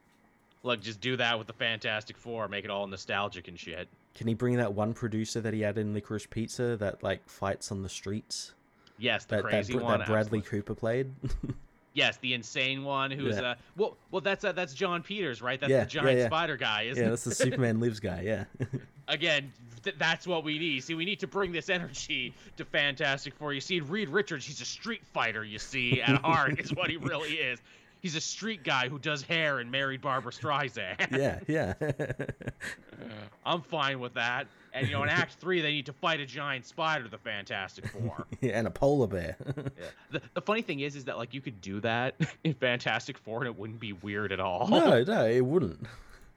look, 0.62 0.80
just 0.80 1.00
do 1.00 1.16
that 1.16 1.38
with 1.38 1.46
the 1.46 1.54
Fantastic 1.54 2.16
Four, 2.16 2.48
make 2.48 2.64
it 2.64 2.70
all 2.70 2.86
nostalgic 2.86 3.48
and 3.48 3.58
shit. 3.58 3.88
Can 4.14 4.28
he 4.28 4.34
bring 4.34 4.56
that 4.56 4.74
one 4.74 4.92
producer 4.92 5.40
that 5.40 5.54
he 5.54 5.62
had 5.62 5.78
in 5.78 5.94
Licorice 5.94 6.28
Pizza 6.28 6.76
that 6.76 7.02
like 7.02 7.26
fights 7.28 7.72
on 7.72 7.82
the 7.82 7.88
streets? 7.88 8.52
Yes, 8.98 9.24
the 9.24 9.36
that, 9.36 9.44
crazy 9.44 9.72
that, 9.72 9.82
one. 9.82 9.98
That 9.98 10.06
Bradley 10.06 10.38
absolutely. 10.40 10.60
Cooper 10.60 10.74
played. 10.74 11.10
Yes, 11.94 12.16
the 12.18 12.34
insane 12.34 12.84
one 12.84 13.10
who's 13.10 13.36
yeah. 13.36 13.50
uh 13.50 13.54
well 13.76 13.96
well 14.10 14.20
that's 14.20 14.44
uh, 14.44 14.52
that's 14.52 14.74
Jon 14.74 15.02
Peters, 15.02 15.42
right? 15.42 15.60
That's 15.60 15.70
yeah, 15.70 15.80
the 15.80 15.90
giant 15.90 16.18
yeah, 16.18 16.26
spider 16.26 16.56
guy, 16.56 16.82
isn't 16.82 17.02
it? 17.02 17.04
Yeah, 17.04 17.10
that's 17.10 17.24
the 17.24 17.34
Superman 17.34 17.80
Lives 17.80 18.00
guy, 18.00 18.22
yeah. 18.22 18.44
Again, 19.08 19.52
th- 19.82 19.96
that's 19.98 20.26
what 20.26 20.44
we 20.44 20.58
need. 20.58 20.84
See, 20.84 20.94
we 20.94 21.04
need 21.04 21.20
to 21.20 21.26
bring 21.26 21.52
this 21.52 21.68
energy 21.68 22.32
to 22.56 22.64
Fantastic 22.64 23.34
Four. 23.34 23.52
You 23.52 23.60
see, 23.60 23.80
Reed 23.80 24.08
Richards, 24.08 24.46
he's 24.46 24.60
a 24.60 24.64
street 24.64 25.02
fighter, 25.12 25.44
you 25.44 25.58
see, 25.58 26.00
at 26.00 26.20
heart 26.22 26.58
is 26.58 26.72
what 26.72 26.88
he 26.88 26.96
really 26.96 27.32
is. 27.32 27.60
He's 28.02 28.16
a 28.16 28.20
street 28.20 28.64
guy 28.64 28.88
who 28.88 28.98
does 28.98 29.22
hair 29.22 29.60
and 29.60 29.70
married 29.70 30.00
Barbara 30.02 30.32
Streisand. 30.32 30.96
Yeah, 31.16 31.38
yeah. 31.46 31.74
I'm 33.46 33.62
fine 33.62 34.00
with 34.00 34.14
that. 34.14 34.48
And 34.74 34.86
you 34.88 34.92
know, 34.94 35.02
in 35.04 35.08
Act 35.22 35.34
Three, 35.34 35.60
they 35.60 35.70
need 35.72 35.86
to 35.86 35.92
fight 35.92 36.18
a 36.20 36.26
giant 36.26 36.66
spider, 36.66 37.06
the 37.08 37.18
Fantastic 37.18 37.86
Four. 37.88 38.26
yeah, 38.40 38.58
and 38.58 38.66
a 38.66 38.70
polar 38.70 39.06
bear. 39.06 39.36
yeah. 39.56 39.84
The, 40.10 40.22
the 40.34 40.40
funny 40.42 40.62
thing 40.62 40.80
is, 40.80 40.96
is 40.96 41.04
that 41.04 41.16
like 41.16 41.32
you 41.32 41.40
could 41.40 41.60
do 41.60 41.80
that 41.80 42.14
in 42.44 42.54
Fantastic 42.54 43.18
Four, 43.18 43.38
and 43.38 43.46
it 43.46 43.56
wouldn't 43.58 43.80
be 43.80 43.92
weird 43.92 44.32
at 44.32 44.40
all. 44.40 44.66
No, 44.68 45.02
no, 45.04 45.26
it 45.26 45.40
wouldn't. 45.44 45.86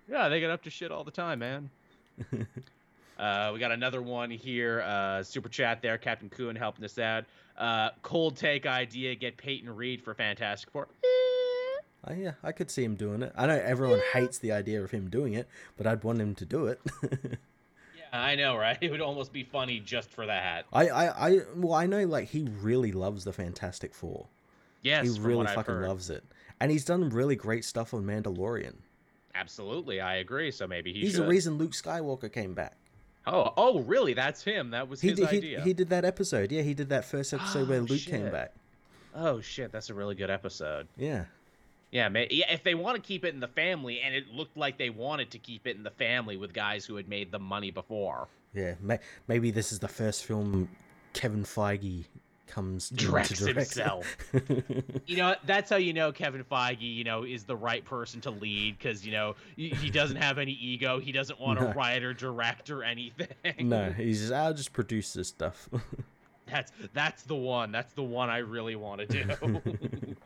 Yeah, 0.07 0.29
they 0.29 0.39
get 0.39 0.51
up 0.51 0.61
to 0.63 0.69
shit 0.69 0.91
all 0.91 1.03
the 1.03 1.11
time, 1.11 1.39
man. 1.39 1.69
uh, 3.17 3.49
we 3.53 3.59
got 3.59 3.71
another 3.71 4.01
one 4.01 4.29
here. 4.29 4.81
Uh, 4.81 5.23
super 5.23 5.49
chat 5.49 5.81
there, 5.81 5.97
Captain 5.97 6.29
Coon 6.29 6.55
helping 6.55 6.85
us 6.85 6.99
out. 6.99 7.25
Uh, 7.57 7.89
cold 8.03 8.35
take 8.35 8.65
idea: 8.65 9.15
get 9.15 9.37
Peyton 9.37 9.73
Reed 9.75 10.01
for 10.01 10.13
Fantastic 10.13 10.69
Four. 10.71 10.87
Uh, 12.07 12.13
yeah, 12.13 12.31
I 12.43 12.51
could 12.51 12.69
see 12.69 12.83
him 12.83 12.95
doing 12.95 13.21
it. 13.21 13.33
I 13.35 13.47
know 13.47 13.59
everyone 13.63 14.01
hates 14.13 14.37
the 14.37 14.51
idea 14.51 14.83
of 14.83 14.91
him 14.91 15.09
doing 15.09 15.33
it, 15.33 15.47
but 15.77 15.87
I'd 15.87 16.03
want 16.03 16.21
him 16.21 16.35
to 16.35 16.45
do 16.45 16.67
it. 16.67 16.79
Yeah, 17.97 18.21
I 18.21 18.35
know, 18.35 18.55
right? 18.57 18.77
It 18.81 18.91
would 18.91 19.01
almost 19.01 19.33
be 19.33 19.43
funny 19.43 19.79
just 19.79 20.11
for 20.11 20.25
that. 20.25 20.65
I, 20.71 20.89
I, 20.89 21.29
I, 21.29 21.39
well, 21.55 21.73
I 21.73 21.85
know, 21.85 22.05
like 22.05 22.29
he 22.29 22.47
really 22.61 22.91
loves 22.91 23.23
the 23.23 23.33
Fantastic 23.33 23.93
Four. 23.93 24.27
Yes, 24.83 25.15
he 25.15 25.19
really 25.19 25.47
fucking 25.47 25.81
loves 25.81 26.09
it, 26.09 26.23
and 26.59 26.71
he's 26.71 26.85
done 26.85 27.09
really 27.09 27.35
great 27.35 27.65
stuff 27.65 27.93
on 27.93 28.03
Mandalorian. 28.03 28.75
Absolutely, 29.33 29.99
I 29.99 30.15
agree. 30.15 30.51
So 30.51 30.67
maybe 30.67 30.93
he 30.93 31.01
he's 31.01 31.11
should. 31.11 31.23
the 31.23 31.27
reason 31.27 31.57
Luke 31.57 31.71
Skywalker 31.71 32.31
came 32.31 32.53
back. 32.53 32.77
Oh, 33.27 33.53
oh, 33.57 33.79
really? 33.79 34.13
That's 34.13 34.43
him. 34.43 34.69
That 34.69 34.87
was 34.87 35.01
he 35.01 35.09
his 35.09 35.19
did, 35.19 35.27
idea. 35.27 35.59
He, 35.61 35.69
he 35.69 35.73
did 35.73 35.89
that 35.89 36.05
episode. 36.05 36.51
Yeah, 36.51 36.61
he 36.61 36.73
did 36.73 36.89
that 36.89 37.05
first 37.05 37.33
episode 37.33 37.63
oh, 37.67 37.69
where 37.69 37.81
Luke 37.81 37.99
shit. 37.99 38.13
came 38.13 38.31
back. 38.31 38.53
Oh 39.15 39.39
shit, 39.41 39.71
that's 39.71 39.89
a 39.89 39.93
really 39.93 40.15
good 40.15 40.29
episode. 40.29 40.87
Yeah. 40.97 41.25
Yeah, 41.95 42.09
yeah. 42.29 42.51
If 42.51 42.61
they 42.63 42.75
want 42.75 42.97
to 42.97 43.01
keep 43.01 43.23
it 43.23 43.33
in 43.33 43.39
the 43.39 43.47
family, 43.47 44.01
and 44.01 44.13
it 44.13 44.27
looked 44.27 44.57
like 44.57 44.77
they 44.77 44.89
wanted 44.89 45.31
to 45.31 45.39
keep 45.39 45.65
it 45.65 45.77
in 45.77 45.83
the 45.83 45.91
family 45.91 46.35
with 46.35 46.51
guys 46.51 46.85
who 46.85 46.97
had 46.97 47.07
made 47.07 47.31
the 47.31 47.39
money 47.39 47.71
before. 47.71 48.27
Yeah, 48.53 48.75
may, 48.81 48.99
maybe 49.29 49.49
this 49.49 49.71
is 49.71 49.79
the 49.79 49.87
first 49.87 50.25
film 50.25 50.67
Kevin 51.13 51.45
Feige 51.45 52.03
comes 52.47 52.89
directs 52.89 53.39
direct. 53.39 53.55
himself. 53.55 54.17
you 55.05 55.15
know, 55.15 55.35
that's 55.45 55.69
how 55.69 55.77
you 55.77 55.93
know 55.93 56.11
Kevin 56.11 56.43
Feige, 56.43 56.81
you 56.81 57.05
know, 57.05 57.23
is 57.23 57.45
the 57.45 57.55
right 57.55 57.85
person 57.85 58.19
to 58.21 58.29
lead 58.29 58.77
because 58.77 59.05
you 59.05 59.13
know 59.13 59.37
he 59.55 59.89
doesn't 59.89 60.17
have 60.17 60.37
any 60.37 60.51
ego. 60.51 60.99
He 60.99 61.13
doesn't 61.13 61.39
want 61.39 61.59
to 61.59 61.65
no. 61.65 61.73
write 61.73 62.03
or 62.03 62.13
direct 62.13 62.69
or 62.71 62.83
anything. 62.83 63.29
No, 63.69 63.89
he's 63.91 64.19
just 64.19 64.33
I'll 64.33 64.53
just 64.53 64.73
produce 64.73 65.13
this 65.13 65.29
stuff. 65.29 65.69
that's 66.51 66.73
that's 66.93 67.23
the 67.23 67.35
one. 67.35 67.71
That's 67.71 67.93
the 67.93 68.03
one 68.03 68.29
I 68.29 68.39
really 68.39 68.75
want 68.75 68.99
to 68.99 69.07
do. 69.07 70.15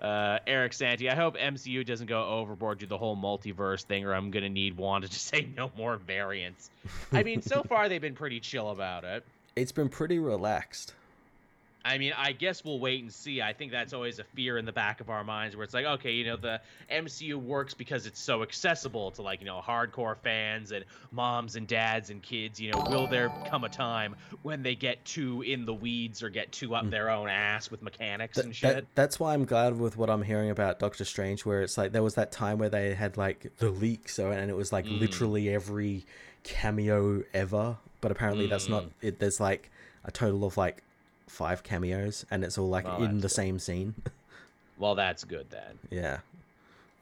Uh, 0.00 0.38
Eric 0.46 0.72
Santi, 0.72 1.10
I 1.10 1.14
hope 1.14 1.36
MCU 1.36 1.84
doesn't 1.84 2.06
go 2.06 2.24
overboard 2.24 2.78
do 2.78 2.86
the 2.86 2.96
whole 2.96 3.16
multiverse 3.16 3.82
thing, 3.82 4.04
or 4.06 4.14
I'm 4.14 4.30
gonna 4.30 4.48
need 4.48 4.76
Wanda 4.76 5.08
to 5.08 5.18
say 5.18 5.48
no 5.56 5.70
more 5.76 5.96
variants. 5.96 6.70
I 7.12 7.22
mean, 7.22 7.42
so 7.42 7.62
far 7.68 7.88
they've 7.88 8.00
been 8.00 8.14
pretty 8.14 8.40
chill 8.40 8.70
about 8.70 9.04
it. 9.04 9.24
It's 9.56 9.72
been 9.72 9.88
pretty 9.88 10.18
relaxed. 10.18 10.94
I 11.84 11.96
mean, 11.98 12.12
I 12.16 12.32
guess 12.32 12.62
we'll 12.62 12.78
wait 12.78 13.02
and 13.02 13.12
see. 13.12 13.40
I 13.40 13.54
think 13.54 13.72
that's 13.72 13.92
always 13.92 14.18
a 14.18 14.24
fear 14.24 14.58
in 14.58 14.66
the 14.66 14.72
back 14.72 15.00
of 15.00 15.08
our 15.08 15.24
minds 15.24 15.56
where 15.56 15.64
it's 15.64 15.72
like, 15.72 15.86
okay, 15.86 16.12
you 16.12 16.24
know, 16.24 16.36
the 16.36 16.60
MCU 16.90 17.36
works 17.36 17.72
because 17.72 18.06
it's 18.06 18.20
so 18.20 18.42
accessible 18.42 19.10
to 19.12 19.22
like, 19.22 19.40
you 19.40 19.46
know, 19.46 19.62
hardcore 19.66 20.16
fans 20.18 20.72
and 20.72 20.84
moms 21.10 21.56
and 21.56 21.66
dads 21.66 22.10
and 22.10 22.22
kids. 22.22 22.60
You 22.60 22.72
know, 22.72 22.84
will 22.88 23.06
there 23.06 23.32
come 23.48 23.64
a 23.64 23.68
time 23.68 24.16
when 24.42 24.62
they 24.62 24.74
get 24.74 25.02
too 25.06 25.42
in 25.42 25.64
the 25.64 25.72
weeds 25.72 26.22
or 26.22 26.28
get 26.28 26.52
too 26.52 26.74
up 26.74 26.84
mm. 26.84 26.90
their 26.90 27.08
own 27.08 27.28
ass 27.28 27.70
with 27.70 27.82
mechanics 27.82 28.34
Th- 28.34 28.44
and 28.44 28.54
shit? 28.54 28.74
That, 28.74 28.84
that's 28.94 29.18
why 29.18 29.32
I'm 29.32 29.46
glad 29.46 29.78
with 29.78 29.96
what 29.96 30.10
I'm 30.10 30.22
hearing 30.22 30.50
about 30.50 30.80
Doctor 30.80 31.06
Strange, 31.06 31.46
where 31.46 31.62
it's 31.62 31.78
like 31.78 31.92
there 31.92 32.02
was 32.02 32.14
that 32.16 32.30
time 32.30 32.58
where 32.58 32.68
they 32.68 32.94
had 32.94 33.16
like 33.16 33.56
the 33.56 33.70
leak, 33.70 34.10
so 34.10 34.30
and 34.32 34.50
it 34.50 34.56
was 34.56 34.70
like 34.70 34.84
mm. 34.84 35.00
literally 35.00 35.48
every 35.48 36.04
cameo 36.42 37.22
ever. 37.32 37.78
But 38.02 38.12
apparently 38.12 38.46
mm. 38.46 38.50
that's 38.50 38.68
not 38.68 38.84
mm. 38.84 38.90
it. 39.00 39.18
There's 39.18 39.40
like 39.40 39.70
a 40.04 40.10
total 40.10 40.44
of 40.44 40.58
like 40.58 40.82
five 41.30 41.62
cameos, 41.62 42.26
and 42.30 42.44
it's 42.44 42.58
all 42.58 42.68
like 42.68 42.84
in 42.98 43.16
the 43.16 43.22
good. 43.22 43.30
same 43.30 43.58
scene. 43.58 43.94
well, 44.78 44.94
that's 44.94 45.24
good 45.24 45.46
then. 45.50 45.78
Yeah. 45.90 46.18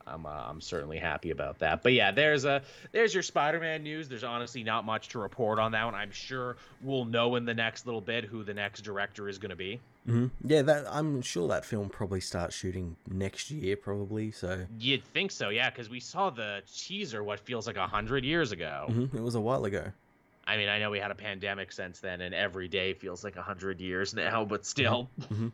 I'm, 0.06 0.26
uh, 0.26 0.30
I'm 0.30 0.60
certainly 0.60 0.98
happy 0.98 1.30
about 1.30 1.58
that. 1.58 1.82
But 1.82 1.92
yeah, 1.92 2.10
there's 2.10 2.44
a 2.44 2.62
there's 2.92 3.12
your 3.12 3.22
Spider-Man 3.22 3.82
news. 3.82 4.08
There's 4.08 4.24
honestly 4.24 4.62
not 4.64 4.84
much 4.84 5.08
to 5.10 5.18
report 5.18 5.58
on 5.58 5.72
that 5.72 5.84
one. 5.84 5.94
I'm 5.94 6.10
sure 6.10 6.56
we'll 6.82 7.04
know 7.04 7.36
in 7.36 7.44
the 7.44 7.54
next 7.54 7.86
little 7.86 8.00
bit 8.00 8.24
who 8.24 8.42
the 8.42 8.54
next 8.54 8.82
director 8.82 9.28
is 9.28 9.38
going 9.38 9.50
to 9.50 9.56
be. 9.56 9.80
Mm-hmm. 10.08 10.26
Yeah, 10.48 10.62
that 10.62 10.86
I'm 10.90 11.20
sure 11.22 11.48
that 11.48 11.64
film 11.64 11.90
probably 11.90 12.20
starts 12.20 12.56
shooting 12.56 12.96
next 13.10 13.50
year, 13.50 13.76
probably. 13.76 14.30
So 14.30 14.64
you'd 14.78 15.04
think 15.04 15.30
so, 15.30 15.50
yeah, 15.50 15.68
because 15.70 15.90
we 15.90 16.00
saw 16.00 16.30
the 16.30 16.62
teaser 16.74 17.22
what 17.22 17.40
feels 17.40 17.66
like 17.66 17.76
a 17.76 17.86
hundred 17.86 18.24
years 18.24 18.52
ago. 18.52 18.86
Mm-hmm. 18.88 19.16
It 19.16 19.22
was 19.22 19.34
a 19.34 19.40
while 19.40 19.64
ago. 19.64 19.92
I 20.48 20.56
mean, 20.56 20.70
I 20.70 20.78
know 20.78 20.90
we 20.90 20.98
had 20.98 21.10
a 21.10 21.14
pandemic 21.14 21.70
since 21.72 22.00
then, 22.00 22.22
and 22.22 22.34
every 22.34 22.68
day 22.68 22.94
feels 22.94 23.22
like 23.22 23.36
a 23.36 23.42
hundred 23.42 23.82
years 23.82 24.14
now, 24.14 24.46
but 24.46 24.64
still. 24.64 25.10
Mm-hmm. 25.20 25.48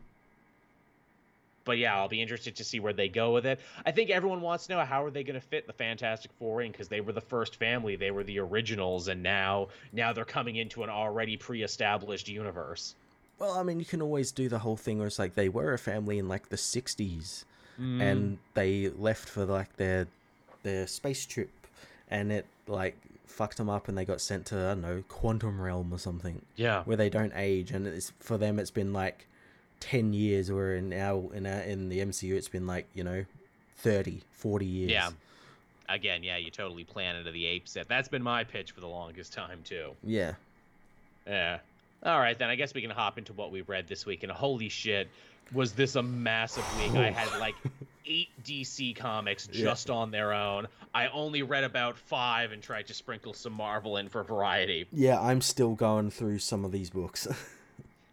but 1.65 1.77
yeah, 1.77 1.97
I'll 1.97 2.07
be 2.07 2.21
interested 2.21 2.55
to 2.55 2.63
see 2.63 2.79
where 2.79 2.93
they 2.93 3.09
go 3.09 3.33
with 3.33 3.45
it. 3.45 3.59
I 3.85 3.91
think 3.91 4.09
everyone 4.09 4.39
wants 4.39 4.67
to 4.67 4.73
know 4.73 4.85
how 4.85 5.03
are 5.03 5.11
they 5.11 5.23
going 5.23 5.39
to 5.39 5.45
fit 5.45 5.67
the 5.67 5.73
Fantastic 5.73 6.31
Four 6.39 6.61
in 6.61 6.71
because 6.71 6.87
they 6.87 7.01
were 7.01 7.11
the 7.11 7.19
first 7.19 7.57
family, 7.57 7.97
they 7.97 8.11
were 8.11 8.23
the 8.23 8.39
originals, 8.39 9.09
and 9.09 9.21
now 9.21 9.67
now 9.91 10.13
they're 10.13 10.23
coming 10.23 10.55
into 10.55 10.81
an 10.83 10.89
already 10.89 11.35
pre-established 11.35 12.29
universe. 12.29 12.95
Well, 13.37 13.51
I 13.51 13.63
mean, 13.63 13.79
you 13.79 13.85
can 13.85 14.01
always 14.01 14.31
do 14.31 14.47
the 14.47 14.59
whole 14.59 14.77
thing 14.77 14.99
where 14.99 15.07
it's 15.07 15.19
like 15.19 15.35
they 15.35 15.49
were 15.49 15.73
a 15.73 15.77
family 15.77 16.19
in 16.19 16.29
like 16.29 16.47
the 16.47 16.55
'60s, 16.55 17.43
mm. 17.77 18.01
and 18.01 18.37
they 18.53 18.87
left 18.87 19.27
for 19.27 19.43
like 19.43 19.75
their 19.75 20.07
their 20.63 20.87
space 20.87 21.25
trip, 21.25 21.51
and 22.09 22.31
it 22.31 22.45
like 22.65 22.95
fucked 23.27 23.57
them 23.57 23.69
up, 23.69 23.87
and 23.87 23.97
they 23.97 24.05
got 24.05 24.21
sent 24.21 24.45
to 24.47 24.55
I 24.57 24.69
don't 24.69 24.81
know 24.81 25.03
quantum 25.07 25.59
realm 25.59 25.93
or 25.93 25.99
something. 25.99 26.41
Yeah, 26.55 26.83
where 26.83 26.97
they 26.97 27.09
don't 27.09 27.33
age, 27.35 27.71
and 27.71 27.87
it's 27.87 28.11
for 28.19 28.37
them 28.37 28.59
it's 28.59 28.71
been 28.71 28.93
like 28.93 29.27
10 29.81 30.13
years 30.13 30.51
where 30.51 30.75
in 30.75 30.93
our 30.93 31.33
in 31.33 31.45
our, 31.45 31.59
in 31.59 31.89
the 31.89 31.99
MCU 31.99 32.35
it's 32.35 32.47
been 32.47 32.67
like 32.67 32.87
you 32.93 33.03
know 33.03 33.25
30 33.77 34.21
40 34.31 34.65
years. 34.65 34.91
Yeah. 34.91 35.09
Again 35.87 36.23
yeah 36.23 36.37
you 36.37 36.49
totally 36.49 36.83
Planet 36.83 37.27
of 37.27 37.33
the 37.33 37.45
Apes 37.45 37.71
set 37.71 37.87
that's 37.87 38.07
been 38.07 38.23
my 38.23 38.43
pitch 38.43 38.71
for 38.71 38.81
the 38.81 38.87
longest 38.87 39.33
time 39.33 39.59
too. 39.63 39.91
Yeah. 40.03 40.33
Yeah. 41.27 41.59
All 42.03 42.19
right 42.19 42.37
then 42.37 42.49
I 42.49 42.55
guess 42.55 42.73
we 42.73 42.81
can 42.81 42.89
hop 42.89 43.17
into 43.17 43.33
what 43.33 43.51
we 43.51 43.61
read 43.61 43.87
this 43.87 44.05
week 44.05 44.23
and 44.23 44.31
holy 44.31 44.69
shit 44.69 45.07
was 45.51 45.73
this 45.73 45.95
a 45.95 46.01
massive 46.01 46.65
week. 46.79 46.95
I 46.95 47.11
had 47.11 47.39
like 47.39 47.55
eight 48.07 48.29
DC 48.43 48.95
comics 48.95 49.47
just 49.47 49.89
yeah. 49.89 49.95
on 49.95 50.11
their 50.11 50.33
own 50.33 50.67
I 50.93 51.07
only 51.07 51.43
read 51.43 51.63
about 51.63 51.97
five 51.97 52.51
and 52.51 52.61
tried 52.61 52.87
to 52.87 52.93
sprinkle 52.93 53.33
some 53.33 53.53
Marvel 53.53 53.97
in 53.97 54.09
for 54.09 54.23
variety 54.23 54.85
yeah 54.91 55.19
I'm 55.19 55.41
still 55.41 55.75
going 55.75 56.11
through 56.11 56.39
some 56.39 56.65
of 56.65 56.71
these 56.71 56.89
books 56.89 57.27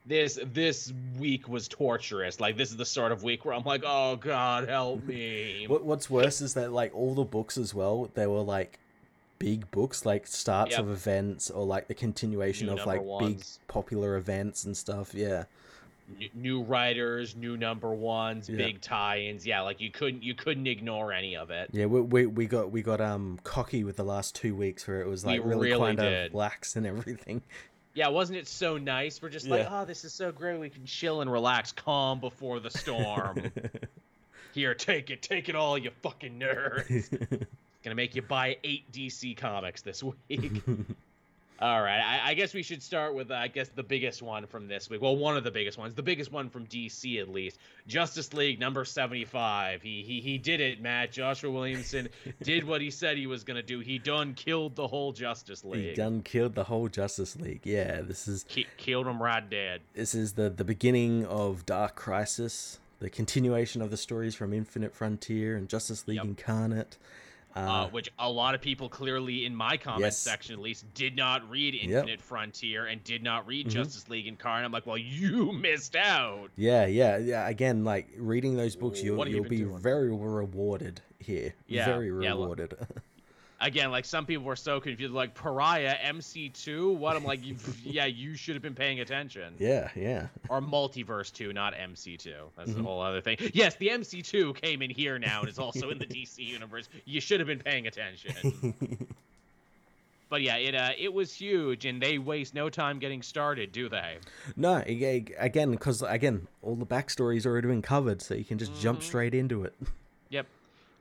this 0.06 0.39
this 0.52 0.93
week 1.19 1.48
was 1.48 1.69
torturous. 1.69 2.40
Like 2.40 2.56
this 2.56 2.70
is 2.70 2.77
the 2.77 2.85
sort 2.85 3.12
of 3.12 3.23
week 3.23 3.44
where 3.44 3.55
I'm 3.55 3.64
like, 3.64 3.82
oh 3.86 4.16
God, 4.16 4.69
help 4.69 5.05
me. 5.05 5.66
What, 5.73 5.85
what's 5.85 6.10
worse 6.10 6.40
is 6.40 6.55
that 6.55 6.73
like 6.73 6.94
all 6.94 7.14
the 7.14 7.24
books 7.24 7.56
as 7.56 7.74
well, 7.74 8.10
they 8.14 8.27
were 8.27 8.40
like 8.40 8.78
big 9.39 9.70
books, 9.70 10.05
like 10.05 10.27
starts 10.27 10.73
yep. 10.73 10.81
of 10.81 10.90
events 10.90 11.51
or 11.51 11.64
like 11.64 11.89
the 11.89 11.94
continuation 11.94 12.66
new 12.66 12.74
of 12.74 12.86
like 12.86 13.02
ones. 13.02 13.27
big 13.27 13.69
popular 13.69 14.16
events 14.16 14.64
and 14.64 14.77
stuff. 14.77 15.14
Yeah. 15.14 15.44
New 16.34 16.62
writers, 16.62 17.36
new 17.36 17.56
number 17.56 17.90
ones, 17.90 18.48
yeah. 18.48 18.56
big 18.56 18.80
tie-ins. 18.80 19.47
Yeah, 19.47 19.62
like 19.62 19.80
you 19.80 19.90
couldn't 19.90 20.22
you 20.22 20.34
couldn't 20.34 20.66
ignore 20.66 21.12
any 21.12 21.36
of 21.36 21.51
it. 21.51 21.70
Yeah, 21.72 21.86
we, 21.86 22.01
we, 22.01 22.26
we 22.26 22.47
got 22.47 22.70
we 22.70 22.82
got 22.82 23.01
um 23.01 23.39
cocky 23.44 23.84
with 23.84 23.97
the 23.97 24.05
last 24.05 24.34
two 24.34 24.55
weeks 24.55 24.86
where 24.86 25.01
it 25.01 25.09
was 25.09 25.24
like 25.24 25.43
we 25.43 25.51
really, 25.51 25.70
really 25.70 25.97
kind 25.97 25.98
did. 25.98 26.26
of 26.30 26.34
lax 26.34 26.76
and 26.76 26.86
everything. 26.86 27.43
Yeah, 27.94 28.09
wasn't 28.09 28.39
it 28.39 28.48
so 28.48 28.78
nice? 28.78 29.20
We're 29.20 29.28
just 29.28 29.47
yeah. 29.47 29.56
like, 29.56 29.68
oh, 29.70 29.84
this 29.84 30.05
is 30.05 30.14
so 30.14 30.32
great. 30.32 30.59
We 30.59 30.70
can 30.70 30.86
chill 30.86 31.20
and 31.20 31.30
relax, 31.30 31.72
calm 31.72 32.20
before 32.20 32.59
the 32.59 32.70
storm. 32.70 33.52
Here, 34.55 34.74
take 34.74 35.10
it, 35.10 35.22
take 35.22 35.48
it 35.48 35.55
all, 35.55 35.76
you 35.78 35.90
fucking 36.02 36.39
nerds. 36.39 37.47
Gonna 37.82 37.97
make 37.97 38.14
you 38.14 38.22
buy 38.22 38.56
eight 38.62 38.90
DC 38.93 39.36
comics 39.36 39.82
this 39.82 40.02
week. 40.02 40.62
All 41.62 41.80
right, 41.80 42.01
I, 42.01 42.30
I, 42.30 42.34
guess 42.34 42.55
we 42.55 42.64
should 42.64 42.82
start 42.82 43.14
with 43.14 43.30
uh, 43.30 43.34
I 43.34 43.47
guess 43.47 43.68
the 43.68 43.84
biggest 43.84 44.20
one 44.20 44.48
from 44.48 44.66
this 44.66 44.90
week. 44.90 45.01
Well, 45.01 45.16
one 45.16 45.36
of 45.36 45.44
the 45.44 45.51
biggest 45.52 45.78
ones, 45.78 45.94
the 45.94 46.02
biggest 46.02 46.32
one 46.32 46.51
from 46.51 46.66
DC 46.66 47.20
at 47.20 47.28
least. 47.28 47.59
Justice 47.86 48.34
League 48.34 48.59
number 48.59 48.84
seventy-five. 48.84 49.80
He 49.80 50.02
he 50.02 50.20
he 50.20 50.39
did 50.39 50.60
it, 50.60 50.80
Matt. 50.80 51.12
Joshua 51.12 51.52
Williamson 51.52 52.09
did 52.43 52.64
what 52.64 52.80
he 52.80 52.90
said 52.90 53.16
he 53.16 53.28
was 53.28 53.44
gonna 53.44 53.62
do. 53.62 53.78
He 53.78 54.01
done 54.01 54.34
killed 54.34 54.74
the 54.74 54.89
whole 54.89 55.12
Justice 55.12 55.64
League. 55.64 55.90
He 55.90 55.94
done 55.94 56.22
killed 56.22 56.56
the 56.56 56.64
whole 56.64 56.89
Justice 56.89 57.36
League. 57.36 57.60
Yeah, 57.62 58.01
this 58.01 58.26
is 58.26 58.44
K- 58.48 58.66
killed 58.76 59.06
him 59.06 59.22
right 59.22 59.48
dead. 59.48 59.82
This 59.94 60.16
is 60.16 60.32
the 60.32 60.51
the 60.51 60.64
beginning 60.64 61.24
of 61.26 61.64
Dark 61.64 61.94
Crisis, 61.94 62.80
the 62.98 63.09
continuation 63.09 63.82
of 63.82 63.93
the 63.93 63.97
stories 63.97 64.34
from 64.34 64.52
Infinite 64.52 64.97
Frontier 64.97 65.56
and 65.56 65.68
Justice 65.68 66.09
League 66.09 66.16
yep. 66.16 66.24
Incarnate. 66.24 66.98
Uh, 67.54 67.60
uh, 67.60 67.88
which 67.88 68.10
a 68.18 68.30
lot 68.30 68.54
of 68.54 68.62
people 68.62 68.88
clearly 68.88 69.44
in 69.44 69.54
my 69.54 69.76
comment 69.76 70.00
yes. 70.00 70.16
section 70.16 70.54
at 70.54 70.60
least 70.60 70.86
did 70.94 71.14
not 71.16 71.48
read 71.50 71.74
Infinite 71.74 72.08
yep. 72.08 72.20
Frontier 72.20 72.86
and 72.86 73.04
did 73.04 73.22
not 73.22 73.46
read 73.46 73.66
mm-hmm. 73.66 73.78
Justice 73.78 74.08
League 74.08 74.26
Incarnate. 74.26 74.64
I'm 74.64 74.72
like, 74.72 74.86
well, 74.86 74.96
you 74.96 75.52
missed 75.60 75.94
out. 75.94 76.50
Yeah, 76.56 76.86
yeah, 76.86 77.18
yeah. 77.18 77.48
Again, 77.48 77.84
like 77.84 78.08
reading 78.16 78.56
those 78.56 78.74
books, 78.74 79.02
you'll 79.02 79.28
you'll 79.28 79.44
be 79.44 79.58
doing? 79.58 79.78
very 79.78 80.10
rewarded 80.10 81.02
here. 81.18 81.54
Yeah, 81.66 81.84
very 81.84 82.10
rewarded. 82.10 82.74
Yeah, 82.78 82.86
again, 83.62 83.90
like 83.90 84.05
some 84.05 84.26
people 84.26 84.44
were 84.44 84.56
so 84.56 84.80
confused, 84.80 85.14
like 85.14 85.34
Pariah 85.34 85.94
MC2. 86.05 86.94
What 86.94 87.16
I'm 87.16 87.24
like, 87.24 87.40
yeah, 87.84 88.06
you 88.06 88.34
should 88.34 88.55
have 88.55 88.62
been 88.62 88.74
paying 88.74 89.01
attention. 89.01 89.55
Yeah, 89.59 89.89
yeah. 89.94 90.26
Or 90.48 90.60
Multiverse 90.60 91.32
2, 91.32 91.52
not 91.52 91.74
MC2. 91.74 92.32
That's 92.56 92.70
mm-hmm. 92.70 92.80
a 92.80 92.82
whole 92.82 93.01
other 93.01 93.20
thing. 93.20 93.39
Yes, 93.55 93.76
the 93.76 93.89
MC2 93.89 94.60
came 94.60 94.82
in 94.82 94.90
here 94.90 95.18
now 95.18 95.40
and 95.40 95.48
is 95.48 95.59
also 95.59 95.90
in 95.90 95.98
the 95.98 96.06
DC 96.12 96.39
universe. 96.39 96.89
You 97.05 97.20
should 97.20 97.40
have 97.40 97.47
been 97.47 97.60
paying 97.60 97.86
attention. 97.86 98.74
but 100.28 100.43
yeah, 100.43 100.56
it 100.56 100.74
uh, 100.74 100.90
it 100.98 101.12
was 101.12 101.32
huge, 101.32 101.86
and 101.86 102.02
they 102.02 102.18
waste 102.18 102.55
no 102.55 102.68
time 102.68 102.98
getting 102.98 103.22
started, 103.22 103.72
do 103.72 103.89
they? 103.89 104.18
No, 104.56 104.82
again, 104.86 105.70
because 105.70 106.02
again, 106.02 106.48
all 106.62 106.74
the 106.74 106.86
backstory's 106.86 107.47
already 107.47 107.68
been 107.68 107.82
covered, 107.82 108.20
so 108.20 108.34
you 108.34 108.44
can 108.44 108.59
just 108.59 108.72
mm-hmm. 108.72 108.82
jump 108.82 109.02
straight 109.02 109.34
into 109.34 109.64
it. 109.64 109.74
Yep. 110.30 110.47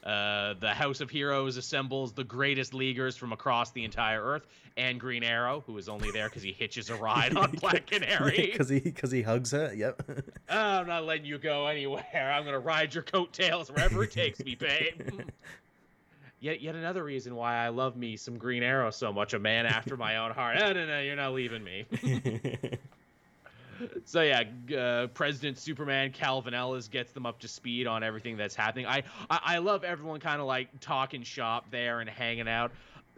Uh, 0.03 0.55
the 0.59 0.73
House 0.73 0.99
of 0.99 1.11
Heroes 1.11 1.57
assembles 1.57 2.13
the 2.13 2.23
greatest 2.23 2.73
leaguers 2.73 3.15
from 3.15 3.33
across 3.33 3.71
the 3.71 3.83
entire 3.83 4.23
Earth, 4.23 4.47
and 4.77 4.99
Green 4.99 5.23
Arrow, 5.23 5.63
who 5.67 5.77
is 5.77 5.87
only 5.89 6.09
there 6.11 6.27
because 6.27 6.41
he 6.41 6.51
hitches 6.51 6.89
a 6.89 6.95
ride 6.95 7.35
on 7.35 7.51
Black 7.61 7.85
Canary. 7.85 8.49
Because 8.51 8.69
he 8.69 8.79
because 8.79 9.11
he 9.11 9.21
hugs 9.21 9.51
her. 9.51 9.71
Yep. 9.73 10.01
oh, 10.49 10.55
I'm 10.57 10.87
not 10.87 11.05
letting 11.05 11.25
you 11.25 11.37
go 11.37 11.67
anywhere. 11.67 12.03
I'm 12.13 12.45
gonna 12.45 12.59
ride 12.59 12.93
your 12.93 13.03
coattails 13.03 13.69
wherever 13.69 14.03
it 14.03 14.11
takes 14.11 14.39
me, 14.43 14.55
babe. 14.55 15.21
yet 16.39 16.61
yet 16.61 16.75
another 16.75 17.03
reason 17.03 17.35
why 17.35 17.57
I 17.57 17.69
love 17.69 17.95
me 17.95 18.17
some 18.17 18.37
Green 18.37 18.63
Arrow 18.63 18.89
so 18.89 19.13
much, 19.13 19.33
a 19.33 19.39
man 19.39 19.67
after 19.67 19.97
my 19.97 20.17
own 20.17 20.31
heart. 20.31 20.57
No, 20.57 20.73
no, 20.73 20.87
no, 20.87 20.99
you're 20.99 21.15
not 21.15 21.33
leaving 21.33 21.63
me 21.63 21.85
so 24.05 24.21
yeah, 24.21 24.43
uh, 24.77 25.07
President 25.07 25.57
Superman 25.57 26.11
Calvin 26.11 26.53
Ellis 26.53 26.87
gets 26.87 27.11
them 27.11 27.25
up 27.25 27.39
to 27.39 27.47
speed 27.47 27.87
on 27.87 28.03
everything 28.03 28.37
that's 28.37 28.55
happening. 28.55 28.85
I 28.85 29.03
I, 29.29 29.39
I 29.43 29.57
love 29.59 29.83
everyone 29.83 30.19
kind 30.19 30.41
of 30.41 30.47
like 30.47 30.67
talking 30.79 31.23
shop 31.23 31.71
there 31.71 31.99
and 31.99 32.09
hanging 32.09 32.47
out. 32.47 32.71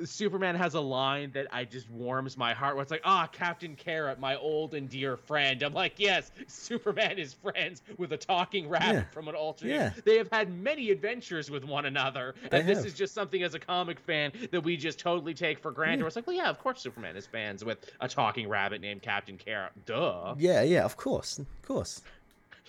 Superman 0.03 0.55
has 0.55 0.73
a 0.73 0.79
line 0.79 1.31
that 1.31 1.47
I 1.51 1.65
just 1.65 1.89
warms 1.89 2.37
my 2.37 2.53
heart. 2.53 2.75
Where 2.75 2.81
it's 2.81 2.91
like, 2.91 3.01
ah, 3.03 3.27
Captain 3.31 3.75
Carrot, 3.75 4.19
my 4.19 4.35
old 4.35 4.73
and 4.73 4.89
dear 4.89 5.17
friend. 5.17 5.61
I'm 5.63 5.73
like, 5.73 5.93
yes, 5.97 6.31
Superman 6.47 7.17
is 7.17 7.33
friends 7.33 7.81
with 7.97 8.13
a 8.13 8.17
talking 8.17 8.67
rabbit 8.67 8.93
yeah. 8.93 9.03
from 9.11 9.27
an 9.27 9.35
alternate. 9.35 9.73
Yeah. 9.73 9.91
They 10.03 10.17
have 10.17 10.29
had 10.31 10.51
many 10.51 10.91
adventures 10.91 11.51
with 11.51 11.63
one 11.63 11.85
another, 11.85 12.35
they 12.49 12.59
and 12.59 12.67
have. 12.67 12.77
this 12.77 12.85
is 12.85 12.93
just 12.93 13.13
something 13.13 13.43
as 13.43 13.53
a 13.53 13.59
comic 13.59 13.99
fan 13.99 14.31
that 14.51 14.61
we 14.61 14.77
just 14.77 14.99
totally 14.99 15.33
take 15.33 15.59
for 15.59 15.71
granted. 15.71 16.01
Yeah. 16.01 16.07
It's 16.07 16.15
like, 16.15 16.27
well, 16.27 16.35
yeah, 16.35 16.49
of 16.49 16.59
course 16.59 16.81
Superman 16.81 17.15
is 17.15 17.25
fans 17.25 17.63
with 17.63 17.91
a 17.99 18.07
talking 18.07 18.49
rabbit 18.49 18.81
named 18.81 19.01
Captain 19.01 19.37
Carrot. 19.37 19.71
Duh. 19.85 20.35
Yeah, 20.37 20.63
yeah, 20.63 20.83
of 20.83 20.97
course, 20.97 21.39
of 21.39 21.47
course. 21.61 22.01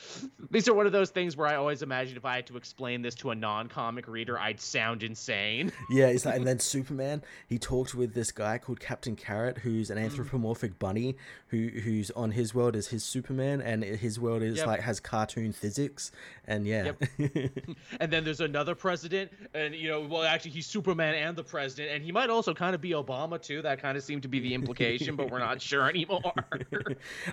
These 0.51 0.69
are 0.69 0.75
one 0.75 0.87
of 0.87 0.93
those 0.93 1.11
things 1.11 1.37
where 1.37 1.47
I 1.47 1.57
always 1.57 1.83
imagine 1.83 2.17
if 2.17 2.25
I 2.25 2.37
had 2.37 2.47
to 2.49 2.57
explain 2.57 3.03
this 3.03 3.15
to 3.17 3.31
a 3.31 3.35
non-comic 3.35 4.09
reader, 4.09 4.39
I'd 4.39 4.61
sound 4.61 5.03
insane. 5.03 5.73
Yeah, 5.91 6.07
it's 6.07 6.25
like, 6.25 6.37
and 6.37 6.47
then 6.47 6.59
Superman, 6.59 7.23
he 7.47 7.59
talked 7.59 7.95
with 7.95 8.15
this 8.15 8.33
guy 8.33 8.59
called 8.59 8.81
Captain 8.81 9.15
Carrot, 9.15 9.59
who's 9.59 9.91
an 9.91 9.99
mm. 9.99 10.05
anthropomorphic 10.05 10.79
bunny, 10.79 11.17
who 11.49 11.69
who's 11.69 12.11
on 12.13 12.33
his 12.33 12.55
world 12.55 12.75
is 12.75 12.89
his 12.89 13.05
Superman, 13.05 13.61
and 13.61 13.85
his 13.85 14.19
world 14.19 14.43
is 14.43 14.59
yep. 14.59 14.67
like 14.67 14.81
has 14.81 14.99
cartoon 14.99 15.53
physics, 15.53 16.11
and 16.47 16.67
yeah. 16.67 16.93
Yep. 17.19 17.51
and 18.01 18.13
then 18.13 18.25
there's 18.25 18.41
another 18.41 18.75
president, 18.75 19.31
and 19.53 19.75
you 19.75 19.89
know, 19.89 20.01
well, 20.01 20.23
actually, 20.23 20.53
he's 20.53 20.67
Superman 20.67 21.15
and 21.15 21.37
the 21.37 21.45
president, 21.45 21.95
and 21.95 22.05
he 22.05 22.11
might 22.11 22.31
also 22.31 22.55
kind 22.55 22.75
of 22.75 22.81
be 22.81 22.91
Obama 22.91 23.41
too. 23.41 23.63
That 23.63 23.81
kind 23.81 23.97
of 23.97 24.03
seemed 24.03 24.23
to 24.23 24.29
be 24.29 24.41
the 24.41 24.55
implication, 24.55 25.17
but 25.17 25.31
we're 25.31 25.39
not 25.39 25.61
sure 25.61 25.89
anymore. 25.89 26.33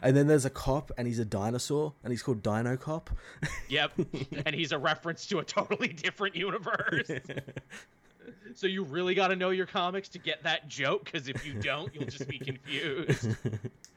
and 0.03 0.15
then 0.15 0.27
there's 0.27 0.45
a 0.45 0.51
cop, 0.51 0.91
and 0.97 1.07
he's 1.07 1.19
a 1.19 1.25
dinosaur, 1.25 1.93
and 2.03 2.11
he's 2.11 2.21
called. 2.21 2.43
Dino 2.51 2.77
Cop. 2.77 3.09
yep, 3.69 3.91
and 4.45 4.53
he's 4.53 4.71
a 4.71 4.77
reference 4.77 5.25
to 5.27 5.39
a 5.39 5.43
totally 5.43 5.87
different 5.87 6.35
universe. 6.35 7.09
so 8.55 8.67
you 8.67 8.83
really 8.83 9.15
got 9.15 9.29
to 9.29 9.35
know 9.35 9.49
your 9.49 9.65
comics 9.65 10.09
to 10.09 10.19
get 10.19 10.43
that 10.43 10.67
joke, 10.67 11.05
because 11.05 11.27
if 11.27 11.45
you 11.45 11.53
don't, 11.53 11.93
you'll 11.93 12.05
just 12.05 12.27
be 12.27 12.39
confused. 12.39 13.35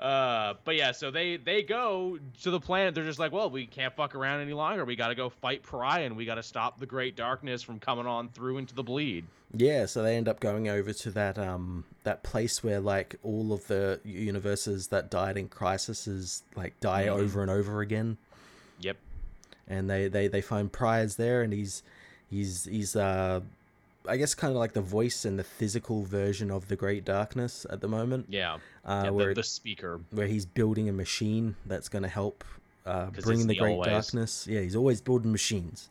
Uh, 0.00 0.54
but 0.64 0.76
yeah, 0.76 0.92
so 0.92 1.10
they 1.10 1.36
they 1.36 1.62
go 1.62 2.18
to 2.42 2.50
the 2.50 2.58
planet. 2.58 2.94
They're 2.94 3.04
just 3.04 3.18
like, 3.18 3.32
well, 3.32 3.50
we 3.50 3.66
can't 3.66 3.94
fuck 3.94 4.14
around 4.14 4.40
any 4.40 4.54
longer. 4.54 4.86
We 4.86 4.96
got 4.96 5.08
to 5.08 5.14
go 5.14 5.28
fight 5.28 5.62
Pariah, 5.62 6.06
and 6.06 6.16
we 6.16 6.24
got 6.24 6.36
to 6.36 6.42
stop 6.42 6.80
the 6.80 6.86
Great 6.86 7.16
Darkness 7.16 7.62
from 7.62 7.78
coming 7.78 8.06
on 8.06 8.30
through 8.30 8.56
into 8.56 8.74
the 8.74 8.82
bleed. 8.82 9.26
Yeah, 9.54 9.84
so 9.84 10.02
they 10.02 10.16
end 10.16 10.26
up 10.26 10.40
going 10.40 10.68
over 10.68 10.94
to 10.94 11.10
that 11.10 11.38
um 11.38 11.84
that 12.04 12.22
place 12.22 12.64
where 12.64 12.80
like 12.80 13.16
all 13.22 13.52
of 13.52 13.66
the 13.66 14.00
universes 14.02 14.86
that 14.88 15.10
died 15.10 15.36
in 15.36 15.48
Crisis 15.48 16.42
like 16.56 16.80
die 16.80 17.04
mm-hmm. 17.04 17.20
over 17.20 17.42
and 17.42 17.50
over 17.50 17.82
again. 17.82 18.16
Yep. 18.80 18.96
And 19.68 19.90
they 19.90 20.08
they 20.08 20.28
they 20.28 20.40
find 20.40 20.72
Pariah's 20.72 21.16
there, 21.16 21.42
and 21.42 21.52
he's 21.52 21.82
he's 22.30 22.64
he's 22.64 22.96
uh 22.96 23.40
I 24.08 24.16
guess 24.16 24.34
kind 24.34 24.52
of 24.52 24.58
like 24.58 24.72
the 24.72 24.80
voice 24.80 25.24
and 25.24 25.38
the 25.38 25.44
physical 25.44 26.04
version 26.04 26.50
of 26.50 26.68
the 26.68 26.76
Great 26.76 27.04
Darkness 27.04 27.66
at 27.68 27.80
the 27.80 27.88
moment. 27.88 28.26
Yeah, 28.28 28.58
uh, 28.84 29.02
yeah 29.04 29.10
where 29.10 29.34
the 29.34 29.42
speaker, 29.42 30.00
where 30.10 30.26
he's 30.26 30.46
building 30.46 30.88
a 30.88 30.92
machine 30.92 31.56
that's 31.66 31.88
going 31.88 32.02
to 32.02 32.08
help 32.08 32.44
uh, 32.86 33.06
bringing 33.06 33.46
the, 33.46 33.54
the 33.54 33.60
great 33.60 33.72
always. 33.72 33.88
darkness. 33.88 34.46
Yeah, 34.46 34.60
he's 34.60 34.76
always 34.76 35.00
building 35.00 35.32
machines. 35.32 35.90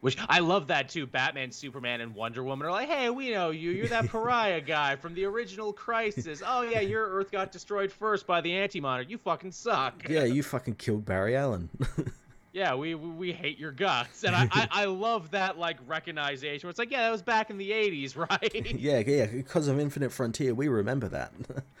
Which 0.00 0.18
I 0.28 0.40
love 0.40 0.68
that 0.68 0.88
too. 0.88 1.06
Batman, 1.06 1.50
Superman, 1.50 2.00
and 2.00 2.14
Wonder 2.14 2.44
Woman 2.44 2.66
are 2.66 2.70
like, 2.70 2.88
"Hey, 2.88 3.10
we 3.10 3.30
know 3.30 3.50
you. 3.50 3.70
You're 3.70 3.88
that 3.88 4.06
pariah 4.10 4.60
guy 4.60 4.96
from 4.96 5.14
the 5.14 5.24
original 5.24 5.72
Crisis. 5.72 6.42
Oh 6.46 6.62
yeah, 6.62 6.80
your 6.80 7.08
Earth 7.08 7.32
got 7.32 7.50
destroyed 7.50 7.90
first 7.90 8.26
by 8.26 8.40
the 8.40 8.52
Anti-Monitor. 8.52 9.08
You 9.08 9.18
fucking 9.18 9.52
suck. 9.52 10.06
Yeah, 10.08 10.24
you 10.24 10.42
fucking 10.44 10.74
killed 10.74 11.04
Barry 11.04 11.34
Allen." 11.34 11.70
yeah, 12.56 12.74
we 12.74 12.94
we 12.94 13.32
hate 13.32 13.58
your 13.58 13.70
guts, 13.70 14.24
and 14.24 14.34
I, 14.34 14.48
I, 14.50 14.68
I 14.82 14.84
love 14.86 15.32
that 15.32 15.58
like 15.58 15.76
recognition. 15.86 16.70
It's 16.70 16.78
like, 16.78 16.90
yeah, 16.90 17.02
that 17.02 17.12
was 17.12 17.20
back 17.20 17.50
in 17.50 17.58
the 17.58 17.70
'80s, 17.70 18.16
right? 18.30 18.74
yeah, 18.74 19.00
yeah, 19.06 19.26
because 19.26 19.68
of 19.68 19.78
Infinite 19.78 20.10
Frontier, 20.10 20.54
we 20.54 20.68
remember 20.68 21.06
that. 21.10 21.32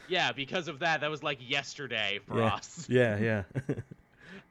yeah, 0.06 0.32
because 0.32 0.68
of 0.68 0.80
that, 0.80 1.00
that 1.00 1.10
was 1.10 1.22
like 1.22 1.38
yesterday 1.40 2.20
for 2.26 2.40
yeah. 2.40 2.54
us. 2.54 2.86
Yeah, 2.90 3.18
yeah 3.18 3.42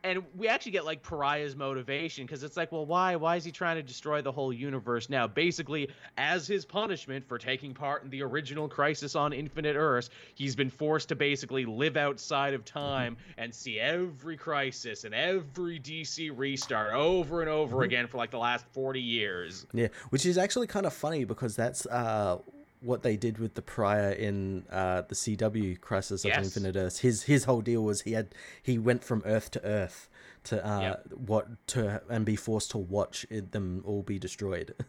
and 0.06 0.24
we 0.38 0.48
actually 0.48 0.72
get 0.72 0.86
like 0.86 1.02
pariah's 1.02 1.56
motivation 1.56 2.26
because 2.26 2.44
it's 2.44 2.56
like 2.56 2.72
well 2.72 2.86
why 2.86 3.16
why 3.16 3.36
is 3.36 3.44
he 3.44 3.52
trying 3.52 3.76
to 3.76 3.84
destroy 3.84 4.22
the 4.22 4.32
whole 4.32 4.54
universe 4.54 5.10
now? 5.10 5.28
Basically 5.28 5.90
as 6.18 6.48
his 6.48 6.64
punishment 6.64 7.28
for 7.28 7.38
taking 7.38 7.74
part 7.74 8.04
in 8.04 8.10
the 8.10 8.22
original 8.22 8.70
crisis 8.70 9.16
on 9.16 9.34
infinite 9.34 9.76
earths 9.76 10.10
he's 10.36 10.56
been 10.56 10.70
forced 10.70 11.10
to 11.10 11.16
basically 11.16 11.66
live 11.66 11.98
outside 11.98 12.54
of 12.54 12.64
time 12.64 13.18
and 13.38 13.54
see 13.54 13.80
every 13.80 14.38
crisis 14.38 15.04
and 15.04 15.16
every 15.16 15.80
dc 15.80 16.32
restart 16.38 16.94
over 16.94 17.42
and 17.42 17.50
over 17.50 17.78
mm-hmm. 17.78 17.84
again 17.84 18.08
for 18.08 18.18
like 18.18 18.32
the 18.32 18.38
last 18.38 18.66
40 18.74 19.02
years. 19.02 19.66
Yeah 19.74 19.88
which 20.10 20.26
is 20.26 20.38
actually 20.38 20.68
kind 20.68 20.86
of 20.86 20.94
funny 20.94 21.26
because 21.26 21.56
that's 21.56 21.86
uh 21.88 22.38
what 22.86 23.04
they 23.04 23.18
did 23.18 23.38
with 23.38 23.56
the 23.56 23.62
Pariah 23.62 24.14
in 24.14 24.66
uh, 24.72 25.02
the 25.02 25.16
CW 25.16 25.80
Crisis 25.82 26.24
of 26.24 26.30
yes. 26.30 26.46
Infinite 26.46 26.76
Earths. 26.76 27.00
His 27.00 27.24
his 27.24 27.46
whole 27.46 27.62
deal 27.62 27.84
was 27.84 28.02
he 28.02 28.14
had 28.14 28.34
he 28.62 28.78
went 28.78 29.04
from 29.04 29.24
Earth 29.26 29.52
to 29.52 29.66
Earth 29.66 30.08
to 30.46 30.66
uh, 30.66 30.80
yep. 30.80 31.06
what 31.14 31.68
to 31.68 32.02
and 32.10 32.26
be 32.26 32.36
forced 32.36 32.72
to 32.72 32.78
watch 32.78 33.26
it, 33.30 33.52
them 33.52 33.84
all 33.86 34.04
be 34.04 34.20
destroyed. 34.20 34.76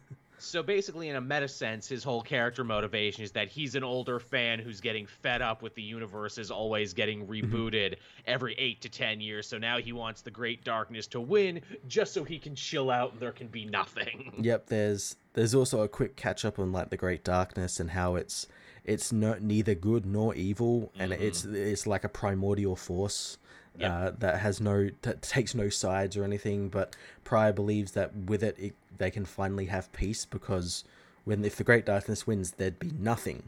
so 0.46 0.62
basically, 0.62 1.08
in 1.08 1.16
a 1.16 1.20
meta 1.20 1.48
sense, 1.48 1.88
his 1.88 2.04
whole 2.04 2.22
character 2.22 2.64
motivation 2.64 3.24
is 3.24 3.32
that 3.32 3.48
he's 3.48 3.74
an 3.74 3.84
older 3.84 4.18
fan 4.20 4.58
who's 4.58 4.80
getting 4.80 5.06
fed 5.06 5.42
up 5.42 5.62
with 5.62 5.74
the 5.74 5.82
universe 5.82 6.38
is 6.38 6.50
always 6.50 6.94
getting 6.94 7.26
mm-hmm. 7.26 7.54
rebooted 7.54 7.96
every 8.26 8.54
eight 8.58 8.80
to 8.82 8.88
ten 8.88 9.20
years. 9.20 9.46
So 9.46 9.58
now 9.58 9.78
he 9.78 9.92
wants 9.92 10.22
the 10.22 10.30
Great 10.30 10.64
Darkness 10.64 11.06
to 11.08 11.20
win, 11.20 11.60
just 11.88 12.14
so 12.14 12.24
he 12.24 12.38
can 12.38 12.54
chill 12.54 12.90
out 12.90 13.12
and 13.12 13.20
there 13.20 13.32
can 13.32 13.48
be 13.48 13.64
nothing. 13.64 14.32
Yep. 14.46 14.66
There's 14.66 15.16
there's 15.32 15.54
also 15.54 15.80
a 15.80 15.88
quick 15.88 16.14
catch 16.14 16.44
up 16.44 16.58
on 16.58 16.70
like 16.70 16.90
the 16.90 16.96
Great 16.96 17.24
Darkness 17.24 17.80
and 17.80 17.90
how 17.90 18.14
it's 18.14 18.46
it's 18.84 19.12
no, 19.12 19.36
neither 19.40 19.74
good 19.74 20.06
nor 20.06 20.34
evil, 20.34 20.92
and 20.98 21.10
mm-hmm. 21.12 21.22
it's 21.22 21.44
it's 21.44 21.86
like 21.86 22.04
a 22.04 22.08
primordial 22.08 22.76
force. 22.76 23.38
Yep. 23.78 23.90
Uh, 23.90 24.10
that 24.18 24.38
has 24.38 24.60
no 24.60 24.88
that 25.02 25.22
takes 25.22 25.54
no 25.54 25.68
sides 25.68 26.16
or 26.16 26.24
anything, 26.24 26.68
but 26.68 26.96
Pariah 27.24 27.52
believes 27.52 27.92
that 27.92 28.14
with 28.14 28.42
it, 28.42 28.56
it 28.58 28.74
they 28.98 29.10
can 29.10 29.24
finally 29.24 29.66
have 29.66 29.92
peace 29.92 30.24
because 30.24 30.84
when 31.24 31.44
if 31.44 31.56
the 31.56 31.64
Great 31.64 31.84
Darkness 31.84 32.26
wins, 32.26 32.52
there'd 32.52 32.78
be 32.78 32.92
nothing. 32.98 33.42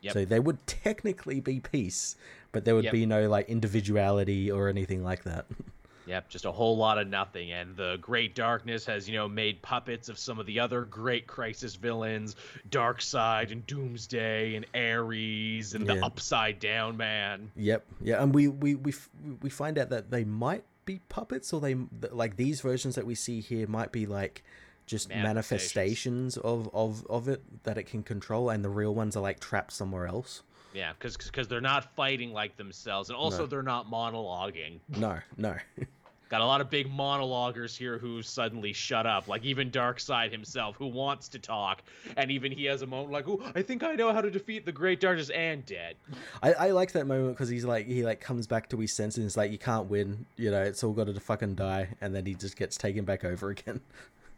Yep. 0.00 0.12
So 0.12 0.24
there 0.24 0.42
would 0.42 0.64
technically 0.66 1.40
be 1.40 1.60
peace, 1.60 2.16
but 2.52 2.64
there 2.64 2.74
would 2.74 2.84
yep. 2.84 2.92
be 2.92 3.06
no 3.06 3.28
like 3.28 3.48
individuality 3.48 4.50
or 4.50 4.68
anything 4.68 5.02
like 5.04 5.24
that. 5.24 5.46
Yep, 6.08 6.30
just 6.30 6.46
a 6.46 6.52
whole 6.52 6.76
lot 6.76 6.96
of 6.96 7.06
nothing. 7.06 7.52
And 7.52 7.76
the 7.76 7.98
Great 8.00 8.34
Darkness 8.34 8.86
has, 8.86 9.08
you 9.08 9.14
know, 9.14 9.28
made 9.28 9.60
puppets 9.60 10.08
of 10.08 10.18
some 10.18 10.38
of 10.38 10.46
the 10.46 10.58
other 10.58 10.82
great 10.82 11.26
Crisis 11.26 11.74
villains, 11.74 12.34
Darkseid 12.70 13.52
and 13.52 13.66
Doomsday 13.66 14.54
and 14.54 14.66
Ares 14.74 15.74
and 15.74 15.86
yeah. 15.86 15.94
the 15.94 16.04
Upside 16.04 16.60
Down 16.60 16.96
Man. 16.96 17.50
Yep, 17.56 17.84
yeah, 18.00 18.22
and 18.22 18.34
we 18.34 18.48
we 18.48 18.74
we 18.74 18.94
we 19.42 19.50
find 19.50 19.78
out 19.78 19.90
that 19.90 20.10
they 20.10 20.24
might 20.24 20.64
be 20.86 21.00
puppets, 21.10 21.52
or 21.52 21.60
they 21.60 21.76
like 22.10 22.36
these 22.36 22.62
versions 22.62 22.94
that 22.94 23.04
we 23.04 23.14
see 23.14 23.40
here 23.40 23.66
might 23.66 23.92
be 23.92 24.06
like 24.06 24.42
just 24.86 25.10
manifestations, 25.10 26.36
manifestations 26.36 26.36
of, 26.38 26.74
of 26.74 27.06
of 27.08 27.28
it 27.28 27.64
that 27.64 27.76
it 27.76 27.84
can 27.84 28.02
control, 28.02 28.48
and 28.48 28.64
the 28.64 28.70
real 28.70 28.94
ones 28.94 29.14
are 29.14 29.20
like 29.20 29.40
trapped 29.40 29.72
somewhere 29.72 30.06
else. 30.06 30.42
Yeah, 30.72 30.92
because 30.92 31.16
because 31.16 31.48
they're 31.48 31.60
not 31.60 31.94
fighting 31.94 32.32
like 32.32 32.56
themselves, 32.56 33.10
and 33.10 33.16
also 33.16 33.40
no. 33.40 33.46
they're 33.46 33.62
not 33.62 33.90
monologuing. 33.90 34.80
No, 34.96 35.18
no. 35.36 35.56
Got 36.28 36.42
a 36.42 36.44
lot 36.44 36.60
of 36.60 36.68
big 36.68 36.90
monologuers 36.90 37.76
here 37.76 37.96
who 37.98 38.22
suddenly 38.22 38.72
shut 38.72 39.06
up, 39.06 39.28
like 39.28 39.44
even 39.44 39.70
Darkseid 39.70 40.30
himself, 40.30 40.76
who 40.76 40.86
wants 40.86 41.28
to 41.30 41.38
talk, 41.38 41.82
and 42.16 42.30
even 42.30 42.52
he 42.52 42.66
has 42.66 42.82
a 42.82 42.86
moment 42.86 43.10
like, 43.12 43.26
"Oh, 43.28 43.40
I 43.54 43.62
think 43.62 43.82
I 43.82 43.94
know 43.94 44.12
how 44.12 44.20
to 44.20 44.30
defeat 44.30 44.66
the 44.66 44.72
Great 44.72 45.00
Darkness," 45.00 45.30
and 45.30 45.64
dead. 45.64 45.96
I, 46.42 46.52
I 46.52 46.70
like 46.70 46.92
that 46.92 47.06
moment 47.06 47.34
because 47.34 47.48
he's 47.48 47.64
like 47.64 47.86
he 47.86 48.04
like 48.04 48.20
comes 48.20 48.46
back 48.46 48.68
to 48.70 48.78
his 48.78 48.94
senses. 48.94 49.18
And 49.18 49.26
it's 49.26 49.36
like 49.36 49.50
you 49.50 49.58
can't 49.58 49.88
win, 49.88 50.26
you 50.36 50.50
know. 50.50 50.62
It's 50.62 50.84
all 50.84 50.92
got 50.92 51.06
to 51.06 51.18
fucking 51.18 51.54
die, 51.54 51.88
and 52.00 52.14
then 52.14 52.26
he 52.26 52.34
just 52.34 52.56
gets 52.56 52.76
taken 52.76 53.04
back 53.04 53.24
over 53.24 53.48
again. 53.50 53.80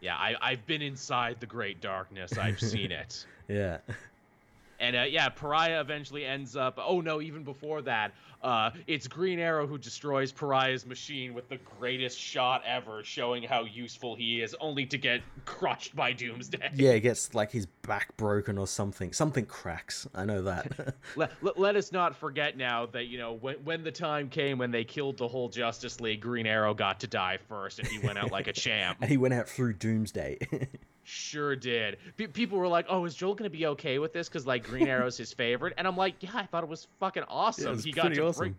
Yeah, 0.00 0.16
I 0.16 0.36
I've 0.40 0.64
been 0.66 0.82
inside 0.82 1.40
the 1.40 1.46
Great 1.46 1.80
Darkness. 1.80 2.38
I've 2.38 2.60
seen 2.60 2.92
it. 2.92 3.26
yeah. 3.48 3.78
And 4.80 4.96
uh, 4.96 5.02
yeah, 5.02 5.28
Pariah 5.28 5.80
eventually 5.80 6.24
ends 6.24 6.56
up. 6.56 6.78
Oh 6.82 7.00
no, 7.02 7.20
even 7.20 7.44
before 7.44 7.82
that, 7.82 8.12
uh, 8.42 8.70
it's 8.86 9.06
Green 9.06 9.38
Arrow 9.38 9.66
who 9.66 9.76
destroys 9.76 10.32
Pariah's 10.32 10.86
machine 10.86 11.34
with 11.34 11.50
the 11.50 11.58
greatest 11.78 12.18
shot 12.18 12.62
ever, 12.66 13.04
showing 13.04 13.42
how 13.42 13.64
useful 13.64 14.16
he 14.16 14.40
is, 14.40 14.56
only 14.58 14.86
to 14.86 14.96
get 14.96 15.20
crushed 15.44 15.94
by 15.94 16.12
Doomsday. 16.12 16.70
Yeah, 16.74 16.94
he 16.94 17.00
gets 17.00 17.34
like 17.34 17.52
his 17.52 17.66
back 17.66 18.16
broken 18.16 18.56
or 18.56 18.66
something. 18.66 19.12
Something 19.12 19.44
cracks. 19.44 20.08
I 20.14 20.24
know 20.24 20.42
that. 20.42 20.94
let, 21.16 21.30
let, 21.42 21.58
let, 21.58 21.76
us 21.76 21.92
not 21.92 22.16
forget 22.16 22.56
now 22.56 22.86
that 22.86 23.04
you 23.04 23.18
know 23.18 23.34
when 23.34 23.56
when 23.56 23.84
the 23.84 23.92
time 23.92 24.30
came 24.30 24.56
when 24.56 24.70
they 24.70 24.84
killed 24.84 25.18
the 25.18 25.28
whole 25.28 25.50
Justice 25.50 26.00
League, 26.00 26.22
Green 26.22 26.46
Arrow 26.46 26.72
got 26.72 27.00
to 27.00 27.06
die 27.06 27.38
first, 27.48 27.78
and 27.78 27.88
he 27.88 27.98
went 27.98 28.16
out 28.16 28.32
like 28.32 28.46
a 28.46 28.52
champ. 28.54 28.96
and 29.02 29.10
he 29.10 29.18
went 29.18 29.34
out 29.34 29.46
through 29.46 29.74
Doomsday. 29.74 30.38
Sure 31.10 31.56
did. 31.56 31.98
P- 32.16 32.28
people 32.28 32.56
were 32.56 32.68
like, 32.68 32.86
"Oh, 32.88 33.04
is 33.04 33.16
Joel 33.16 33.34
gonna 33.34 33.50
be 33.50 33.66
okay 33.66 33.98
with 33.98 34.12
this?" 34.12 34.28
Because 34.28 34.46
like 34.46 34.64
Green 34.64 34.86
Arrow's 34.86 35.16
his 35.16 35.32
favorite, 35.32 35.74
and 35.76 35.86
I'm 35.86 35.96
like, 35.96 36.14
"Yeah, 36.20 36.30
I 36.34 36.46
thought 36.46 36.62
it 36.62 36.70
was 36.70 36.86
fucking 37.00 37.24
awesome. 37.24 37.64
Yeah, 37.64 37.70
was 37.72 37.84
he 37.84 37.90
got 37.90 38.14
to 38.14 38.26
awesome. 38.26 38.38
bring, 38.38 38.56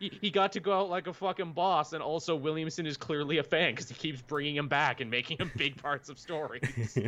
he, 0.00 0.18
he 0.20 0.30
got 0.30 0.50
to 0.52 0.60
go 0.60 0.80
out 0.80 0.90
like 0.90 1.06
a 1.06 1.12
fucking 1.12 1.52
boss, 1.52 1.92
and 1.92 2.02
also 2.02 2.34
Williamson 2.34 2.86
is 2.86 2.96
clearly 2.96 3.38
a 3.38 3.44
fan 3.44 3.72
because 3.72 3.88
he 3.88 3.94
keeps 3.94 4.20
bringing 4.20 4.56
him 4.56 4.66
back 4.66 5.00
and 5.00 5.08
making 5.10 5.38
him 5.38 5.52
big 5.56 5.80
parts 5.80 6.08
of 6.08 6.18
stories. 6.18 6.98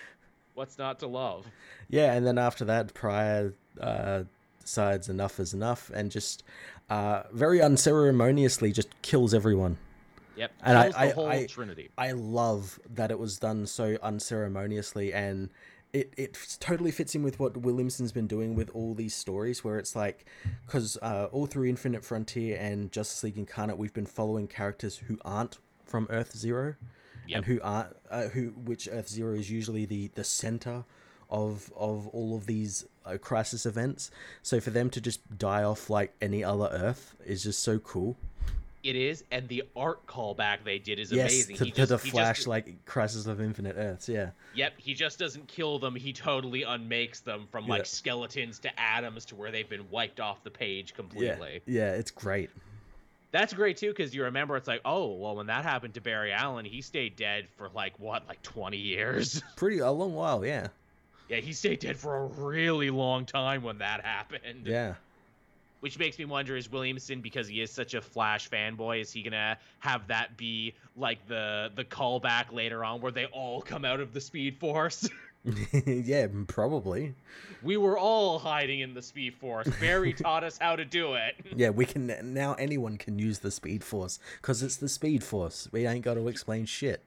What's 0.54 0.78
not 0.78 1.00
to 1.00 1.08
love? 1.08 1.44
Yeah, 1.88 2.12
and 2.12 2.24
then 2.24 2.38
after 2.38 2.64
that, 2.66 2.94
Pariah 2.94 3.50
uh, 3.80 4.24
decides 4.60 5.08
enough 5.08 5.40
is 5.40 5.54
enough, 5.54 5.90
and 5.92 6.08
just 6.08 6.44
uh, 6.88 7.24
very 7.32 7.60
unceremoniously 7.60 8.70
just 8.70 8.88
kills 9.02 9.34
everyone. 9.34 9.78
Yep. 10.36 10.52
And 10.62 10.78
I, 10.78 10.92
I, 10.96 11.12
I, 11.26 11.46
Trinity. 11.46 11.90
I 11.98 12.12
love 12.12 12.78
that 12.94 13.10
it 13.10 13.18
was 13.18 13.38
done 13.38 13.66
so 13.66 13.98
unceremoniously 14.02 15.12
and 15.12 15.50
it, 15.92 16.12
it 16.16 16.56
totally 16.60 16.90
fits 16.90 17.14
in 17.14 17.22
with 17.22 17.40
what 17.40 17.56
Williamson's 17.56 18.12
been 18.12 18.26
doing 18.26 18.54
with 18.54 18.70
all 18.70 18.94
these 18.94 19.14
stories, 19.14 19.64
where 19.64 19.78
it's 19.78 19.96
like, 19.96 20.24
because 20.64 20.96
uh, 21.02 21.28
all 21.32 21.46
through 21.46 21.68
Infinite 21.68 22.04
Frontier 22.04 22.56
and 22.60 22.92
Justice 22.92 23.24
League 23.24 23.38
Incarnate, 23.38 23.76
we've 23.76 23.92
been 23.92 24.06
following 24.06 24.46
characters 24.46 24.98
who 24.98 25.18
aren't 25.24 25.58
from 25.84 26.06
Earth 26.10 26.36
Zero, 26.36 26.76
yep. 27.26 27.38
and 27.38 27.46
who 27.46 27.60
aren't, 27.62 27.96
uh, 28.10 28.28
who 28.28 28.50
which 28.50 28.88
Earth 28.90 29.08
Zero 29.08 29.34
is 29.34 29.50
usually 29.50 29.84
the 29.84 30.08
the 30.14 30.24
center 30.24 30.84
of 31.28 31.72
of 31.76 32.06
all 32.08 32.36
of 32.36 32.46
these 32.46 32.86
uh, 33.04 33.18
crisis 33.18 33.66
events. 33.66 34.10
So 34.42 34.60
for 34.60 34.70
them 34.70 34.90
to 34.90 35.00
just 35.00 35.38
die 35.38 35.64
off 35.64 35.90
like 35.90 36.14
any 36.20 36.44
other 36.44 36.68
Earth 36.70 37.16
is 37.24 37.42
just 37.42 37.62
so 37.62 37.78
cool. 37.80 38.16
It 38.82 38.96
is, 38.96 39.24
and 39.30 39.46
the 39.48 39.64
art 39.76 40.06
callback 40.06 40.64
they 40.64 40.78
did 40.78 40.98
is 40.98 41.12
yes, 41.12 41.30
amazing. 41.30 41.56
To, 41.56 41.64
to 41.66 41.70
just, 41.70 41.88
the 41.90 41.98
Flash, 41.98 42.36
just, 42.36 42.48
like 42.48 42.84
Crisis 42.86 43.26
of 43.26 43.40
Infinite 43.40 43.76
Earths, 43.76 44.08
yeah. 44.08 44.30
Yep, 44.54 44.74
he 44.78 44.94
just 44.94 45.18
doesn't 45.18 45.48
kill 45.48 45.78
them; 45.78 45.94
he 45.94 46.12
totally 46.14 46.62
unmakes 46.62 47.20
them 47.20 47.46
from 47.50 47.66
like 47.66 47.84
skeletons 47.84 48.58
to 48.60 48.80
atoms 48.80 49.26
to 49.26 49.36
where 49.36 49.50
they've 49.50 49.68
been 49.68 49.90
wiped 49.90 50.18
off 50.18 50.42
the 50.44 50.50
page 50.50 50.94
completely. 50.94 51.60
Yeah, 51.66 51.90
yeah 51.90 51.92
it's 51.92 52.10
great. 52.10 52.48
That's 53.32 53.52
great 53.52 53.76
too, 53.76 53.90
because 53.90 54.14
you 54.14 54.24
remember 54.24 54.56
it's 54.56 54.66
like, 54.66 54.80
oh, 54.84 55.14
well, 55.14 55.36
when 55.36 55.46
that 55.46 55.64
happened 55.64 55.94
to 55.94 56.00
Barry 56.00 56.32
Allen, 56.32 56.64
he 56.64 56.80
stayed 56.80 57.16
dead 57.16 57.48
for 57.56 57.68
like 57.74 57.98
what, 57.98 58.26
like 58.26 58.42
twenty 58.42 58.78
years? 58.78 59.42
Pretty 59.56 59.80
a 59.80 59.90
long 59.90 60.14
while, 60.14 60.44
yeah. 60.44 60.68
Yeah, 61.28 61.36
he 61.36 61.52
stayed 61.52 61.80
dead 61.80 61.96
for 61.98 62.16
a 62.16 62.26
really 62.26 62.90
long 62.90 63.26
time 63.26 63.62
when 63.62 63.78
that 63.78 64.04
happened. 64.04 64.66
Yeah 64.66 64.94
which 65.80 65.98
makes 65.98 66.18
me 66.18 66.24
wonder 66.24 66.56
is 66.56 66.70
Williamson 66.70 67.20
because 67.20 67.48
he 67.48 67.60
is 67.60 67.70
such 67.70 67.94
a 67.94 68.00
Flash 68.00 68.48
fanboy 68.48 69.00
is 69.00 69.12
he 69.12 69.22
gonna 69.22 69.58
have 69.80 70.06
that 70.08 70.36
be 70.36 70.74
like 70.96 71.26
the 71.26 71.70
the 71.74 71.84
callback 71.84 72.52
later 72.52 72.84
on 72.84 73.00
where 73.00 73.12
they 73.12 73.26
all 73.26 73.60
come 73.60 73.84
out 73.84 74.00
of 74.00 74.12
the 74.12 74.20
Speed 74.20 74.56
Force? 74.58 75.08
yeah, 75.86 76.26
probably. 76.46 77.14
We 77.62 77.76
were 77.76 77.98
all 77.98 78.38
hiding 78.38 78.80
in 78.80 78.94
the 78.94 79.02
Speed 79.02 79.34
Force. 79.34 79.68
Barry 79.80 80.12
taught 80.14 80.44
us 80.44 80.58
how 80.58 80.76
to 80.76 80.84
do 80.84 81.14
it. 81.14 81.34
Yeah, 81.56 81.70
we 81.70 81.86
can 81.86 82.14
now. 82.22 82.54
Anyone 82.54 82.98
can 82.98 83.18
use 83.18 83.38
the 83.38 83.50
Speed 83.50 83.82
Force 83.82 84.18
because 84.40 84.62
it's 84.62 84.76
the 84.76 84.88
Speed 84.88 85.24
Force. 85.24 85.68
We 85.72 85.86
ain't 85.86 86.04
got 86.04 86.14
to 86.14 86.28
explain 86.28 86.66
shit. 86.66 87.02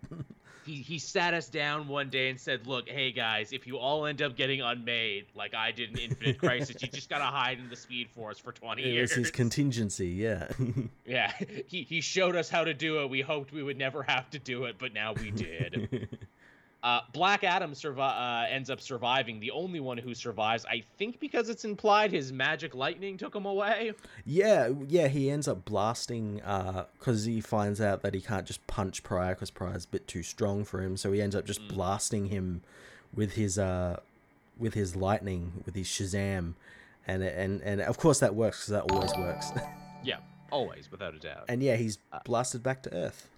He 0.65 0.76
he 0.76 0.99
sat 0.99 1.34
us 1.34 1.48
down 1.48 1.88
one 1.88 2.10
day 2.10 2.30
and 2.30 2.40
said, 2.40 2.68
"Look, 2.68 2.90
hey 2.90 3.11
guys, 3.11 3.52
if 3.52 3.68
you 3.68 3.77
all 3.77 4.06
end 4.06 4.22
up 4.22 4.35
getting 4.35 4.61
unmade 4.61 5.26
like 5.35 5.53
I 5.53 5.72
did 5.72 5.91
in 5.91 5.98
Infinite 5.98 6.38
Crisis, 6.38 6.81
you 6.81 6.88
just 6.88 7.10
gotta 7.10 7.26
hide 7.26 7.60
in 7.60 7.69
the 7.69 7.76
Speed 7.76 8.10
Force 8.10 8.40
for 8.40 8.52
twenty 8.52 8.84
it 8.84 8.94
years." 8.94 9.11
It 9.11 9.18
was 9.18 9.27
his 9.27 9.31
contingency, 9.31 10.10
yeah. 10.10 10.48
yeah, 11.06 11.31
he 11.68 11.84
he 11.84 12.02
showed 12.02 12.35
us 12.35 12.49
how 12.49 12.64
to 12.64 12.73
do 12.73 13.02
it. 13.02 13.10
We 13.10 13.22
hoped 13.22 13.52
we 13.52 13.64
would 13.64 13.77
never 13.77 14.03
have 14.03 14.30
to 14.31 14.40
do 14.40 14.65
it, 14.65 14.76
but 14.77 14.94
now 14.94 15.14
we 15.14 15.31
did. 15.31 16.07
Uh, 16.84 16.99
Black 17.14 17.45
Adam 17.45 17.72
survi- 17.72 17.99
uh, 17.99 18.45
ends 18.49 18.69
up 18.69 18.81
surviving. 18.81 19.39
The 19.39 19.51
only 19.51 19.80
one 19.80 19.97
who 19.97 20.14
survives, 20.14 20.65
I 20.65 20.84
think, 20.97 21.22
because 21.22 21.47
it's 21.47 21.64
implied 21.64 22.11
his 22.11 22.34
magic 22.34 22.76
lightning 22.76 23.15
took 23.15 23.34
him 23.34 23.45
away. 23.45 23.93
Yeah, 24.26 24.69
yeah, 24.89 25.07
he 25.07 25.31
ends 25.31 25.47
up 25.47 25.64
blasting 25.64 26.35
because 26.35 27.26
uh, 27.26 27.30
he 27.30 27.39
finds 27.39 27.80
out 27.80 28.01
that 28.01 28.14
he 28.14 28.19
can't 28.19 28.45
just 28.45 28.65
punch 28.68 29.01
Pariah 29.01 29.34
because 29.34 29.49
Pariah's 29.49 29.85
a 29.85 29.88
bit 29.88 30.10
too 30.10 30.23
strong 30.23 30.65
for 30.65 30.81
him. 30.81 30.97
So 30.97 31.14
he 31.14 31.22
ends 31.22 31.38
up 31.38 31.45
just 31.45 31.61
mm. 31.61 31.69
blasting 31.69 32.26
him 32.26 32.61
with 33.15 33.35
his 33.35 33.57
uh, 33.57 34.01
with 34.57 34.73
his 34.73 34.93
lightning, 34.93 35.64
with 35.65 35.76
his 35.76 35.88
Shazam, 35.88 36.55
and 37.07 37.23
and 37.23 37.61
and 37.61 37.80
of 37.80 37.97
course 37.97 38.19
that 38.19 38.35
works 38.35 38.60
because 38.60 38.73
that 38.73 38.91
always 38.91 39.11
works. 39.18 39.51
yeah, 40.03 40.18
always, 40.51 40.91
without 40.91 41.15
a 41.15 41.19
doubt. 41.19 41.45
And 41.47 41.64
yeah, 41.64 41.77
he's 41.77 41.97
uh, 42.11 42.19
blasted 42.26 42.61
back 42.61 42.84
to 42.84 42.93
Earth. 42.93 43.30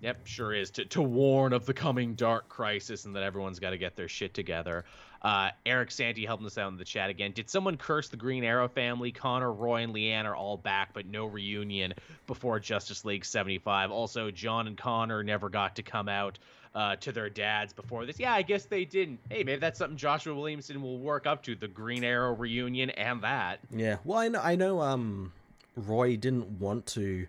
Yep, 0.00 0.26
sure 0.26 0.54
is. 0.54 0.70
To, 0.72 0.84
to 0.86 1.02
warn 1.02 1.52
of 1.52 1.66
the 1.66 1.74
coming 1.74 2.14
dark 2.14 2.48
crisis 2.48 3.04
and 3.04 3.16
that 3.16 3.22
everyone's 3.22 3.58
got 3.58 3.70
to 3.70 3.78
get 3.78 3.96
their 3.96 4.08
shit 4.08 4.32
together. 4.32 4.84
Uh, 5.20 5.50
Eric 5.66 5.90
Santi 5.90 6.24
helping 6.24 6.46
us 6.46 6.56
out 6.56 6.70
in 6.70 6.76
the 6.76 6.84
chat 6.84 7.10
again. 7.10 7.32
Did 7.32 7.50
someone 7.50 7.76
curse 7.76 8.08
the 8.08 8.16
Green 8.16 8.44
Arrow 8.44 8.68
family? 8.68 9.10
Connor, 9.10 9.52
Roy, 9.52 9.82
and 9.82 9.92
Lian 9.92 10.26
are 10.26 10.36
all 10.36 10.56
back, 10.56 10.94
but 10.94 11.06
no 11.06 11.24
reunion 11.26 11.94
before 12.28 12.60
Justice 12.60 13.04
League 13.04 13.24
75. 13.24 13.90
Also, 13.90 14.30
Jon 14.30 14.68
and 14.68 14.78
Connor 14.78 15.24
never 15.24 15.48
got 15.48 15.74
to 15.76 15.82
come 15.82 16.08
out 16.08 16.38
uh, 16.76 16.94
to 16.96 17.10
their 17.10 17.28
dads 17.28 17.72
before 17.72 18.06
this. 18.06 18.20
Yeah, 18.20 18.32
I 18.32 18.42
guess 18.42 18.66
they 18.66 18.84
didn't. 18.84 19.18
Hey, 19.28 19.42
maybe 19.42 19.56
that's 19.56 19.80
something 19.80 19.96
Joshua 19.96 20.34
Williamson 20.34 20.80
will 20.80 21.00
work 21.00 21.26
up 21.26 21.42
to 21.44 21.56
the 21.56 21.66
Green 21.66 22.04
Arrow 22.04 22.36
reunion 22.36 22.90
and 22.90 23.20
that. 23.22 23.58
Yeah, 23.74 23.96
well, 24.04 24.18
I 24.18 24.28
know, 24.28 24.40
I 24.40 24.54
know 24.54 24.80
um, 24.80 25.32
Roy 25.76 26.16
didn't 26.16 26.60
want 26.60 26.86
to. 26.86 27.26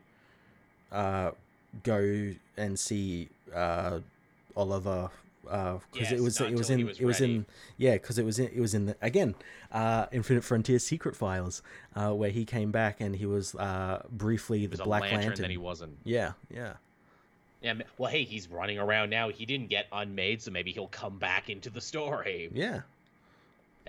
Uh, 0.91 1.31
go 1.83 2.33
and 2.57 2.79
see 2.79 3.29
uh, 3.53 3.99
Oliver 4.55 5.09
because 5.49 5.81
uh, 5.95 5.99
yes, 5.99 6.11
it 6.11 6.21
was 6.21 6.39
it 6.41 6.53
was 6.53 6.69
in 6.69 6.85
was 6.85 6.99
it 6.99 7.05
was 7.05 7.21
in 7.21 7.45
yeah 7.77 7.93
because 7.93 8.19
it 8.19 8.25
was 8.25 8.37
in 8.37 8.47
it 8.47 8.59
was 8.59 8.75
in 8.75 8.87
the, 8.87 8.95
again 9.01 9.33
uh, 9.71 10.05
Infinite 10.11 10.43
Frontier 10.43 10.79
Secret 10.79 11.15
Files 11.15 11.63
uh, 11.95 12.11
where 12.11 12.29
he 12.29 12.45
came 12.45 12.71
back 12.71 13.01
and 13.01 13.15
he 13.15 13.25
was 13.25 13.55
uh, 13.55 14.03
briefly 14.11 14.67
the 14.67 14.77
Black 14.77 15.01
Lantern, 15.01 15.19
Lantern. 15.19 15.41
Then 15.43 15.51
he 15.51 15.57
wasn't. 15.57 15.97
Yeah, 16.03 16.33
yeah. 16.53 16.73
Yeah, 17.61 17.73
well, 17.97 18.09
hey, 18.09 18.23
he's 18.23 18.49
running 18.49 18.79
around 18.79 19.09
now. 19.09 19.27
He 19.29 19.45
didn't 19.45 19.67
get 19.67 19.87
unmade, 19.91 20.41
so 20.41 20.49
maybe 20.49 20.71
he'll 20.71 20.87
come 20.87 21.17
back 21.17 21.49
into 21.49 21.69
the 21.69 21.81
story. 21.81 22.49
Yeah, 22.53 22.81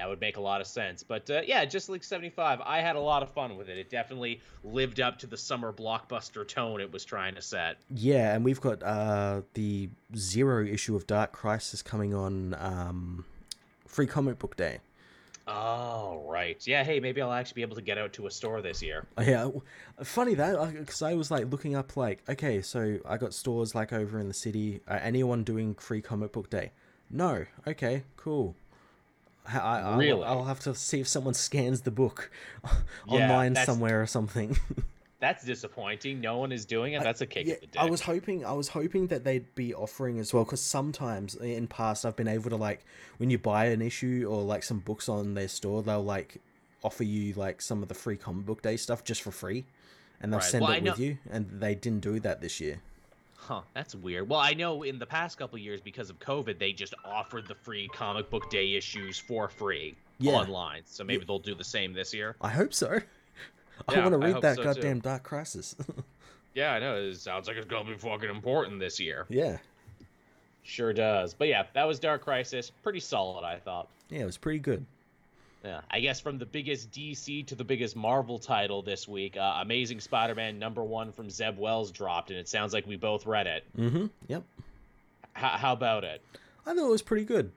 that 0.01 0.09
would 0.09 0.21
make 0.21 0.39
a 0.39 0.41
lot 0.41 0.63
of 0.63 0.67
sense. 0.67 1.03
But 1.03 1.29
uh, 1.29 1.43
yeah, 1.45 1.63
just 1.67 1.91
like 1.91 2.03
75, 2.03 2.63
I 2.65 2.81
had 2.81 2.97
a 2.97 3.01
lot 3.01 3.23
of 3.23 3.29
fun 3.29 3.59
with 3.59 3.69
it. 3.69 3.77
It 3.77 3.91
definitely 3.91 4.41
lived 4.65 4.99
up 4.99 5.19
to 5.19 5.27
the 5.27 5.37
summer 5.37 5.75
blockbuster 5.75 6.49
tone 6.49 6.81
it 6.81 6.91
was 6.91 7.05
trying 7.05 7.35
to 7.35 7.43
set. 7.43 7.77
Yeah, 7.95 8.35
and 8.35 8.43
we've 8.43 8.63
got 8.63 8.83
uh, 8.83 9.43
the 9.53 9.91
zero 10.17 10.65
issue 10.65 10.97
of 10.97 11.07
Dark 11.07 11.33
Crisis 11.33 11.83
coming 11.83 12.15
on 12.15 12.57
um, 12.59 13.27
Free 13.87 14.07
Comic 14.07 14.39
Book 14.39 14.57
Day. 14.57 14.79
Oh 15.47 16.25
right, 16.27 16.67
yeah. 16.67 16.83
Hey, 16.83 16.99
maybe 16.99 17.21
I'll 17.21 17.33
actually 17.33 17.57
be 17.57 17.63
able 17.63 17.77
to 17.77 17.83
get 17.83 17.99
out 17.99 18.15
to 18.15 18.27
a 18.27 18.31
store 18.31 18.63
this 18.63 18.83
year. 18.83 19.05
Yeah, 19.21 19.51
funny 20.03 20.35
that 20.35 20.73
because 20.79 21.03
I 21.03 21.13
was 21.13 21.31
like 21.31 21.51
looking 21.51 21.75
up 21.75 21.95
like 21.97 22.23
okay, 22.27 22.63
so 22.63 23.01
I 23.05 23.19
got 23.19 23.35
stores 23.35 23.75
like 23.75 23.93
over 23.93 24.19
in 24.19 24.29
the 24.29 24.35
city. 24.35 24.81
Uh, 24.89 24.99
anyone 25.03 25.45
doing 25.45 25.75
Free 25.75 26.01
Comic 26.01 26.33
Book 26.33 26.49
Day? 26.49 26.73
No. 27.11 27.45
Okay, 27.67 28.05
cool. 28.17 28.55
I, 29.47 29.59
I, 29.59 29.97
really? 29.97 30.23
I'll, 30.23 30.39
I'll, 30.39 30.45
have 30.45 30.61
to 30.61 30.75
see 30.75 31.01
if 31.01 31.09
someone 31.09 31.35
scans 31.35 31.81
the 31.81 31.91
book 31.91 32.31
yeah, 33.09 33.31
online 33.31 33.57
somewhere 33.57 34.01
or 34.01 34.07
something. 34.07 34.57
that's 35.21 35.45
disappointing. 35.45 36.21
No 36.21 36.39
one 36.39 36.51
is 36.51 36.65
doing 36.65 36.95
it. 36.95 37.03
That's 37.03 37.21
a 37.21 37.27
kick 37.27 37.47
yeah, 37.47 37.55
the 37.61 37.67
dick. 37.67 37.81
I 37.81 37.85
was 37.85 38.01
hoping, 38.01 38.45
I 38.45 38.53
was 38.53 38.69
hoping 38.69 39.07
that 39.09 39.25
they'd 39.25 39.55
be 39.55 39.75
offering 39.75 40.19
as 40.19 40.33
well, 40.33 40.45
because 40.45 40.61
sometimes 40.61 41.35
in 41.37 41.67
past 41.67 42.05
I've 42.05 42.17
been 42.17 42.29
able 42.29 42.51
to 42.51 42.57
like 42.57 42.85
when 43.19 43.31
you 43.31 43.39
buy 43.39 43.67
an 43.67 43.83
issue 43.83 44.27
or 44.29 44.43
like 44.43 44.63
some 44.63 44.79
books 44.79 45.09
on 45.09 45.35
their 45.35 45.49
store, 45.49 45.83
they'll 45.83 46.03
like 46.03 46.41
offer 46.83 47.05
you 47.05 47.35
like 47.35 47.61
some 47.61 47.83
of 47.83 47.89
the 47.89 47.95
free 47.95 48.17
comic 48.17 48.47
book 48.47 48.63
day 48.63 48.77
stuff 48.77 49.05
just 49.05 49.23
for 49.23 49.31
free, 49.31 49.65
and 50.21 50.33
they'll 50.33 50.41
right. 50.41 50.51
send 50.51 50.63
well, 50.63 50.73
it 50.73 50.83
with 50.83 50.99
you. 50.99 51.19
And 51.31 51.49
they 51.61 51.75
didn't 51.75 52.01
do 52.01 52.19
that 52.21 52.41
this 52.41 52.61
year. 52.61 52.81
Huh, 53.43 53.63
that's 53.75 53.95
weird. 53.95 54.29
Well, 54.29 54.39
I 54.39 54.53
know 54.53 54.83
in 54.83 54.99
the 54.99 55.07
past 55.07 55.39
couple 55.39 55.59
years 55.59 55.81
because 55.81 56.11
of 56.11 56.19
COVID, 56.19 56.59
they 56.59 56.73
just 56.73 56.95
offered 57.05 57.49
the 57.49 57.55
free 57.55 57.89
comic 57.89 58.29
book 58.31 58.51
day 58.51 58.75
issues 58.75 59.19
for 59.19 59.49
free 59.49 59.97
yeah. 60.19 60.33
online. 60.33 60.83
So 60.85 61.03
maybe 61.05 61.21
yeah. 61.21 61.25
they'll 61.27 61.39
do 61.39 61.55
the 61.55 61.65
same 61.65 61.93
this 61.93 62.13
year. 62.13 62.37
I 62.41 62.51
hope 62.51 62.75
so. 62.75 63.01
I 63.89 63.99
want 63.99 64.13
to 64.13 64.19
read 64.19 64.43
that 64.43 64.57
so 64.57 64.63
goddamn 64.63 65.01
too. 65.01 65.09
Dark 65.09 65.23
Crisis. 65.23 65.75
yeah, 66.55 66.75
I 66.75 66.79
know. 66.79 66.97
It 66.97 67.17
sounds 67.17 67.49
like 67.49 67.57
it's 67.57 67.67
going 67.67 67.87
to 67.87 67.93
be 67.93 67.99
fucking 67.99 68.29
important 68.29 68.79
this 68.79 69.01
year. 69.01 69.27
Yeah. 69.29 69.57
Sure 70.63 70.93
does. 70.93 71.33
But 71.33 71.49
yeah, 71.49 71.65
that 71.73 71.85
was 71.85 71.99
Dark 71.99 72.23
Crisis. 72.23 72.71
Pretty 72.83 73.01
solid, 73.01 73.45
I 73.45 73.57
thought. 73.57 73.89
Yeah, 74.11 74.21
it 74.21 74.27
was 74.27 74.37
pretty 74.37 74.59
good. 74.59 74.85
Yeah, 75.65 75.81
I 75.91 76.01
guess 76.01 76.21
from 76.21 76.39
the 76.39 76.47
biggest 76.47 76.91
DC 76.91 77.47
to 77.49 77.55
the 77.55 77.65
biggest 77.65 77.95
Marvel 77.95 78.39
title 78.39 78.81
this 78.83 79.07
week, 79.07 79.37
uh, 79.37 79.59
Amazing 79.61 80.01
Spider-Man 80.01 80.59
number 80.59 80.83
one 80.83 81.13
from 81.13 81.29
Zeb 81.29 81.59
Wells 81.59 81.91
dropped, 81.91 82.31
and 82.31 82.39
it 82.39 82.49
sounds 82.49 82.73
like 82.73 82.87
we 82.87 82.97
both 82.97 83.27
read 83.27 83.47
it. 83.47 83.65
Mm-hmm. 83.77 84.07
Yep. 84.29 84.43
H- 85.37 85.43
how 85.43 85.75
about 85.75 86.05
it? 86.05 86.23
I 86.67 86.75
thought 86.75 86.87
it 86.87 86.91
was 86.91 87.03
pretty 87.03 87.27
good. 87.27 87.51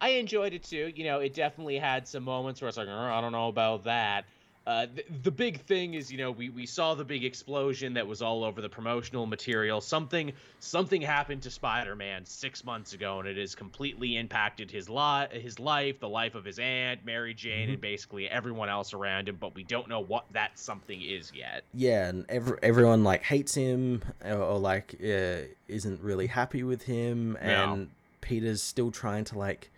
I 0.00 0.10
enjoyed 0.10 0.52
it 0.52 0.62
too. 0.62 0.92
You 0.94 1.04
know, 1.04 1.18
it 1.18 1.34
definitely 1.34 1.76
had 1.78 2.06
some 2.06 2.22
moments 2.22 2.60
where 2.60 2.68
it's 2.68 2.78
like, 2.78 2.86
oh, 2.88 2.92
I 2.92 3.20
don't 3.20 3.32
know 3.32 3.48
about 3.48 3.84
that. 3.84 4.24
Uh, 4.68 4.86
the, 4.94 5.02
the, 5.22 5.30
big 5.30 5.62
thing 5.62 5.94
is, 5.94 6.12
you 6.12 6.18
know, 6.18 6.30
we, 6.30 6.50
we 6.50 6.66
saw 6.66 6.94
the 6.94 7.02
big 7.02 7.24
explosion 7.24 7.94
that 7.94 8.06
was 8.06 8.20
all 8.20 8.44
over 8.44 8.60
the 8.60 8.68
promotional 8.68 9.24
material. 9.24 9.80
Something 9.80 10.30
something 10.60 11.00
happened 11.00 11.40
to 11.44 11.50
Spider-Man 11.50 12.26
six 12.26 12.62
months 12.62 12.92
ago, 12.92 13.18
and 13.18 13.26
it 13.26 13.38
has 13.38 13.54
completely 13.54 14.18
impacted 14.18 14.70
his 14.70 14.90
lot, 14.90 15.32
his 15.32 15.58
life, 15.58 16.00
the 16.00 16.08
life 16.08 16.34
of 16.34 16.44
his 16.44 16.58
aunt, 16.58 17.02
Mary 17.02 17.32
Jane, 17.32 17.62
mm-hmm. 17.62 17.72
and 17.72 17.80
basically 17.80 18.28
everyone 18.28 18.68
else 18.68 18.92
around 18.92 19.30
him. 19.30 19.38
But 19.40 19.54
we 19.54 19.64
don't 19.64 19.88
know 19.88 20.00
what 20.00 20.26
that 20.32 20.58
something 20.58 21.00
is 21.00 21.32
yet. 21.34 21.64
Yeah, 21.72 22.08
and 22.08 22.26
every, 22.28 22.58
everyone 22.62 23.04
like 23.04 23.22
hates 23.22 23.54
him 23.54 24.02
or, 24.22 24.36
or 24.36 24.58
like 24.58 24.96
uh, 25.02 25.48
isn't 25.68 26.02
really 26.02 26.26
happy 26.26 26.62
with 26.62 26.82
him, 26.82 27.38
and 27.40 27.80
no. 27.80 27.86
Peter's 28.20 28.62
still 28.62 28.90
trying 28.90 29.24
to 29.24 29.38
like 29.38 29.70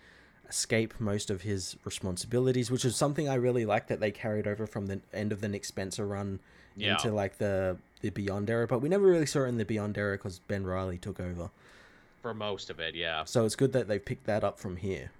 escape 0.51 0.93
most 0.99 1.31
of 1.31 1.43
his 1.43 1.77
responsibilities, 1.85 2.71
which 2.71 2.85
is 2.85 2.97
something 2.97 3.29
I 3.29 3.35
really 3.35 3.65
like 3.65 3.87
that 3.87 4.01
they 4.01 4.11
carried 4.11 4.47
over 4.47 4.67
from 4.67 4.87
the 4.87 5.01
end 5.15 5.33
of 5.33 5.41
the 5.41 5.49
Nick 5.49 5.65
Spencer 5.65 6.07
run 6.07 6.41
yeah. 6.77 6.93
into 6.93 7.13
like 7.13 7.39
the 7.39 7.79
the 8.03 8.11
Beyond 8.11 8.51
era. 8.51 8.67
But 8.67 8.81
we 8.81 8.89
never 8.89 9.07
really 9.07 9.27
saw 9.27 9.45
it 9.45 9.49
in 9.49 9.57
the 9.57 9.65
Beyond 9.65 9.97
era 9.97 10.17
because 10.17 10.41
Ben 10.41 10.65
Reilly 10.65 10.99
took 10.99 11.21
over 11.21 11.51
for 12.21 12.35
most 12.35 12.71
of 12.71 12.81
it. 12.81 12.95
Yeah. 12.95 13.25
So 13.25 13.45
it's 13.45 13.57
good 13.57 13.73
that 13.73 13.89
they 13.89 13.99
picked 13.99 14.25
that 14.25 14.45
up 14.45 14.59
from 14.59 14.77
here. 14.77 15.11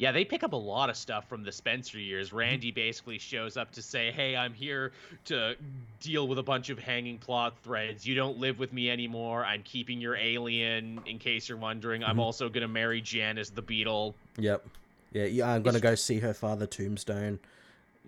Yeah, 0.00 0.12
they 0.12 0.24
pick 0.24 0.42
up 0.42 0.54
a 0.54 0.56
lot 0.56 0.88
of 0.88 0.96
stuff 0.96 1.28
from 1.28 1.42
the 1.42 1.52
Spencer 1.52 1.98
years. 1.98 2.32
Randy 2.32 2.70
basically 2.70 3.18
shows 3.18 3.58
up 3.58 3.70
to 3.72 3.82
say, 3.82 4.10
"Hey, 4.10 4.34
I'm 4.34 4.54
here 4.54 4.92
to 5.26 5.56
deal 6.00 6.26
with 6.26 6.38
a 6.38 6.42
bunch 6.42 6.70
of 6.70 6.78
hanging 6.78 7.18
plot 7.18 7.52
threads. 7.62 8.06
You 8.06 8.14
don't 8.14 8.38
live 8.38 8.58
with 8.58 8.72
me 8.72 8.90
anymore. 8.90 9.44
I'm 9.44 9.62
keeping 9.62 10.00
your 10.00 10.16
alien. 10.16 11.02
In 11.04 11.18
case 11.18 11.50
you're 11.50 11.58
wondering, 11.58 12.00
mm-hmm. 12.00 12.12
I'm 12.12 12.18
also 12.18 12.48
gonna 12.48 12.66
marry 12.66 13.02
Janice 13.02 13.50
the 13.50 13.60
Beetle." 13.60 14.14
Yep. 14.38 14.66
Yeah, 15.12 15.24
yeah. 15.24 15.52
I'm 15.52 15.62
gonna 15.62 15.80
go 15.80 15.94
see 15.94 16.18
her 16.20 16.32
father 16.32 16.64
Tombstone. 16.64 17.38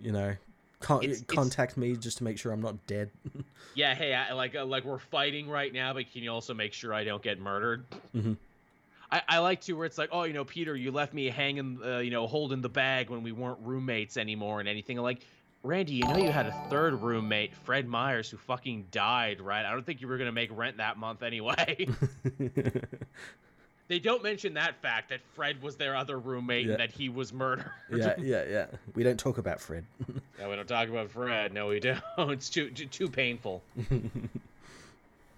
You 0.01 0.13
know, 0.13 0.35
Con- 0.79 1.03
it's, 1.03 1.21
contact 1.21 1.73
it's... 1.73 1.77
me 1.77 1.95
just 1.95 2.17
to 2.17 2.23
make 2.23 2.39
sure 2.39 2.51
I'm 2.51 2.61
not 2.61 2.87
dead. 2.87 3.11
yeah. 3.75 3.93
Hey, 3.93 4.15
I, 4.15 4.33
like 4.33 4.55
uh, 4.55 4.65
like 4.65 4.83
we're 4.83 4.97
fighting 4.97 5.47
right 5.47 5.71
now, 5.71 5.93
but 5.93 6.11
can 6.11 6.23
you 6.23 6.31
also 6.31 6.55
make 6.55 6.73
sure 6.73 6.91
I 6.91 7.03
don't 7.03 7.21
get 7.21 7.39
murdered? 7.39 7.85
Mm-hmm. 8.15 8.33
I, 9.13 9.21
I 9.27 9.37
like 9.39 9.61
to 9.61 9.73
where 9.73 9.85
it's 9.85 9.99
like, 9.99 10.09
oh, 10.11 10.23
you 10.23 10.33
know, 10.33 10.43
Peter, 10.43 10.75
you 10.75 10.91
left 10.91 11.13
me 11.13 11.29
hanging, 11.29 11.79
uh, 11.85 11.99
you 11.99 12.09
know, 12.09 12.25
holding 12.25 12.61
the 12.61 12.69
bag 12.69 13.11
when 13.11 13.21
we 13.21 13.31
weren't 13.31 13.59
roommates 13.61 14.17
anymore 14.17 14.59
and 14.59 14.67
anything. 14.67 14.97
like, 14.97 15.21
Randy, 15.61 15.93
you 15.93 16.03
know 16.03 16.17
you 16.17 16.31
had 16.31 16.47
a 16.47 16.51
third 16.69 16.99
roommate, 16.99 17.53
Fred 17.53 17.87
Myers, 17.87 18.29
who 18.29 18.37
fucking 18.37 18.87
died, 18.91 19.39
right? 19.39 19.65
I 19.65 19.71
don't 19.71 19.85
think 19.85 20.01
you 20.01 20.07
were 20.07 20.17
gonna 20.17 20.33
make 20.33 20.49
rent 20.51 20.77
that 20.77 20.97
month 20.97 21.23
anyway. 21.23 21.87
they 23.87 23.99
don't 23.99 24.21
mention 24.23 24.55
that 24.55 24.75
fact 24.81 25.07
that 25.09 25.21
Fred 25.35 25.61
was 25.61 25.77
their 25.77 25.95
other 25.95 26.19
roommate 26.19 26.65
yeah. 26.65 26.71
and 26.71 26.81
that 26.81 26.91
he 26.91 27.07
was 27.07 27.31
murdered. 27.31 27.71
yeah, 27.89 28.15
yeah, 28.19 28.43
yeah. 28.49 28.65
We 28.93 29.03
don't 29.03 29.17
talk 29.17 29.37
about 29.37 29.61
Fred. 29.61 29.85
no, 30.39 30.49
we 30.49 30.55
don't 30.57 30.67
talk 30.67 30.89
about 30.89 31.11
Fred. 31.11 31.53
No, 31.53 31.67
we 31.67 31.79
don't. 31.79 32.01
It's 32.17 32.49
too 32.49 32.69
too, 32.71 32.87
too 32.87 33.07
painful. 33.07 33.63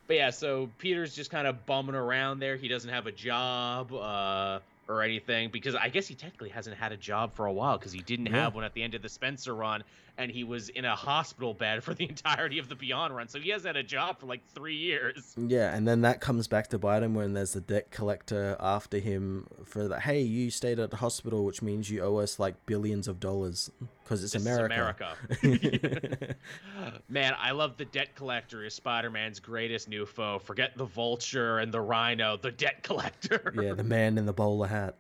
But 0.08 0.18
yeah, 0.18 0.30
so 0.30 0.70
Peter's 0.78 1.16
just 1.16 1.32
kind 1.32 1.48
of 1.48 1.66
bumming 1.66 1.96
around 1.96 2.40
there. 2.40 2.56
He 2.56 2.68
doesn't 2.68 2.90
have 2.90 3.08
a 3.08 3.12
job. 3.12 3.94
Uh, 3.94 4.60
or 4.88 5.02
anything 5.02 5.50
because 5.50 5.76
I 5.76 5.90
guess 5.90 6.08
he 6.08 6.16
technically 6.16 6.50
hasn't 6.50 6.78
had 6.78 6.92
a 6.92 6.98
job 6.98 7.34
for 7.34 7.48
a 7.48 7.52
while 7.52 7.78
because 7.78 7.92
he 7.92 8.02
didn't 8.02 8.28
yeah. 8.28 8.44
have 8.44 8.56
one 8.56 8.64
at 8.64 8.74
the 8.74 8.84
end 8.84 8.94
of 8.94 9.02
the 9.02 9.10
Spencer 9.10 9.56
run 9.56 9.84
and 10.18 10.32
he 10.32 10.44
was 10.44 10.70
in 10.70 10.86
a 10.86 10.96
hospital 10.96 11.54
bed 11.54 11.84
for 11.84 11.94
the 11.94 12.06
entirety 12.10 12.60
of 12.60 12.70
the 12.70 12.76
Beyond 12.76 13.16
run. 13.16 13.28
So 13.28 13.40
he 13.40 13.50
has 13.50 13.64
had 13.64 13.76
a 13.76 13.84
job 13.84 14.20
for 14.20 14.26
like 14.26 14.46
three 14.54 14.76
years. 14.76 15.36
Yeah, 15.38 15.76
and 15.76 15.88
then 15.88 16.02
that 16.02 16.22
comes 16.22 16.48
back 16.48 16.68
to 16.70 16.78
bite 16.78 17.04
him 17.04 17.14
when 17.14 17.34
there's 17.34 17.54
the 17.54 17.62
debt 17.62 17.92
collector 17.92 18.56
after 18.60 19.00
him 19.00 19.48
for 19.66 19.88
the 19.88 20.00
hey, 20.00 20.22
you 20.22 20.50
stayed 20.50 20.80
at 20.80 20.92
the 20.92 20.98
hospital, 20.98 21.46
which 21.46 21.62
means 21.62 21.90
you 21.90 22.02
owe 22.02 22.18
us 22.18 22.40
like 22.40 22.66
billions 22.66 23.08
of 23.08 23.20
dollars 23.20 23.70
because 24.04 24.24
it's 24.24 24.34
this 24.34 24.46
America. 24.46 25.16
America. 25.42 26.36
Man, 27.10 27.34
I 27.40 27.52
love 27.52 27.78
the 27.78 27.86
debt 27.86 28.16
collector 28.16 28.64
is 28.64 28.74
Spider-Man's 28.74 29.40
greatest 29.40 29.90
new 29.90 30.06
foe. 30.06 30.40
Forget 30.40 30.78
the 30.78 30.86
Vulture 30.86 31.60
and 31.60 31.74
the 31.74 31.82
Rhino, 31.82 32.38
the 32.38 32.52
debt 32.52 32.84
collector. 32.84 33.54
yeah, 33.60 33.74
the 33.74 33.84
man 33.84 34.18
in 34.18 34.26
the 34.26 34.34
bowler 34.34 34.68
hat. 34.68 34.96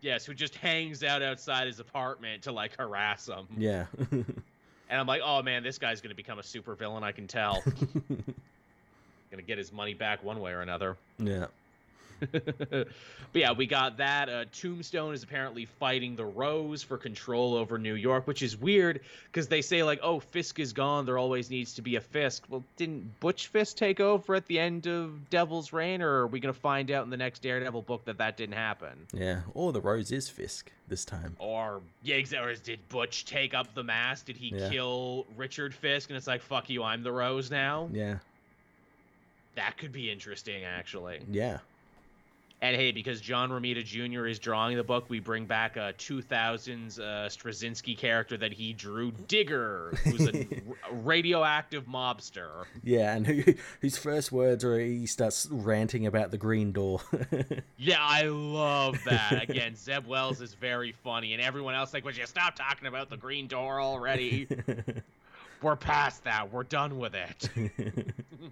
Yes, 0.00 0.26
who 0.26 0.34
just 0.34 0.54
hangs 0.56 1.02
out 1.02 1.22
outside 1.22 1.66
his 1.66 1.80
apartment 1.80 2.42
to 2.42 2.52
like 2.52 2.76
harass 2.76 3.26
him. 3.26 3.46
Yeah. 3.56 3.86
And 4.88 5.00
I'm 5.00 5.06
like, 5.06 5.22
oh 5.24 5.42
man, 5.42 5.62
this 5.62 5.78
guy's 5.78 6.00
gonna 6.00 6.14
become 6.14 6.38
a 6.38 6.42
super 6.42 6.74
villain. 6.74 7.02
I 7.04 7.12
can 7.12 7.26
tell. 7.26 7.62
gonna 9.30 9.42
get 9.42 9.58
his 9.58 9.72
money 9.72 9.94
back 9.94 10.22
one 10.22 10.40
way 10.40 10.52
or 10.52 10.60
another. 10.60 10.96
Yeah. 11.18 11.46
but 12.30 12.86
yeah, 13.32 13.52
we 13.52 13.66
got 13.66 13.98
that. 13.98 14.28
Uh, 14.28 14.44
Tombstone 14.52 15.14
is 15.14 15.22
apparently 15.22 15.64
fighting 15.64 16.16
the 16.16 16.24
Rose 16.24 16.82
for 16.82 16.98
control 16.98 17.54
over 17.54 17.78
New 17.78 17.94
York, 17.94 18.26
which 18.26 18.42
is 18.42 18.56
weird 18.56 19.00
because 19.26 19.48
they 19.48 19.62
say 19.62 19.82
like, 19.82 20.00
"Oh, 20.02 20.20
Fisk 20.20 20.58
is 20.58 20.72
gone. 20.72 21.06
There 21.06 21.18
always 21.18 21.50
needs 21.50 21.74
to 21.74 21.82
be 21.82 21.96
a 21.96 22.00
Fisk." 22.00 22.44
Well, 22.48 22.64
didn't 22.76 23.20
Butch 23.20 23.48
Fisk 23.48 23.76
take 23.76 24.00
over 24.00 24.34
at 24.34 24.46
the 24.46 24.58
end 24.58 24.86
of 24.86 25.30
Devil's 25.30 25.72
Reign, 25.72 26.02
or 26.02 26.22
are 26.22 26.26
we 26.26 26.40
gonna 26.40 26.52
find 26.52 26.90
out 26.90 27.04
in 27.04 27.10
the 27.10 27.16
next 27.16 27.42
Daredevil 27.42 27.82
book 27.82 28.04
that 28.04 28.18
that 28.18 28.36
didn't 28.36 28.56
happen? 28.56 29.06
Yeah, 29.12 29.40
or 29.54 29.72
the 29.72 29.80
Rose 29.80 30.12
is 30.12 30.28
Fisk 30.28 30.70
this 30.88 31.04
time. 31.04 31.36
Or 31.38 31.80
yeah, 32.02 32.22
or 32.40 32.54
did 32.54 32.80
Butch 32.88 33.24
take 33.24 33.54
up 33.54 33.74
the 33.74 33.84
mask? 33.84 34.26
Did 34.26 34.36
he 34.36 34.54
yeah. 34.54 34.68
kill 34.70 35.26
Richard 35.36 35.74
Fisk? 35.74 36.10
And 36.10 36.16
it's 36.16 36.26
like, 36.26 36.42
"Fuck 36.42 36.70
you, 36.70 36.82
I'm 36.82 37.02
the 37.02 37.12
Rose 37.12 37.50
now." 37.50 37.88
Yeah. 37.92 38.18
That 39.56 39.76
could 39.78 39.92
be 39.92 40.10
interesting, 40.10 40.64
actually. 40.64 41.20
Yeah. 41.30 41.58
And 42.64 42.74
hey, 42.74 42.92
because 42.92 43.20
John 43.20 43.50
Romita 43.50 43.84
Jr. 43.84 44.24
is 44.24 44.38
drawing 44.38 44.78
the 44.78 44.82
book, 44.82 45.10
we 45.10 45.20
bring 45.20 45.44
back 45.44 45.76
a 45.76 45.92
2000s 45.98 46.98
uh, 46.98 47.02
Straczynski 47.28 47.94
character 47.94 48.38
that 48.38 48.54
he 48.54 48.72
drew, 48.72 49.12
Digger, 49.28 49.92
who's 50.02 50.26
a 50.28 50.46
radioactive 50.90 51.84
mobster. 51.84 52.64
Yeah, 52.82 53.14
and 53.14 53.26
who, 53.26 53.52
whose 53.82 53.98
first 53.98 54.32
words 54.32 54.64
are 54.64 54.80
he 54.80 55.04
starts 55.04 55.46
ranting 55.50 56.06
about 56.06 56.30
the 56.30 56.38
green 56.38 56.72
door. 56.72 57.02
yeah, 57.76 57.98
I 58.00 58.22
love 58.22 58.96
that. 59.04 59.42
Again, 59.42 59.76
Zeb 59.76 60.06
Wells 60.06 60.40
is 60.40 60.54
very 60.54 60.92
funny, 60.92 61.34
and 61.34 61.42
everyone 61.42 61.74
else 61.74 61.92
like, 61.92 62.06
would 62.06 62.16
you 62.16 62.24
stop 62.24 62.56
talking 62.56 62.88
about 62.88 63.10
the 63.10 63.18
green 63.18 63.46
door 63.46 63.78
already? 63.78 64.48
We're 65.60 65.76
past 65.76 66.24
that. 66.24 66.50
We're 66.50 66.62
done 66.62 66.98
with 66.98 67.14
it. 67.14 67.50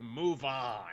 Move 0.02 0.44
on. 0.44 0.90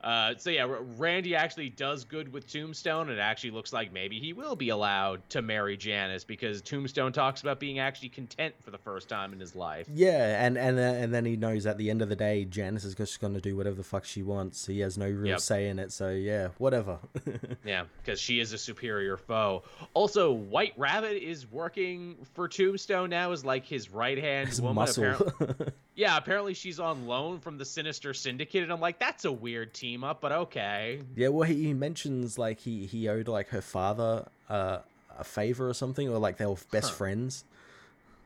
Uh, 0.00 0.34
so 0.36 0.50
yeah, 0.50 0.66
Randy 0.96 1.34
actually 1.34 1.70
does 1.70 2.04
good 2.04 2.32
with 2.32 2.46
Tombstone. 2.46 3.08
It 3.08 3.18
actually 3.18 3.50
looks 3.50 3.72
like 3.72 3.92
maybe 3.92 4.20
he 4.20 4.32
will 4.32 4.54
be 4.54 4.68
allowed 4.68 5.28
to 5.30 5.42
marry 5.42 5.76
Janice 5.76 6.24
because 6.24 6.62
Tombstone 6.62 7.12
talks 7.12 7.40
about 7.40 7.58
being 7.58 7.80
actually 7.80 8.10
content 8.10 8.54
for 8.60 8.70
the 8.70 8.78
first 8.78 9.08
time 9.08 9.32
in 9.32 9.40
his 9.40 9.56
life. 9.56 9.88
Yeah, 9.92 10.44
and 10.44 10.56
and 10.56 10.78
uh, 10.78 10.82
and 10.82 11.12
then 11.12 11.24
he 11.24 11.36
knows 11.36 11.66
at 11.66 11.78
the 11.78 11.90
end 11.90 12.02
of 12.02 12.08
the 12.08 12.16
day, 12.16 12.44
Janice 12.44 12.84
is 12.84 12.94
just 12.94 13.20
going 13.20 13.34
to 13.34 13.40
do 13.40 13.56
whatever 13.56 13.76
the 13.76 13.84
fuck 13.84 14.04
she 14.04 14.22
wants. 14.22 14.66
He 14.66 14.80
has 14.80 14.96
no 14.96 15.08
real 15.08 15.26
yep. 15.26 15.40
say 15.40 15.68
in 15.68 15.78
it. 15.78 15.92
So 15.92 16.10
yeah, 16.10 16.48
whatever. 16.58 16.98
yeah, 17.64 17.84
because 18.02 18.20
she 18.20 18.38
is 18.38 18.52
a 18.52 18.58
superior 18.58 19.16
foe. 19.16 19.64
Also, 19.94 20.30
White 20.32 20.74
Rabbit 20.76 21.22
is 21.22 21.50
working 21.50 22.16
for 22.34 22.46
Tombstone 22.46 23.10
now 23.10 23.32
as 23.32 23.44
like 23.44 23.64
his 23.64 23.90
right 23.90 24.18
hand 24.18 24.56
woman. 24.60 24.74
Muscle. 24.76 25.32
Yeah, 25.98 26.16
apparently 26.16 26.54
she's 26.54 26.78
on 26.78 27.08
loan 27.08 27.40
from 27.40 27.58
the 27.58 27.64
Sinister 27.64 28.14
Syndicate, 28.14 28.62
and 28.62 28.72
I'm 28.72 28.80
like, 28.80 29.00
that's 29.00 29.24
a 29.24 29.32
weird 29.32 29.74
team 29.74 30.04
up, 30.04 30.20
but 30.20 30.30
okay. 30.30 31.00
Yeah, 31.16 31.26
well, 31.26 31.42
he, 31.42 31.74
mentions 31.74 32.38
like 32.38 32.60
he 32.60 32.86
he 32.86 33.08
owed 33.08 33.26
like 33.26 33.48
her 33.48 33.60
father 33.60 34.28
uh, 34.48 34.78
a 35.18 35.24
favor 35.24 35.68
or 35.68 35.74
something, 35.74 36.08
or 36.08 36.18
like 36.18 36.36
they 36.36 36.46
were 36.46 36.54
best 36.70 36.90
huh. 36.90 36.94
friends. 36.94 37.44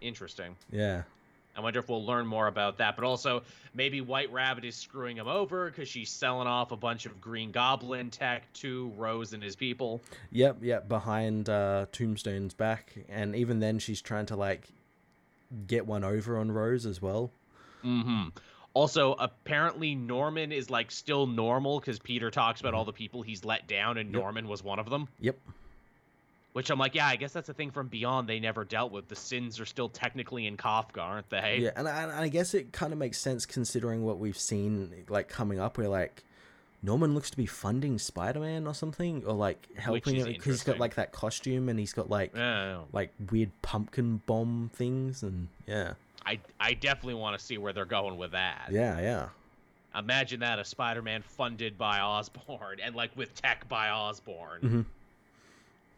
Interesting. 0.03 0.55
Yeah. 0.71 1.05
I 1.57 1.61
wonder 1.61 1.81
if 1.81 1.89
we'll 1.89 2.05
learn 2.05 2.27
more 2.27 2.47
about 2.47 2.77
that. 2.77 2.95
But 2.95 3.07
also, 3.07 3.43
maybe 3.73 4.03
White 4.03 4.31
Rabbit 4.31 4.67
is 4.67 4.77
screwing 4.77 5.17
him 5.17 5.27
over 5.27 5.71
because 5.71 5.89
she's 5.89 6.11
selling 6.11 6.49
off 6.49 6.73
a 6.73 6.77
bunch 6.77 7.07
of 7.07 7.23
Green 7.23 7.53
Goblin 7.53 8.11
tech 8.11 8.53
to 8.55 8.93
Rose 8.99 9.33
and 9.33 9.43
his 9.43 9.57
people. 9.57 10.03
Yep, 10.31 10.59
yep, 10.61 10.91
behind 10.91 11.49
uh, 11.49 11.87
Tombstone's 11.91 12.53
back. 12.53 12.93
And 13.09 13.35
even 13.35 13.61
then, 13.61 13.79
she's 13.79 14.03
trying 14.03 14.27
to, 14.27 14.37
like, 14.37 14.69
get 15.67 15.87
one 15.87 16.05
over 16.05 16.37
on 16.37 16.53
Rose 16.53 16.85
as 16.85 17.01
well. 17.01 17.31
Mm-hmm. 17.85 18.29
Also, 18.75 19.15
apparently 19.19 19.95
Norman 19.95 20.51
is 20.51 20.71
like 20.71 20.91
still 20.91 21.27
normal 21.27 21.79
because 21.79 21.99
Peter 21.99 22.31
talks 22.31 22.61
about 22.61 22.73
all 22.73 22.85
the 22.85 22.93
people 22.93 23.23
he's 23.23 23.45
let 23.45 23.67
down, 23.69 23.99
and 23.99 24.11
yep. 24.11 24.23
Norman 24.23 24.49
was 24.49 24.65
one 24.65 24.79
of 24.79 24.89
them. 24.89 25.09
Yep. 25.21 25.39
Which 26.55 26.71
I'm 26.71 26.79
like, 26.79 26.95
yeah, 26.95 27.07
I 27.07 27.17
guess 27.17 27.33
that's 27.33 27.49
a 27.49 27.55
thing 27.55 27.71
from 27.71 27.89
Beyond 27.89 28.29
they 28.29 28.39
never 28.39 28.65
dealt 28.65 28.93
with. 28.93 29.09
The 29.09 29.17
sins 29.17 29.59
are 29.59 29.65
still 29.65 29.89
technically 29.89 30.47
in 30.47 30.59
Kafka, 30.59 30.99
aren't 30.99 31.31
they? 31.31 31.61
Yeah, 31.63 31.71
and 31.77 31.89
I, 31.89 32.03
and 32.03 32.13
I 32.13 32.29
guess 32.29 32.53
it 32.53 32.73
kind 32.73 32.93
of 32.93 32.99
makes 32.99 33.19
sense 33.19 33.47
considering 33.47 34.05
what 34.05 34.19
we've 34.19 34.39
seen 34.39 35.05
like 35.09 35.29
coming 35.29 35.59
up. 35.59 35.79
Where 35.79 35.89
like 35.89 36.25
Norman 36.83 37.15
looks 37.15 37.31
to 37.31 37.37
be 37.37 37.47
funding 37.47 37.99
Spider-Man 37.99 38.67
or 38.67 38.75
something, 38.75 39.23
or 39.27 39.35
like 39.35 39.67
helping 39.77 40.17
him 40.17 40.27
because 40.27 40.45
he's 40.45 40.65
got 40.65 40.79
like 40.79 40.95
that 40.97 41.13
costume 41.13 41.69
and 41.69 41.79
he's 41.79 41.93
got 41.93 42.11
like 42.11 42.35
yeah, 42.35 42.81
like 42.93 43.13
weird 43.31 43.51
pumpkin 43.63 44.23
bomb 44.27 44.71
things 44.75 45.23
and 45.23 45.49
yeah. 45.67 45.95
I 46.33 46.39
I 46.59 46.75
definitely 46.75 47.15
want 47.15 47.39
to 47.39 47.45
see 47.45 47.59
where 47.59 47.73
they're 47.73 47.85
going 47.85 48.17
with 48.17 48.33
that. 48.33 48.69
Yeah, 48.71 49.01
yeah. 49.01 49.29
Imagine 49.95 50.41
that 50.41 50.59
a 50.59 50.65
Spider-Man 50.65 51.23
funded 51.23 51.77
by 51.77 52.01
Osborn 52.01 52.81
and 52.83 52.95
like 52.95 53.15
with 53.17 53.35
tech 53.35 53.69
by 53.69 53.91
Osborn. 53.91 54.61
Mm-hmm. 54.63 54.81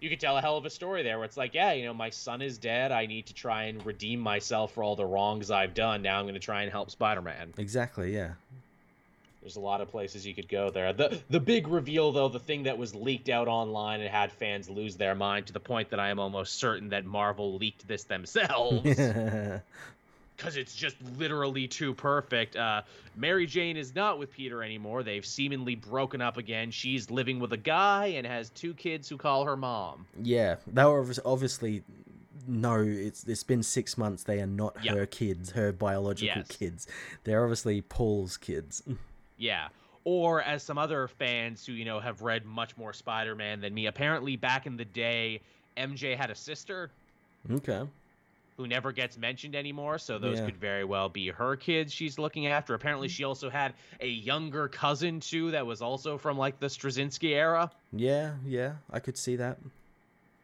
You 0.01 0.11
could 0.11 0.21
tell 0.21 0.37
a 0.37 0.41
hell 0.41 0.57
of 0.57 0.67
a 0.67 0.71
story 0.71 1.03
there 1.03 1.17
where 1.19 1.25
it's 1.25 1.37
like, 1.37 1.55
yeah, 1.55 1.73
you 1.73 1.85
know, 1.85 1.95
my 1.95 2.11
son 2.11 2.43
is 2.43 2.59
dead. 2.59 2.91
I 2.93 3.07
need 3.07 3.27
to 3.27 3.35
try 3.35 3.65
and 3.65 3.85
redeem 3.87 4.19
myself 4.19 4.73
for 4.73 4.83
all 4.83 4.97
the 4.97 5.07
wrongs 5.07 5.51
I've 5.51 5.73
done. 5.73 6.03
Now 6.03 6.19
I'm 6.19 6.25
going 6.25 6.35
to 6.35 6.41
try 6.41 6.63
and 6.63 6.73
help 6.73 6.91
Spider-Man. 6.91 7.55
Exactly, 7.57 8.13
yeah. 8.13 8.33
There's 9.41 9.57
a 9.57 9.61
lot 9.61 9.83
of 9.83 9.91
places 9.91 10.27
you 10.27 10.35
could 10.35 10.49
go 10.49 10.71
there. 10.71 10.95
The 10.95 11.21
the 11.29 11.39
big 11.39 11.69
reveal 11.69 12.13
though, 12.13 12.31
the 12.31 12.41
thing 12.41 12.63
that 12.63 12.79
was 12.79 12.95
leaked 12.95 13.29
out 13.29 13.47
online 13.47 14.01
and 14.01 14.09
had 14.09 14.33
fans 14.33 14.71
lose 14.71 14.97
their 14.97 15.15
mind 15.15 15.49
to 15.49 15.53
the 15.53 15.61
point 15.61 15.91
that 15.91 16.01
I 16.01 16.09
am 16.09 16.19
almost 16.19 16.55
certain 16.55 16.89
that 16.89 17.05
Marvel 17.05 17.59
leaked 17.59 17.87
this 17.87 18.05
themselves. 18.05 18.99
because 20.37 20.57
it's 20.57 20.75
just 20.75 20.97
literally 21.17 21.67
too 21.67 21.95
perfect. 21.95 22.57
Uh, 22.57 22.83
Mary 23.17 23.47
Jane 23.47 23.77
is 23.77 23.95
not 23.95 24.19
with 24.19 24.31
Peter 24.31 24.63
anymore. 24.63 25.03
They've 25.03 25.25
seemingly 25.25 25.75
broken 25.75 26.21
up 26.21 26.37
again. 26.37 26.71
She's 26.71 27.11
living 27.11 27.39
with 27.39 27.53
a 27.53 27.59
guy 27.59 28.07
and 28.07 28.27
has 28.27 28.51
two 28.51 28.75
kids 28.75 29.09
who 29.09 29.17
call 29.17 29.45
her 29.45 29.57
mom. 29.57 30.07
Yeah, 30.23 30.57
they 30.67 30.85
were 30.85 31.07
obviously 31.25 31.83
no. 32.47 32.81
It's 32.81 33.25
it's 33.25 33.45
been 33.45 33.63
six 33.63 33.97
months. 33.97 34.25
They 34.25 34.41
are 34.41 34.47
not 34.47 34.77
yep. 34.83 34.97
her 34.97 35.07
kids, 35.07 35.51
her 35.53 35.73
biological 35.73 36.43
yes. 36.43 36.49
kids. 36.49 36.87
They're 37.25 37.43
obviously 37.43 37.81
Paul's 37.81 38.37
kids. 38.37 38.83
Yeah. 39.37 39.67
Or 40.05 40.43
as 40.43 40.63
some 40.63 40.79
other 40.79 41.09
fans 41.09 41.67
who 41.67 41.73
you 41.73 41.85
know 41.85 41.99
have 41.99 42.23
read 42.23 42.47
much 42.47 42.77
more 42.77 42.93
Spider-Man 42.93 43.61
than 43.61 43.75
me, 43.75 43.87
apparently 43.87 44.37
back 44.37 44.65
in 44.65 44.77
the 44.77 44.85
day, 44.85 45.41
MJ 45.77 46.17
had 46.17 46.31
a 46.31 46.37
sister. 46.37 46.93
Okay 47.51 47.83
who 48.57 48.67
never 48.67 48.93
gets 48.93 49.19
mentioned 49.19 49.57
anymore. 49.57 49.99
So 49.99 50.19
those 50.19 50.39
yeah. 50.39 50.47
could 50.47 50.57
very 50.57 50.85
well 50.85 51.09
be 51.09 51.29
her 51.29 51.57
kids 51.57 51.93
she's 51.93 52.19
looking 52.19 52.47
after. 52.47 52.75
Apparently, 52.75 53.09
mm. 53.09 53.13
she 53.13 53.25
also 53.25 53.51
had 53.51 53.75
a 54.01 54.09
younger 54.09 54.69
cousin 54.69 55.21
too 55.21 55.51
that 55.53 55.67
was 55.67 55.83
also 55.83 56.19
from 56.19 56.39
like 56.39 56.61
the 56.61 56.67
Straczynski 56.67 57.31
era. 57.31 57.71
Yeah, 57.93 58.35
yeah, 58.47 58.75
I 58.91 59.01
could 59.01 59.19
see 59.19 59.37
that. 59.37 59.59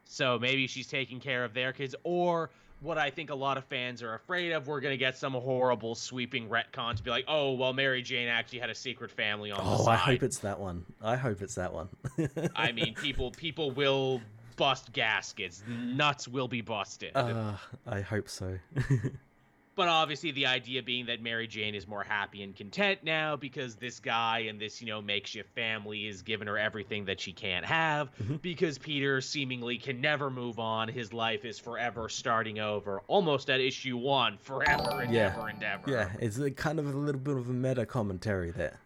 So 0.05 0.39
maybe 0.39 0.67
she's 0.67 0.89
taking 0.89 1.21
care 1.21 1.45
of 1.45 1.55
their 1.55 1.73
kids, 1.73 1.95
or 2.03 2.51
what 2.81 2.99
I 2.99 3.11
think 3.11 3.31
a 3.31 3.35
lot 3.35 3.59
of 3.59 3.65
fans 3.67 4.03
are 4.03 4.15
afraid 4.15 4.53
of, 4.53 4.67
we're 4.67 4.81
gonna 4.81 4.97
get 4.97 5.17
some 5.17 5.35
horrible 5.35 5.95
sweeping 5.95 6.49
retcon 6.49 6.97
to 6.97 7.03
be 7.03 7.11
like, 7.11 7.27
oh 7.29 7.53
well, 7.53 7.73
Mary 7.73 8.03
Jane 8.03 8.27
actually 8.27 8.59
had 8.59 8.71
a 8.71 8.75
secret 8.75 9.13
family 9.13 9.53
on 9.53 9.61
oh, 9.63 9.71
the 9.71 9.85
side. 9.85 9.87
Oh, 9.87 9.93
I 9.93 9.97
hope 9.97 10.23
it's 10.25 10.39
that 10.39 10.59
one. 10.59 10.85
I 11.01 11.17
hope 11.17 11.43
it's 11.43 11.55
that 11.55 11.73
one. 11.73 11.89
I 12.57 12.73
mean, 12.73 12.95
people 12.95 13.31
people 13.31 13.71
will 13.71 14.21
bust 14.61 14.93
gaskets. 14.93 15.63
Nuts 15.67 16.29
will 16.29 16.47
be 16.47 16.61
busted. 16.61 17.13
Uh, 17.17 17.55
I 17.87 18.03
hope 18.03 18.29
so. 18.29 18.59
but 19.75 19.89
obviously, 19.89 20.33
the 20.33 20.45
idea 20.45 20.83
being 20.83 21.07
that 21.07 21.23
Mary 21.23 21.47
Jane 21.47 21.75
is 21.75 21.89
more 21.89 22.05
happy 22.05 22.43
and 22.43 22.55
content 22.55 22.99
now 23.03 23.37
because 23.37 23.77
this 23.77 23.99
guy 24.01 24.41
and 24.51 24.61
this, 24.61 24.83
you 24.83 24.87
know, 24.87 25.01
makeshift 25.01 25.55
family 25.55 26.07
is 26.07 26.21
giving 26.21 26.47
her 26.47 26.59
everything 26.59 27.07
that 27.07 27.19
she 27.19 27.33
can't 27.33 27.65
have 27.65 28.15
mm-hmm. 28.17 28.37
because 28.37 28.77
Peter 28.77 29.23
seemingly 29.23 29.79
can 29.79 30.03
never 30.03 30.29
move 30.29 30.59
on. 30.59 30.89
His 30.89 31.15
life 31.15 31.47
is 31.47 31.59
forever 31.59 32.11
starting 32.11 32.59
over, 32.59 33.01
almost 33.07 33.49
at 33.49 33.61
issue 33.61 33.97
one, 33.97 34.37
forever 34.37 35.01
and 35.01 35.11
yeah. 35.11 35.33
ever 35.35 35.49
and 35.49 35.63
ever. 35.63 35.91
Yeah, 35.91 36.11
it's 36.21 36.39
kind 36.61 36.79
of 36.79 36.87
a 36.87 36.99
little 36.99 37.21
bit 37.21 37.39
of 37.39 37.49
a 37.49 37.53
meta 37.55 37.87
commentary 37.87 38.51
there. 38.51 38.79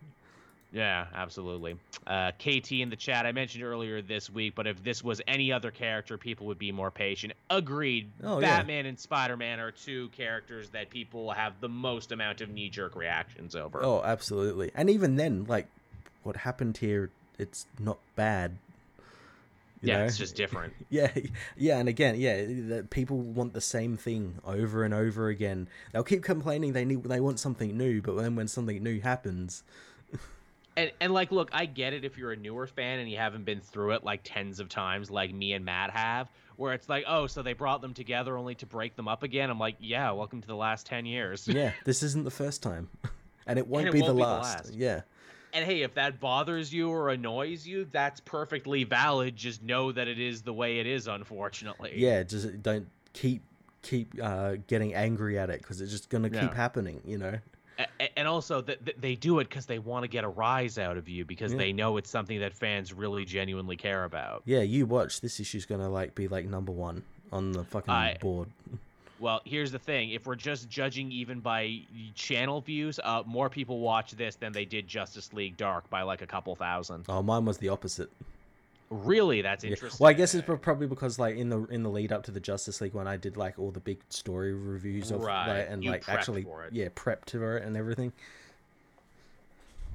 Yeah, 0.75 1.07
absolutely. 1.15 1.77
Uh, 2.05 2.33
KT 2.33 2.73
in 2.73 2.91
the 2.91 2.97
chat, 2.97 3.27
I 3.27 3.33
mentioned 3.33 3.63
earlier 3.63 4.03
this 4.03 4.29
week, 4.29 4.57
but 4.57 4.67
if 4.67 4.83
this 4.83 5.05
was 5.05 5.23
any 5.29 5.53
other 5.53 5.71
character, 5.71 6.19
people 6.19 6.49
would 6.49 6.59
be 6.59 6.73
more 6.73 6.91
patient. 6.91 7.33
Agreed. 7.49 8.11
Oh, 8.25 8.41
Batman 8.41 8.85
yeah. 8.85 8.89
and 8.89 8.99
Spider 8.99 9.37
Man 9.37 9.61
are 9.61 9.71
two 9.71 10.09
characters 10.09 10.71
that 10.71 10.91
people 10.91 11.31
have 11.31 11.61
the 11.61 11.69
most 11.69 12.11
amount 12.11 12.41
of 12.41 12.51
knee 12.51 12.69
jerk 12.69 12.97
reactions 12.97 13.55
over. 13.55 13.85
Oh, 13.85 14.03
absolutely. 14.03 14.73
And 14.75 14.91
even 14.91 15.15
then, 15.15 15.47
like, 15.49 15.69
what 16.25 16.35
happened 16.39 16.77
here, 16.79 17.11
it's 17.39 17.67
not 17.79 17.99
bad. 18.17 18.57
yeah, 19.81 19.99
know? 19.99 20.05
it's 20.07 20.19
just 20.19 20.35
different. 20.35 20.73
yeah, 20.91 21.13
yeah, 21.57 21.79
and 21.79 21.89
again, 21.89 22.17
yeah, 22.19 22.83
people 22.91 23.19
want 23.19 23.53
the 23.53 23.61
same 23.61 23.97
thing 23.97 24.41
over 24.45 24.83
and 24.83 24.93
over 24.93 25.29
again. 25.29 25.69
They'll 25.93 26.03
keep 26.03 26.25
complaining 26.25 26.73
they 26.73 26.85
need 26.85 27.05
they 27.05 27.21
want 27.21 27.39
something 27.39 27.79
new, 27.79 28.03
but 28.03 28.17
then 28.17 28.35
when 28.35 28.49
something 28.49 28.83
new 28.83 29.01
happens, 29.01 29.63
and 30.77 30.93
and 31.01 31.13
like 31.13 31.31
look 31.33 31.49
i 31.53 31.67
get 31.67 31.93
it 31.93 32.05
if 32.05 32.19
you're 32.19 32.33
a 32.33 32.37
newer 32.37 32.67
fan 32.67 32.99
and 32.99 33.11
you 33.11 33.17
haven't 33.17 33.45
been 33.45 33.61
through 33.61 33.93
it 33.93 34.05
like 34.05 34.21
tens 34.25 34.61
of 34.61 34.69
times 34.69 35.11
like 35.11 35.33
me 35.33 35.53
and 35.53 35.65
matt 35.65 35.91
have 35.91 36.29
where 36.57 36.73
it's 36.73 36.89
like 36.89 37.05
oh 37.07 37.27
so 37.27 37.43
they 37.43 37.53
brought 37.53 37.81
them 37.81 37.95
together 37.95 38.37
only 38.37 38.55
to 38.55 38.67
break 38.67 38.97
them 38.97 39.09
up 39.09 39.23
again? 39.23 39.51
I'm 39.51 39.59
like 39.59 39.77
yeah 39.79 40.11
welcome 40.13 40.41
to 40.41 40.47
the 40.47 40.57
last 40.57 40.87
10 40.87 41.07
years. 41.07 41.49
Yeah 41.49 41.73
this 41.85 42.03
isn't 42.03 42.25
the 42.25 42.31
first 42.31 42.63
time. 42.63 42.89
And 43.47 43.59
it 43.59 43.69
won't, 43.69 43.81
and 43.81 43.89
it 43.91 43.93
be, 43.93 44.01
won't 44.01 44.15
the, 44.15 44.23
be 44.23 44.23
last. 44.23 44.57
the 44.57 44.69
last. 44.71 44.79
yeah. 44.79 45.01
And 45.53 45.67
hey 45.67 45.83
if 45.83 45.93
that 45.97 46.19
bothers 46.19 46.73
you 46.73 46.89
or 46.89 47.11
annoys 47.11 47.67
you 47.67 47.87
that's 47.93 48.21
perfectly 48.21 48.85
valid. 48.85 49.37
Just 49.37 49.63
know 49.63 49.93
that 49.93 50.09
it 50.09 50.19
is 50.19 50.41
the 50.41 50.55
way 50.55 50.79
it 50.79 50.87
is 50.87 51.07
unfortunately. 51.09 51.93
Yeah 51.97 52.23
just 52.23 52.63
don't 52.63 52.87
keep 53.13 53.43
keep 53.83 54.15
uh, 54.23 54.55
getting 54.67 54.95
angry 54.95 55.39
at 55.39 55.51
it 55.51 55.61
because 55.61 55.83
it's 55.83 55.93
just 55.93 56.09
gonna 56.09 56.31
yeah. 56.33 56.41
keep 56.41 56.55
happening 56.55 57.03
you 57.05 57.19
know 57.19 57.39
and 58.17 58.29
also 58.29 58.61
that 58.61 59.01
they 59.01 59.15
do 59.15 59.39
it 59.41 59.49
because 59.49 59.67
they 59.67 59.79
want 59.79 60.05
to 60.05 60.09
get 60.09 60.25
a 60.25 60.29
rise 60.29 60.79
out 60.79 60.97
of 60.97 61.09
you 61.09 61.25
because 61.25 61.53
yeah. 61.53 61.59
they 61.59 61.73
know 61.73 61.97
it's 61.97 62.11
something 62.11 62.41
that 62.41 62.55
fans 62.55 62.93
really 62.93 63.25
genuinely 63.25 63.77
care 63.77 64.05
about. 64.05 64.43
Yeah, 64.45 64.63
you 64.63 64.87
watch 64.87 65.21
this 65.21 65.41
issue's 65.41 65.67
gonna 65.67 65.89
like 65.89 66.15
be 66.15 66.29
like 66.29 66.47
number 66.47 66.73
one 66.73 67.03
on 67.33 67.53
the 67.53 67.65
fucking 67.65 67.93
I, 67.93 68.17
board. 68.21 68.49
Well, 69.21 69.41
here's 69.45 69.73
the 69.73 69.79
thing: 69.79 70.11
if 70.11 70.27
we're 70.27 70.35
just 70.35 70.69
judging 70.69 71.11
even 71.11 71.41
by 71.41 71.81
channel 72.15 72.61
views, 72.61 73.01
uh, 73.03 73.23
more 73.27 73.49
people 73.49 73.81
watch 73.81 74.13
this 74.13 74.37
than 74.37 74.53
they 74.53 74.65
did 74.65 74.87
Justice 74.87 75.33
League 75.33 75.57
Dark 75.57 75.89
by 75.91 76.03
like 76.03 76.23
a 76.23 76.27
couple 76.27 76.55
thousand. 76.55 77.07
Oh, 77.09 77.23
mine 77.23 77.45
was 77.45 77.59
the 77.59 77.69
opposite. 77.69 78.11
Really, 79.03 79.43
that's 79.43 79.65
interesting. 79.65 79.97
Yeah. 79.99 80.05
Well, 80.05 80.11
I 80.11 80.13
guess 80.13 80.35
it's 80.35 80.47
probably 80.47 80.87
because 80.87 81.19
like 81.19 81.37
in 81.37 81.49
the 81.49 81.65
in 81.65 81.83
the 81.83 81.91
lead 81.91 82.13
up 82.13 82.23
to 82.25 82.31
the 82.31 82.41
Justice 82.41 82.81
League 82.81 82.95
when 82.95 83.09
I 83.09 83.17
did 83.17 83.37
like 83.37 83.59
all 83.59 83.73
the 83.73 83.81
big 83.81 84.01
story 84.09 84.53
reviews 84.53 85.11
of 85.11 85.23
right. 85.23 85.49
like, 85.49 85.67
and 85.69 85.83
you 85.83 85.91
like 85.91 86.09
actually 86.09 86.47
yeah 86.71 86.89
prepped 86.91 87.31
for 87.31 87.57
it 87.57 87.65
and 87.65 87.77
everything. 87.77 88.13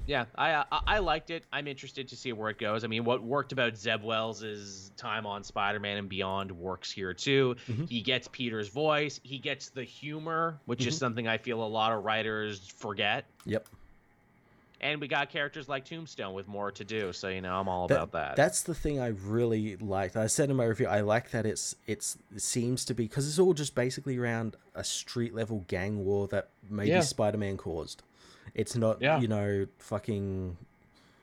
Yeah, 0.06 0.24
I, 0.36 0.64
I, 0.72 0.80
I 0.86 0.98
liked 0.98 1.30
it. 1.30 1.44
I'm 1.52 1.68
interested 1.68 2.08
to 2.08 2.16
see 2.16 2.32
where 2.32 2.50
it 2.50 2.58
goes. 2.58 2.84
I 2.84 2.88
mean, 2.88 3.04
what 3.04 3.22
worked 3.22 3.52
about 3.52 3.76
Zeb 3.76 4.02
Wells' 4.02 4.90
time 4.96 5.24
on 5.24 5.44
Spider-Man 5.44 5.98
and 5.98 6.08
Beyond 6.08 6.50
works 6.50 6.90
here 6.90 7.14
too. 7.14 7.54
Mm-hmm. 7.68 7.84
He 7.84 8.00
gets 8.00 8.28
Peter's 8.32 8.68
voice. 8.68 9.20
He 9.22 9.38
gets 9.38 9.68
the 9.68 9.84
humor, 9.84 10.58
which 10.64 10.80
mm-hmm. 10.80 10.88
is 10.88 10.98
something 10.98 11.28
I 11.28 11.38
feel 11.38 11.62
a 11.62 11.68
lot 11.68 11.92
of 11.92 12.04
writers 12.04 12.66
forget. 12.76 13.24
Yep 13.44 13.68
and 14.80 15.00
we 15.00 15.08
got 15.08 15.30
characters 15.30 15.68
like 15.68 15.84
Tombstone 15.84 16.34
with 16.34 16.48
more 16.48 16.70
to 16.72 16.84
do. 16.84 17.12
So 17.12 17.28
you 17.28 17.40
know, 17.40 17.54
I'm 17.54 17.68
all 17.68 17.88
that, 17.88 18.02
about 18.02 18.12
that. 18.12 18.36
That's 18.36 18.62
the 18.62 18.74
thing 18.74 19.00
I 19.00 19.08
really 19.08 19.76
liked. 19.76 20.16
I 20.16 20.26
said 20.26 20.50
in 20.50 20.56
my 20.56 20.64
review, 20.64 20.86
I 20.86 21.00
like 21.00 21.30
that 21.30 21.46
it's 21.46 21.74
it's 21.86 22.18
it 22.34 22.42
seems 22.42 22.84
to 22.86 22.94
be 22.94 23.04
because 23.04 23.28
it's 23.28 23.38
all 23.38 23.54
just 23.54 23.74
basically 23.74 24.18
around 24.18 24.56
a 24.74 24.84
street 24.84 25.34
level 25.34 25.64
gang 25.68 26.04
war 26.04 26.28
that 26.28 26.48
maybe 26.68 26.90
yeah. 26.90 27.00
Spider 27.00 27.38
Man 27.38 27.56
caused. 27.56 28.02
It's 28.54 28.76
not 28.76 29.00
yeah. 29.00 29.20
you 29.20 29.28
know 29.28 29.66
fucking 29.78 30.56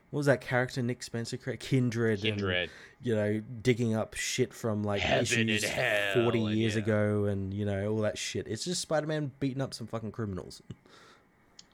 what 0.10 0.20
was 0.20 0.28
that 0.28 0.40
character 0.40 0.82
Nick 0.82 1.04
Spencer 1.04 1.36
Kindred, 1.36 2.22
Kindred, 2.22 2.56
and, 2.56 2.72
you 3.02 3.14
know, 3.14 3.42
digging 3.62 3.94
up 3.94 4.14
shit 4.14 4.54
from 4.54 4.84
like 4.84 5.02
Heaven 5.02 5.50
issues 5.50 5.70
forty 6.14 6.40
years 6.40 6.76
yeah. 6.76 6.82
ago, 6.82 7.26
and 7.26 7.54
you 7.54 7.66
know 7.66 7.90
all 7.90 8.02
that 8.02 8.18
shit. 8.18 8.48
It's 8.48 8.64
just 8.64 8.82
Spider 8.82 9.08
Man 9.08 9.32
beating 9.40 9.62
up 9.62 9.74
some 9.74 9.88
fucking 9.88 10.12
criminals. 10.12 10.62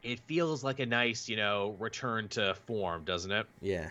it 0.04 0.20
feels 0.22 0.64
like 0.64 0.80
a 0.80 0.86
nice, 0.86 1.30
you 1.30 1.38
know, 1.38 1.76
return 1.80 2.28
to 2.30 2.56
form, 2.66 3.04
doesn't 3.04 3.32
it? 3.32 3.46
Yeah. 3.62 3.90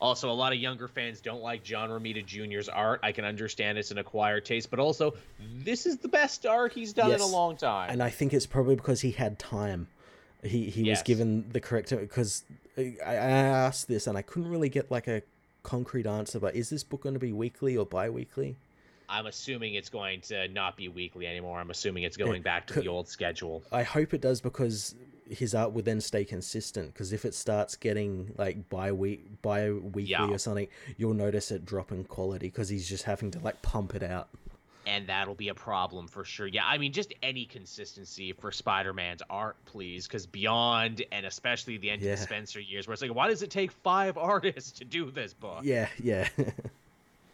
Also, 0.00 0.30
a 0.30 0.32
lot 0.32 0.52
of 0.52 0.58
younger 0.58 0.88
fans 0.88 1.20
don't 1.20 1.42
like 1.42 1.62
John 1.62 1.88
Romita 1.88 2.26
Jr.'s 2.26 2.68
art. 2.68 3.00
I 3.04 3.12
can 3.12 3.24
understand 3.24 3.78
it's 3.78 3.92
an 3.92 3.98
acquired 3.98 4.44
taste, 4.44 4.68
but 4.68 4.80
also, 4.80 5.14
this 5.58 5.86
is 5.86 5.98
the 5.98 6.08
best 6.08 6.44
art 6.44 6.72
he's 6.72 6.92
done 6.92 7.10
yes. 7.10 7.20
in 7.20 7.26
a 7.28 7.30
long 7.30 7.56
time. 7.56 7.90
And 7.90 8.02
I 8.02 8.10
think 8.10 8.32
it's 8.34 8.46
probably 8.46 8.74
because 8.74 9.00
he 9.00 9.12
had 9.12 9.38
time. 9.38 9.86
He 10.42 10.70
he 10.70 10.82
yes. 10.82 10.98
was 10.98 11.02
given 11.04 11.48
the 11.50 11.60
correct 11.60 11.90
because 11.90 12.42
I, 12.76 12.96
I 13.06 13.14
asked 13.14 13.86
this 13.86 14.08
and 14.08 14.18
I 14.18 14.22
couldn't 14.22 14.50
really 14.50 14.68
get 14.68 14.90
like 14.90 15.06
a 15.06 15.22
concrete 15.62 16.04
answer. 16.04 16.40
But 16.40 16.56
is 16.56 16.68
this 16.68 16.82
book 16.82 17.02
going 17.02 17.14
to 17.14 17.20
be 17.20 17.32
weekly 17.32 17.76
or 17.76 17.86
bi-weekly? 17.86 18.56
I'm 19.12 19.26
assuming 19.26 19.74
it's 19.74 19.90
going 19.90 20.22
to 20.22 20.48
not 20.48 20.76
be 20.76 20.88
weekly 20.88 21.26
anymore. 21.26 21.60
I'm 21.60 21.70
assuming 21.70 22.04
it's 22.04 22.16
going 22.16 22.40
back 22.40 22.66
to 22.68 22.80
the 22.80 22.88
old 22.88 23.08
schedule. 23.08 23.62
I 23.70 23.82
hope 23.82 24.14
it 24.14 24.22
does 24.22 24.40
because 24.40 24.94
his 25.28 25.54
art 25.54 25.72
would 25.72 25.84
then 25.84 26.00
stay 26.00 26.24
consistent. 26.24 26.94
Because 26.94 27.12
if 27.12 27.26
it 27.26 27.34
starts 27.34 27.76
getting 27.76 28.32
like 28.38 28.70
bi 28.70 28.90
week, 28.90 29.42
bi 29.42 29.70
weekly 29.70 30.04
yeah. 30.04 30.30
or 30.30 30.38
something, 30.38 30.66
you'll 30.96 31.12
notice 31.12 31.50
it 31.50 31.66
drop 31.66 31.92
in 31.92 32.04
quality 32.04 32.46
because 32.46 32.70
he's 32.70 32.88
just 32.88 33.04
having 33.04 33.30
to 33.32 33.38
like 33.40 33.60
pump 33.60 33.94
it 33.94 34.02
out. 34.02 34.28
And 34.86 35.06
that'll 35.06 35.36
be 35.36 35.48
a 35.48 35.54
problem 35.54 36.08
for 36.08 36.24
sure. 36.24 36.46
Yeah, 36.46 36.66
I 36.66 36.76
mean, 36.78 36.92
just 36.92 37.14
any 37.22 37.44
consistency 37.44 38.32
for 38.32 38.50
Spider-Man's 38.50 39.22
art, 39.30 39.56
please, 39.64 40.08
because 40.08 40.26
Beyond 40.26 41.04
and 41.12 41.24
especially 41.24 41.76
the 41.76 41.90
end 41.90 42.02
yeah. 42.02 42.14
of 42.14 42.18
the 42.18 42.24
Spencer 42.24 42.60
years, 42.60 42.88
where 42.88 42.94
it's 42.94 43.02
like, 43.02 43.14
why 43.14 43.28
does 43.28 43.42
it 43.42 43.50
take 43.50 43.70
five 43.70 44.18
artists 44.18 44.72
to 44.80 44.84
do 44.84 45.10
this 45.10 45.34
book? 45.34 45.60
Yeah, 45.62 45.88
yeah. 46.02 46.28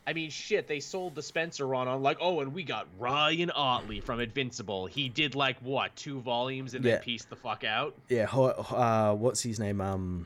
I 0.09 0.15
mean, 0.15 0.31
shit, 0.31 0.67
they 0.67 0.81
sold 0.81 1.15
the 1.15 1.23
Spencer 1.23 1.67
run 1.67 1.87
on 1.87 2.03
like, 2.03 2.17
oh, 2.19 2.41
and 2.41 2.55
we 2.55 2.65
got 2.65 2.87
Ryan 2.99 3.51
Ottley 3.51 4.01
from 4.01 4.21
Invincible. 4.21 4.87
He 4.87 5.11
did 5.11 5.35
like 5.35 5.59
what 5.61 5.95
two 5.97 6.21
volumes 6.21 6.73
and 6.73 6.83
yeah. 6.83 6.93
then 6.93 7.03
pieced 7.03 7.29
the 7.29 7.37
fuck 7.37 7.63
out. 7.63 7.95
Yeah, 8.09 8.25
uh, 8.33 9.13
what's 9.13 9.43
his 9.43 9.61
name? 9.61 9.83
Um, 9.83 10.25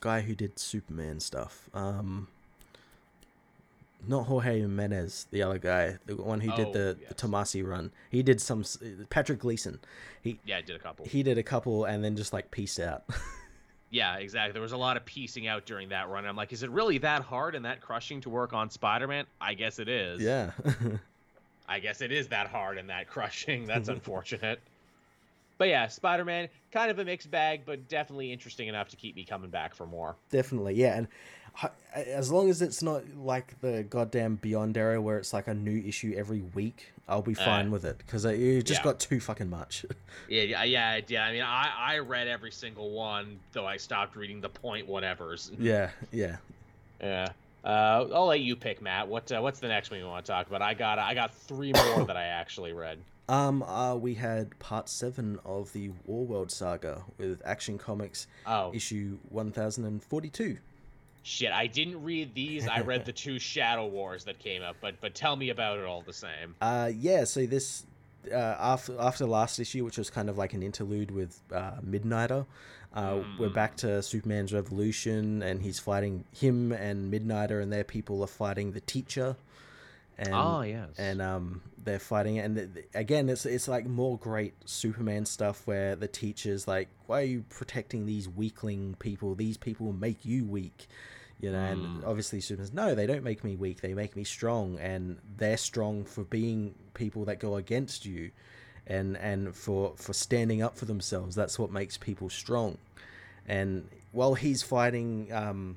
guy 0.00 0.22
who 0.22 0.34
did 0.34 0.58
Superman 0.58 1.20
stuff. 1.20 1.68
Um, 1.74 2.28
not 4.08 4.24
Jorge 4.24 4.60
Jimenez, 4.60 5.26
the 5.30 5.42
other 5.42 5.58
guy, 5.58 5.98
the 6.06 6.16
one 6.16 6.40
who 6.40 6.50
did 6.56 6.68
oh, 6.68 6.72
the, 6.72 6.96
yes. 6.98 7.10
the 7.10 7.14
Tomasi 7.14 7.68
run. 7.68 7.90
He 8.10 8.22
did 8.22 8.40
some 8.40 8.64
Patrick 9.10 9.40
Gleason. 9.40 9.80
He 10.22 10.40
yeah, 10.46 10.62
did 10.62 10.76
a 10.76 10.78
couple. 10.78 11.04
He 11.04 11.22
did 11.22 11.36
a 11.36 11.42
couple 11.42 11.84
and 11.84 12.02
then 12.02 12.16
just 12.16 12.32
like 12.32 12.50
pieced 12.50 12.80
out. 12.80 13.04
Yeah, 13.92 14.16
exactly. 14.16 14.54
There 14.54 14.62
was 14.62 14.72
a 14.72 14.76
lot 14.78 14.96
of 14.96 15.04
piecing 15.04 15.46
out 15.46 15.66
during 15.66 15.90
that 15.90 16.08
run. 16.08 16.24
I'm 16.24 16.34
like, 16.34 16.52
is 16.54 16.62
it 16.62 16.70
really 16.70 16.96
that 16.98 17.20
hard 17.20 17.54
and 17.54 17.66
that 17.66 17.82
crushing 17.82 18.22
to 18.22 18.30
work 18.30 18.54
on 18.54 18.70
Spider-Man? 18.70 19.26
I 19.38 19.52
guess 19.52 19.78
it 19.78 19.88
is. 19.88 20.22
Yeah. 20.22 20.52
I 21.68 21.78
guess 21.78 22.00
it 22.00 22.10
is 22.10 22.28
that 22.28 22.46
hard 22.46 22.78
and 22.78 22.88
that 22.88 23.06
crushing. 23.06 23.66
That's 23.66 23.88
unfortunate. 23.90 24.60
But 25.58 25.68
yeah, 25.68 25.88
Spider-Man, 25.88 26.48
kind 26.72 26.90
of 26.90 26.98
a 27.00 27.04
mixed 27.04 27.30
bag, 27.30 27.62
but 27.66 27.86
definitely 27.88 28.32
interesting 28.32 28.66
enough 28.66 28.88
to 28.88 28.96
keep 28.96 29.14
me 29.14 29.24
coming 29.24 29.50
back 29.50 29.74
for 29.74 29.86
more. 29.86 30.16
Definitely, 30.30 30.74
yeah. 30.74 30.96
And 30.96 31.08
as 31.94 32.32
long 32.32 32.48
as 32.48 32.62
it's 32.62 32.82
not 32.82 33.02
like 33.14 33.60
the 33.60 33.82
goddamn 33.82 34.36
Beyond 34.36 34.78
era 34.78 35.02
where 35.02 35.18
it's 35.18 35.34
like 35.34 35.48
a 35.48 35.54
new 35.54 35.82
issue 35.86 36.14
every 36.16 36.40
week, 36.40 36.91
I'll 37.08 37.22
be 37.22 37.34
fine 37.34 37.68
uh, 37.68 37.70
with 37.70 37.84
it 37.84 37.98
because 37.98 38.24
you 38.24 38.62
just 38.62 38.80
yeah. 38.80 38.84
got 38.84 39.00
too 39.00 39.20
fucking 39.20 39.50
much. 39.50 39.84
yeah, 40.28 40.62
yeah, 40.64 41.00
yeah. 41.06 41.24
I 41.24 41.32
mean, 41.32 41.42
I 41.42 41.70
I 41.76 41.98
read 41.98 42.28
every 42.28 42.52
single 42.52 42.90
one, 42.90 43.38
though 43.52 43.66
I 43.66 43.76
stopped 43.76 44.16
reading 44.16 44.40
the 44.40 44.48
point 44.48 44.88
whatevers. 44.88 45.50
Yeah, 45.58 45.90
yeah, 46.10 46.36
yeah. 47.00 47.28
Uh, 47.64 48.08
I'll 48.12 48.26
let 48.26 48.40
you 48.40 48.56
pick, 48.56 48.80
Matt. 48.80 49.08
What 49.08 49.30
uh, 49.30 49.40
what's 49.40 49.60
the 49.60 49.68
next 49.68 49.90
one 49.90 50.00
you 50.00 50.06
want 50.06 50.24
to 50.24 50.32
talk 50.32 50.46
about? 50.46 50.62
I 50.62 50.74
got 50.74 50.98
I 50.98 51.14
got 51.14 51.34
three 51.34 51.72
more 51.72 52.04
that 52.04 52.16
I 52.16 52.24
actually 52.24 52.72
read. 52.72 52.98
Um, 53.28 53.62
uh, 53.62 53.94
we 53.94 54.14
had 54.14 54.58
part 54.58 54.88
seven 54.88 55.38
of 55.44 55.72
the 55.72 55.90
Warworld 56.08 56.50
saga 56.50 57.04
with 57.18 57.40
Action 57.44 57.78
Comics 57.78 58.26
oh. 58.46 58.74
issue 58.74 59.18
one 59.28 59.52
thousand 59.52 59.84
and 59.84 60.02
forty-two. 60.02 60.58
Shit, 61.22 61.52
I 61.52 61.66
didn't 61.68 62.02
read 62.02 62.34
these. 62.34 62.66
I 62.66 62.80
read 62.80 63.04
the 63.06 63.12
two 63.12 63.38
Shadow 63.38 63.86
Wars 63.86 64.24
that 64.24 64.38
came 64.38 64.62
up, 64.62 64.76
but 64.80 65.00
but 65.00 65.14
tell 65.14 65.36
me 65.36 65.50
about 65.50 65.78
it 65.78 65.84
all 65.84 66.02
the 66.02 66.12
same. 66.12 66.54
Uh, 66.60 66.90
yeah. 66.94 67.24
So 67.24 67.46
this 67.46 67.86
uh, 68.30 68.36
after 68.36 69.00
after 69.00 69.26
last 69.26 69.58
issue, 69.58 69.84
which 69.84 69.98
was 69.98 70.10
kind 70.10 70.28
of 70.28 70.36
like 70.36 70.52
an 70.52 70.62
interlude 70.62 71.10
with 71.10 71.40
uh, 71.52 71.72
Midnighter, 71.84 72.46
uh, 72.94 73.10
mm. 73.12 73.38
we're 73.38 73.48
back 73.48 73.76
to 73.78 74.02
Superman's 74.02 74.52
revolution, 74.52 75.42
and 75.42 75.62
he's 75.62 75.78
fighting 75.78 76.24
him 76.32 76.72
and 76.72 77.12
Midnighter, 77.12 77.62
and 77.62 77.72
their 77.72 77.84
people 77.84 78.22
are 78.22 78.28
fighting 78.28 78.72
the 78.72 78.80
Teacher. 78.80 79.36
And, 80.18 80.30
oh 80.32 80.62
yes. 80.62 80.90
And 80.98 81.20
um, 81.22 81.62
they're 81.82 81.98
fighting, 81.98 82.36
it. 82.36 82.44
and 82.44 82.84
again, 82.94 83.28
it's 83.28 83.46
it's 83.46 83.68
like 83.68 83.86
more 83.86 84.18
great 84.18 84.54
Superman 84.64 85.26
stuff 85.26 85.66
where 85.66 85.96
the 85.96 86.08
Teacher's 86.08 86.68
like, 86.68 86.88
"Why 87.06 87.20
are 87.20 87.24
you 87.24 87.44
protecting 87.48 88.06
these 88.06 88.28
weakling 88.28 88.94
people? 88.98 89.34
These 89.34 89.56
people 89.56 89.92
make 89.92 90.24
you 90.24 90.44
weak." 90.44 90.86
you 91.40 91.50
know 91.50 91.58
mm. 91.58 91.72
and 91.72 92.04
obviously 92.04 92.40
superman's 92.40 92.74
no 92.74 92.94
they 92.94 93.06
don't 93.06 93.24
make 93.24 93.42
me 93.42 93.56
weak 93.56 93.80
they 93.80 93.94
make 93.94 94.14
me 94.14 94.22
strong 94.22 94.78
and 94.78 95.18
they're 95.38 95.56
strong 95.56 96.04
for 96.04 96.22
being 96.24 96.72
people 96.94 97.24
that 97.24 97.40
go 97.40 97.56
against 97.56 98.04
you 98.04 98.30
and 98.86 99.16
and 99.16 99.56
for 99.56 99.94
for 99.96 100.12
standing 100.12 100.62
up 100.62 100.76
for 100.76 100.84
themselves 100.84 101.34
that's 101.34 101.58
what 101.58 101.72
makes 101.72 101.96
people 101.96 102.28
strong 102.28 102.76
and 103.48 103.88
while 104.12 104.34
he's 104.34 104.62
fighting 104.62 105.32
um, 105.32 105.76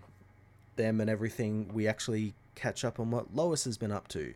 them 0.75 1.01
and 1.01 1.09
everything, 1.09 1.71
we 1.73 1.87
actually 1.87 2.33
catch 2.55 2.83
up 2.83 2.99
on 2.99 3.11
what 3.11 3.35
Lois 3.35 3.65
has 3.65 3.77
been 3.77 3.91
up 3.91 4.07
to. 4.09 4.33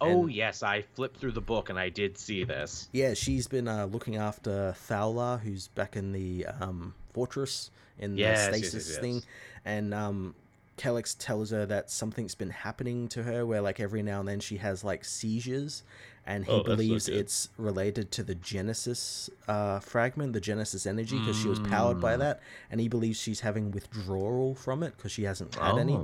Oh 0.00 0.22
and, 0.22 0.32
yes, 0.32 0.62
I 0.62 0.82
flipped 0.82 1.18
through 1.18 1.32
the 1.32 1.40
book 1.42 1.68
and 1.68 1.78
I 1.78 1.90
did 1.90 2.16
see 2.16 2.44
this. 2.44 2.88
Yeah, 2.92 3.14
she's 3.14 3.46
been 3.46 3.68
uh, 3.68 3.86
looking 3.86 4.16
after 4.16 4.74
Thao-La, 4.88 5.38
who's 5.38 5.68
back 5.68 5.96
in 5.96 6.12
the 6.12 6.46
um, 6.46 6.94
fortress 7.12 7.70
in 7.98 8.16
yes, 8.16 8.46
the 8.46 8.54
stasis 8.54 8.74
yes, 8.74 8.88
yes, 8.88 8.98
thing, 8.98 9.22
and 9.64 9.92
um, 9.92 10.34
Kelex 10.78 11.14
tells 11.18 11.50
her 11.50 11.66
that 11.66 11.90
something's 11.90 12.34
been 12.34 12.50
happening 12.50 13.08
to 13.08 13.22
her, 13.22 13.44
where 13.44 13.60
like 13.60 13.78
every 13.78 14.02
now 14.02 14.20
and 14.20 14.28
then 14.28 14.40
she 14.40 14.56
has 14.56 14.82
like 14.82 15.04
seizures, 15.04 15.82
and 16.26 16.44
he 16.44 16.52
oh, 16.52 16.62
believes 16.62 17.06
so 17.06 17.12
it's 17.12 17.48
related 17.56 18.10
to 18.12 18.22
the 18.22 18.34
Genesis 18.34 19.30
uh, 19.48 19.80
fragment, 19.80 20.32
the 20.32 20.40
Genesis 20.40 20.86
energy, 20.86 21.18
because 21.18 21.36
mm. 21.36 21.42
she 21.42 21.48
was 21.48 21.58
powered 21.60 22.00
by 22.00 22.14
mm. 22.14 22.20
that, 22.20 22.40
and 22.70 22.80
he 22.80 22.88
believes 22.88 23.18
she's 23.18 23.40
having 23.40 23.70
withdrawal 23.70 24.54
from 24.54 24.82
it 24.82 24.96
because 24.96 25.12
she 25.12 25.24
hasn't 25.24 25.54
had 25.54 25.74
oh. 25.74 25.78
any 25.78 25.98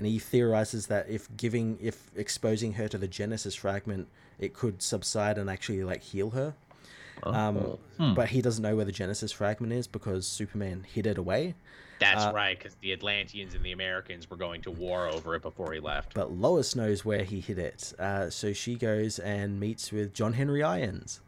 and 0.00 0.06
he 0.06 0.18
theorizes 0.18 0.86
that 0.86 1.08
if 1.10 1.28
giving 1.36 1.78
if 1.80 2.10
exposing 2.16 2.72
her 2.72 2.88
to 2.88 2.96
the 2.96 3.06
genesis 3.06 3.54
fragment 3.54 4.08
it 4.38 4.54
could 4.54 4.82
subside 4.82 5.36
and 5.36 5.50
actually 5.50 5.84
like 5.84 6.02
heal 6.02 6.30
her 6.30 6.54
oh. 7.22 7.32
um, 7.32 7.56
hmm. 7.98 8.14
but 8.14 8.30
he 8.30 8.40
doesn't 8.40 8.62
know 8.62 8.74
where 8.74 8.86
the 8.86 8.92
genesis 8.92 9.30
fragment 9.30 9.72
is 9.72 9.86
because 9.86 10.26
superman 10.26 10.86
hid 10.90 11.06
it 11.06 11.18
away 11.18 11.54
that's 12.00 12.24
uh, 12.24 12.32
right 12.34 12.58
because 12.58 12.74
the 12.80 12.92
atlanteans 12.92 13.54
and 13.54 13.64
the 13.64 13.72
americans 13.72 14.28
were 14.28 14.36
going 14.36 14.60
to 14.60 14.70
war 14.70 15.06
over 15.06 15.36
it 15.36 15.42
before 15.42 15.72
he 15.72 15.78
left 15.78 16.14
but 16.14 16.32
lois 16.32 16.74
knows 16.74 17.04
where 17.04 17.22
he 17.22 17.38
hid 17.40 17.58
it 17.58 17.92
uh, 17.98 18.28
so 18.28 18.52
she 18.52 18.74
goes 18.74 19.20
and 19.20 19.60
meets 19.60 19.92
with 19.92 20.12
john 20.12 20.32
henry 20.32 20.62
irons 20.62 21.20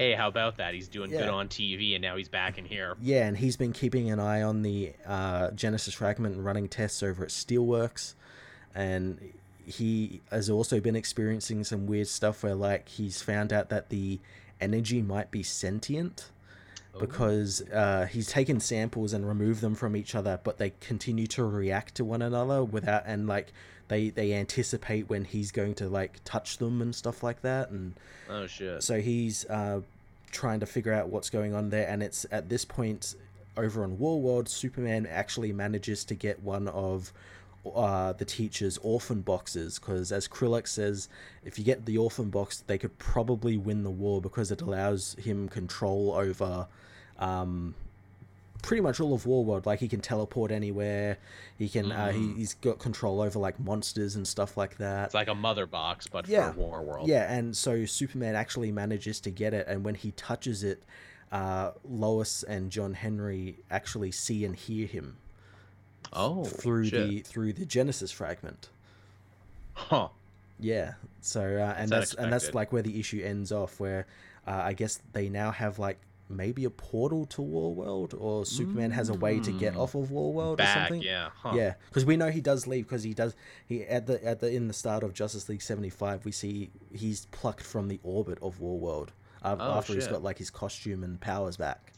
hey, 0.00 0.14
how 0.14 0.28
about 0.28 0.56
that? 0.56 0.72
He's 0.72 0.88
doing 0.88 1.10
yeah. 1.10 1.18
good 1.18 1.28
on 1.28 1.48
TV, 1.48 1.94
and 1.94 2.00
now 2.00 2.16
he's 2.16 2.28
back 2.28 2.56
in 2.56 2.64
here. 2.64 2.96
Yeah, 3.02 3.26
and 3.26 3.36
he's 3.36 3.58
been 3.58 3.74
keeping 3.74 4.10
an 4.10 4.18
eye 4.18 4.40
on 4.40 4.62
the 4.62 4.94
uh, 5.06 5.50
Genesis 5.50 5.92
fragment 5.92 6.36
and 6.36 6.44
running 6.44 6.68
tests 6.68 7.02
over 7.02 7.22
at 7.22 7.28
Steelworks, 7.28 8.14
and 8.74 9.32
he 9.66 10.22
has 10.30 10.48
also 10.48 10.80
been 10.80 10.96
experiencing 10.96 11.64
some 11.64 11.86
weird 11.86 12.08
stuff 12.08 12.42
where, 12.42 12.54
like, 12.54 12.88
he's 12.88 13.20
found 13.20 13.52
out 13.52 13.68
that 13.68 13.90
the 13.90 14.18
energy 14.58 15.02
might 15.02 15.30
be 15.30 15.42
sentient. 15.42 16.30
Oh. 16.94 16.98
Because 16.98 17.62
uh, 17.70 18.06
he's 18.06 18.26
taken 18.26 18.58
samples 18.60 19.12
and 19.12 19.26
removed 19.26 19.60
them 19.60 19.74
from 19.74 19.94
each 19.94 20.14
other, 20.14 20.40
but 20.42 20.58
they 20.58 20.72
continue 20.80 21.26
to 21.28 21.44
react 21.44 21.94
to 21.96 22.04
one 22.04 22.20
another 22.20 22.64
without, 22.64 23.04
and 23.06 23.26
like 23.28 23.52
they 23.90 24.08
they 24.08 24.32
anticipate 24.32 25.10
when 25.10 25.24
he's 25.24 25.50
going 25.50 25.74
to 25.74 25.88
like 25.88 26.20
touch 26.24 26.56
them 26.58 26.80
and 26.80 26.94
stuff 26.94 27.22
like 27.22 27.42
that 27.42 27.70
and 27.70 27.92
oh 28.30 28.46
shit 28.46 28.82
so 28.82 29.00
he's 29.00 29.44
uh, 29.46 29.80
trying 30.30 30.60
to 30.60 30.66
figure 30.66 30.92
out 30.94 31.08
what's 31.08 31.28
going 31.28 31.54
on 31.54 31.68
there 31.68 31.86
and 31.88 32.02
it's 32.02 32.24
at 32.30 32.48
this 32.48 32.64
point 32.64 33.16
over 33.56 33.82
on 33.82 33.98
Warworld 33.98 34.48
Superman 34.48 35.06
actually 35.06 35.52
manages 35.52 36.04
to 36.04 36.14
get 36.14 36.40
one 36.42 36.68
of 36.68 37.12
uh, 37.74 38.12
the 38.14 38.24
teacher's 38.24 38.78
orphan 38.78 39.20
boxes 39.20 39.78
because 39.78 40.12
as 40.12 40.26
Krillix 40.26 40.68
says 40.68 41.08
if 41.44 41.58
you 41.58 41.64
get 41.64 41.84
the 41.84 41.98
orphan 41.98 42.30
box 42.30 42.64
they 42.66 42.78
could 42.78 42.98
probably 42.98 43.56
win 43.56 43.82
the 43.84 43.90
war 43.90 44.20
because 44.20 44.50
it 44.50 44.62
allows 44.62 45.14
him 45.14 45.48
control 45.48 46.12
over 46.12 46.66
um, 47.18 47.74
pretty 48.62 48.80
much 48.80 49.00
all 49.00 49.14
of 49.14 49.24
Warworld. 49.24 49.66
Like 49.66 49.80
he 49.80 49.88
can 49.88 50.00
teleport 50.00 50.50
anywhere. 50.50 51.18
He 51.58 51.68
can. 51.68 51.86
Mm. 51.86 51.98
Uh, 51.98 52.12
he, 52.12 52.20
mm. 52.20 52.36
he's 52.36 52.54
got 52.54 52.78
control 52.78 53.20
over 53.20 53.38
like 53.38 53.58
monsters 53.60 54.16
and 54.16 54.26
stuff 54.26 54.56
like 54.56 54.78
that. 54.78 55.06
It's 55.06 55.14
like 55.14 55.28
a 55.28 55.34
mother 55.34 55.66
box, 55.66 56.06
but 56.06 56.28
yeah. 56.28 56.52
for 56.52 56.60
Warworld. 56.60 57.06
Yeah, 57.06 57.32
and 57.32 57.56
so 57.56 57.84
Superman 57.84 58.34
actually 58.34 58.72
manages 58.72 59.20
to 59.20 59.30
get 59.30 59.54
it, 59.54 59.66
and 59.68 59.84
when 59.84 59.94
he 59.94 60.12
touches 60.12 60.64
it, 60.64 60.82
uh, 61.32 61.72
Lois 61.84 62.42
and 62.42 62.70
John 62.70 62.94
Henry 62.94 63.58
actually 63.70 64.12
see 64.12 64.44
and 64.44 64.56
hear 64.56 64.86
him. 64.86 65.16
Oh, 66.12 66.44
through 66.44 66.86
shit. 66.86 67.08
the 67.08 67.20
through 67.20 67.52
the 67.52 67.64
Genesis 67.64 68.10
fragment. 68.10 68.68
Huh. 69.74 70.08
Yeah. 70.58 70.94
So 71.20 71.40
uh, 71.40 71.74
and 71.76 71.88
that's, 71.88 72.10
that's 72.10 72.14
and 72.14 72.32
that's 72.32 72.54
like 72.54 72.72
where 72.72 72.82
the 72.82 72.98
issue 72.98 73.22
ends 73.24 73.52
off, 73.52 73.78
where 73.80 74.06
uh, 74.46 74.60
I 74.64 74.72
guess 74.72 75.00
they 75.12 75.28
now 75.28 75.50
have 75.50 75.78
like 75.78 75.98
maybe 76.28 76.64
a 76.64 76.70
portal 76.70 77.26
to 77.26 77.42
Warworld, 77.42 78.14
or 78.18 78.46
Superman 78.46 78.92
has 78.92 79.08
a 79.08 79.14
way 79.14 79.40
to 79.40 79.52
get 79.52 79.76
off 79.76 79.94
of 79.94 80.08
Warworld 80.08 80.58
Back, 80.58 80.76
or 80.76 80.80
something. 80.80 81.02
Yeah, 81.02 81.30
huh. 81.34 81.52
yeah, 81.54 81.74
because 81.88 82.04
we 82.04 82.16
know 82.16 82.30
he 82.30 82.40
does 82.40 82.66
leave 82.66 82.86
because 82.86 83.02
he 83.02 83.14
does. 83.14 83.34
He 83.66 83.84
at 83.84 84.06
the 84.06 84.24
at 84.24 84.40
the 84.40 84.50
in 84.50 84.68
the 84.68 84.74
start 84.74 85.02
of 85.02 85.12
Justice 85.12 85.48
League 85.48 85.62
seventy 85.62 85.90
five, 85.90 86.24
we 86.24 86.32
see 86.32 86.70
he's 86.92 87.26
plucked 87.26 87.62
from 87.62 87.88
the 87.88 88.00
orbit 88.02 88.38
of 88.42 88.60
Warworld 88.60 89.08
uh, 89.42 89.56
oh, 89.58 89.78
after 89.78 89.92
shit. 89.92 90.02
he's 90.02 90.10
got 90.10 90.22
like 90.22 90.38
his 90.38 90.50
costume 90.50 91.02
and 91.04 91.20
powers 91.20 91.56
back. 91.56 91.92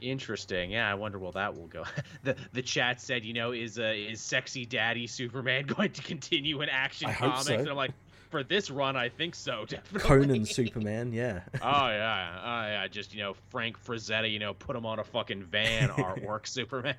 Interesting. 0.00 0.70
Yeah, 0.70 0.90
I 0.90 0.94
wonder 0.94 1.18
where 1.18 1.32
that 1.32 1.56
will 1.56 1.66
go. 1.66 1.84
the 2.22 2.36
The 2.52 2.62
chat 2.62 3.00
said, 3.00 3.24
you 3.24 3.32
know, 3.32 3.52
is 3.52 3.78
uh, 3.78 3.92
is 3.94 4.20
sexy 4.20 4.66
daddy 4.66 5.06
Superman 5.06 5.66
going 5.66 5.92
to 5.92 6.02
continue 6.02 6.60
in 6.62 6.68
Action 6.68 7.08
I 7.08 7.14
Comics? 7.14 7.46
So. 7.46 7.54
And 7.54 7.68
I'm 7.68 7.76
like, 7.76 7.92
for 8.34 8.42
this 8.42 8.68
run, 8.68 8.96
I 8.96 9.10
think 9.10 9.32
so. 9.32 9.64
Definitely. 9.68 10.00
Conan 10.00 10.44
Superman, 10.44 11.12
yeah. 11.12 11.42
oh 11.62 11.86
yeah, 11.86 12.40
oh 12.42 12.66
yeah. 12.66 12.88
Just 12.88 13.14
you 13.14 13.22
know, 13.22 13.36
Frank 13.50 13.78
Frazetta, 13.78 14.28
you 14.28 14.40
know, 14.40 14.54
put 14.54 14.74
him 14.74 14.84
on 14.84 14.98
a 14.98 15.04
fucking 15.04 15.44
van 15.44 15.88
artwork 15.90 16.48
Superman. 16.48 16.96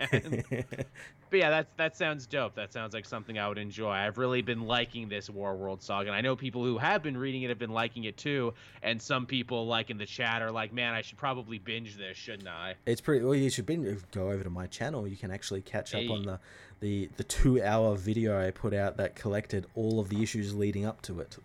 but 1.29 1.37
yeah, 1.37 1.49
that's 1.49 1.73
that 1.75 1.97
sounds 1.97 2.25
dope. 2.25 2.55
That 2.55 2.71
sounds 2.71 2.93
like 2.93 3.05
something 3.05 3.37
I 3.37 3.49
would 3.49 3.57
enjoy. 3.57 3.91
I've 3.91 4.17
really 4.17 4.41
been 4.41 4.61
liking 4.61 5.09
this 5.09 5.29
War 5.29 5.57
World 5.57 5.83
saga, 5.83 6.07
and 6.07 6.15
I 6.15 6.21
know 6.21 6.37
people 6.37 6.63
who 6.63 6.77
have 6.77 7.03
been 7.03 7.17
reading 7.17 7.41
it 7.41 7.49
have 7.49 7.59
been 7.59 7.73
liking 7.73 8.05
it 8.05 8.15
too. 8.15 8.53
And 8.81 9.01
some 9.01 9.25
people, 9.25 9.67
like 9.67 9.89
in 9.89 9.97
the 9.97 10.05
chat, 10.05 10.41
are 10.41 10.51
like, 10.51 10.71
"Man, 10.71 10.93
I 10.93 11.01
should 11.01 11.17
probably 11.17 11.59
binge 11.59 11.97
this, 11.97 12.15
shouldn't 12.15 12.47
I?" 12.47 12.75
It's 12.85 13.01
pretty. 13.01 13.25
Well, 13.25 13.35
you 13.35 13.49
should 13.49 13.65
binge. 13.65 13.99
Go 14.11 14.31
over 14.31 14.41
to 14.41 14.49
my 14.49 14.67
channel. 14.67 15.05
You 15.05 15.17
can 15.17 15.31
actually 15.31 15.63
catch 15.63 15.93
up 15.93 15.99
hey. 15.99 16.07
on 16.07 16.23
the 16.23 16.39
the 16.79 17.09
the 17.17 17.23
two 17.23 17.61
hour 17.63 17.95
video 17.95 18.39
I 18.39 18.51
put 18.51 18.73
out 18.73 18.97
that 18.97 19.15
collected 19.15 19.65
all 19.75 19.99
of 19.99 20.09
the 20.09 20.21
issues 20.21 20.53
leading 20.53 20.85
up 20.85 21.01
to 21.03 21.19
it. 21.19 21.37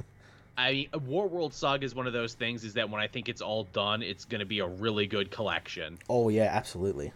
I 0.56 0.72
mean, 0.72 0.88
War 1.06 1.26
World 1.26 1.54
Saga 1.54 1.84
is 1.84 1.94
one 1.94 2.06
of 2.06 2.12
those 2.12 2.34
things. 2.34 2.64
Is 2.64 2.74
that 2.74 2.90
when 2.90 3.00
I 3.00 3.06
think 3.06 3.28
it's 3.28 3.40
all 3.40 3.64
done, 3.72 4.02
it's 4.02 4.24
going 4.24 4.40
to 4.40 4.46
be 4.46 4.60
a 4.60 4.66
really 4.66 5.06
good 5.06 5.30
collection. 5.30 5.98
Oh 6.08 6.28
yeah, 6.28 6.50
absolutely. 6.52 7.12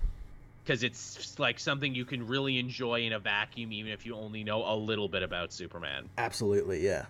Because 0.64 0.82
it's 0.82 1.38
like 1.38 1.58
something 1.58 1.94
you 1.94 2.06
can 2.06 2.26
really 2.26 2.58
enjoy 2.58 3.02
in 3.02 3.12
a 3.12 3.18
vacuum, 3.18 3.70
even 3.72 3.92
if 3.92 4.06
you 4.06 4.16
only 4.16 4.44
know 4.44 4.64
a 4.64 4.74
little 4.74 5.08
bit 5.08 5.22
about 5.22 5.52
Superman. 5.52 6.08
Absolutely, 6.16 6.82
yeah. 6.82 7.04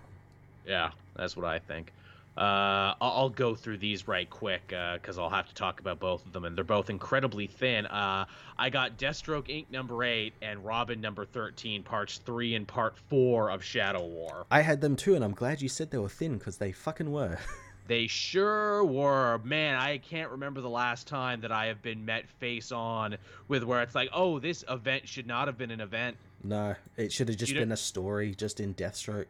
Yeah, 0.67 0.91
that's 1.15 1.37
what 1.37 1.47
I 1.47 1.61
think. 1.61 1.93
Uh, 2.37 2.95
I'll, 3.01 3.29
go 3.29 3.55
through 3.55 3.79
these 3.79 4.09
right 4.09 4.29
quick 4.29 4.69
because 4.69 5.19
uh, 5.19 5.23
I'll 5.23 5.31
have 5.31 5.49
to 5.49 5.55
talk 5.55 5.79
about 5.79 6.01
both 6.01 6.27
of 6.27 6.33
them, 6.33 6.45
and 6.45 6.57
they're 6.57 6.65
both 6.65 6.91
incredibly 6.91 7.47
thin. 7.47 7.87
Uh, 7.87 8.25
I 8.59 8.71
got 8.71 8.99
Deathstroke 8.99 9.47
Inc. 9.47 9.71
number 9.71 10.03
eight 10.03 10.35
and 10.43 10.65
Robin 10.65 11.01
number 11.01 11.25
thirteen, 11.25 11.85
parts 11.85 12.19
three 12.19 12.57
and 12.57 12.67
part 12.67 12.97
four 13.09 13.51
of 13.51 13.63
Shadow 13.63 14.05
War. 14.05 14.47
I 14.51 14.63
had 14.63 14.81
them 14.81 14.97
too, 14.97 15.15
and 15.15 15.25
I'm 15.25 15.33
glad 15.33 15.63
you 15.63 15.69
said 15.69 15.93
they 15.93 15.99
were 15.99 16.09
thin 16.09 16.39
because 16.39 16.57
they 16.57 16.73
fucking 16.73 17.13
were. 17.13 17.39
they 17.87 18.09
sure 18.09 18.85
were. 18.85 19.39
Man, 19.45 19.77
I 19.77 19.99
can't 19.99 20.31
remember 20.31 20.61
the 20.61 20.71
last 20.71 21.07
time 21.07 21.41
that 21.43 21.53
I 21.53 21.67
have 21.67 21.83
been 21.83 22.05
met 22.05 22.29
face 22.41 22.73
on 22.73 23.17
with 23.47 23.63
where 23.63 23.81
it's 23.83 23.95
like, 23.95 24.09
oh, 24.13 24.41
this 24.41 24.65
event 24.69 25.07
should 25.07 25.29
not 25.29 25.47
have 25.47 25.57
been 25.57 25.71
an 25.71 25.81
event. 25.81 26.17
No, 26.43 26.75
it 26.97 27.13
should 27.13 27.29
have 27.29 27.39
just 27.39 27.55
been 27.55 27.71
a 27.71 27.77
story, 27.77 28.35
just 28.35 28.59
in 28.59 28.75
Deathstroke 28.75 29.27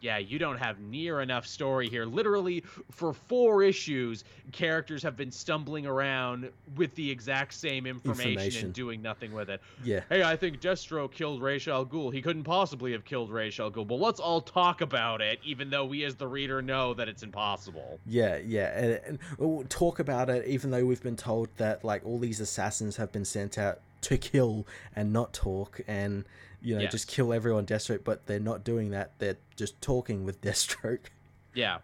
yeah, 0.00 0.18
you 0.18 0.38
don't 0.38 0.58
have 0.58 0.78
near 0.80 1.20
enough 1.20 1.46
story 1.46 1.88
here. 1.88 2.04
Literally, 2.04 2.62
for 2.90 3.12
four 3.12 3.62
issues, 3.62 4.24
characters 4.52 5.02
have 5.02 5.16
been 5.16 5.30
stumbling 5.30 5.86
around 5.86 6.50
with 6.76 6.94
the 6.94 7.10
exact 7.10 7.54
same 7.54 7.86
information, 7.86 8.30
information. 8.32 8.64
and 8.66 8.74
doing 8.74 9.02
nothing 9.02 9.32
with 9.32 9.50
it. 9.50 9.60
Yeah. 9.84 10.00
Hey, 10.08 10.22
I 10.22 10.36
think 10.36 10.60
Destro 10.60 11.10
killed 11.10 11.42
Ra's 11.42 11.66
al 11.68 11.86
Ghul. 11.86 12.12
He 12.12 12.22
couldn't 12.22 12.44
possibly 12.44 12.92
have 12.92 13.04
killed 13.04 13.30
Ra's 13.30 13.58
al 13.58 13.70
Ghul. 13.70 13.86
But 13.86 13.96
let's 14.00 14.20
all 14.20 14.40
talk 14.40 14.80
about 14.80 15.20
it, 15.20 15.40
even 15.44 15.70
though 15.70 15.84
we 15.84 16.04
as 16.04 16.14
the 16.14 16.28
reader 16.28 16.62
know 16.62 16.94
that 16.94 17.08
it's 17.08 17.22
impossible. 17.22 17.98
Yeah, 18.06 18.38
yeah. 18.38 18.78
And, 18.78 19.00
and 19.06 19.18
oh, 19.38 19.64
talk 19.68 19.98
about 19.98 20.30
it, 20.30 20.46
even 20.46 20.70
though 20.70 20.84
we've 20.84 21.02
been 21.02 21.16
told 21.16 21.48
that, 21.56 21.84
like, 21.84 22.04
all 22.04 22.18
these 22.18 22.40
assassins 22.40 22.96
have 22.96 23.12
been 23.12 23.24
sent 23.24 23.58
out 23.58 23.80
to 24.02 24.18
kill 24.18 24.66
and 24.94 25.12
not 25.12 25.32
talk 25.32 25.80
and 25.88 26.24
you 26.66 26.78
know, 26.78 26.86
just 26.86 27.06
kill 27.06 27.32
everyone 27.32 27.64
Deathstroke, 27.64 28.02
but 28.02 28.26
they're 28.26 28.40
not 28.40 28.64
doing 28.64 28.90
that. 28.90 29.12
They're 29.18 29.36
just 29.54 29.80
talking 29.80 30.24
with 30.24 30.40
Deathstroke. 30.42 31.06
Yeah. 31.54 31.78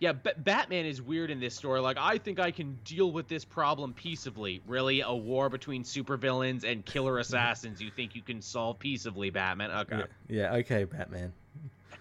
Yeah, 0.00 0.12
but 0.12 0.44
Batman 0.44 0.86
is 0.86 1.02
weird 1.02 1.30
in 1.30 1.40
this 1.40 1.54
story. 1.54 1.80
Like, 1.80 1.98
I 1.98 2.18
think 2.18 2.38
I 2.38 2.52
can 2.52 2.78
deal 2.84 3.10
with 3.10 3.26
this 3.26 3.44
problem 3.44 3.92
peaceably. 3.94 4.60
Really, 4.66 5.00
a 5.00 5.12
war 5.12 5.48
between 5.48 5.82
supervillains 5.82 6.64
and 6.64 6.84
killer 6.84 7.18
assassins 7.20 7.80
you 7.80 7.90
think 7.90 8.14
you 8.14 8.22
can 8.22 8.42
solve 8.42 8.78
peaceably, 8.78 9.30
Batman? 9.30 9.70
Okay. 9.70 9.98
Yeah, 9.98 10.04
yeah 10.28 10.54
okay, 10.56 10.84
Batman. 10.84 11.32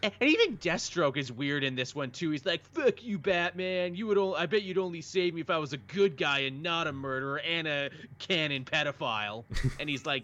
And, 0.03 0.13
and 0.19 0.29
even 0.29 0.57
Deathstroke 0.57 1.17
is 1.17 1.31
weird 1.31 1.63
in 1.63 1.75
this 1.75 1.95
one 1.95 2.11
too. 2.11 2.29
He's 2.29 2.45
like, 2.45 2.63
"Fuck 2.65 3.03
you, 3.03 3.17
Batman. 3.17 3.95
You 3.95 4.05
would. 4.07 4.17
Only, 4.19 4.37
I 4.37 4.45
bet 4.45 4.61
you'd 4.61 4.77
only 4.77 5.01
save 5.01 5.33
me 5.33 5.41
if 5.41 5.49
I 5.49 5.57
was 5.57 5.73
a 5.73 5.77
good 5.77 6.17
guy 6.17 6.41
and 6.41 6.61
not 6.61 6.85
a 6.85 6.91
murderer 6.91 7.39
and 7.39 7.67
a 7.67 7.89
canon 8.19 8.63
pedophile." 8.63 9.43
and 9.79 9.89
he's 9.89 10.05
like, 10.05 10.23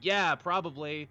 "Yeah, 0.00 0.34
probably." 0.34 1.08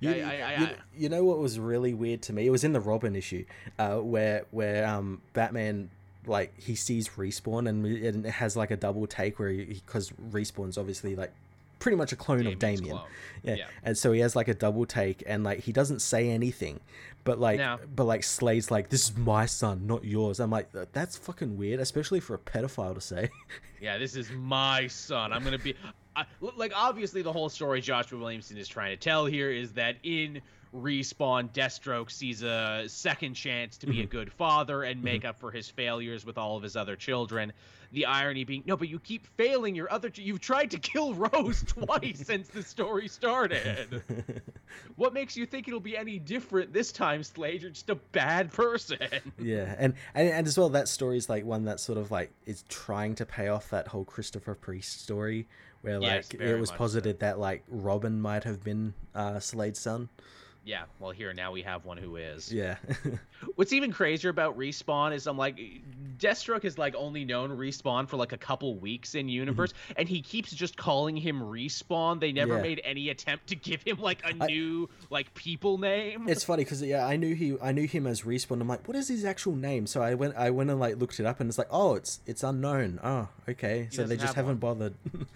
You, 0.00 0.10
I, 0.10 0.14
I, 0.14 0.54
I, 0.54 0.60
you, 0.60 0.68
you, 0.96 1.08
know 1.08 1.24
what 1.24 1.38
was 1.38 1.58
really 1.60 1.94
weird 1.94 2.22
to 2.22 2.32
me? 2.32 2.46
It 2.46 2.50
was 2.50 2.64
in 2.64 2.72
the 2.72 2.80
Robin 2.80 3.14
issue, 3.14 3.44
uh, 3.78 3.96
where 3.96 4.46
where 4.50 4.86
um, 4.86 5.22
Batman 5.32 5.90
like 6.26 6.58
he 6.58 6.74
sees 6.74 7.08
respawn 7.10 7.68
and 7.68 7.86
it 7.86 8.30
has 8.30 8.56
like 8.56 8.70
a 8.70 8.76
double 8.76 9.06
take 9.06 9.38
where 9.38 9.52
because 9.52 10.10
respawn's 10.30 10.78
obviously 10.78 11.16
like 11.16 11.32
pretty 11.82 11.96
much 11.96 12.12
a 12.12 12.16
clone 12.16 12.38
Damian's 12.38 12.54
of 12.54 12.58
Damian. 12.60 12.96
Clone. 12.96 13.08
Yeah. 13.42 13.54
yeah. 13.56 13.66
And 13.82 13.98
so 13.98 14.12
he 14.12 14.20
has 14.20 14.36
like 14.36 14.46
a 14.46 14.54
double 14.54 14.86
take 14.86 15.24
and 15.26 15.42
like 15.42 15.60
he 15.60 15.72
doesn't 15.72 16.00
say 16.00 16.30
anything. 16.30 16.80
But 17.24 17.40
like 17.40 17.58
no. 17.58 17.78
but 17.94 18.04
like 18.04 18.22
Slade's 18.22 18.70
like, 18.70 18.88
This 18.88 19.10
is 19.10 19.16
my 19.16 19.46
son, 19.46 19.86
not 19.86 20.04
yours. 20.04 20.38
I'm 20.40 20.50
like, 20.50 20.70
that's 20.92 21.16
fucking 21.16 21.56
weird, 21.56 21.80
especially 21.80 22.20
for 22.20 22.34
a 22.34 22.38
pedophile 22.38 22.94
to 22.94 23.00
say. 23.00 23.30
yeah, 23.80 23.98
this 23.98 24.14
is 24.14 24.30
my 24.30 24.86
son. 24.86 25.32
I'm 25.32 25.42
gonna 25.42 25.58
be 25.58 25.74
I, 26.14 26.26
like 26.56 26.72
obviously 26.74 27.22
the 27.22 27.32
whole 27.32 27.48
story 27.48 27.80
Joshua 27.80 28.18
Williamson 28.18 28.56
is 28.56 28.68
trying 28.68 28.90
to 28.90 28.96
tell 28.96 29.26
here 29.26 29.50
is 29.50 29.72
that 29.72 29.96
in 30.02 30.42
respawn 30.74 31.50
deathstroke 31.50 32.10
sees 32.10 32.42
a 32.42 32.84
second 32.86 33.34
chance 33.34 33.76
to 33.76 33.86
be 33.86 33.94
mm-hmm. 33.94 34.02
a 34.04 34.06
good 34.06 34.32
father 34.32 34.84
and 34.84 35.02
make 35.02 35.20
mm-hmm. 35.20 35.28
up 35.28 35.38
for 35.38 35.50
his 35.50 35.68
failures 35.68 36.24
with 36.24 36.38
all 36.38 36.56
of 36.56 36.62
his 36.62 36.76
other 36.76 36.96
children 36.96 37.52
the 37.92 38.06
irony 38.06 38.42
being 38.42 38.62
no 38.64 38.74
but 38.74 38.88
you 38.88 38.98
keep 38.98 39.26
failing 39.36 39.74
your 39.74 39.92
other 39.92 40.10
you've 40.14 40.40
tried 40.40 40.70
to 40.70 40.78
kill 40.78 41.12
rose 41.32 41.62
twice 41.64 42.22
since 42.24 42.48
the 42.48 42.62
story 42.62 43.06
started 43.06 44.02
what 44.96 45.12
makes 45.12 45.36
you 45.36 45.44
think 45.44 45.68
it'll 45.68 45.78
be 45.78 45.94
any 45.94 46.18
different 46.18 46.72
this 46.72 46.90
time 46.90 47.22
slade 47.22 47.60
you're 47.60 47.70
just 47.70 47.90
a 47.90 47.94
bad 47.94 48.50
person 48.50 48.96
yeah 49.38 49.74
and, 49.78 49.92
and 50.14 50.30
and 50.30 50.46
as 50.46 50.56
well 50.56 50.70
that 50.70 50.88
story 50.88 51.18
is 51.18 51.28
like 51.28 51.44
one 51.44 51.66
that 51.66 51.80
sort 51.80 51.98
of 51.98 52.10
like 52.10 52.32
is 52.46 52.64
trying 52.70 53.14
to 53.14 53.26
pay 53.26 53.48
off 53.48 53.68
that 53.68 53.88
whole 53.88 54.06
christopher 54.06 54.54
priest 54.54 55.02
story 55.02 55.46
where 55.82 55.98
like 55.98 56.32
yes, 56.32 56.40
it 56.40 56.58
was 56.58 56.70
posited 56.70 57.16
so. 57.16 57.26
that 57.26 57.38
like 57.38 57.62
robin 57.68 58.20
might 58.20 58.44
have 58.44 58.62
been 58.62 58.94
uh 59.14 59.38
slade's 59.38 59.78
son 59.78 60.08
yeah, 60.64 60.84
well, 61.00 61.10
here 61.10 61.32
now 61.32 61.50
we 61.50 61.62
have 61.62 61.84
one 61.84 61.96
who 61.96 62.16
is. 62.16 62.52
Yeah. 62.52 62.76
What's 63.56 63.72
even 63.72 63.90
crazier 63.90 64.30
about 64.30 64.56
respawn 64.56 65.12
is 65.12 65.26
I'm 65.26 65.36
like, 65.36 65.58
Deathstroke 66.18 66.62
has 66.62 66.78
like 66.78 66.94
only 66.94 67.24
known 67.24 67.50
respawn 67.50 68.08
for 68.08 68.16
like 68.16 68.32
a 68.32 68.36
couple 68.36 68.76
weeks 68.76 69.16
in 69.16 69.28
universe, 69.28 69.72
mm-hmm. 69.72 69.92
and 69.96 70.08
he 70.08 70.22
keeps 70.22 70.52
just 70.52 70.76
calling 70.76 71.16
him 71.16 71.40
respawn. 71.40 72.20
They 72.20 72.30
never 72.30 72.56
yeah. 72.56 72.62
made 72.62 72.80
any 72.84 73.08
attempt 73.08 73.48
to 73.48 73.56
give 73.56 73.82
him 73.82 73.98
like 73.98 74.24
a 74.24 74.34
I, 74.40 74.46
new 74.46 74.88
like 75.10 75.34
people 75.34 75.78
name. 75.78 76.28
It's 76.28 76.44
funny 76.44 76.62
because 76.62 76.80
yeah, 76.80 77.06
I 77.06 77.16
knew 77.16 77.34
he, 77.34 77.56
I 77.60 77.72
knew 77.72 77.88
him 77.88 78.06
as 78.06 78.22
respawn. 78.22 78.60
I'm 78.60 78.68
like, 78.68 78.86
what 78.86 78.96
is 78.96 79.08
his 79.08 79.24
actual 79.24 79.56
name? 79.56 79.88
So 79.88 80.00
I 80.00 80.14
went, 80.14 80.36
I 80.36 80.50
went 80.50 80.70
and 80.70 80.78
like 80.78 80.96
looked 80.96 81.18
it 81.18 81.26
up, 81.26 81.40
and 81.40 81.48
it's 81.48 81.58
like, 81.58 81.68
oh, 81.72 81.94
it's 81.94 82.20
it's 82.24 82.44
unknown. 82.44 83.00
Oh, 83.02 83.28
okay. 83.48 83.88
He 83.90 83.96
so 83.96 84.04
they 84.04 84.16
just 84.16 84.34
haven't 84.34 84.60
one. 84.60 84.76
bothered. 84.76 84.94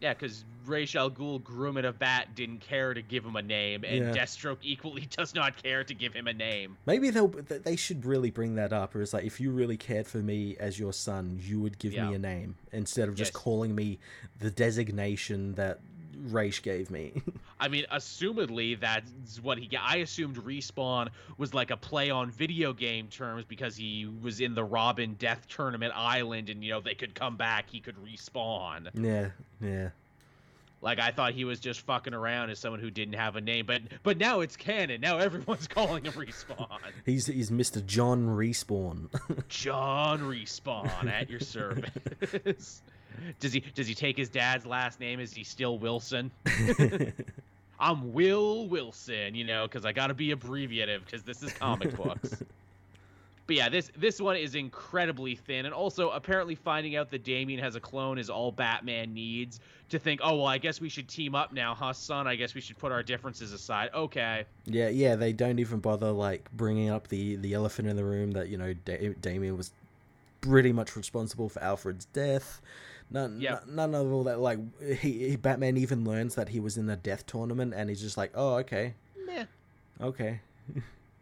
Yeah, 0.00 0.14
because 0.14 0.44
Ra's 0.64 0.94
al 0.94 1.10
Ghul 1.10 1.42
Grumman 1.42 1.84
of 1.84 1.98
Bat 1.98 2.34
didn't 2.34 2.60
care 2.60 2.94
to 2.94 3.02
give 3.02 3.24
him 3.24 3.36
a 3.36 3.42
name, 3.42 3.84
and 3.84 3.98
yeah. 3.98 4.12
Deathstroke 4.12 4.58
equally 4.62 5.08
does 5.16 5.34
not 5.34 5.60
care 5.60 5.82
to 5.84 5.94
give 5.94 6.14
him 6.14 6.28
a 6.28 6.32
name. 6.32 6.76
Maybe 6.86 7.10
they'll 7.10 7.28
they 7.28 7.76
should 7.76 8.04
really 8.04 8.30
bring 8.30 8.56
that 8.56 8.72
up. 8.72 8.94
Or 8.94 9.02
it's 9.02 9.12
like 9.12 9.24
if 9.24 9.40
you 9.40 9.50
really 9.50 9.76
cared 9.76 10.06
for 10.06 10.18
me 10.18 10.56
as 10.58 10.78
your 10.78 10.92
son, 10.92 11.40
you 11.42 11.60
would 11.60 11.78
give 11.78 11.92
yeah. 11.92 12.08
me 12.08 12.14
a 12.14 12.18
name 12.18 12.56
instead 12.72 13.08
of 13.08 13.14
just 13.14 13.32
yes. 13.32 13.42
calling 13.42 13.74
me 13.74 13.98
the 14.38 14.50
designation 14.50 15.54
that 15.54 15.80
Ra's 16.16 16.58
gave 16.58 16.90
me. 16.90 17.22
I 17.60 17.68
mean, 17.68 17.84
assumedly 17.92 18.78
that's 18.78 19.40
what 19.42 19.58
he 19.58 19.66
got. 19.66 19.82
I 19.84 19.96
assumed 19.98 20.36
respawn 20.36 21.08
was 21.36 21.54
like 21.54 21.70
a 21.70 21.76
play 21.76 22.10
on 22.10 22.30
video 22.30 22.72
game 22.72 23.08
terms 23.08 23.44
because 23.46 23.76
he 23.76 24.06
was 24.22 24.40
in 24.40 24.54
the 24.54 24.64
Robin 24.64 25.14
Death 25.14 25.46
Tournament 25.48 25.92
Island, 25.94 26.50
and 26.50 26.62
you 26.62 26.70
know 26.70 26.80
they 26.80 26.94
could 26.94 27.14
come 27.14 27.36
back, 27.36 27.68
he 27.70 27.80
could 27.80 27.96
respawn. 27.96 28.88
Yeah, 28.94 29.30
yeah. 29.60 29.90
Like 30.80 31.00
I 31.00 31.10
thought 31.10 31.32
he 31.32 31.44
was 31.44 31.58
just 31.58 31.80
fucking 31.80 32.14
around 32.14 32.50
as 32.50 32.60
someone 32.60 32.80
who 32.80 32.90
didn't 32.90 33.14
have 33.14 33.34
a 33.34 33.40
name, 33.40 33.66
but 33.66 33.82
but 34.04 34.16
now 34.16 34.40
it's 34.40 34.56
canon. 34.56 35.00
Now 35.00 35.18
everyone's 35.18 35.66
calling 35.68 36.04
him 36.04 36.12
Respawn. 36.12 36.78
he's 37.04 37.26
he's 37.26 37.50
Mr. 37.50 37.84
John 37.84 38.26
Respawn. 38.26 39.08
John 39.48 40.20
Respawn 40.20 41.10
at 41.10 41.28
your 41.28 41.40
service. 41.40 42.82
Does 43.40 43.52
he 43.52 43.60
does 43.60 43.86
he 43.86 43.94
take 43.94 44.16
his 44.16 44.28
dad's 44.28 44.66
last 44.66 45.00
name? 45.00 45.20
Is 45.20 45.32
he 45.32 45.44
still 45.44 45.78
Wilson? 45.78 46.30
I'm 47.80 48.12
Will 48.12 48.66
Wilson, 48.66 49.34
you 49.34 49.44
know, 49.44 49.66
because 49.66 49.84
I 49.84 49.92
got 49.92 50.08
to 50.08 50.14
be 50.14 50.34
abbreviative 50.34 51.04
because 51.04 51.22
this 51.22 51.42
is 51.42 51.52
comic 51.52 51.94
books. 51.96 52.42
but 53.46 53.56
yeah, 53.56 53.68
this 53.68 53.90
this 53.96 54.20
one 54.20 54.36
is 54.36 54.54
incredibly 54.56 55.36
thin, 55.36 55.64
and 55.64 55.74
also 55.74 56.10
apparently 56.10 56.54
finding 56.56 56.96
out 56.96 57.10
that 57.10 57.22
Damian 57.22 57.60
has 57.60 57.76
a 57.76 57.80
clone 57.80 58.18
is 58.18 58.28
all 58.28 58.50
Batman 58.50 59.14
needs 59.14 59.60
to 59.90 59.98
think. 59.98 60.20
Oh 60.24 60.36
well, 60.36 60.46
I 60.46 60.58
guess 60.58 60.80
we 60.80 60.88
should 60.88 61.08
team 61.08 61.34
up 61.36 61.52
now, 61.52 61.74
huh, 61.74 61.92
son? 61.92 62.26
I 62.26 62.34
guess 62.34 62.54
we 62.54 62.60
should 62.60 62.78
put 62.78 62.90
our 62.90 63.02
differences 63.02 63.52
aside. 63.52 63.90
Okay. 63.94 64.44
Yeah, 64.66 64.88
yeah. 64.88 65.14
They 65.14 65.32
don't 65.32 65.60
even 65.60 65.78
bother 65.78 66.10
like 66.10 66.48
bringing 66.52 66.90
up 66.90 67.08
the 67.08 67.36
the 67.36 67.54
elephant 67.54 67.88
in 67.88 67.96
the 67.96 68.04
room 68.04 68.32
that 68.32 68.48
you 68.48 68.58
know 68.58 68.74
da- 68.84 69.14
Damian 69.20 69.56
was 69.56 69.70
pretty 70.40 70.72
much 70.72 70.96
responsible 70.96 71.48
for 71.48 71.62
Alfred's 71.62 72.06
death. 72.06 72.60
None, 73.10 73.40
yep. 73.40 73.64
n- 73.66 73.74
none 73.76 73.94
of 73.94 74.12
all 74.12 74.24
that. 74.24 74.38
Like 74.40 74.58
he, 74.98 75.30
he, 75.30 75.36
Batman 75.36 75.76
even 75.76 76.04
learns 76.04 76.34
that 76.34 76.50
he 76.50 76.60
was 76.60 76.76
in 76.76 76.86
the 76.86 76.96
death 76.96 77.26
tournament, 77.26 77.74
and 77.74 77.88
he's 77.88 78.00
just 78.00 78.16
like, 78.16 78.32
"Oh, 78.34 78.56
okay, 78.56 78.94
meh, 79.26 79.44
okay." 80.00 80.40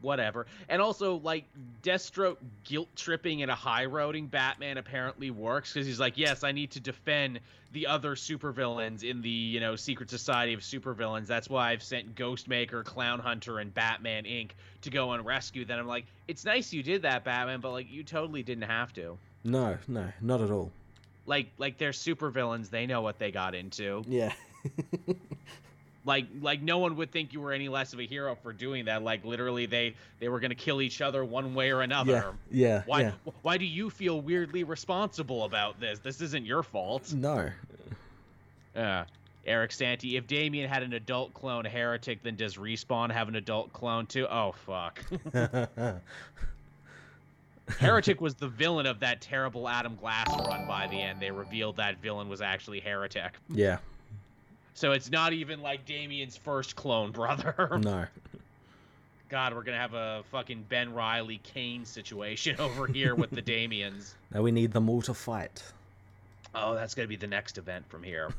Whatever. 0.03 0.47
And 0.69 0.83
also, 0.83 1.17
like, 1.17 1.45
Deathstroke 1.83 2.37
guilt 2.65 2.89
tripping 2.97 3.41
and 3.43 3.51
a 3.51 3.55
high 3.55 3.87
roading 3.87 4.31
Batman 4.31 4.77
apparently 4.77 5.31
works 5.31 5.73
because 5.73 5.87
he's 5.87 5.99
like, 5.99 6.19
yes, 6.19 6.45
I 6.45 6.53
need 6.53 6.73
to 6.73 6.81
defend 6.81 7.41
the 7.73 7.87
other 7.87 8.15
supervillains 8.15 9.03
in 9.03 9.23
the, 9.23 9.31
you 9.31 9.59
know, 9.59 9.75
secret 9.75 10.11
society 10.11 10.53
of 10.53 10.61
supervillains. 10.61 11.27
That's 11.27 11.49
why 11.49 11.73
I've 11.73 11.83
sent 11.83 12.15
Ghostmaker, 12.15 12.85
Clown 12.85 13.21
Hunter, 13.21 13.59
and 13.59 13.73
Batman 13.73 14.25
Inc. 14.25 14.51
to 14.83 14.91
go 14.91 15.13
and 15.13 15.25
rescue 15.25 15.65
them. 15.65 15.79
I'm 15.79 15.87
like, 15.87 16.05
it's 16.29 16.45
nice 16.45 16.75
you 16.75 16.83
did 16.83 17.03
that, 17.03 17.25
Batman, 17.25 17.61
but, 17.61 17.73
like, 17.73 17.91
you 17.91 18.05
totally 18.05 18.43
didn't 18.43 18.65
have 18.65 18.93
to. 18.95 19.17
No, 19.45 19.79
no, 19.89 20.13
not 20.21 20.43
at 20.43 20.51
all 20.51 20.71
like 21.27 21.49
like 21.59 21.79
they're 21.79 21.93
super 21.93 22.31
villains. 22.31 22.69
They 22.69 22.87
know 22.87 23.03
what 23.03 23.19
they 23.19 23.31
got 23.31 23.55
into. 23.55 24.03
Yeah. 24.09 24.33
like 26.05 26.27
like 26.41 26.63
no 26.63 26.79
one 26.79 26.97
would 26.97 27.11
think 27.11 27.33
you 27.33 27.41
were 27.41 27.53
any 27.53 27.69
less 27.69 27.93
of 27.93 27.99
a 28.01 28.07
hero 28.07 28.37
for 28.43 28.53
doing 28.53 28.87
that. 28.87 29.03
Like 29.03 29.25
literally 29.25 29.67
they 29.67 29.95
they 30.21 30.29
were 30.29 30.41
gonna 30.41 30.55
kill 30.55 30.81
each 30.81 31.01
other 31.01 31.25
one 31.25 31.55
way 31.55 31.71
or 31.71 31.83
another. 31.83 32.35
Yeah. 32.51 32.77
yeah 32.77 32.83
why 32.87 33.01
yeah. 33.03 33.13
why 33.43 33.59
do 33.59 33.65
you 33.65 33.91
feel 33.91 34.21
weirdly 34.21 34.65
responsible 34.65 35.45
about 35.45 35.81
this? 35.81 35.99
This 35.99 36.21
isn't 36.21 36.47
your 36.47 36.63
fault. 36.63 37.13
No. 37.13 37.51
Yeah. 38.75 39.01
Uh, 39.01 39.05
Eric 39.47 39.71
Santi, 39.71 40.17
if 40.17 40.27
Damian 40.27 40.69
had 40.69 40.83
an 40.83 40.93
adult 40.93 41.33
clone 41.33 41.65
heretic, 41.65 42.21
then 42.25 42.35
does 42.35 42.57
Respawn 42.57 43.13
have 43.13 43.29
an 43.29 43.37
adult 43.37 43.73
clone 43.73 44.07
too? 44.07 44.27
Oh 44.29 44.53
fuck. 44.53 45.01
Heretic 47.69 48.21
was 48.21 48.35
the 48.35 48.49
villain 48.49 48.87
of 48.87 49.01
that 49.01 49.21
terrible 49.21 49.69
Adam 49.69 49.97
Glass 49.97 50.29
run 50.29 50.67
by 50.67 50.87
the 50.87 51.01
end. 51.01 51.21
They 51.21 51.31
revealed 51.31 51.77
that 51.77 52.01
villain 52.01 52.29
was 52.29 52.41
actually 52.41 52.81
Heretic. 52.81 53.35
Yeah. 53.49 53.79
So 54.75 54.93
it's 54.93 55.11
not 55.11 55.33
even 55.33 55.63
like 55.63 55.85
Damian's 55.87 56.37
first 56.37 56.77
clone 56.77 57.11
brother. 57.13 57.79
No. 57.83 58.07
God, 59.29 59.55
we're 59.55 59.65
gonna 59.65 59.79
have 59.79 59.95
a 59.95 60.23
fucking 60.31 60.67
Ben 60.69 60.95
Reilly 60.95 61.41
Kaine 61.43 61.85
situation 61.85 62.57
over 62.61 62.87
here 62.87 63.15
with 63.15 63.31
the 63.31 63.43
Damians. 63.43 64.15
Now 64.33 64.43
we 64.43 64.51
need 64.53 64.73
them 64.73 64.91
all 64.91 65.03
to 65.03 65.15
fight. 65.15 65.63
Oh, 66.55 66.75
that's 66.75 66.95
gonna 66.95 67.09
be 67.09 67.17
the 67.17 67.27
next 67.27 67.59
event 67.59 67.89
from 67.89 68.03
here. 68.03 68.31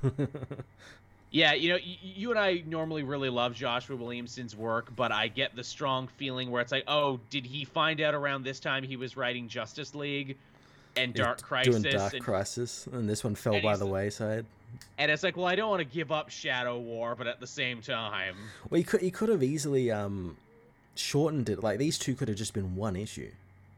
Yeah, 1.30 1.54
you 1.54 1.70
know, 1.70 1.80
you 1.84 2.30
and 2.30 2.40
I 2.40 2.64
normally 2.66 3.04
really 3.04 3.30
love 3.30 3.54
Joshua 3.54 3.98
Williamson's 3.98 4.56
work, 4.56 4.96
but 4.96 5.12
I 5.12 5.28
get 5.28 5.56
the 5.56 5.64
strong 5.64 6.08
feeling 6.08 6.52
where 6.52 6.62
it's 6.62 6.72
like, 6.72 6.86
oh, 6.88 7.20
did 7.30 7.46
he 7.46 7.66
find 7.66 8.00
out 8.00 8.14
around 8.14 8.44
this 8.44 8.60
time 8.62 8.84
he 8.84 8.96
was 8.96 9.18
writing 9.18 9.50
Justice 9.50 9.94
League 9.94 10.38
and 10.96 11.14
Dark 11.14 11.42
Crisis? 11.42 11.82
Doing 11.82 11.94
Dark 11.94 12.14
and, 12.14 12.24
Crisis, 12.24 12.88
and 12.92 13.10
this 13.10 13.26
one 13.26 13.36
fell 13.36 13.62
by 13.62 13.76
the 13.76 13.86
wayside. 13.86 14.46
And 14.98 15.12
it's 15.12 15.24
like, 15.24 15.36
well, 15.36 15.46
I 15.46 15.56
don't 15.56 15.70
want 15.70 15.80
to 15.80 15.86
give 15.86 16.12
up 16.12 16.30
Shadow 16.30 16.80
War, 16.80 17.16
but 17.16 17.28
at 17.28 17.40
the 17.40 17.48
same 17.48 17.82
time, 17.82 18.36
well, 18.70 18.78
he 18.78 18.84
could 18.84 19.02
he 19.02 19.12
could 19.12 19.30
have 19.30 19.44
easily 19.44 19.92
um 19.92 20.38
shortened 20.96 21.50
it. 21.50 21.62
Like 21.62 21.78
these 21.78 21.98
two 21.98 22.16
could 22.16 22.30
have 22.30 22.38
just 22.38 22.54
been 22.54 22.76
one 22.76 22.96
issue. 22.96 23.32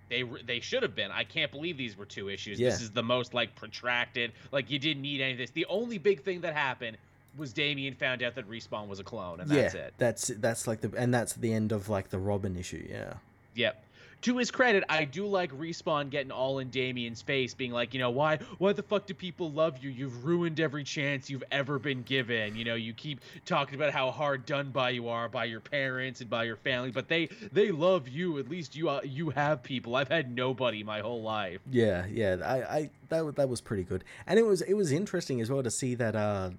They 0.09 0.23
they 0.45 0.59
should 0.59 0.83
have 0.83 0.95
been. 0.95 1.11
I 1.11 1.23
can't 1.23 1.51
believe 1.51 1.77
these 1.77 1.97
were 1.97 2.05
two 2.05 2.29
issues. 2.29 2.59
Yeah. 2.59 2.69
This 2.69 2.81
is 2.81 2.91
the 2.91 3.03
most 3.03 3.33
like 3.33 3.55
protracted. 3.55 4.33
Like 4.51 4.69
you 4.69 4.79
didn't 4.79 5.01
need 5.01 5.21
any 5.21 5.33
of 5.33 5.37
this. 5.37 5.51
The 5.51 5.65
only 5.67 5.97
big 5.97 6.23
thing 6.23 6.41
that 6.41 6.55
happened 6.55 6.97
was 7.37 7.53
Damian 7.53 7.93
found 7.93 8.23
out 8.23 8.35
that 8.35 8.49
Respawn 8.49 8.87
was 8.87 8.99
a 8.99 9.03
clone, 9.03 9.39
and 9.39 9.49
that's 9.49 9.73
yeah, 9.73 9.81
it. 9.81 9.93
That's 9.97 10.27
that's 10.27 10.67
like 10.67 10.81
the 10.81 10.91
and 10.97 11.13
that's 11.13 11.33
the 11.33 11.53
end 11.53 11.71
of 11.71 11.89
like 11.89 12.09
the 12.09 12.19
Robin 12.19 12.55
issue. 12.55 12.85
Yeah. 12.89 13.13
Yep. 13.55 13.83
To 14.23 14.37
his 14.37 14.51
credit, 14.51 14.83
I 14.89 15.05
do 15.05 15.25
like 15.25 15.49
Respawn 15.57 16.09
getting 16.09 16.31
all 16.31 16.59
in 16.59 16.69
Damian's 16.69 17.21
face, 17.21 17.53
being 17.53 17.71
like, 17.71 17.93
you 17.93 18.01
know, 18.01 18.09
why 18.09 18.39
why 18.57 18.73
the 18.73 18.83
fuck 18.83 19.05
do 19.05 19.13
people 19.13 19.49
love 19.49 19.81
you? 19.81 19.89
You've 19.89 20.25
ruined 20.25 20.59
every 20.59 20.83
chance 20.83 21.29
you've 21.29 21.43
ever 21.51 21.79
been 21.79 22.03
given. 22.03 22.57
You 22.57 22.65
know, 22.65 22.75
you 22.75 22.91
keep 22.93 23.21
talking 23.45 23.75
about 23.75 23.93
how 23.93 24.11
hard 24.11 24.45
done 24.45 24.71
by 24.71 24.89
you 24.89 25.07
are 25.07 25.29
by 25.29 25.45
your 25.45 25.61
parents 25.61 26.19
and 26.19 26.29
by 26.29 26.43
your 26.43 26.57
family, 26.57 26.91
but 26.91 27.07
they 27.07 27.29
they 27.53 27.71
love 27.71 28.09
you. 28.09 28.37
At 28.39 28.49
least 28.49 28.75
you 28.75 28.89
uh, 28.89 28.99
you 29.05 29.29
have 29.29 29.63
people. 29.63 29.95
I've 29.95 30.09
had 30.09 30.35
nobody 30.35 30.83
my 30.83 30.99
whole 30.99 31.21
life. 31.21 31.61
Yeah, 31.71 32.05
yeah. 32.07 32.37
I, 32.43 32.77
I 32.77 32.89
that 33.07 33.37
that 33.37 33.47
was 33.47 33.61
pretty 33.61 33.83
good, 33.83 34.03
and 34.27 34.37
it 34.37 34.45
was 34.45 34.61
it 34.61 34.73
was 34.73 34.91
interesting 34.91 35.39
as 35.39 35.49
well 35.49 35.63
to 35.63 35.71
see 35.71 35.95
that 35.95 36.17
uh 36.17 36.49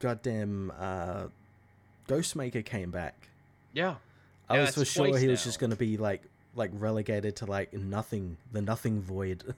goddamn 0.00 0.72
uh, 0.78 1.26
Ghostmaker 2.08 2.64
came 2.64 2.90
back. 2.90 3.28
Yeah. 3.72 3.96
I 4.48 4.56
yeah, 4.56 4.60
was 4.62 4.74
for 4.74 4.84
sure 4.84 5.16
he 5.18 5.26
now. 5.26 5.32
was 5.32 5.44
just 5.44 5.58
going 5.58 5.70
to 5.70 5.76
be 5.76 5.96
like 5.96 6.22
like 6.54 6.70
relegated 6.74 7.36
to 7.36 7.46
like 7.46 7.72
nothing, 7.72 8.36
the 8.52 8.62
nothing 8.62 9.00
void. 9.00 9.42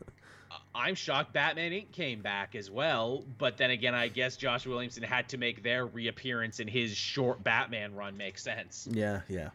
I'm 0.75 0.95
shocked 0.95 1.33
Batman 1.33 1.73
Inc. 1.73 1.91
came 1.93 2.21
back 2.21 2.55
as 2.55 2.71
well, 2.71 3.25
but 3.39 3.57
then 3.57 3.71
again, 3.71 3.95
I 3.95 4.09
guess 4.09 4.37
Josh 4.37 4.67
Williamson 4.67 5.03
had 5.03 5.29
to 5.31 5.37
make 5.37 5.63
their 5.63 5.87
reappearance 5.87 6.61
in 6.61 6.69
his 6.69 6.97
short 6.97 7.43
Batman 7.43 7.95
run 7.95 8.17
make 8.17 8.39
sense. 8.39 8.89
Yeah, 8.91 9.21
yeah. 9.29 9.51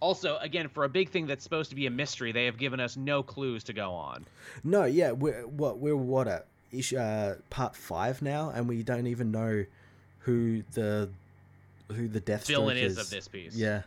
Also, 0.00 0.38
again, 0.38 0.68
for 0.68 0.84
a 0.84 0.88
big 0.88 1.10
thing 1.10 1.26
that's 1.26 1.44
supposed 1.44 1.70
to 1.70 1.76
be 1.76 1.86
a 1.86 1.90
mystery, 1.90 2.32
they 2.32 2.46
have 2.46 2.58
given 2.58 2.80
us 2.80 2.96
no 2.96 3.22
clues 3.22 3.64
to 3.64 3.72
go 3.72 3.92
on. 3.92 4.24
No, 4.62 4.84
yeah, 4.84 5.12
we're 5.12 5.46
what 5.46 5.78
we're 5.78 5.96
what 5.96 6.26
at 6.26 6.46
uh, 6.96 7.34
part 7.50 7.76
five 7.76 8.22
now, 8.22 8.50
and 8.54 8.68
we 8.68 8.82
don't 8.82 9.06
even 9.06 9.30
know 9.30 9.64
who 10.20 10.62
the 10.72 11.08
who 11.92 12.08
the 12.08 12.20
Death 12.20 12.46
villain 12.46 12.76
is. 12.76 12.92
is 12.92 12.98
of 12.98 13.10
this 13.10 13.28
piece. 13.28 13.54
Yeah, 13.54 13.82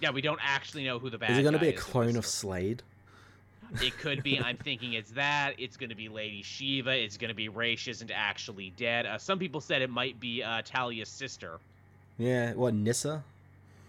yeah, 0.00 0.10
we 0.10 0.20
don't 0.20 0.40
actually 0.42 0.84
know 0.84 0.98
who 0.98 1.10
the 1.10 1.18
bad. 1.18 1.30
Is 1.30 1.38
it 1.38 1.42
going 1.42 1.54
to 1.54 1.58
be 1.58 1.68
a 1.68 1.72
clone 1.72 2.16
of 2.16 2.26
Slade? 2.26 2.82
It 3.82 3.98
could 3.98 4.22
be. 4.22 4.38
I'm 4.40 4.56
thinking 4.56 4.94
it's 4.94 5.10
that. 5.12 5.54
It's 5.58 5.76
going 5.76 5.90
to 5.90 5.96
be 5.96 6.08
Lady 6.08 6.42
Shiva. 6.42 6.90
It's 6.90 7.16
going 7.16 7.28
to 7.28 7.34
be 7.34 7.48
Ra's 7.48 7.86
isn't 7.86 8.10
actually 8.10 8.72
dead. 8.76 9.04
Uh, 9.06 9.18
some 9.18 9.38
people 9.38 9.60
said 9.60 9.82
it 9.82 9.90
might 9.90 10.18
be 10.18 10.42
uh, 10.42 10.62
Talia's 10.64 11.08
sister. 11.08 11.58
Yeah, 12.16 12.54
what 12.54 12.74
Nyssa? 12.74 13.22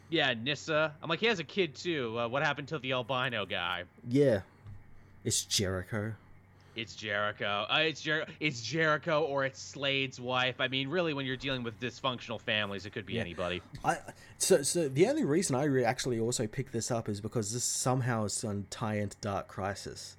Yeah, 0.09 0.33
Nyssa. 0.33 0.93
I'm 1.01 1.09
like, 1.09 1.19
he 1.19 1.27
has 1.27 1.39
a 1.39 1.43
kid 1.43 1.75
too. 1.75 2.19
Uh, 2.19 2.27
what 2.27 2.43
happened 2.43 2.67
to 2.69 2.79
the 2.79 2.91
albino 2.93 3.45
guy? 3.45 3.83
Yeah, 4.07 4.41
it's 5.23 5.43
Jericho. 5.43 6.13
It's 6.79 6.95
Jericho. 6.95 7.65
Uh, 7.69 7.79
it's 7.79 8.01
Jer- 8.01 8.25
It's 8.39 8.61
Jericho, 8.61 9.23
or 9.23 9.45
it's 9.45 9.61
Slade's 9.61 10.19
wife. 10.19 10.55
I 10.59 10.67
mean, 10.67 10.87
really, 10.87 11.13
when 11.13 11.25
you're 11.25 11.37
dealing 11.37 11.63
with 11.63 11.79
dysfunctional 11.79 12.39
families, 12.39 12.85
it 12.85 12.91
could 12.91 13.05
be 13.05 13.13
yeah. 13.13 13.21
anybody. 13.21 13.61
I 13.83 13.97
so 14.37 14.63
so 14.63 14.87
the 14.87 15.07
only 15.07 15.25
reason 15.25 15.55
I 15.55 15.65
re- 15.65 15.83
actually 15.83 16.19
also 16.19 16.47
picked 16.47 16.71
this 16.71 16.89
up 16.91 17.09
is 17.09 17.19
because 17.21 17.53
this 17.53 17.63
somehow 17.63 18.25
is 18.25 18.43
on 18.43 18.65
tie 18.69 18.95
into 18.95 19.17
Dark 19.21 19.47
Crisis. 19.47 20.15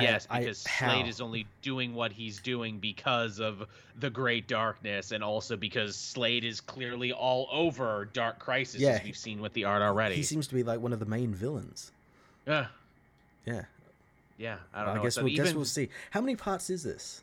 Yes, 0.00 0.26
I, 0.30 0.40
because 0.40 0.64
I, 0.66 0.86
Slade 0.86 1.08
is 1.08 1.20
only 1.20 1.46
doing 1.62 1.94
what 1.94 2.12
he's 2.12 2.40
doing 2.40 2.78
because 2.78 3.40
of 3.40 3.64
the 3.98 4.10
Great 4.10 4.46
Darkness, 4.46 5.12
and 5.12 5.24
also 5.24 5.56
because 5.56 5.96
Slade 5.96 6.44
is 6.44 6.60
clearly 6.60 7.12
all 7.12 7.48
over 7.50 8.08
Dark 8.12 8.38
Crisis, 8.38 8.80
yeah, 8.80 8.90
as 8.90 9.04
we've 9.04 9.16
seen 9.16 9.40
with 9.40 9.52
the 9.54 9.64
art 9.64 9.82
already. 9.82 10.14
He 10.14 10.22
seems 10.22 10.46
to 10.48 10.54
be 10.54 10.62
like 10.62 10.80
one 10.80 10.92
of 10.92 11.00
the 11.00 11.06
main 11.06 11.34
villains. 11.34 11.92
Yeah. 12.46 12.66
Yeah. 13.44 13.64
Yeah, 14.38 14.58
I 14.72 14.84
don't 14.84 14.94
know. 14.94 15.00
I 15.00 15.04
guess 15.04 15.16
we'll, 15.16 15.28
Even, 15.28 15.44
guess 15.44 15.54
we'll 15.54 15.64
see. 15.64 15.88
How 16.10 16.20
many 16.20 16.36
parts 16.36 16.70
is 16.70 16.82
this? 16.82 17.22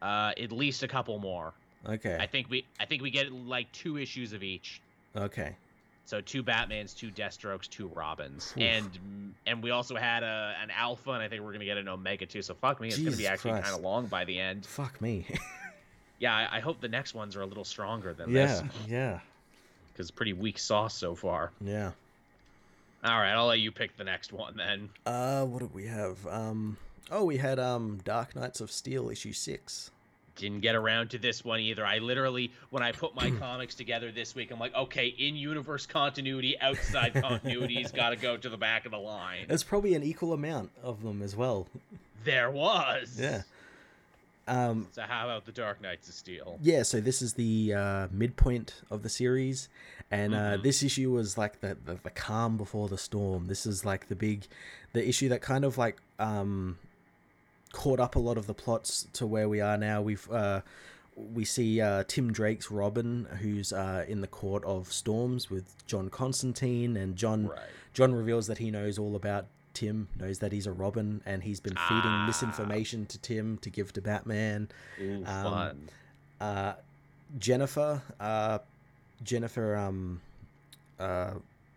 Uh, 0.00 0.32
at 0.40 0.50
least 0.50 0.82
a 0.82 0.88
couple 0.88 1.18
more. 1.18 1.52
Okay. 1.86 2.16
I 2.18 2.26
think 2.26 2.50
we 2.50 2.64
I 2.80 2.86
think 2.86 3.02
we 3.02 3.10
get 3.10 3.30
like 3.32 3.70
two 3.72 3.98
issues 3.98 4.32
of 4.32 4.42
each. 4.42 4.80
Okay. 5.16 5.56
So 6.04 6.22
two 6.22 6.42
Batmans, 6.42 6.96
two 6.96 7.10
Deathstrokes, 7.10 7.68
two 7.68 7.88
Robins, 7.88 8.54
Oof. 8.56 8.62
and 8.62 9.34
and 9.46 9.62
we 9.62 9.70
also 9.70 9.94
had 9.94 10.22
a 10.22 10.56
an 10.60 10.70
Alpha, 10.70 11.10
and 11.10 11.22
I 11.22 11.28
think 11.28 11.42
we're 11.42 11.52
gonna 11.52 11.66
get 11.66 11.76
an 11.76 11.86
Omega 11.86 12.24
too. 12.24 12.40
So 12.40 12.54
fuck 12.54 12.80
me, 12.80 12.88
it's 12.88 12.96
Jesus 12.96 13.14
gonna 13.14 13.22
be 13.22 13.26
actually 13.26 13.60
kind 13.60 13.74
of 13.74 13.82
long 13.82 14.06
by 14.06 14.24
the 14.24 14.38
end. 14.38 14.64
Fuck 14.64 15.00
me. 15.02 15.26
yeah, 16.18 16.34
I, 16.34 16.56
I, 16.56 16.60
hope 16.60 16.80
the 16.80 16.88
next 16.88 17.14
ones 17.14 17.36
are 17.36 17.42
a 17.42 17.46
little 17.46 17.64
stronger 17.64 18.14
than 18.14 18.30
yeah, 18.30 18.46
this. 18.46 18.62
Yeah, 18.62 18.70
yeah. 18.88 19.20
Because 19.92 20.10
pretty 20.10 20.32
weak 20.32 20.58
sauce 20.58 20.94
so 20.94 21.14
far. 21.14 21.52
Yeah. 21.60 21.90
All 23.04 23.18
right, 23.18 23.32
I'll 23.32 23.46
let 23.46 23.60
you 23.60 23.70
pick 23.70 23.96
the 23.96 24.04
next 24.04 24.32
one 24.32 24.56
then. 24.56 24.88
Uh, 25.06 25.44
what 25.44 25.60
did 25.60 25.72
we 25.72 25.86
have? 25.86 26.26
Um, 26.26 26.76
oh, 27.10 27.24
we 27.24 27.36
had 27.36 27.58
um 27.58 28.00
Dark 28.04 28.34
Knights 28.34 28.60
of 28.60 28.70
Steel 28.72 29.08
issue 29.08 29.32
six. 29.32 29.90
Didn't 30.36 30.60
get 30.60 30.76
around 30.76 31.10
to 31.10 31.18
this 31.18 31.44
one 31.44 31.58
either. 31.58 31.84
I 31.84 31.98
literally, 31.98 32.52
when 32.70 32.82
I 32.82 32.92
put 32.92 33.14
my 33.14 33.30
comics 33.40 33.74
together 33.74 34.12
this 34.12 34.34
week, 34.34 34.50
I'm 34.52 34.58
like, 34.60 34.74
okay, 34.74 35.06
in 35.08 35.34
universe 35.36 35.86
continuity, 35.86 36.58
outside 36.60 37.12
continuity's 37.14 37.90
got 37.90 38.10
to 38.10 38.16
go 38.16 38.36
to 38.36 38.48
the 38.48 38.56
back 38.56 38.84
of 38.84 38.92
the 38.92 38.98
line. 38.98 39.46
There's 39.48 39.64
probably 39.64 39.94
an 39.94 40.02
equal 40.04 40.32
amount 40.32 40.70
of 40.82 41.02
them 41.02 41.22
as 41.22 41.34
well. 41.34 41.66
There 42.24 42.50
was. 42.50 43.16
Yeah. 43.18 43.42
Um, 44.48 44.88
so 44.92 45.02
how 45.02 45.26
about 45.26 45.44
the 45.44 45.52
Dark 45.52 45.80
Knights 45.82 46.08
of 46.08 46.14
Steel? 46.14 46.58
Yeah, 46.62 46.82
so 46.82 47.00
this 47.00 47.20
is 47.20 47.34
the 47.34 47.74
uh, 47.74 48.08
midpoint 48.10 48.80
of 48.90 49.02
the 49.02 49.08
series, 49.08 49.68
and 50.10 50.34
uh, 50.34 50.38
mm-hmm. 50.38 50.62
this 50.62 50.82
issue 50.82 51.12
was 51.12 51.36
like 51.36 51.60
the, 51.60 51.76
the, 51.84 51.98
the 52.02 52.10
calm 52.10 52.56
before 52.56 52.88
the 52.88 52.98
storm. 52.98 53.46
This 53.46 53.66
is 53.66 53.84
like 53.84 54.08
the 54.08 54.16
big, 54.16 54.46
the 54.94 55.06
issue 55.06 55.28
that 55.28 55.42
kind 55.42 55.64
of 55.64 55.76
like 55.76 55.98
um, 56.18 56.78
caught 57.72 58.00
up 58.00 58.16
a 58.16 58.18
lot 58.18 58.38
of 58.38 58.46
the 58.46 58.54
plots 58.54 59.06
to 59.12 59.26
where 59.26 59.48
we 59.48 59.60
are 59.60 59.76
now. 59.76 60.00
We've 60.00 60.30
uh, 60.30 60.62
we 61.14 61.44
see 61.44 61.80
uh, 61.80 62.04
Tim 62.08 62.32
Drake's 62.32 62.70
Robin, 62.70 63.26
who's 63.40 63.72
uh, 63.72 64.04
in 64.08 64.22
the 64.22 64.26
court 64.26 64.64
of 64.64 64.90
storms 64.92 65.50
with 65.50 65.86
John 65.86 66.08
Constantine, 66.08 66.96
and 66.96 67.16
John 67.16 67.48
right. 67.48 67.58
John 67.92 68.14
reveals 68.14 68.46
that 68.46 68.58
he 68.58 68.70
knows 68.70 68.98
all 68.98 69.14
about 69.14 69.46
Tim 69.78 70.08
knows 70.18 70.40
that 70.40 70.50
he's 70.50 70.66
a 70.66 70.72
Robin, 70.72 71.20
and 71.24 71.42
he's 71.42 71.60
been 71.60 71.76
feeding 71.88 72.10
ah. 72.10 72.26
misinformation 72.26 73.06
to 73.06 73.18
Tim 73.18 73.58
to 73.58 73.70
give 73.70 73.92
to 73.92 74.00
Batman. 74.00 74.68
Ooh, 75.00 75.24
um. 75.24 75.78
Uh, 76.40 76.74
Jennifer, 77.38 78.02
uh, 78.18 78.58
Jennifer, 79.22 79.76
um, 79.76 80.20
uh, 80.98 81.32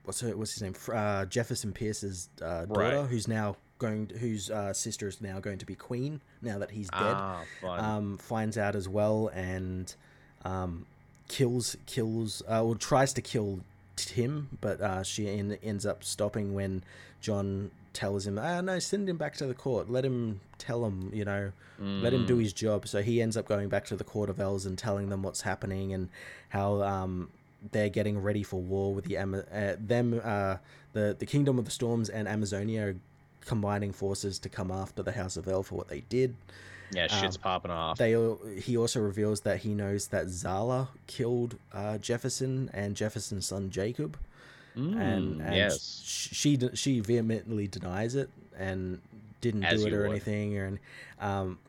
what's 0.06 0.22
her, 0.22 0.36
what's 0.36 0.54
his 0.54 0.62
name? 0.64 0.74
Uh, 0.92 1.26
Jefferson 1.26 1.74
Pierce's 1.74 2.30
uh, 2.42 2.66
daughter, 2.66 3.02
right. 3.02 3.06
whose 3.06 3.28
now 3.28 3.56
going, 3.80 4.08
to, 4.08 4.18
whose 4.18 4.50
uh, 4.50 4.74
sister 4.74 5.08
is 5.08 5.22
now 5.22 5.40
going 5.40 5.58
to 5.58 5.66
be 5.66 5.76
queen 5.76 6.22
now 6.42 6.58
that 6.60 6.72
he's 6.72 6.90
dead. 6.90 7.16
Ah, 7.16 7.44
um, 7.64 8.18
finds 8.18 8.58
out 8.58 8.76
as 8.76 8.88
well 8.88 9.30
and 9.34 9.94
um, 10.46 10.86
kills 11.28 11.76
kills 11.86 12.42
uh, 12.50 12.64
or 12.64 12.76
tries 12.76 13.14
to 13.14 13.22
kill 13.22 13.60
Tim, 13.96 14.58
but 14.62 14.80
uh, 14.82 15.04
she 15.04 15.28
in, 15.28 15.58
ends 15.64 15.86
up 15.86 16.04
stopping 16.04 16.54
when 16.54 16.84
John 17.20 17.72
tells 17.94 18.26
him, 18.26 18.40
ah, 18.40 18.62
no, 18.62 18.80
send 18.80 19.10
him 19.10 19.18
back 19.18 19.36
to 19.38 19.46
the 19.46 19.54
court. 19.54 19.90
Let 19.90 20.06
him 20.06 20.40
tell 20.58 20.86
him, 20.86 21.12
you 21.14 21.26
know, 21.26 21.52
mm. 21.82 22.02
let 22.02 22.14
him 22.14 22.26
do 22.26 22.38
mm. 22.38 22.44
his 22.44 22.54
job. 22.54 22.88
So 22.88 23.02
he 23.02 23.22
ends 23.22 23.38
up 23.38 23.48
going 23.48 23.70
back 23.70 23.86
to 23.86 23.96
the 23.96 24.04
court 24.04 24.30
of 24.30 24.40
elves 24.40 24.66
and 24.66 24.78
telling 24.78 25.10
them 25.10 25.24
what's 25.24 25.42
happening 25.42 25.94
and 25.94 26.10
how 26.50 26.82
um, 26.82 27.30
they're 27.72 27.90
getting 27.90 28.22
ready 28.22 28.44
for 28.44 28.62
war 28.62 28.94
with 28.94 29.06
the 29.06 29.18
uh, 29.18 29.76
them, 29.80 30.20
uh, 30.24 30.58
the 30.94 31.16
the 31.18 31.26
Kingdom 31.26 31.60
of 31.60 31.66
the 31.66 31.72
Storms 31.72 32.10
and 32.10 32.28
Amazonia 32.28 32.96
combining 33.42 33.92
forces 33.92 34.40
to 34.40 34.50
come 34.50 34.72
after 34.72 35.04
the 35.04 35.12
House 35.12 35.38
of 35.38 35.48
El 35.48 35.64
for 35.64 35.76
what 35.76 35.88
they 35.88 36.02
did. 36.02 36.36
Yeah, 36.94 37.08
shit's 37.08 37.38
um, 37.38 37.42
popping 37.42 37.72
off. 37.72 37.98
They 37.98 38.12
he 38.60 38.78
also 38.78 39.00
reveals 39.00 39.42
that 39.42 39.60
he 39.60 39.74
knows 39.74 40.08
that 40.08 40.28
Zala 40.28 40.90
killed 41.08 41.58
uh, 41.74 41.98
Jefferson 41.98 42.70
and 42.74 42.96
Jefferson's 42.96 43.48
son 43.48 43.70
Jacob. 43.70 44.18
Mm, 44.76 45.00
and, 45.00 45.42
and 45.42 45.56
yes. 45.56 46.02
she 46.06 46.58
she 46.74 47.00
vehemently 47.02 47.68
denies 47.68 48.16
it 48.16 48.30
and 48.58 49.02
didn't 49.42 49.66
As 49.66 49.82
do 49.82 49.88
it 49.88 49.94
or 49.94 50.04
would. 50.04 50.12
anything 50.12 50.58
or 50.58 50.80
um 51.20 51.60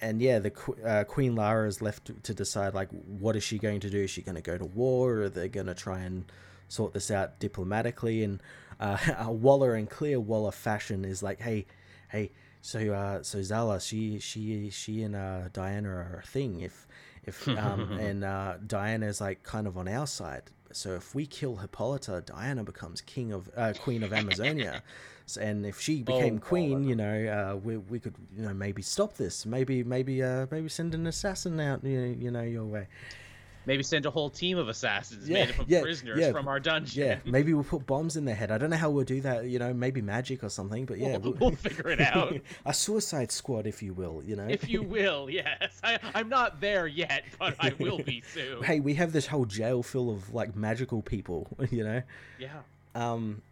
and 0.00 0.22
yeah 0.22 0.38
the 0.38 0.52
uh, 0.86 1.04
queen 1.04 1.34
lara 1.34 1.66
is 1.68 1.82
left 1.82 2.06
to, 2.06 2.12
to, 2.22 2.32
decide 2.32 2.74
like 2.74 2.88
what 3.18 3.36
is 3.36 3.42
she 3.42 3.58
going 3.58 3.80
to 3.80 3.90
do 3.90 3.98
is 3.98 4.10
she 4.10 4.22
going 4.22 4.36
to 4.36 4.40
go 4.40 4.56
to 4.56 4.64
war 4.64 5.14
or 5.14 5.22
are 5.22 5.28
they 5.28 5.48
going 5.48 5.66
to 5.66 5.74
try 5.74 5.98
and 6.00 6.24
sort 6.68 6.94
this 6.94 7.10
out 7.10 7.38
diplomatically 7.38 8.22
and 8.22 8.40
uh, 8.80 8.96
waller 9.28 9.74
in 9.74 9.86
clear 9.86 10.20
waller 10.20 10.52
fashion 10.52 11.04
is 11.04 11.22
like 11.22 11.40
hey 11.40 11.66
hey 12.10 12.30
so 12.60 12.92
uh 12.92 13.22
so 13.22 13.42
zala 13.42 13.80
she 13.80 14.18
she 14.18 14.70
she 14.70 15.02
and 15.02 15.14
uh 15.14 15.48
diana 15.52 15.88
are 15.88 16.22
a 16.24 16.26
thing 16.26 16.60
if 16.60 16.86
if 17.24 17.46
um 17.48 17.92
and 18.00 18.24
uh 18.24 18.54
diana 18.66 19.06
is 19.06 19.20
like 19.20 19.42
kind 19.42 19.66
of 19.66 19.76
on 19.76 19.88
our 19.88 20.06
side 20.06 20.44
so 20.72 20.94
if 20.94 21.14
we 21.14 21.26
kill 21.26 21.56
Hippolyta, 21.56 22.22
Diana 22.24 22.64
becomes 22.64 23.00
king 23.00 23.32
of 23.32 23.48
uh, 23.56 23.72
queen 23.80 24.02
of 24.02 24.12
Amazonia. 24.12 24.82
so, 25.26 25.40
and 25.40 25.64
if 25.64 25.80
she 25.80 26.02
oh, 26.02 26.04
became 26.04 26.36
oh, 26.36 26.46
queen, 26.46 26.84
you 26.84 26.94
know, 26.94 27.26
uh, 27.54 27.56
we, 27.56 27.76
we 27.76 27.98
could 28.00 28.14
you 28.36 28.42
know 28.42 28.54
maybe 28.54 28.82
stop 28.82 29.16
this. 29.16 29.46
Maybe 29.46 29.82
maybe 29.82 30.22
uh, 30.22 30.46
maybe 30.50 30.68
send 30.68 30.94
an 30.94 31.06
assassin 31.06 31.58
out 31.60 31.82
you 31.84 32.00
know, 32.00 32.16
you 32.18 32.30
know 32.30 32.42
your 32.42 32.64
way. 32.64 32.88
Maybe 33.68 33.82
send 33.82 34.06
a 34.06 34.10
whole 34.10 34.30
team 34.30 34.56
of 34.56 34.66
assassins 34.66 35.28
yeah, 35.28 35.34
made 35.34 35.50
up 35.50 35.58
of 35.58 35.68
yeah, 35.68 35.82
prisoners 35.82 36.18
yeah, 36.18 36.32
from 36.32 36.48
our 36.48 36.58
dungeon. 36.58 37.04
Yeah, 37.06 37.18
maybe 37.30 37.52
we'll 37.52 37.64
put 37.64 37.84
bombs 37.84 38.16
in 38.16 38.24
their 38.24 38.34
head. 38.34 38.50
I 38.50 38.56
don't 38.56 38.70
know 38.70 38.78
how 38.78 38.88
we'll 38.88 39.04
do 39.04 39.20
that. 39.20 39.44
You 39.44 39.58
know, 39.58 39.74
maybe 39.74 40.00
magic 40.00 40.42
or 40.42 40.48
something. 40.48 40.86
But 40.86 40.96
yeah, 40.96 41.18
we'll, 41.18 41.34
we'll 41.34 41.50
figure 41.50 41.90
it 41.90 42.00
out. 42.00 42.34
a 42.64 42.72
suicide 42.72 43.30
squad, 43.30 43.66
if 43.66 43.82
you 43.82 43.92
will. 43.92 44.22
You 44.24 44.36
know, 44.36 44.46
if 44.48 44.70
you 44.70 44.80
will. 44.96 45.28
Yes, 45.28 45.82
I, 45.84 45.98
I'm 46.14 46.30
not 46.30 46.62
there 46.62 46.86
yet, 46.86 47.24
but 47.38 47.56
I 47.60 47.74
will 47.78 47.98
be 47.98 48.22
soon. 48.32 48.62
hey, 48.62 48.80
we 48.80 48.94
have 48.94 49.12
this 49.12 49.26
whole 49.26 49.44
jail 49.44 49.82
full 49.82 50.10
of 50.10 50.32
like 50.32 50.56
magical 50.56 51.02
people. 51.02 51.46
You 51.70 51.84
know. 51.84 52.02
Yeah. 52.38 52.48
Um. 52.94 53.42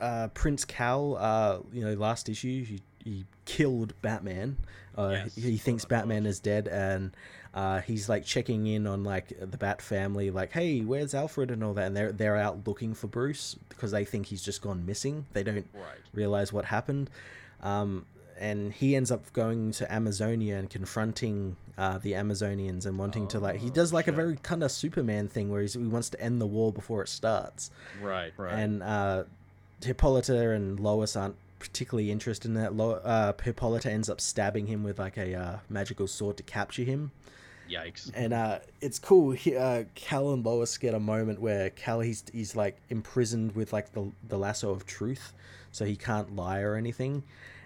Uh, 0.00 0.28
Prince 0.28 0.64
Kal, 0.64 1.18
uh, 1.18 1.58
you 1.74 1.84
know, 1.84 1.92
last 1.92 2.30
issue 2.30 2.64
he, 2.64 2.80
he 3.04 3.26
killed 3.44 3.92
Batman. 4.00 4.56
Uh, 4.96 5.10
yes, 5.10 5.34
he, 5.34 5.42
he 5.42 5.56
thinks 5.58 5.84
Batman 5.84 6.24
is 6.24 6.40
dead, 6.40 6.68
and 6.68 7.12
uh, 7.52 7.80
he's 7.80 8.08
like 8.08 8.24
checking 8.24 8.66
in 8.66 8.86
on 8.86 9.02
like 9.02 9.28
the 9.28 9.58
Bat 9.58 9.82
family, 9.82 10.30
like, 10.30 10.52
"Hey, 10.52 10.80
where's 10.80 11.14
Alfred?" 11.14 11.50
and 11.50 11.64
all 11.64 11.74
that, 11.74 11.88
and 11.88 11.96
they're 11.96 12.12
they're 12.12 12.36
out 12.36 12.66
looking 12.66 12.94
for 12.94 13.08
Bruce 13.08 13.56
because 13.68 13.90
they 13.90 14.04
think 14.04 14.26
he's 14.26 14.42
just 14.42 14.62
gone 14.62 14.86
missing. 14.86 15.26
They 15.32 15.42
don't 15.42 15.66
right. 15.74 15.98
realize 16.12 16.52
what 16.52 16.66
happened, 16.66 17.10
um, 17.62 18.06
and 18.38 18.72
he 18.72 18.94
ends 18.94 19.10
up 19.10 19.32
going 19.32 19.72
to 19.72 19.92
Amazonia 19.92 20.58
and 20.58 20.70
confronting 20.70 21.56
uh, 21.76 21.98
the 21.98 22.12
Amazonians 22.12 22.86
and 22.86 22.98
wanting 22.98 23.24
oh, 23.24 23.28
to 23.28 23.40
like 23.40 23.56
he 23.56 23.68
oh, 23.68 23.72
does 23.72 23.92
like 23.92 24.06
a 24.06 24.12
very 24.12 24.36
kind 24.36 24.62
of 24.62 24.70
Superman 24.70 25.26
thing 25.26 25.50
where 25.50 25.62
he 25.62 25.76
wants 25.78 26.10
to 26.10 26.20
end 26.20 26.40
the 26.40 26.46
war 26.46 26.72
before 26.72 27.02
it 27.02 27.08
starts. 27.08 27.72
Right, 28.00 28.32
right. 28.36 28.52
And 28.52 28.82
uh, 28.82 29.24
Hippolyta 29.82 30.50
and 30.50 30.78
Lois 30.78 31.16
aren't 31.16 31.36
particularly 31.58 32.10
interested 32.10 32.48
in 32.48 32.54
that. 32.54 32.74
Lo- 32.74 33.00
uh, 33.04 33.32
Hippolyta 33.42 33.90
ends 33.90 34.08
up 34.08 34.20
stabbing 34.20 34.66
him 34.66 34.82
with 34.82 34.98
like 34.98 35.16
a 35.16 35.34
uh, 35.34 35.58
magical 35.68 36.06
sword 36.06 36.36
to 36.36 36.42
capture 36.42 36.84
him. 36.84 37.12
Yikes! 37.70 38.10
And 38.14 38.32
uh, 38.32 38.58
it's 38.80 38.98
cool. 38.98 39.32
He, 39.32 39.56
uh, 39.56 39.84
Kal 39.94 40.32
and 40.32 40.44
Lois 40.44 40.76
get 40.78 40.94
a 40.94 41.00
moment 41.00 41.40
where 41.40 41.70
Kal 41.70 42.00
he's 42.00 42.24
he's 42.32 42.56
like 42.56 42.78
imprisoned 42.88 43.54
with 43.54 43.72
like 43.72 43.92
the 43.92 44.10
the 44.28 44.38
lasso 44.38 44.70
of 44.70 44.86
truth, 44.86 45.32
so 45.70 45.84
he 45.84 45.96
can't 45.96 46.34
lie 46.34 46.60
or 46.60 46.76
anything. 46.76 47.22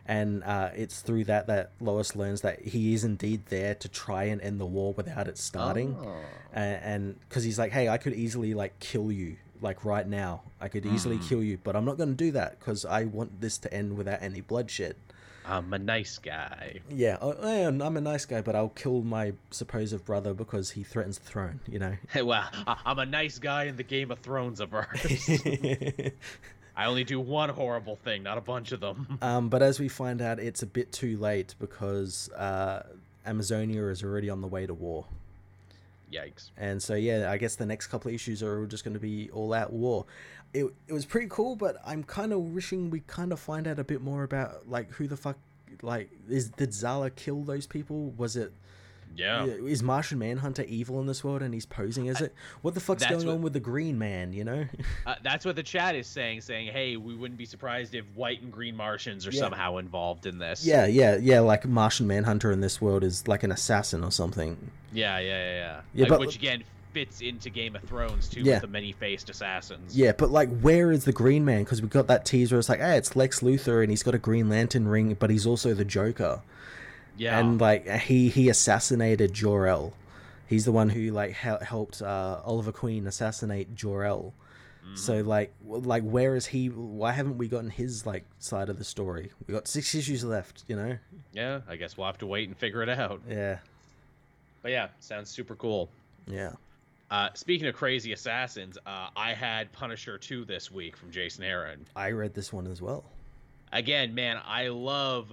And 0.07 0.45
uh, 0.45 0.71
it's 0.77 1.01
through 1.01 1.25
that 1.25 1.47
that 1.47 1.71
Lois 1.81 2.15
learns 2.15 2.43
that 2.43 2.61
he 2.61 2.93
is 2.93 3.05
indeed 3.05 3.47
there 3.47 3.75
to 3.77 3.89
try 3.89 4.25
and 4.25 4.41
end 4.43 4.61
the 4.61 4.67
war 4.67 4.93
without 4.93 5.29
it 5.29 5.39
starting. 5.39 5.97
Oh. 5.99 6.17
And 6.53 7.19
because 7.21 7.43
he's 7.43 7.59
like, 7.59 7.73
hey, 7.73 7.89
I 7.89 7.97
could 7.97 8.13
easily 8.13 8.53
like 8.53 8.79
kill 8.81 9.11
you 9.11 9.37
like 9.61 9.85
right 9.85 10.07
now. 10.07 10.43
I 10.61 10.69
could 10.69 10.87
easily 10.87 11.17
mm. 11.17 11.29
kill 11.29 11.43
you, 11.43 11.59
but 11.65 11.75
I'm 11.75 11.85
not 11.85 11.97
going 11.97 12.11
to 12.11 12.15
do 12.15 12.31
that 12.33 12.59
because 12.61 12.85
I 12.85 13.05
want 13.05 13.41
this 13.41 13.59
to 13.59 13.73
end 13.73 13.97
without 13.97 14.23
any 14.23 14.41
bloodshed. 14.41 14.97
I'm 15.47 15.73
a 15.73 15.79
nice 15.79 16.19
guy. 16.19 16.81
Yeah, 16.91 17.19
I'm 17.21 17.97
a 17.97 18.01
nice 18.01 18.25
guy, 18.25 18.41
but 18.41 18.57
I'll 18.57 18.71
kill 18.71 19.03
my 19.03 19.35
supposed 19.51 20.05
brother 20.05 20.33
because 20.33 20.71
he 20.71 20.83
threatens 20.83 21.19
the 21.19 21.25
throne. 21.25 21.61
You 21.67 21.79
know. 21.79 21.97
Hey, 22.11 22.23
well, 22.33 22.49
I'm 22.67 22.99
a 22.99 23.07
nice 23.07 23.39
guy 23.39 23.65
in 23.65 23.77
the 23.77 23.83
Game 23.83 24.11
of 24.11 24.21
Thrones 24.21 24.61
of 24.61 24.73
ours. 24.73 25.29
I 26.77 26.87
only 26.87 27.05
do 27.05 27.21
one 27.21 27.51
horrible 27.51 27.97
thing, 27.97 28.23
not 28.23 28.39
a 28.39 28.41
bunch 28.41 28.73
of 28.73 28.81
them. 28.81 29.19
Um, 29.23 29.49
but 29.49 29.63
as 29.63 29.81
we 29.81 29.89
find 29.89 30.21
out, 30.21 30.39
it's 30.39 30.63
a 30.63 30.67
bit 30.67 30.93
too 30.93 31.17
late 31.17 31.55
because 31.59 32.29
uh, 32.33 32.83
Amazonia 33.25 33.87
is 33.87 34.03
already 34.03 34.29
on 34.29 34.41
the 34.41 34.47
way 34.47 34.67
to 34.67 34.75
war. 34.75 35.07
Yikes. 36.13 36.51
And 36.57 36.83
so 36.83 36.95
yeah, 36.95 37.31
I 37.31 37.39
guess 37.39 37.57
the 37.57 37.67
next 37.67 37.87
couple 37.87 38.09
of 38.11 38.15
issues 38.15 38.43
are 38.43 38.67
just 38.67 38.85
going 38.85 38.95
to 38.95 39.01
be 39.01 39.31
all 39.31 39.53
out 39.55 39.73
war. 39.73 40.05
It 40.55 40.67
it 40.89 40.93
was 40.93 41.05
pretty 41.05 41.27
cool, 41.29 41.57
but 41.57 41.77
I'm 41.85 42.03
kind 42.05 42.33
of 42.33 42.41
wishing 42.55 42.91
we 42.91 43.01
kind 43.01 43.33
of 43.33 43.41
find 43.41 43.67
out 43.67 43.79
a 43.79 43.85
bit 43.85 44.01
more 44.01 44.23
about 44.23 44.69
like 44.69 44.91
who 44.93 45.07
the 45.07 45.17
fuck 45.17 45.37
like 45.83 46.11
is 46.29 46.49
did 46.51 46.73
Zala 46.73 47.11
kill 47.11 47.43
those 47.43 47.67
people? 47.67 48.15
Was 48.17 48.37
it 48.37 48.53
yeah. 49.17 49.45
Is 49.45 49.83
Martian 49.83 50.19
Manhunter 50.19 50.63
evil 50.65 51.01
in 51.01 51.07
this 51.07 51.23
world 51.23 51.43
and 51.43 51.55
he's 51.55 51.67
posing 51.67 52.09
as 52.09 52.21
it? 52.21 52.35
What 52.63 52.75
the 52.75 52.81
fuck's 52.81 53.07
going 53.07 53.27
what, 53.27 53.35
on 53.35 53.43
with 53.43 53.53
the 53.53 53.61
Green 53.61 53.99
Man, 53.99 54.33
you 54.33 54.45
know? 54.45 54.67
uh, 55.07 55.15
that's 55.23 55.45
what 55.45 55.57
the 55.57 55.63
chat 55.63 55.95
is 55.95 56.07
saying, 56.07 56.41
saying, 56.41 56.69
hey, 56.73 56.97
we 56.97 57.15
wouldn't 57.15 57.39
be 57.39 57.45
surprised 57.45 57.95
if 57.95 58.05
white 58.15 58.43
and 58.43 58.53
green 58.53 58.77
Martians 58.77 59.27
are 59.27 59.31
yeah. 59.31 59.41
somehow 59.41 59.77
involved 59.77 60.27
in 60.27 60.39
this. 60.39 60.67
Yeah, 60.67 60.87
yeah, 60.87 61.17
yeah. 61.17 61.41
Like 61.41 61.67
Martian 61.67 62.07
Manhunter 62.07 62.51
in 62.51 62.61
this 62.61 62.81
world 62.81 63.05
is 63.05 63.29
like 63.29 63.43
an 63.43 63.53
assassin 63.53 64.03
or 64.05 64.11
something. 64.11 64.57
Yeah, 64.93 65.19
yeah, 65.19 65.27
yeah. 65.29 65.55
yeah. 65.55 65.81
yeah 65.95 66.03
like, 66.03 66.09
but, 66.09 66.21
which 66.21 66.37
again 66.37 66.65
fits 66.95 67.21
into 67.21 67.51
Game 67.51 67.77
of 67.77 67.83
Thrones 67.83 68.29
too, 68.29 68.41
yeah. 68.41 68.55
with 68.55 68.63
the 68.63 68.69
many-faced 68.69 69.29
assassins. 69.29 69.95
Yeah, 69.95 70.13
but 70.13 70.31
like, 70.31 70.49
where 70.61 70.93
is 70.93 71.05
the 71.05 71.13
Green 71.13 71.45
Man? 71.45 71.65
Because 71.65 71.83
we 71.83 71.89
got 71.89 72.07
that 72.07 72.25
teaser. 72.25 72.59
It's 72.59 72.69
like, 72.69 72.81
hey, 72.81 72.97
it's 72.97 73.15
Lex 73.15 73.41
Luthor, 73.41 73.83
and 73.83 73.91
he's 73.91 74.03
got 74.03 74.15
a 74.15 74.19
Green 74.19 74.49
Lantern 74.49 74.89
ring, 74.89 75.15
but 75.19 75.29
he's 75.29 75.45
also 75.45 75.75
the 75.75 75.85
Joker. 75.85 76.41
Yeah. 77.17 77.39
And 77.39 77.61
like 77.61 77.89
he 77.89 78.29
he 78.29 78.49
assassinated 78.49 79.35
Jor 79.35 79.67
El. 79.67 79.93
He's 80.47 80.65
the 80.65 80.73
one 80.73 80.89
who 80.89 81.11
like 81.11 81.33
helped 81.33 82.03
uh, 82.03 82.41
Oliver 82.45 82.73
Queen 82.73 83.07
assassinate 83.07 83.75
Jor 83.75 84.05
El. 84.05 84.35
Mm-hmm. 84.85 84.97
So 84.97 85.21
like 85.21 85.53
like 85.63 86.03
where 86.03 86.35
is 86.35 86.47
he? 86.47 86.69
Why 86.69 87.13
haven't 87.13 87.39
we 87.39 87.49
gotten 87.49 87.71
his 87.71 88.05
like 88.05 88.25
side 88.39 88.69
of 88.69 88.79
the 88.79 88.85
story? 88.85 89.31
We 89.47 89.55
got 89.55 89.69
six 89.69 89.95
issues 89.95 90.25
left, 90.25 90.65
you 90.67 90.77
know. 90.77 90.99
Yeah, 91.33 91.61
I 91.69 91.77
guess 91.77 91.97
we'll 91.97 92.07
have 92.07 92.19
to 92.19 92.27
wait 92.27 92.49
and 92.49 92.57
figure 92.57 92.83
it 92.83 92.89
out. 92.89 93.21
Yeah. 93.29 93.59
But 94.63 94.73
yeah, 94.73 94.89
sounds 95.01 95.31
super 95.31 95.55
cool. 95.55 95.91
Yeah. 96.27 96.53
Uh, 97.15 97.29
speaking 97.35 97.69
of 97.69 97.77
crazy 97.77 98.13
assassins, 98.13 98.77
uh, 98.87 99.07
I 99.17 99.35
had 99.35 99.71
Punisher 99.71 100.19
2 100.19 100.45
this 100.45 100.73
week 100.73 100.97
from 100.97 101.13
Jason 101.13 101.45
Aaron. 101.45 101.87
I 101.95 102.11
read 102.11 102.35
this 102.35 102.53
one 102.53 102.67
as 102.67 102.83
well. 102.83 103.05
Again, 103.73 104.17
man, 104.17 104.41
I 104.45 104.67
love 104.67 105.33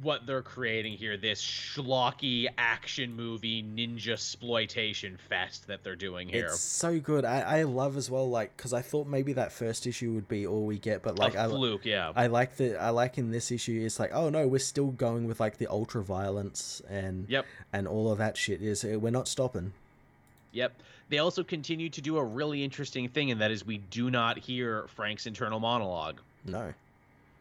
what 0.00 0.26
they're 0.26 0.42
creating 0.42 0.92
here 0.92 1.16
this 1.16 1.42
schlocky 1.42 2.46
action 2.56 3.14
movie 3.14 3.62
ninja 3.62 4.12
exploitation 4.12 5.18
fest 5.28 5.66
that 5.66 5.84
they're 5.84 5.94
doing 5.94 6.26
here 6.26 6.46
it's 6.46 6.58
so 6.58 6.98
good 6.98 7.24
i, 7.26 7.40
I 7.58 7.62
love 7.64 7.98
as 7.98 8.10
well 8.10 8.28
like 8.28 8.56
because 8.56 8.72
i 8.72 8.80
thought 8.80 9.06
maybe 9.06 9.34
that 9.34 9.52
first 9.52 9.86
issue 9.86 10.12
would 10.14 10.26
be 10.26 10.46
all 10.46 10.64
we 10.64 10.78
get 10.78 11.02
but 11.02 11.18
like 11.18 11.34
A 11.34 11.50
fluke 11.50 11.82
I, 11.84 11.88
yeah 11.88 12.12
i 12.16 12.26
like 12.28 12.56
the 12.56 12.80
i 12.80 12.88
like 12.88 13.18
in 13.18 13.30
this 13.30 13.52
issue 13.52 13.82
it's 13.84 14.00
like 14.00 14.10
oh 14.14 14.30
no 14.30 14.48
we're 14.48 14.58
still 14.58 14.90
going 14.90 15.26
with 15.28 15.38
like 15.38 15.58
the 15.58 15.66
ultra 15.68 16.02
violence 16.02 16.80
and 16.88 17.26
yep 17.28 17.44
and 17.74 17.86
all 17.86 18.10
of 18.10 18.18
that 18.18 18.38
shit 18.38 18.62
is 18.62 18.82
we're 18.82 19.10
not 19.10 19.28
stopping 19.28 19.74
Yep. 20.52 20.72
They 21.12 21.18
also 21.18 21.44
continue 21.44 21.90
to 21.90 22.00
do 22.00 22.16
a 22.16 22.24
really 22.24 22.64
interesting 22.64 23.06
thing, 23.06 23.30
and 23.30 23.42
that 23.42 23.50
is 23.50 23.66
we 23.66 23.76
do 23.76 24.10
not 24.10 24.38
hear 24.38 24.86
Frank's 24.94 25.26
internal 25.26 25.60
monologue. 25.60 26.16
No. 26.46 26.72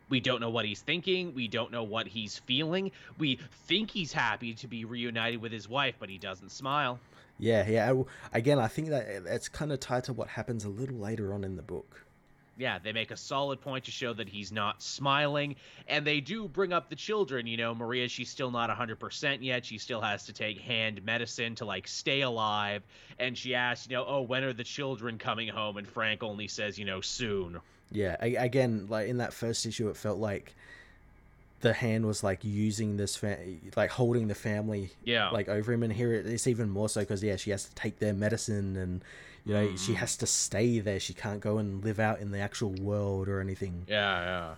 We 0.10 0.20
don't 0.20 0.42
know 0.42 0.50
what 0.50 0.66
he's 0.66 0.82
thinking. 0.82 1.34
We 1.34 1.48
don't 1.48 1.72
know 1.72 1.84
what 1.84 2.06
he's 2.06 2.38
feeling. 2.40 2.92
We 3.18 3.40
think 3.68 3.90
he's 3.90 4.12
happy 4.12 4.54
to 4.56 4.68
be 4.68 4.84
reunited 4.84 5.42
with 5.42 5.54
his 5.54 5.70
wife, 5.70 5.96
but 6.02 6.10
he 6.10 6.18
doesn't 6.18 6.52
smile. 6.52 7.00
Yeah, 7.40 7.66
yeah. 7.66 7.94
Again, 8.34 8.60
I 8.60 8.68
think 8.68 8.90
that 8.90 9.08
it's 9.08 9.48
kind 9.48 9.72
of 9.72 9.80
tied 9.80 10.04
to 10.04 10.12
what 10.12 10.28
happens 10.28 10.66
a 10.66 10.70
little 10.70 10.98
later 10.98 11.34
on 11.34 11.46
in 11.46 11.56
the 11.56 11.62
book. 11.62 12.04
Yeah, 12.58 12.80
they 12.80 12.92
make 12.92 13.12
a 13.12 13.18
solid 13.18 13.62
point 13.62 13.86
to 13.86 13.92
show 13.92 14.14
that 14.14 14.28
he's 14.28 14.52
not 14.52 14.84
smiling, 14.84 15.56
and 15.88 16.06
they 16.06 16.20
do 16.20 16.48
bring 16.48 16.74
up 16.74 16.90
the 16.90 16.96
children. 16.96 17.48
You 17.48 17.58
know, 17.58 17.74
Maria, 17.74 18.08
she's 18.08 18.30
still 18.30 18.52
not 18.52 18.70
100% 18.70 19.38
yet. 19.42 19.66
She 19.66 19.78
still 19.78 20.02
has 20.02 20.26
to 20.26 20.34
take 20.34 20.60
hand 20.60 21.04
medicine 21.04 21.56
to, 21.56 21.66
like, 21.66 21.88
stay 21.88 22.22
alive. 22.22 22.84
And 23.20 23.38
she 23.38 23.56
asks, 23.56 23.88
you 23.90 23.96
know, 23.96 24.06
oh, 24.06 24.22
when 24.22 24.44
are 24.44 24.54
the 24.54 24.64
children 24.64 25.18
coming 25.18 25.48
home? 25.48 25.78
And 25.78 25.88
Frank 25.88 26.24
only 26.24 26.48
says, 26.48 26.78
you 26.78 26.86
know, 26.86 27.02
soon. 27.02 27.60
Yeah, 27.92 28.16
again, 28.22 28.88
like 28.90 29.10
in 29.10 29.18
that 29.18 29.34
first 29.34 29.66
issue, 29.66 29.90
it 29.90 29.98
felt 29.98 30.18
like 30.18 30.56
the 31.60 31.74
hand 31.74 32.06
was 32.06 32.24
like 32.24 32.40
using 32.44 32.98
this, 32.98 33.18
fa- 33.18 33.38
like 33.76 33.90
holding 33.90 34.28
the 34.28 34.36
family, 34.36 34.92
yeah, 35.04 35.30
like 35.30 35.50
over 35.50 35.74
him. 35.74 35.84
And 35.84 35.92
here 35.92 36.14
it's 36.14 36.48
even 36.48 36.70
more 36.70 36.88
so 36.88 37.02
because 37.02 37.22
yeah, 37.22 37.36
she 37.36 37.52
has 37.52 37.66
to 37.66 37.76
take 37.76 38.00
their 38.00 38.14
medicine, 38.14 38.78
and 38.78 39.04
you 39.46 39.54
know 39.54 39.68
mm-hmm. 39.68 39.76
she 39.76 39.94
has 39.94 40.16
to 40.18 40.28
stay 40.28 40.80
there. 40.80 41.00
She 41.00 41.14
can't 41.14 41.40
go 41.40 41.58
and 41.58 41.84
live 41.84 42.00
out 42.00 42.20
in 42.20 42.32
the 42.32 42.40
actual 42.40 42.72
world 42.74 43.28
or 43.28 43.40
anything. 43.40 43.86
Yeah, 43.88 44.22
yeah. 44.22 44.56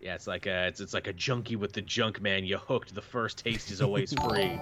Yeah, 0.00 0.14
it's 0.14 0.26
like 0.28 0.46
a 0.46 0.68
it's, 0.68 0.80
it's 0.80 0.94
like 0.94 1.08
a 1.08 1.12
junkie 1.12 1.56
with 1.56 1.72
the 1.72 1.82
junk 1.82 2.20
man. 2.20 2.44
You 2.44 2.58
hooked. 2.58 2.94
The 2.94 3.02
first 3.02 3.38
taste 3.38 3.70
is 3.70 3.82
always 3.82 4.12
free. 4.28 4.58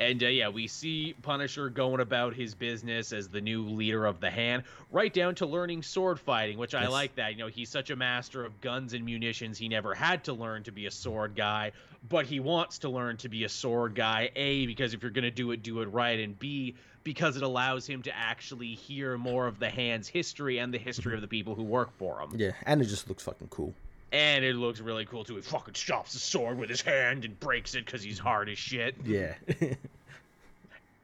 And 0.00 0.22
uh, 0.22 0.28
yeah, 0.28 0.48
we 0.48 0.68
see 0.68 1.14
Punisher 1.22 1.68
going 1.68 2.00
about 2.00 2.32
his 2.32 2.54
business 2.54 3.12
as 3.12 3.28
the 3.28 3.40
new 3.40 3.64
leader 3.64 4.06
of 4.06 4.20
the 4.20 4.30
hand, 4.30 4.62
right 4.92 5.12
down 5.12 5.34
to 5.36 5.46
learning 5.46 5.82
sword 5.82 6.20
fighting, 6.20 6.56
which 6.56 6.74
I 6.74 6.86
like 6.86 7.16
that. 7.16 7.32
You 7.32 7.38
know, 7.38 7.48
he's 7.48 7.68
such 7.68 7.90
a 7.90 7.96
master 7.96 8.44
of 8.44 8.60
guns 8.60 8.92
and 8.92 9.04
munitions, 9.04 9.58
he 9.58 9.68
never 9.68 9.94
had 9.94 10.22
to 10.24 10.32
learn 10.32 10.62
to 10.64 10.72
be 10.72 10.86
a 10.86 10.90
sword 10.90 11.34
guy, 11.34 11.72
but 12.08 12.26
he 12.26 12.38
wants 12.38 12.78
to 12.78 12.88
learn 12.88 13.16
to 13.18 13.28
be 13.28 13.42
a 13.42 13.48
sword 13.48 13.96
guy. 13.96 14.30
A, 14.36 14.66
because 14.66 14.94
if 14.94 15.02
you're 15.02 15.10
going 15.10 15.24
to 15.24 15.32
do 15.32 15.50
it, 15.50 15.64
do 15.64 15.80
it 15.80 15.86
right. 15.86 16.20
And 16.20 16.38
B, 16.38 16.76
because 17.08 17.38
it 17.38 17.42
allows 17.42 17.86
him 17.86 18.02
to 18.02 18.14
actually 18.14 18.74
hear 18.74 19.16
more 19.16 19.46
of 19.46 19.58
the 19.58 19.70
hand's 19.70 20.06
history 20.06 20.58
and 20.58 20.74
the 20.74 20.78
history 20.78 21.14
of 21.14 21.22
the 21.22 21.26
people 21.26 21.54
who 21.54 21.62
work 21.62 21.90
for 21.96 22.20
him. 22.20 22.28
Yeah, 22.36 22.50
and 22.66 22.82
it 22.82 22.84
just 22.84 23.08
looks 23.08 23.22
fucking 23.22 23.48
cool. 23.48 23.72
And 24.12 24.44
it 24.44 24.56
looks 24.56 24.80
really 24.80 25.06
cool 25.06 25.24
too. 25.24 25.36
He 25.36 25.40
fucking 25.40 25.72
chops 25.72 26.12
the 26.12 26.18
sword 26.18 26.58
with 26.58 26.68
his 26.68 26.82
hand 26.82 27.24
and 27.24 27.40
breaks 27.40 27.74
it 27.74 27.86
because 27.86 28.02
he's 28.02 28.18
hard 28.18 28.50
as 28.50 28.58
shit. 28.58 28.94
Yeah. 29.06 29.32
and 29.58 29.76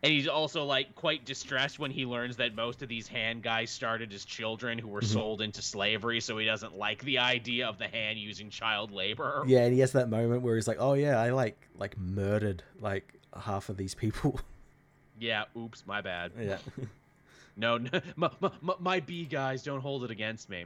he's 0.02 0.28
also 0.28 0.64
like 0.64 0.94
quite 0.94 1.24
distressed 1.24 1.78
when 1.78 1.90
he 1.90 2.04
learns 2.04 2.36
that 2.36 2.54
most 2.54 2.82
of 2.82 2.90
these 2.90 3.08
hand 3.08 3.42
guys 3.42 3.70
started 3.70 4.12
as 4.12 4.26
children 4.26 4.76
who 4.76 4.88
were 4.88 5.00
mm-hmm. 5.00 5.10
sold 5.10 5.40
into 5.40 5.62
slavery 5.62 6.20
so 6.20 6.36
he 6.36 6.44
doesn't 6.44 6.76
like 6.76 7.02
the 7.04 7.16
idea 7.16 7.66
of 7.66 7.78
the 7.78 7.88
hand 7.88 8.18
using 8.18 8.50
child 8.50 8.90
labor 8.90 9.42
yeah 9.46 9.60
and 9.60 9.72
he 9.72 9.80
has 9.80 9.92
that 9.92 10.10
moment 10.10 10.42
where 10.42 10.56
he's 10.56 10.68
like 10.68 10.76
oh 10.78 10.92
yeah 10.92 11.18
i 11.18 11.30
like 11.30 11.56
like 11.78 11.96
murdered 11.96 12.62
like 12.80 13.14
half 13.34 13.70
of 13.70 13.78
these 13.78 13.94
people 13.94 14.38
yeah 15.18 15.44
oops 15.56 15.84
my 15.86 16.00
bad. 16.00 16.32
Yeah 16.40 16.58
No, 17.56 17.78
no 17.78 18.00
my, 18.16 18.30
my, 18.40 18.74
my 18.80 19.00
B 19.00 19.24
guys 19.24 19.62
don't 19.62 19.80
hold 19.80 20.04
it 20.04 20.10
against 20.10 20.48
me. 20.48 20.64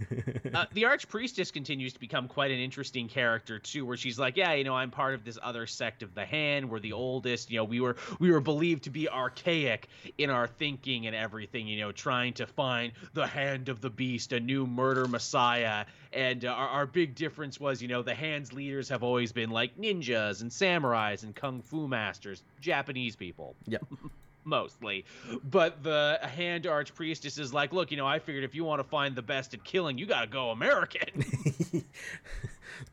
uh, 0.54 0.66
the 0.72 0.82
Archpriestess 0.84 1.52
continues 1.52 1.92
to 1.92 2.00
become 2.00 2.28
quite 2.28 2.50
an 2.50 2.58
interesting 2.58 3.08
character 3.08 3.58
too, 3.58 3.84
where 3.84 3.96
she's 3.96 4.18
like, 4.18 4.36
yeah, 4.36 4.52
you 4.54 4.64
know, 4.64 4.74
I'm 4.74 4.90
part 4.90 5.14
of 5.14 5.24
this 5.24 5.38
other 5.42 5.66
sect 5.66 6.02
of 6.02 6.14
the 6.14 6.24
Hand. 6.24 6.70
We're 6.70 6.80
the 6.80 6.92
oldest. 6.92 7.50
You 7.50 7.58
know, 7.58 7.64
we 7.64 7.80
were 7.80 7.96
we 8.18 8.30
were 8.30 8.40
believed 8.40 8.84
to 8.84 8.90
be 8.90 9.08
archaic 9.08 9.88
in 10.18 10.30
our 10.30 10.46
thinking 10.46 11.06
and 11.06 11.14
everything. 11.14 11.66
You 11.66 11.80
know, 11.80 11.92
trying 11.92 12.34
to 12.34 12.46
find 12.46 12.92
the 13.12 13.26
Hand 13.26 13.68
of 13.68 13.80
the 13.80 13.90
Beast, 13.90 14.32
a 14.32 14.40
new 14.40 14.66
murder 14.66 15.06
messiah. 15.06 15.84
And 16.12 16.44
uh, 16.44 16.48
our, 16.48 16.68
our 16.68 16.86
big 16.86 17.14
difference 17.14 17.60
was, 17.60 17.80
you 17.80 17.88
know, 17.88 18.02
the 18.02 18.14
Hand's 18.14 18.52
leaders 18.52 18.88
have 18.88 19.02
always 19.02 19.32
been 19.32 19.50
like 19.50 19.76
ninjas 19.76 20.40
and 20.40 20.50
samurais 20.50 21.22
and 21.22 21.34
kung 21.34 21.62
fu 21.62 21.86
masters, 21.86 22.42
Japanese 22.60 23.16
people. 23.16 23.54
Yep. 23.66 23.84
mostly. 24.44 25.04
But 25.44 25.82
the 25.82 26.18
hand 26.22 26.64
archpriestess 26.64 27.38
is 27.38 27.52
like, 27.52 27.72
look, 27.72 27.90
you 27.90 27.96
know, 27.96 28.06
I 28.06 28.18
figured 28.18 28.44
if 28.44 28.54
you 28.54 28.64
want 28.64 28.80
to 28.80 28.84
find 28.84 29.14
the 29.14 29.22
best 29.22 29.54
at 29.54 29.64
killing, 29.64 29.98
you 29.98 30.06
got 30.06 30.22
to 30.22 30.26
go 30.26 30.50
American. 30.50 31.84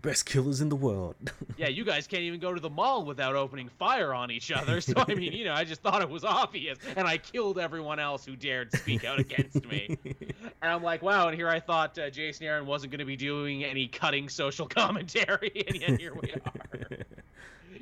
best 0.02 0.26
killers 0.26 0.62
in 0.62 0.70
the 0.70 0.76
world. 0.76 1.16
yeah, 1.58 1.68
you 1.68 1.84
guys 1.84 2.08
can't 2.08 2.24
even 2.24 2.40
go 2.40 2.54
to 2.54 2.60
the 2.60 2.70
mall 2.70 3.06
without 3.06 3.36
opening 3.36 3.70
fire 3.80 4.14
on 4.14 4.32
each 4.32 4.52
other. 4.52 4.82
So 4.82 4.94
I 4.96 5.14
mean, 5.14 5.34
you 5.34 5.46
know, 5.46 5.54
I 5.54 5.64
just 5.64 5.82
thought 5.82 6.02
it 6.02 6.10
was 6.10 6.24
obvious, 6.24 6.78
and 6.96 7.08
I 7.08 7.18
killed 7.18 7.60
everyone 7.60 8.00
else 8.00 8.26
who 8.26 8.36
dared 8.36 8.72
speak 8.74 9.04
out 9.04 9.20
against 9.20 9.66
me. 9.66 9.98
and 10.06 10.72
I'm 10.72 10.84
like, 10.84 11.02
wow. 11.02 11.28
And 11.28 11.36
here 11.36 11.50
I 11.50 11.60
thought 11.60 11.98
uh, 11.98 12.10
Jason 12.10 12.46
Aaron 12.46 12.66
wasn't 12.66 12.92
going 12.92 13.00
to 13.00 13.06
be 13.06 13.16
doing 13.16 13.64
any 13.64 13.88
cutting 13.88 14.30
social 14.30 14.68
commentary, 14.68 15.52
and 15.68 15.82
yet 15.82 16.00
here 16.00 16.14
we 16.14 16.34
are. 16.34 16.98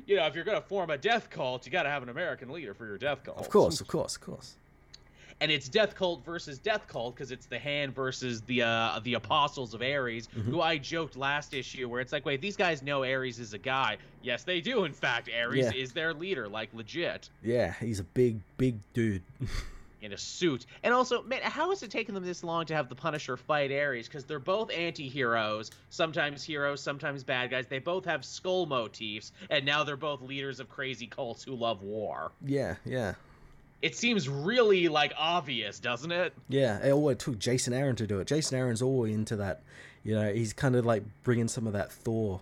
You 0.06 0.16
know, 0.16 0.26
if 0.26 0.34
you're 0.34 0.44
going 0.44 0.60
to 0.60 0.66
form 0.66 0.90
a 0.90 0.98
death 0.98 1.30
cult, 1.30 1.66
you 1.66 1.72
got 1.72 1.84
to 1.84 1.90
have 1.90 2.02
an 2.02 2.08
American 2.08 2.50
leader 2.50 2.74
for 2.74 2.86
your 2.86 2.98
death 2.98 3.22
cult. 3.24 3.38
Of 3.38 3.48
course, 3.48 3.80
of 3.80 3.88
course, 3.88 4.16
of 4.16 4.22
course 4.22 4.56
and 5.40 5.50
it's 5.50 5.68
Death 5.68 5.94
Cult 5.94 6.24
versus 6.24 6.58
Death 6.58 6.86
Cult 6.88 7.14
because 7.14 7.30
it's 7.30 7.46
the 7.46 7.58
Hand 7.58 7.94
versus 7.94 8.42
the 8.42 8.62
uh, 8.62 9.00
the 9.02 9.14
Apostles 9.14 9.74
of 9.74 9.82
Ares, 9.82 10.28
mm-hmm. 10.28 10.50
who 10.50 10.60
I 10.60 10.78
joked 10.78 11.16
last 11.16 11.54
issue 11.54 11.88
where 11.88 12.00
it's 12.00 12.12
like, 12.12 12.24
wait, 12.24 12.40
these 12.40 12.56
guys 12.56 12.82
know 12.82 13.04
Ares 13.04 13.38
is 13.38 13.52
a 13.52 13.58
guy. 13.58 13.98
Yes, 14.22 14.44
they 14.44 14.60
do. 14.60 14.84
In 14.84 14.92
fact, 14.92 15.28
Ares 15.28 15.66
yeah. 15.66 15.72
is 15.74 15.92
their 15.92 16.14
leader, 16.14 16.48
like 16.48 16.72
legit. 16.72 17.28
Yeah, 17.42 17.74
he's 17.80 18.00
a 18.00 18.04
big, 18.04 18.40
big 18.56 18.76
dude. 18.94 19.22
in 20.02 20.12
a 20.12 20.18
suit. 20.18 20.66
And 20.82 20.92
also, 20.92 21.22
man, 21.22 21.40
how 21.42 21.70
has 21.70 21.82
it 21.82 21.90
taken 21.90 22.14
them 22.14 22.24
this 22.24 22.44
long 22.44 22.66
to 22.66 22.74
have 22.74 22.88
the 22.88 22.94
Punisher 22.94 23.36
fight 23.36 23.72
Ares? 23.72 24.06
Because 24.06 24.24
they're 24.24 24.38
both 24.38 24.70
anti-heroes, 24.70 25.70
sometimes 25.90 26.42
heroes, 26.42 26.80
sometimes 26.82 27.24
bad 27.24 27.50
guys. 27.50 27.66
They 27.66 27.78
both 27.78 28.04
have 28.04 28.24
skull 28.24 28.66
motifs, 28.66 29.32
and 29.50 29.64
now 29.64 29.84
they're 29.84 29.96
both 29.96 30.22
leaders 30.22 30.60
of 30.60 30.68
crazy 30.68 31.06
cults 31.06 31.44
who 31.44 31.54
love 31.54 31.82
war. 31.82 32.32
Yeah, 32.44 32.76
yeah 32.84 33.14
it 33.82 33.94
seems 33.94 34.28
really 34.28 34.88
like 34.88 35.12
obvious, 35.16 35.78
doesn't 35.78 36.10
it? 36.10 36.34
Yeah, 36.48 36.78
it, 36.84 36.90
oh, 36.90 37.08
it 37.08 37.18
took 37.18 37.38
Jason 37.38 37.72
Aaron 37.72 37.96
to 37.96 38.06
do 38.06 38.20
it. 38.20 38.26
Jason 38.26 38.58
Aaron's 38.58 38.82
all 38.82 39.04
into 39.04 39.36
that. 39.36 39.62
You 40.02 40.14
know, 40.14 40.32
he's 40.32 40.52
kind 40.52 40.76
of 40.76 40.86
like 40.86 41.04
bringing 41.24 41.48
some 41.48 41.66
of 41.66 41.72
that 41.74 41.92
Thor 41.92 42.40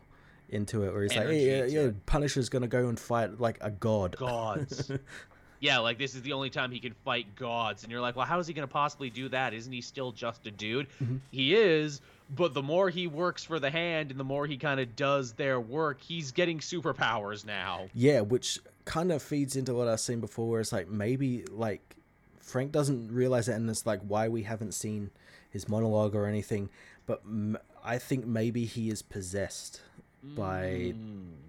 into 0.48 0.84
it, 0.84 0.92
where 0.92 1.02
he's 1.02 1.12
Energy 1.12 1.28
like, 1.28 1.38
hey, 1.38 1.72
yeah, 1.72 1.82
yeah, 1.82 1.90
Punisher's 2.06 2.48
gonna 2.48 2.68
go 2.68 2.88
and 2.88 2.98
fight 2.98 3.40
like 3.40 3.58
a 3.60 3.70
god. 3.70 4.16
Gods. 4.16 4.90
yeah, 5.64 5.78
like 5.78 5.96
this 5.96 6.14
is 6.14 6.20
the 6.20 6.34
only 6.34 6.50
time 6.50 6.70
he 6.70 6.78
can 6.78 6.92
fight 6.92 7.34
gods, 7.36 7.84
and 7.84 7.90
you're 7.90 8.02
like, 8.02 8.16
well, 8.16 8.26
how 8.26 8.38
is 8.38 8.46
he 8.46 8.52
gonna 8.52 8.66
possibly 8.66 9.08
do 9.08 9.30
that? 9.30 9.54
Isn't 9.54 9.72
he 9.72 9.80
still 9.80 10.12
just 10.12 10.46
a 10.46 10.50
dude? 10.50 10.88
Mm-hmm. 11.02 11.16
He 11.30 11.54
is, 11.54 12.02
but 12.36 12.52
the 12.52 12.62
more 12.62 12.90
he 12.90 13.06
works 13.06 13.44
for 13.44 13.58
the 13.58 13.70
hand 13.70 14.10
and 14.10 14.20
the 14.20 14.24
more 14.24 14.46
he 14.46 14.58
kind 14.58 14.78
of 14.78 14.94
does 14.94 15.32
their 15.32 15.58
work, 15.58 16.02
he's 16.02 16.32
getting 16.32 16.58
superpowers 16.58 17.46
now. 17.46 17.88
Yeah, 17.94 18.20
which 18.20 18.58
kind 18.84 19.10
of 19.10 19.22
feeds 19.22 19.56
into 19.56 19.72
what 19.72 19.88
I've 19.88 20.00
seen 20.00 20.20
before, 20.20 20.50
where 20.50 20.60
it's 20.60 20.70
like 20.70 20.88
maybe 20.88 21.44
like 21.50 21.96
Frank 22.40 22.70
doesn't 22.70 23.10
realize 23.10 23.48
it, 23.48 23.54
and 23.54 23.70
it's 23.70 23.86
like 23.86 24.00
why 24.06 24.28
we 24.28 24.42
haven't 24.42 24.72
seen 24.72 25.12
his 25.48 25.66
monologue 25.66 26.14
or 26.14 26.26
anything. 26.26 26.68
But 27.06 27.22
m- 27.24 27.56
I 27.82 27.96
think 27.96 28.26
maybe 28.26 28.66
he 28.66 28.90
is 28.90 29.00
possessed 29.00 29.80
mm. 30.22 30.36
by 30.36 30.94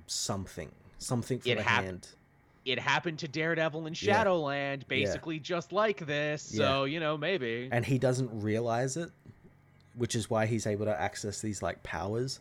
something, 0.08 0.72
something 1.00 1.40
from 1.40 1.52
it 1.52 1.56
the 1.56 1.64
hap- 1.64 1.84
hand. 1.84 2.08
It 2.66 2.80
happened 2.80 3.20
to 3.20 3.28
Daredevil 3.28 3.86
in 3.86 3.94
Shadowland, 3.94 4.84
yeah. 4.84 4.88
basically 4.88 5.36
yeah. 5.36 5.44
just 5.44 5.72
like 5.72 6.06
this. 6.06 6.42
So 6.42 6.84
yeah. 6.84 6.94
you 6.94 7.00
know, 7.00 7.18
maybe. 7.18 7.70
And 7.72 7.86
he 7.86 7.98
doesn't 8.00 8.30
realize 8.34 8.98
it, 8.98 9.12
which 9.96 10.16
is 10.16 10.30
why 10.30 10.48
he's 10.48 10.66
able 10.66 10.86
to 10.86 11.00
access 11.00 11.42
these 11.42 11.62
like 11.62 11.84
powers. 11.84 12.40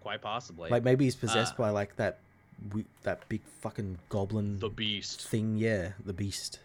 Quite 0.00 0.20
possibly. 0.20 0.70
Like 0.70 0.84
maybe 0.84 1.04
he's 1.04 1.16
possessed 1.16 1.54
uh, 1.54 1.62
by 1.62 1.70
like 1.70 1.96
that 1.96 2.18
we, 2.72 2.84
that 3.02 3.28
big 3.28 3.42
fucking 3.60 3.98
goblin 4.08 4.58
the 4.58 4.68
beast 4.68 5.28
thing 5.28 5.56
yeah 5.56 5.92
the 6.04 6.12
beast 6.12 6.58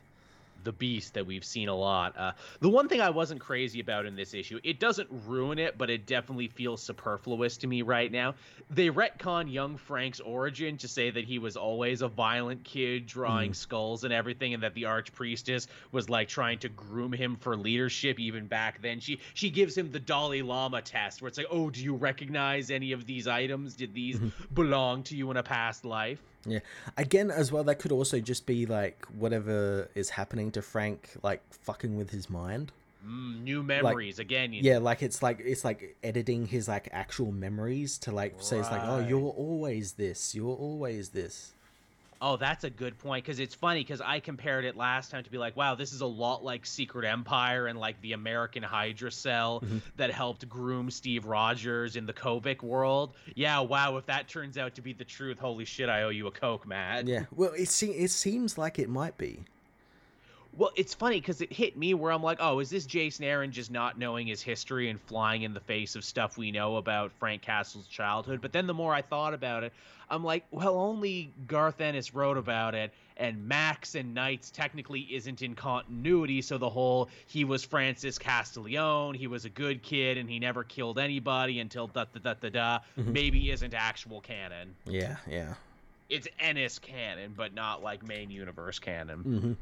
the 0.63 0.71
beast 0.71 1.13
that 1.13 1.25
we've 1.25 1.43
seen 1.43 1.69
a 1.69 1.75
lot. 1.75 2.17
Uh, 2.17 2.31
the 2.59 2.69
one 2.69 2.87
thing 2.87 3.01
I 3.01 3.09
wasn't 3.09 3.41
crazy 3.41 3.79
about 3.79 4.05
in 4.05 4.15
this 4.15 4.33
issue, 4.33 4.59
it 4.63 4.79
doesn't 4.79 5.09
ruin 5.25 5.59
it, 5.59 5.77
but 5.77 5.89
it 5.89 6.05
definitely 6.05 6.47
feels 6.47 6.81
superfluous 6.81 7.57
to 7.57 7.67
me 7.67 7.81
right 7.81 8.11
now. 8.11 8.35
They 8.69 8.89
retcon 8.89 9.51
young 9.51 9.77
Frank's 9.77 10.19
origin 10.19 10.77
to 10.77 10.87
say 10.87 11.09
that 11.09 11.25
he 11.25 11.39
was 11.39 11.57
always 11.57 12.01
a 12.01 12.07
violent 12.07 12.63
kid 12.63 13.07
drawing 13.07 13.51
mm. 13.51 13.55
skulls 13.55 14.03
and 14.03 14.13
everything, 14.13 14.53
and 14.53 14.63
that 14.63 14.73
the 14.73 14.83
archpriestess 14.83 15.67
was 15.91 16.09
like 16.09 16.27
trying 16.27 16.59
to 16.59 16.69
groom 16.69 17.13
him 17.13 17.35
for 17.35 17.55
leadership 17.55 18.19
even 18.19 18.47
back 18.47 18.81
then. 18.81 18.99
She 18.99 19.19
she 19.33 19.49
gives 19.49 19.77
him 19.77 19.91
the 19.91 19.99
Dalai 19.99 20.41
Lama 20.41 20.81
test, 20.81 21.21
where 21.21 21.29
it's 21.29 21.37
like, 21.37 21.47
oh, 21.51 21.69
do 21.69 21.83
you 21.83 21.95
recognize 21.95 22.71
any 22.71 22.91
of 22.91 23.05
these 23.05 23.27
items? 23.27 23.75
Did 23.75 23.93
these 23.93 24.19
belong 24.53 25.03
to 25.03 25.15
you 25.15 25.31
in 25.31 25.37
a 25.37 25.43
past 25.43 25.85
life? 25.85 26.21
Yeah. 26.45 26.59
Again, 26.97 27.31
as 27.31 27.51
well, 27.51 27.63
that 27.65 27.79
could 27.79 27.91
also 27.91 28.19
just 28.19 28.45
be 28.45 28.65
like 28.65 29.05
whatever 29.17 29.89
is 29.95 30.09
happening 30.09 30.51
to 30.51 30.61
Frank, 30.61 31.11
like 31.23 31.41
fucking 31.53 31.97
with 31.97 32.09
his 32.09 32.29
mind. 32.29 32.71
Mm, 33.05 33.43
new 33.43 33.63
memories 33.63 34.19
like, 34.19 34.25
again. 34.25 34.53
yeah, 34.53 34.73
know. 34.73 34.79
like 34.81 35.01
it's 35.01 35.23
like 35.23 35.41
it's 35.43 35.65
like 35.65 35.95
editing 36.03 36.45
his 36.45 36.67
like 36.67 36.87
actual 36.91 37.31
memories 37.31 37.97
to 37.99 38.11
like 38.11 38.33
right. 38.33 38.43
say 38.43 38.59
it's 38.59 38.69
like, 38.69 38.83
oh, 38.83 38.99
you're 38.99 39.19
always 39.31 39.93
this, 39.93 40.35
you're 40.35 40.55
always 40.55 41.09
this. 41.09 41.53
Oh, 42.21 42.37
that's 42.37 42.63
a 42.63 42.69
good 42.69 42.99
point 42.99 43.25
because 43.25 43.39
it's 43.39 43.55
funny 43.55 43.79
because 43.79 43.99
I 43.99 44.19
compared 44.19 44.63
it 44.63 44.77
last 44.77 45.09
time 45.09 45.23
to 45.23 45.31
be 45.31 45.39
like, 45.39 45.57
wow, 45.57 45.73
this 45.73 45.91
is 45.91 46.01
a 46.01 46.05
lot 46.05 46.43
like 46.43 46.67
Secret 46.67 47.07
Empire 47.07 47.65
and 47.65 47.79
like 47.79 47.99
the 48.01 48.13
American 48.13 48.61
Hydra 48.61 49.11
cell 49.11 49.61
mm-hmm. 49.61 49.79
that 49.97 50.11
helped 50.11 50.47
groom 50.47 50.91
Steve 50.91 51.25
Rogers 51.25 51.95
in 51.95 52.05
the 52.05 52.13
Kobik 52.13 52.61
world. 52.61 53.15
Yeah, 53.33 53.61
wow, 53.61 53.97
if 53.97 54.05
that 54.05 54.27
turns 54.27 54.57
out 54.59 54.75
to 54.75 54.81
be 54.81 54.93
the 54.93 55.03
truth, 55.03 55.39
holy 55.39 55.65
shit, 55.65 55.89
I 55.89 56.03
owe 56.03 56.09
you 56.09 56.27
a 56.27 56.31
Coke, 56.31 56.67
Matt. 56.67 57.07
Yeah, 57.07 57.25
well, 57.31 57.53
it, 57.57 57.69
se- 57.69 57.87
it 57.87 58.11
seems 58.11 58.57
like 58.57 58.77
it 58.77 58.87
might 58.87 59.17
be. 59.17 59.45
Well, 60.57 60.71
it's 60.75 60.93
funny 60.93 61.19
because 61.19 61.39
it 61.39 61.53
hit 61.53 61.77
me 61.77 61.93
where 61.93 62.11
I'm 62.11 62.23
like, 62.23 62.39
oh, 62.41 62.59
is 62.59 62.69
this 62.69 62.85
Jason 62.85 63.23
Aaron 63.23 63.51
just 63.51 63.71
not 63.71 63.97
knowing 63.97 64.27
his 64.27 64.41
history 64.41 64.89
and 64.89 64.99
flying 64.99 65.43
in 65.43 65.53
the 65.53 65.61
face 65.61 65.95
of 65.95 66.03
stuff 66.03 66.37
we 66.37 66.51
know 66.51 66.75
about 66.75 67.13
Frank 67.13 67.41
Castle's 67.41 67.87
childhood? 67.87 68.41
But 68.41 68.51
then 68.51 68.67
the 68.67 68.73
more 68.73 68.93
I 68.93 69.01
thought 69.01 69.33
about 69.33 69.63
it, 69.63 69.71
I'm 70.09 70.25
like, 70.25 70.43
well, 70.51 70.77
only 70.77 71.31
Garth 71.47 71.79
Ennis 71.79 72.13
wrote 72.13 72.37
about 72.37 72.75
it, 72.75 72.91
and 73.15 73.47
Max 73.47 73.95
and 73.95 74.13
Knights 74.13 74.51
technically 74.51 75.01
isn't 75.01 75.41
in 75.41 75.55
continuity. 75.55 76.41
So 76.41 76.57
the 76.57 76.69
whole 76.69 77.07
he 77.27 77.45
was 77.45 77.63
Francis 77.63 78.19
Castiglione, 78.19 79.17
he 79.17 79.27
was 79.27 79.45
a 79.45 79.49
good 79.49 79.81
kid, 79.81 80.17
and 80.17 80.29
he 80.29 80.37
never 80.37 80.65
killed 80.65 80.99
anybody 80.99 81.59
until 81.61 81.87
da 81.87 82.05
da 82.13 82.19
da 82.19 82.33
da 82.33 82.49
da, 82.49 82.79
mm-hmm. 82.99 83.13
maybe 83.13 83.51
isn't 83.51 83.73
actual 83.73 84.19
canon. 84.19 84.75
Yeah, 84.85 85.15
yeah. 85.29 85.53
It's 86.09 86.27
Ennis 86.41 86.77
canon, 86.77 87.33
but 87.37 87.53
not 87.53 87.81
like 87.81 88.05
main 88.05 88.31
universe 88.31 88.79
canon. 88.79 89.17
Mm-hmm. 89.19 89.53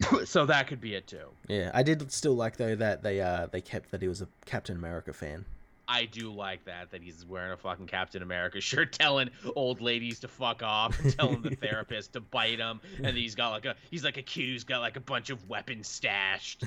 so 0.24 0.46
that 0.46 0.66
could 0.66 0.80
be 0.80 0.94
it 0.94 1.06
too. 1.06 1.28
Yeah, 1.48 1.70
I 1.74 1.82
did 1.82 2.10
still 2.12 2.34
like 2.34 2.56
though 2.56 2.76
that 2.76 3.02
they 3.02 3.20
uh 3.20 3.46
they 3.46 3.60
kept 3.60 3.90
that 3.90 4.02
he 4.02 4.08
was 4.08 4.22
a 4.22 4.28
Captain 4.44 4.76
America 4.76 5.12
fan. 5.12 5.44
I 5.88 6.06
do 6.06 6.32
like 6.32 6.64
that 6.64 6.90
that 6.90 7.02
he's 7.02 7.24
wearing 7.24 7.52
a 7.52 7.56
fucking 7.56 7.86
Captain 7.86 8.22
America 8.22 8.60
shirt, 8.60 8.92
telling 8.92 9.30
old 9.54 9.80
ladies 9.80 10.18
to 10.20 10.28
fuck 10.28 10.62
off, 10.62 10.98
and 10.98 11.16
telling 11.16 11.42
the 11.42 11.50
therapist 11.60 12.14
to 12.14 12.20
bite 12.20 12.58
him, 12.58 12.80
and 13.02 13.16
he's 13.16 13.34
got 13.34 13.50
like 13.50 13.64
a 13.64 13.76
he's 13.90 14.04
like 14.04 14.16
a 14.16 14.22
kid 14.22 14.46
who's 14.46 14.64
got 14.64 14.80
like 14.80 14.96
a 14.96 15.00
bunch 15.00 15.30
of 15.30 15.48
weapons 15.48 15.86
stashed. 15.86 16.64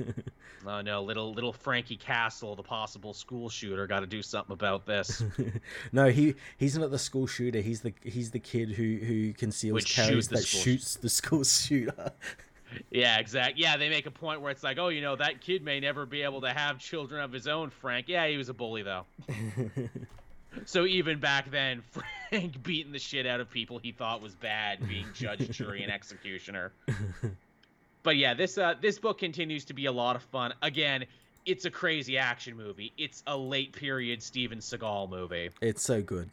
oh 0.66 0.80
no, 0.82 1.02
little 1.02 1.32
little 1.32 1.52
Frankie 1.52 1.96
Castle, 1.96 2.54
the 2.54 2.62
possible 2.62 3.12
school 3.12 3.48
shooter, 3.48 3.86
got 3.86 4.00
to 4.00 4.06
do 4.06 4.22
something 4.22 4.52
about 4.52 4.86
this. 4.86 5.22
no, 5.92 6.08
he 6.10 6.34
he's 6.56 6.78
not 6.78 6.90
the 6.90 6.98
school 6.98 7.26
shooter. 7.26 7.60
He's 7.60 7.80
the 7.80 7.92
he's 8.02 8.30
the 8.30 8.40
kid 8.40 8.70
who 8.70 8.96
who 8.98 9.32
conceals 9.32 9.74
Which 9.74 9.96
carries 9.96 10.28
that 10.28 10.46
shoots 10.46 10.96
the 10.96 11.08
school 11.08 11.42
shooter. 11.44 12.12
Yeah, 12.90 13.18
exactly. 13.18 13.62
Yeah, 13.62 13.76
they 13.76 13.88
make 13.88 14.06
a 14.06 14.10
point 14.10 14.40
where 14.40 14.50
it's 14.50 14.62
like, 14.62 14.78
oh, 14.78 14.88
you 14.88 15.00
know, 15.00 15.16
that 15.16 15.40
kid 15.40 15.62
may 15.62 15.80
never 15.80 16.06
be 16.06 16.22
able 16.22 16.40
to 16.42 16.50
have 16.50 16.78
children 16.78 17.22
of 17.22 17.32
his 17.32 17.46
own, 17.46 17.70
Frank. 17.70 18.08
Yeah, 18.08 18.26
he 18.26 18.36
was 18.36 18.48
a 18.48 18.54
bully, 18.54 18.82
though. 18.82 19.04
so 20.64 20.84
even 20.86 21.18
back 21.18 21.50
then, 21.50 21.82
Frank 22.30 22.62
beating 22.62 22.92
the 22.92 22.98
shit 22.98 23.26
out 23.26 23.40
of 23.40 23.50
people 23.50 23.78
he 23.78 23.92
thought 23.92 24.22
was 24.22 24.34
bad, 24.34 24.86
being 24.88 25.06
judge, 25.14 25.48
jury, 25.50 25.82
and 25.82 25.92
executioner. 25.92 26.72
But 28.04 28.18
yeah, 28.18 28.34
this 28.34 28.58
uh, 28.58 28.74
this 28.80 28.98
book 28.98 29.18
continues 29.18 29.64
to 29.64 29.74
be 29.74 29.86
a 29.86 29.92
lot 29.92 30.14
of 30.14 30.22
fun. 30.24 30.52
Again, 30.62 31.06
it's 31.46 31.64
a 31.64 31.70
crazy 31.70 32.18
action 32.18 32.56
movie. 32.56 32.92
It's 32.96 33.22
a 33.26 33.36
late 33.36 33.72
period 33.72 34.22
Steven 34.22 34.58
Seagal 34.58 35.10
movie. 35.10 35.50
It's 35.60 35.82
so 35.82 36.02
good. 36.02 36.30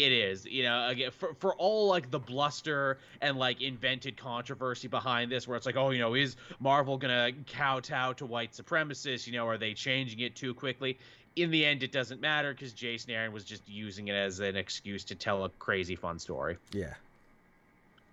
It 0.00 0.12
is, 0.12 0.46
you 0.46 0.62
know, 0.62 0.88
again 0.88 1.10
for 1.10 1.34
for 1.34 1.54
all 1.56 1.86
like 1.86 2.10
the 2.10 2.18
bluster 2.18 2.96
and 3.20 3.36
like 3.36 3.60
invented 3.60 4.16
controversy 4.16 4.88
behind 4.88 5.30
this, 5.30 5.46
where 5.46 5.58
it's 5.58 5.66
like, 5.66 5.76
oh, 5.76 5.90
you 5.90 5.98
know, 5.98 6.14
is 6.14 6.36
Marvel 6.58 6.96
gonna 6.96 7.32
kowtow 7.46 8.14
to 8.14 8.24
white 8.24 8.52
supremacists? 8.52 9.26
You 9.26 9.34
know, 9.34 9.46
are 9.46 9.58
they 9.58 9.74
changing 9.74 10.20
it 10.20 10.34
too 10.34 10.54
quickly? 10.54 10.98
In 11.36 11.50
the 11.50 11.66
end, 11.66 11.82
it 11.82 11.92
doesn't 11.92 12.18
matter 12.18 12.54
because 12.54 12.72
Jason 12.72 13.10
Aaron 13.10 13.30
was 13.30 13.44
just 13.44 13.68
using 13.68 14.08
it 14.08 14.14
as 14.14 14.40
an 14.40 14.56
excuse 14.56 15.04
to 15.04 15.14
tell 15.14 15.44
a 15.44 15.50
crazy 15.50 15.96
fun 15.96 16.18
story. 16.18 16.56
Yeah. 16.72 16.94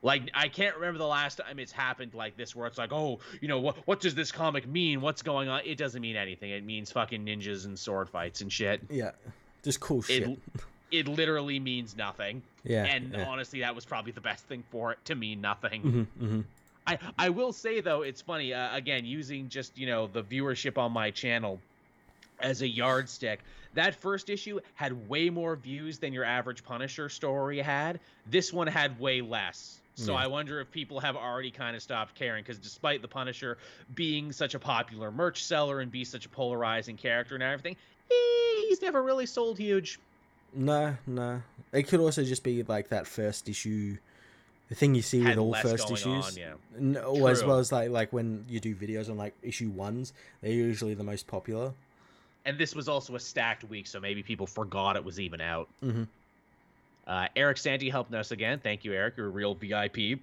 Like 0.03 0.29
I 0.33 0.49
can't 0.49 0.75
remember 0.75 0.97
the 0.97 1.07
last 1.07 1.37
time 1.37 1.57
it's 1.57 1.71
happened 1.71 2.13
like 2.13 2.35
this, 2.35 2.53
where 2.53 2.67
it's 2.67 2.77
like, 2.77 2.91
oh, 2.91 3.19
you 3.39 3.47
know, 3.47 3.59
what 3.59 3.77
what 3.85 4.01
does 4.01 4.13
this 4.13 4.33
comic 4.33 4.67
mean? 4.67 4.99
What's 4.99 5.21
going 5.21 5.47
on? 5.47 5.61
It 5.63 5.77
doesn't 5.77 6.01
mean 6.01 6.17
anything. 6.17 6.51
It 6.51 6.65
means 6.65 6.91
fucking 6.91 7.25
ninjas 7.25 7.65
and 7.65 7.79
sword 7.79 8.09
fights 8.09 8.41
and 8.41 8.51
shit. 8.51 8.81
Yeah, 8.89 9.11
just 9.63 9.79
cool 9.79 10.01
shit. 10.01 10.23
It, 10.23 10.39
it 10.91 11.07
literally 11.07 11.59
means 11.59 11.95
nothing. 11.95 12.41
Yeah. 12.63 12.85
And 12.85 13.13
yeah. 13.13 13.25
honestly, 13.27 13.59
that 13.61 13.75
was 13.75 13.85
probably 13.85 14.11
the 14.11 14.21
best 14.21 14.45
thing 14.45 14.63
for 14.71 14.93
it 14.93 14.99
to 15.05 15.15
mean 15.15 15.41
nothing. 15.41 15.81
Mm-hmm, 15.81 16.25
mm-hmm. 16.25 16.41
I 16.85 16.97
I 17.17 17.29
will 17.29 17.53
say 17.53 17.81
though, 17.81 18.01
it's 18.01 18.21
funny. 18.21 18.53
Uh, 18.53 18.75
again, 18.75 19.05
using 19.05 19.49
just 19.49 19.77
you 19.77 19.87
know 19.87 20.07
the 20.07 20.23
viewership 20.23 20.77
on 20.77 20.91
my 20.91 21.11
channel. 21.11 21.59
as 22.39 22.61
a 22.61 22.67
yardstick. 22.67 23.39
That 23.73 23.95
first 23.95 24.29
issue 24.29 24.59
had 24.75 25.09
way 25.09 25.29
more 25.29 25.55
views 25.55 25.99
than 25.99 26.13
your 26.13 26.23
average 26.23 26.63
Punisher 26.63 27.09
story 27.09 27.59
had. 27.59 27.99
This 28.25 28.51
one 28.51 28.67
had 28.67 28.99
way 28.99 29.21
less. 29.21 29.79
So 29.95 30.13
yeah. 30.13 30.19
I 30.19 30.27
wonder 30.27 30.59
if 30.59 30.71
people 30.71 30.99
have 30.99 31.15
already 31.15 31.49
kind 31.49 31.75
of 31.75 31.81
stopped 31.81 32.13
caring 32.13 32.43
because 32.43 32.59
despite 32.59 33.01
the 33.01 33.07
Punisher 33.07 33.57
being 33.95 34.31
such 34.31 34.53
a 34.53 34.59
popular 34.59 35.11
merch 35.11 35.43
seller 35.43 35.79
and 35.79 35.91
be 35.91 36.03
such 36.03 36.25
a 36.27 36.29
polarizing 36.29 36.97
character 36.97 37.33
and 37.33 37.43
everything, 37.43 37.75
he's 38.67 38.81
never 38.81 39.01
really 39.01 39.25
sold 39.25 39.57
huge. 39.57 39.99
No, 40.53 40.95
no. 41.05 41.41
It 41.71 41.83
could 41.83 41.99
also 41.99 42.23
just 42.23 42.43
be 42.43 42.63
like 42.63 42.89
that 42.89 43.07
first 43.07 43.49
issue 43.49 43.97
the 44.69 44.75
thing 44.75 44.95
you 44.95 45.01
see 45.01 45.23
with 45.23 45.37
all 45.37 45.53
first 45.53 45.89
issues, 45.89 46.07
on, 46.07 46.35
yeah. 46.35 46.53
no, 46.77 47.27
as 47.27 47.43
well 47.43 47.57
as 47.57 47.71
like 47.71 47.89
like 47.89 48.11
when 48.11 48.45
you 48.49 48.59
do 48.59 48.75
videos 48.75 49.09
on 49.09 49.17
like 49.17 49.33
issue 49.41 49.69
ones, 49.69 50.11
they're 50.41 50.51
usually 50.51 50.93
the 50.93 51.03
most 51.03 51.25
popular. 51.25 51.71
And 52.45 52.57
this 52.57 52.75
was 52.75 52.89
also 52.89 53.15
a 53.15 53.19
stacked 53.19 53.63
week, 53.65 53.87
so 53.87 53.99
maybe 53.99 54.23
people 54.23 54.47
forgot 54.47 54.95
it 54.95 55.03
was 55.03 55.19
even 55.19 55.41
out. 55.41 55.69
Mm-hmm. 55.83 56.03
Uh, 57.05 57.27
Eric 57.35 57.57
Santi 57.57 57.89
helping 57.89 58.15
us 58.15 58.31
again. 58.31 58.59
Thank 58.61 58.83
you, 58.83 58.93
Eric. 58.93 59.15
You're 59.15 59.27
a 59.27 59.29
real 59.29 59.55
VIP 59.55 60.19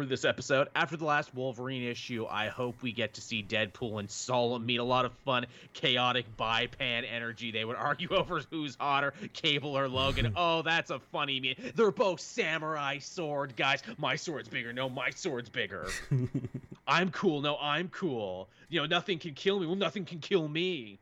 for 0.00 0.06
this 0.06 0.24
episode. 0.24 0.68
After 0.74 0.96
the 0.96 1.04
last 1.04 1.34
Wolverine 1.34 1.82
issue, 1.82 2.24
I 2.24 2.48
hope 2.48 2.80
we 2.80 2.90
get 2.90 3.12
to 3.14 3.20
see 3.20 3.42
Deadpool 3.42 4.00
and 4.00 4.10
Solem 4.10 4.64
meet 4.64 4.78
a 4.78 4.84
lot 4.84 5.04
of 5.04 5.12
fun, 5.26 5.44
chaotic 5.74 6.24
bi-pan 6.38 7.04
energy. 7.04 7.50
They 7.50 7.66
would 7.66 7.76
argue 7.76 8.08
over 8.16 8.40
who's 8.50 8.78
hotter, 8.80 9.12
Cable 9.34 9.76
or 9.76 9.88
Logan. 9.88 10.32
oh, 10.36 10.62
that's 10.62 10.90
a 10.90 11.00
funny 11.12 11.38
meme. 11.38 11.72
They're 11.74 11.90
both 11.90 12.20
samurai 12.20 12.96
sword 12.96 13.56
guys. 13.56 13.82
My 13.98 14.16
sword's 14.16 14.48
bigger. 14.48 14.72
No, 14.72 14.88
my 14.88 15.10
sword's 15.10 15.50
bigger. 15.50 15.88
I'm 16.86 17.10
cool. 17.10 17.40
No, 17.40 17.56
I'm 17.60 17.88
cool. 17.88 18.48
You 18.68 18.80
know, 18.80 18.86
nothing 18.86 19.18
can 19.18 19.34
kill 19.34 19.60
me. 19.60 19.66
Well, 19.66 19.76
nothing 19.76 20.04
can 20.04 20.18
kill 20.18 20.48
me. 20.48 20.98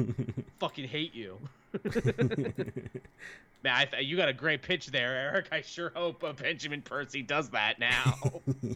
Fucking 0.58 0.88
hate 0.88 1.14
you. 1.14 1.38
Man, 3.64 3.74
I 3.74 3.84
th- 3.84 4.06
you 4.06 4.16
got 4.16 4.28
a 4.28 4.32
great 4.32 4.62
pitch 4.62 4.88
there, 4.88 5.14
Eric. 5.14 5.48
I 5.52 5.60
sure 5.60 5.92
hope 5.94 6.24
uh, 6.24 6.32
Benjamin 6.32 6.82
Percy 6.82 7.22
does 7.22 7.48
that 7.50 7.78
now. 7.78 8.18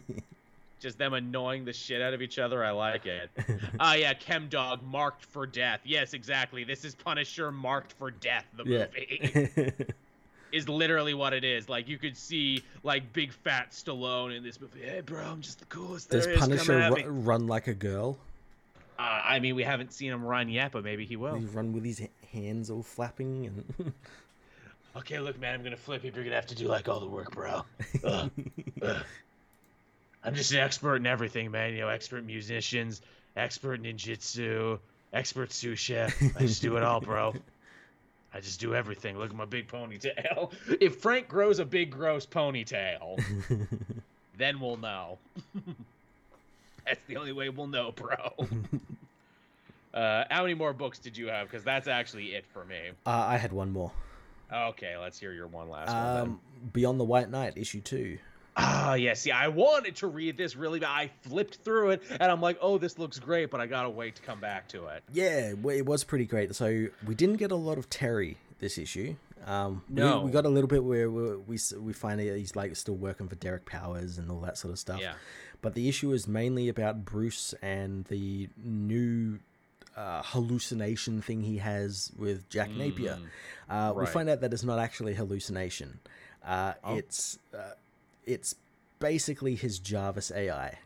Just 0.79 0.97
them 0.97 1.13
annoying 1.13 1.65
the 1.65 1.73
shit 1.73 2.01
out 2.01 2.13
of 2.13 2.21
each 2.21 2.39
other. 2.39 2.63
I 2.63 2.71
like 2.71 3.05
it. 3.05 3.29
Ah, 3.79 3.91
uh, 3.91 3.95
yeah, 3.95 4.13
Chem 4.13 4.47
Dog 4.47 4.83
marked 4.83 5.25
for 5.25 5.47
death. 5.47 5.81
Yes, 5.83 6.13
exactly. 6.13 6.63
This 6.63 6.85
is 6.85 6.93
Punisher 6.93 7.51
marked 7.51 7.93
for 7.93 8.11
death. 8.11 8.45
The 8.55 8.63
movie 8.63 9.73
is 10.57 10.67
literally 10.67 11.13
what 11.13 11.33
it 11.33 11.43
is. 11.43 11.69
Like 11.69 11.87
you 11.87 11.97
could 11.97 12.17
see 12.17 12.63
like 12.83 13.13
big 13.13 13.31
fat 13.31 13.71
Stallone 13.71 14.35
in 14.35 14.43
this 14.43 14.59
movie. 14.59 14.81
Hey, 14.81 15.01
bro, 15.01 15.23
I'm 15.23 15.41
just 15.41 15.59
the 15.59 15.65
coolest. 15.65 16.09
Does 16.09 16.27
Punisher 16.27 16.91
ru- 16.91 17.09
run 17.09 17.47
like 17.47 17.67
a 17.67 17.73
girl? 17.73 18.17
Uh, 18.99 19.21
I 19.23 19.39
mean, 19.39 19.55
we 19.55 19.63
haven't 19.63 19.93
seen 19.93 20.11
him 20.11 20.23
run 20.23 20.49
yet, 20.49 20.71
but 20.71 20.83
maybe 20.83 21.05
he 21.05 21.15
will. 21.15 21.35
He 21.35 21.45
run 21.45 21.71
with 21.71 21.85
his 21.85 22.01
hands 22.33 22.69
all 22.69 22.83
flapping 22.83 23.45
and. 23.45 23.93
okay, 24.97 25.19
look, 25.19 25.39
man, 25.39 25.53
I'm 25.53 25.63
gonna 25.63 25.77
flip 25.77 26.03
you. 26.03 26.11
You're 26.13 26.23
gonna 26.23 26.35
have 26.35 26.47
to 26.47 26.55
do 26.55 26.67
like 26.67 26.89
all 26.89 26.99
the 26.99 27.07
work, 27.07 27.31
bro. 27.31 27.63
uh, 28.03 28.27
uh. 28.81 28.99
I'm 30.23 30.35
just 30.35 30.51
an 30.51 30.57
expert 30.57 30.97
in 30.97 31.05
everything, 31.05 31.51
man. 31.51 31.73
You 31.73 31.81
know, 31.81 31.89
expert 31.89 32.25
musicians, 32.25 33.01
expert 33.35 33.81
ninjutsu, 33.81 34.79
expert 35.13 35.53
sous 35.53 35.79
chef. 35.79 36.21
I 36.35 36.41
just 36.41 36.61
do 36.61 36.75
it 36.75 36.83
all, 36.83 36.99
bro. 36.99 37.33
I 38.37 38.39
just 38.39 38.59
do 38.59 38.75
everything. 38.75 39.17
Look 39.17 39.31
at 39.31 39.35
my 39.35 39.45
big 39.45 39.67
ponytail. 39.67 40.51
If 40.79 40.97
Frank 40.97 41.27
grows 41.27 41.57
a 41.57 41.65
big, 41.65 41.89
gross 41.89 42.23
ponytail, 42.23 43.19
then 44.37 44.59
we'll 44.59 44.77
know. 44.77 45.17
That's 46.85 46.99
the 47.07 47.17
only 47.17 47.31
way 47.31 47.49
we'll 47.49 47.65
know, 47.65 47.93
bro. 47.93 48.15
uh, 49.91 50.25
how 50.29 50.43
many 50.43 50.53
more 50.53 50.71
books 50.71 50.99
did 50.99 51.17
you 51.17 51.27
have? 51.27 51.49
Because 51.49 51.63
that's 51.65 51.87
actually 51.87 52.27
it 52.27 52.45
for 52.45 52.63
me. 52.63 52.91
Uh, 53.05 53.09
I 53.09 53.35
had 53.35 53.51
one 53.51 53.73
more. 53.73 53.91
Okay, 54.53 54.95
let's 54.95 55.19
hear 55.19 55.33
your 55.33 55.47
one 55.47 55.69
last 55.69 55.89
um, 55.89 56.29
one. 56.29 56.39
Beyond 56.71 56.99
the 56.99 57.03
White 57.03 57.29
Knight, 57.29 57.57
issue 57.57 57.81
two. 57.81 58.19
Ah, 58.57 58.95
yes, 58.95 59.03
yeah. 59.03 59.13
See, 59.13 59.31
I 59.31 59.47
wanted 59.49 59.97
to 59.97 60.07
read 60.07 60.35
this 60.35 60.55
really 60.55 60.79
bad. 60.79 60.89
I 60.89 61.11
flipped 61.21 61.57
through 61.57 61.91
it, 61.91 62.03
and 62.09 62.23
I'm 62.23 62.41
like, 62.41 62.57
"Oh, 62.61 62.77
this 62.77 62.97
looks 62.97 63.19
great," 63.19 63.51
but 63.51 63.61
I 63.61 63.67
gotta 63.67 63.89
wait 63.89 64.15
to 64.15 64.21
come 64.23 64.39
back 64.39 64.67
to 64.69 64.87
it. 64.87 65.03
Yeah, 65.13 65.51
it 65.51 65.85
was 65.85 66.03
pretty 66.03 66.25
great. 66.25 66.55
So 66.55 66.87
we 67.05 67.15
didn't 67.15 67.37
get 67.37 67.51
a 67.51 67.55
lot 67.55 67.77
of 67.77 67.89
Terry 67.89 68.37
this 68.59 68.77
issue. 68.77 69.15
Um, 69.45 69.83
no, 69.87 70.19
we, 70.19 70.25
we 70.25 70.31
got 70.31 70.45
a 70.45 70.49
little 70.49 70.67
bit 70.67 70.83
where 70.83 71.09
we 71.09 71.35
we, 71.37 71.57
we 71.79 71.93
find 71.93 72.19
he's 72.19 72.55
like 72.55 72.75
still 72.75 72.95
working 72.95 73.27
for 73.27 73.35
Derek 73.35 73.65
Powers 73.65 74.17
and 74.17 74.31
all 74.31 74.41
that 74.41 74.57
sort 74.57 74.73
of 74.73 74.79
stuff. 74.79 74.99
Yeah. 74.99 75.13
But 75.61 75.73
the 75.73 75.87
issue 75.87 76.11
is 76.11 76.27
mainly 76.27 76.69
about 76.69 77.05
Bruce 77.05 77.53
and 77.61 78.05
the 78.05 78.49
new 78.63 79.39
uh, 79.95 80.21
hallucination 80.23 81.21
thing 81.21 81.41
he 81.41 81.57
has 81.57 82.11
with 82.17 82.47
Jack 82.49 82.69
mm, 82.69 82.77
Napier. 82.77 83.17
Uh, 83.69 83.93
right. 83.95 83.95
We 83.95 84.05
find 84.05 84.29
out 84.29 84.41
that 84.41 84.53
it's 84.53 84.63
not 84.63 84.79
actually 84.79 85.15
hallucination. 85.15 85.99
Uh, 86.45 86.73
oh. 86.83 86.95
It's 86.95 87.39
uh, 87.53 87.71
it's 88.27 88.55
basically 88.99 89.55
his 89.55 89.79
Jarvis 89.79 90.31
AI. 90.31 90.77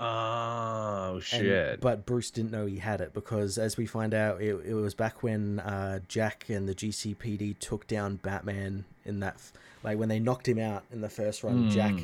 Oh 0.00 1.18
shit! 1.20 1.72
And, 1.72 1.80
but 1.80 2.06
Bruce 2.06 2.30
didn't 2.30 2.52
know 2.52 2.66
he 2.66 2.78
had 2.78 3.00
it 3.00 3.12
because, 3.12 3.58
as 3.58 3.76
we 3.76 3.84
find 3.84 4.14
out, 4.14 4.40
it, 4.40 4.54
it 4.64 4.74
was 4.74 4.94
back 4.94 5.24
when 5.24 5.58
uh, 5.58 5.98
Jack 6.06 6.46
and 6.48 6.68
the 6.68 6.74
GCPD 6.74 7.58
took 7.58 7.86
down 7.88 8.16
Batman 8.16 8.84
in 9.04 9.18
that, 9.20 9.40
like 9.82 9.98
when 9.98 10.08
they 10.08 10.20
knocked 10.20 10.46
him 10.46 10.60
out 10.60 10.84
in 10.92 11.00
the 11.00 11.08
first 11.08 11.42
run. 11.42 11.68
Mm. 11.68 11.70
Jack 11.72 11.94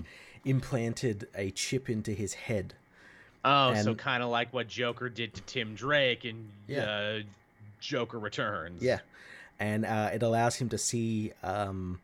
implanted 0.45 1.29
a 1.37 1.53
chip 1.53 1.89
into 1.89 2.11
his 2.11 2.35
head. 2.35 2.75
Oh, 3.45 3.71
and, 3.71 3.85
so 3.85 3.95
kind 3.95 4.25
of 4.25 4.29
like 4.29 4.53
what 4.53 4.67
Joker 4.67 5.09
did 5.09 5.35
to 5.35 5.41
Tim 5.43 5.77
Drake 5.77 6.25
in 6.25 6.49
yeah. 6.67 6.83
uh, 6.83 7.19
Joker 7.79 8.19
Returns. 8.19 8.83
Yeah, 8.83 9.01
and 9.61 9.85
uh, 9.85 10.11
it 10.13 10.25
allows 10.25 10.57
him 10.57 10.69
to 10.71 10.79
see 10.79 11.33
um, 11.45 12.01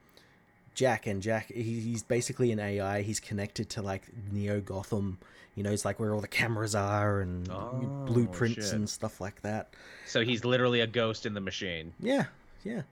Jack, 0.75 1.07
and 1.07 1.23
Jack 1.23 1.49
he's 1.49 2.03
basically 2.03 2.53
an 2.53 2.61
AI. 2.61 3.03
He's 3.03 3.21
connected 3.21 3.71
to 3.71 3.83
like 3.83 4.05
Neo 4.31 4.61
Gotham. 4.61 5.19
you 5.55 5.63
know, 5.63 5.71
it's 5.71 5.85
like 5.85 6.01
where 6.01 6.15
all 6.15 6.21
the 6.21 6.29
cameras 6.29 6.75
are 6.75 7.21
and 7.21 7.49
oh, 7.51 8.05
blueprints 8.07 8.67
shit. 8.67 8.75
and 8.75 8.89
stuff 8.89 9.21
like 9.21 9.43
that. 9.43 9.75
So 10.07 10.25
he's 10.25 10.45
literally 10.45 10.81
a 10.81 10.87
ghost 10.87 11.27
in 11.27 11.35
the 11.35 11.41
machine. 11.41 11.93
Yeah, 12.01 12.27
yeah. 12.65 12.83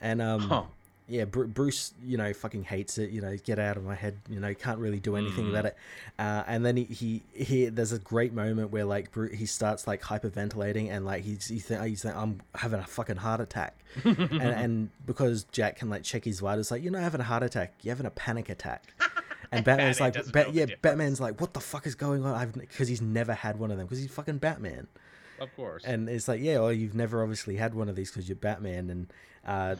And 0.00 0.22
um, 0.22 0.40
huh 0.40 0.64
yeah, 1.12 1.26
Bruce, 1.26 1.92
you 2.02 2.16
know, 2.16 2.32
fucking 2.32 2.64
hates 2.64 2.96
it. 2.96 3.10
You 3.10 3.20
know, 3.20 3.36
get 3.36 3.58
out 3.58 3.76
of 3.76 3.84
my 3.84 3.94
head. 3.94 4.16
You 4.30 4.40
know, 4.40 4.54
can't 4.54 4.78
really 4.78 4.98
do 4.98 5.14
anything 5.14 5.44
mm. 5.44 5.50
about 5.50 5.66
it. 5.66 5.76
Uh, 6.18 6.42
and 6.46 6.64
then 6.64 6.78
he, 6.78 6.84
he, 6.84 7.22
he, 7.34 7.66
there's 7.66 7.92
a 7.92 7.98
great 7.98 8.32
moment 8.32 8.70
where 8.70 8.86
like 8.86 9.12
Bruce, 9.12 9.36
he 9.38 9.44
starts 9.44 9.86
like 9.86 10.00
hyperventilating 10.00 10.90
and 10.90 11.04
like 11.04 11.22
he's 11.22 11.48
he's, 11.48 11.66
th- 11.66 11.82
he's 11.82 12.06
like, 12.06 12.16
I'm 12.16 12.40
having 12.54 12.80
a 12.80 12.86
fucking 12.86 13.16
heart 13.16 13.42
attack. 13.42 13.76
and, 14.04 14.30
and 14.32 14.90
because 15.04 15.44
Jack 15.52 15.76
can 15.76 15.90
like 15.90 16.02
check 16.02 16.24
his 16.24 16.40
vitals, 16.40 16.70
like 16.70 16.82
you're 16.82 16.92
not 16.92 17.02
having 17.02 17.20
a 17.20 17.24
heart 17.24 17.42
attack, 17.42 17.74
you're 17.82 17.94
having 17.94 18.06
a 18.06 18.10
panic 18.10 18.48
attack. 18.48 18.94
And 19.50 19.62
Batman's 19.66 19.98
Batman 19.98 20.24
like, 20.24 20.32
ba- 20.32 20.50
yeah, 20.50 20.66
Batman's 20.80 21.20
like, 21.20 21.42
what 21.42 21.52
the 21.52 21.60
fuck 21.60 21.86
is 21.86 21.94
going 21.94 22.24
on? 22.24 22.34
I've 22.34 22.54
because 22.54 22.88
he's 22.88 23.02
never 23.02 23.34
had 23.34 23.58
one 23.58 23.70
of 23.70 23.76
them 23.76 23.86
because 23.86 23.98
he's 23.98 24.10
fucking 24.10 24.38
Batman. 24.38 24.86
Of 25.38 25.54
course. 25.56 25.84
And 25.84 26.08
it's 26.08 26.26
like, 26.26 26.40
yeah, 26.40 26.60
well, 26.60 26.72
you've 26.72 26.94
never 26.94 27.22
obviously 27.22 27.56
had 27.56 27.74
one 27.74 27.90
of 27.90 27.96
these 27.96 28.10
because 28.10 28.30
you're 28.30 28.36
Batman, 28.36 28.88
and 28.88 29.12
uh, 29.44 29.76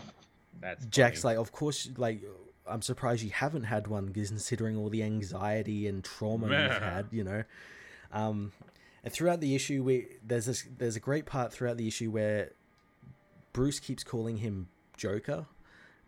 that's 0.60 0.84
Jack's 0.86 1.22
funny. 1.22 1.36
like, 1.36 1.42
of 1.42 1.52
course, 1.52 1.88
like 1.96 2.22
I'm 2.66 2.82
surprised 2.82 3.22
you 3.22 3.30
haven't 3.30 3.64
had 3.64 3.88
one, 3.88 4.12
considering 4.12 4.76
all 4.76 4.88
the 4.88 5.02
anxiety 5.02 5.88
and 5.88 6.04
trauma 6.04 6.46
you've 6.46 6.82
had. 6.82 7.06
You 7.10 7.24
know, 7.24 7.44
um, 8.12 8.52
and 9.04 9.12
throughout 9.12 9.40
the 9.40 9.54
issue, 9.54 9.82
we 9.82 10.06
there's 10.24 10.46
this 10.46 10.66
there's 10.78 10.96
a 10.96 11.00
great 11.00 11.26
part 11.26 11.52
throughout 11.52 11.76
the 11.76 11.88
issue 11.88 12.10
where 12.10 12.52
Bruce 13.52 13.80
keeps 13.80 14.04
calling 14.04 14.38
him 14.38 14.68
Joker, 14.96 15.46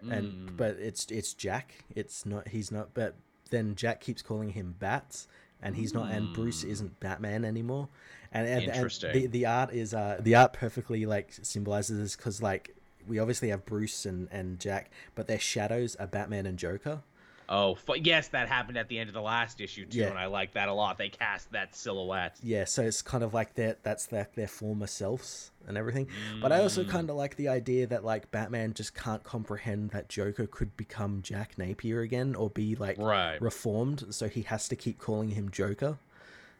and 0.00 0.50
mm. 0.50 0.56
but 0.56 0.76
it's 0.78 1.06
it's 1.10 1.34
Jack. 1.34 1.84
It's 1.94 2.24
not 2.24 2.48
he's 2.48 2.70
not. 2.70 2.94
But 2.94 3.16
then 3.50 3.74
Jack 3.74 4.00
keeps 4.00 4.22
calling 4.22 4.50
him 4.50 4.74
Bats, 4.78 5.28
and 5.62 5.74
he's 5.74 5.92
not. 5.92 6.06
Mm. 6.06 6.16
And 6.16 6.34
Bruce 6.34 6.62
hmm. 6.62 6.70
isn't 6.70 7.00
Batman 7.00 7.44
anymore. 7.44 7.88
And, 8.32 8.48
and, 8.48 8.64
and 8.64 8.90
the, 9.12 9.26
the 9.28 9.46
art 9.46 9.72
is 9.72 9.94
uh 9.94 10.18
the 10.20 10.34
art 10.34 10.52
perfectly 10.52 11.06
like 11.06 11.32
symbolizes 11.32 11.98
this 11.98 12.16
because 12.16 12.42
like 12.42 12.74
we 13.06 13.18
obviously 13.18 13.48
have 13.50 13.64
Bruce 13.64 14.06
and, 14.06 14.28
and 14.30 14.58
Jack, 14.58 14.90
but 15.14 15.26
their 15.26 15.38
shadows 15.38 15.96
are 15.96 16.06
Batman 16.06 16.46
and 16.46 16.58
Joker. 16.58 17.02
Oh, 17.48 17.76
yes, 17.96 18.28
that 18.28 18.48
happened 18.48 18.78
at 18.78 18.88
the 18.88 18.98
end 18.98 19.10
of 19.10 19.14
the 19.14 19.20
last 19.20 19.60
issue 19.60 19.84
too, 19.84 19.98
yeah. 19.98 20.06
and 20.06 20.18
I 20.18 20.26
like 20.26 20.54
that 20.54 20.68
a 20.68 20.72
lot. 20.72 20.96
They 20.96 21.10
cast 21.10 21.52
that 21.52 21.76
silhouette. 21.76 22.38
Yeah, 22.42 22.64
so 22.64 22.82
it's 22.82 23.02
kind 23.02 23.22
of 23.22 23.34
like 23.34 23.54
that. 23.54 23.82
That's 23.82 24.06
their 24.06 24.28
their 24.34 24.48
former 24.48 24.86
selves 24.86 25.50
and 25.66 25.76
everything. 25.76 26.06
Mm. 26.06 26.40
But 26.40 26.52
I 26.52 26.60
also 26.60 26.84
mm. 26.84 26.88
kind 26.88 27.10
of 27.10 27.16
like 27.16 27.36
the 27.36 27.48
idea 27.48 27.86
that 27.88 28.02
like 28.02 28.30
Batman 28.30 28.72
just 28.72 28.94
can't 28.94 29.22
comprehend 29.22 29.90
that 29.90 30.08
Joker 30.08 30.46
could 30.46 30.74
become 30.76 31.20
Jack 31.22 31.58
Napier 31.58 32.00
again 32.00 32.34
or 32.34 32.48
be 32.48 32.76
like 32.76 32.96
right. 32.98 33.40
reformed, 33.42 34.06
so 34.10 34.28
he 34.28 34.42
has 34.42 34.66
to 34.68 34.76
keep 34.76 34.98
calling 34.98 35.30
him 35.30 35.50
Joker 35.50 35.98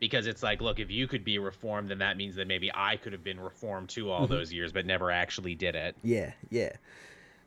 because 0.04 0.26
it's 0.26 0.42
like, 0.42 0.60
look, 0.60 0.78
if 0.78 0.90
you 0.90 1.08
could 1.08 1.24
be 1.24 1.38
reformed, 1.38 1.88
then 1.88 1.96
that 1.98 2.18
means 2.18 2.36
that 2.36 2.46
maybe 2.46 2.70
I 2.74 2.96
could 2.96 3.14
have 3.14 3.24
been 3.24 3.40
reformed 3.40 3.88
too 3.88 4.10
all 4.10 4.24
mm-hmm. 4.24 4.34
those 4.34 4.52
years, 4.52 4.70
but 4.70 4.84
never 4.84 5.10
actually 5.10 5.54
did 5.54 5.74
it. 5.74 5.96
Yeah, 6.02 6.32
yeah. 6.50 6.72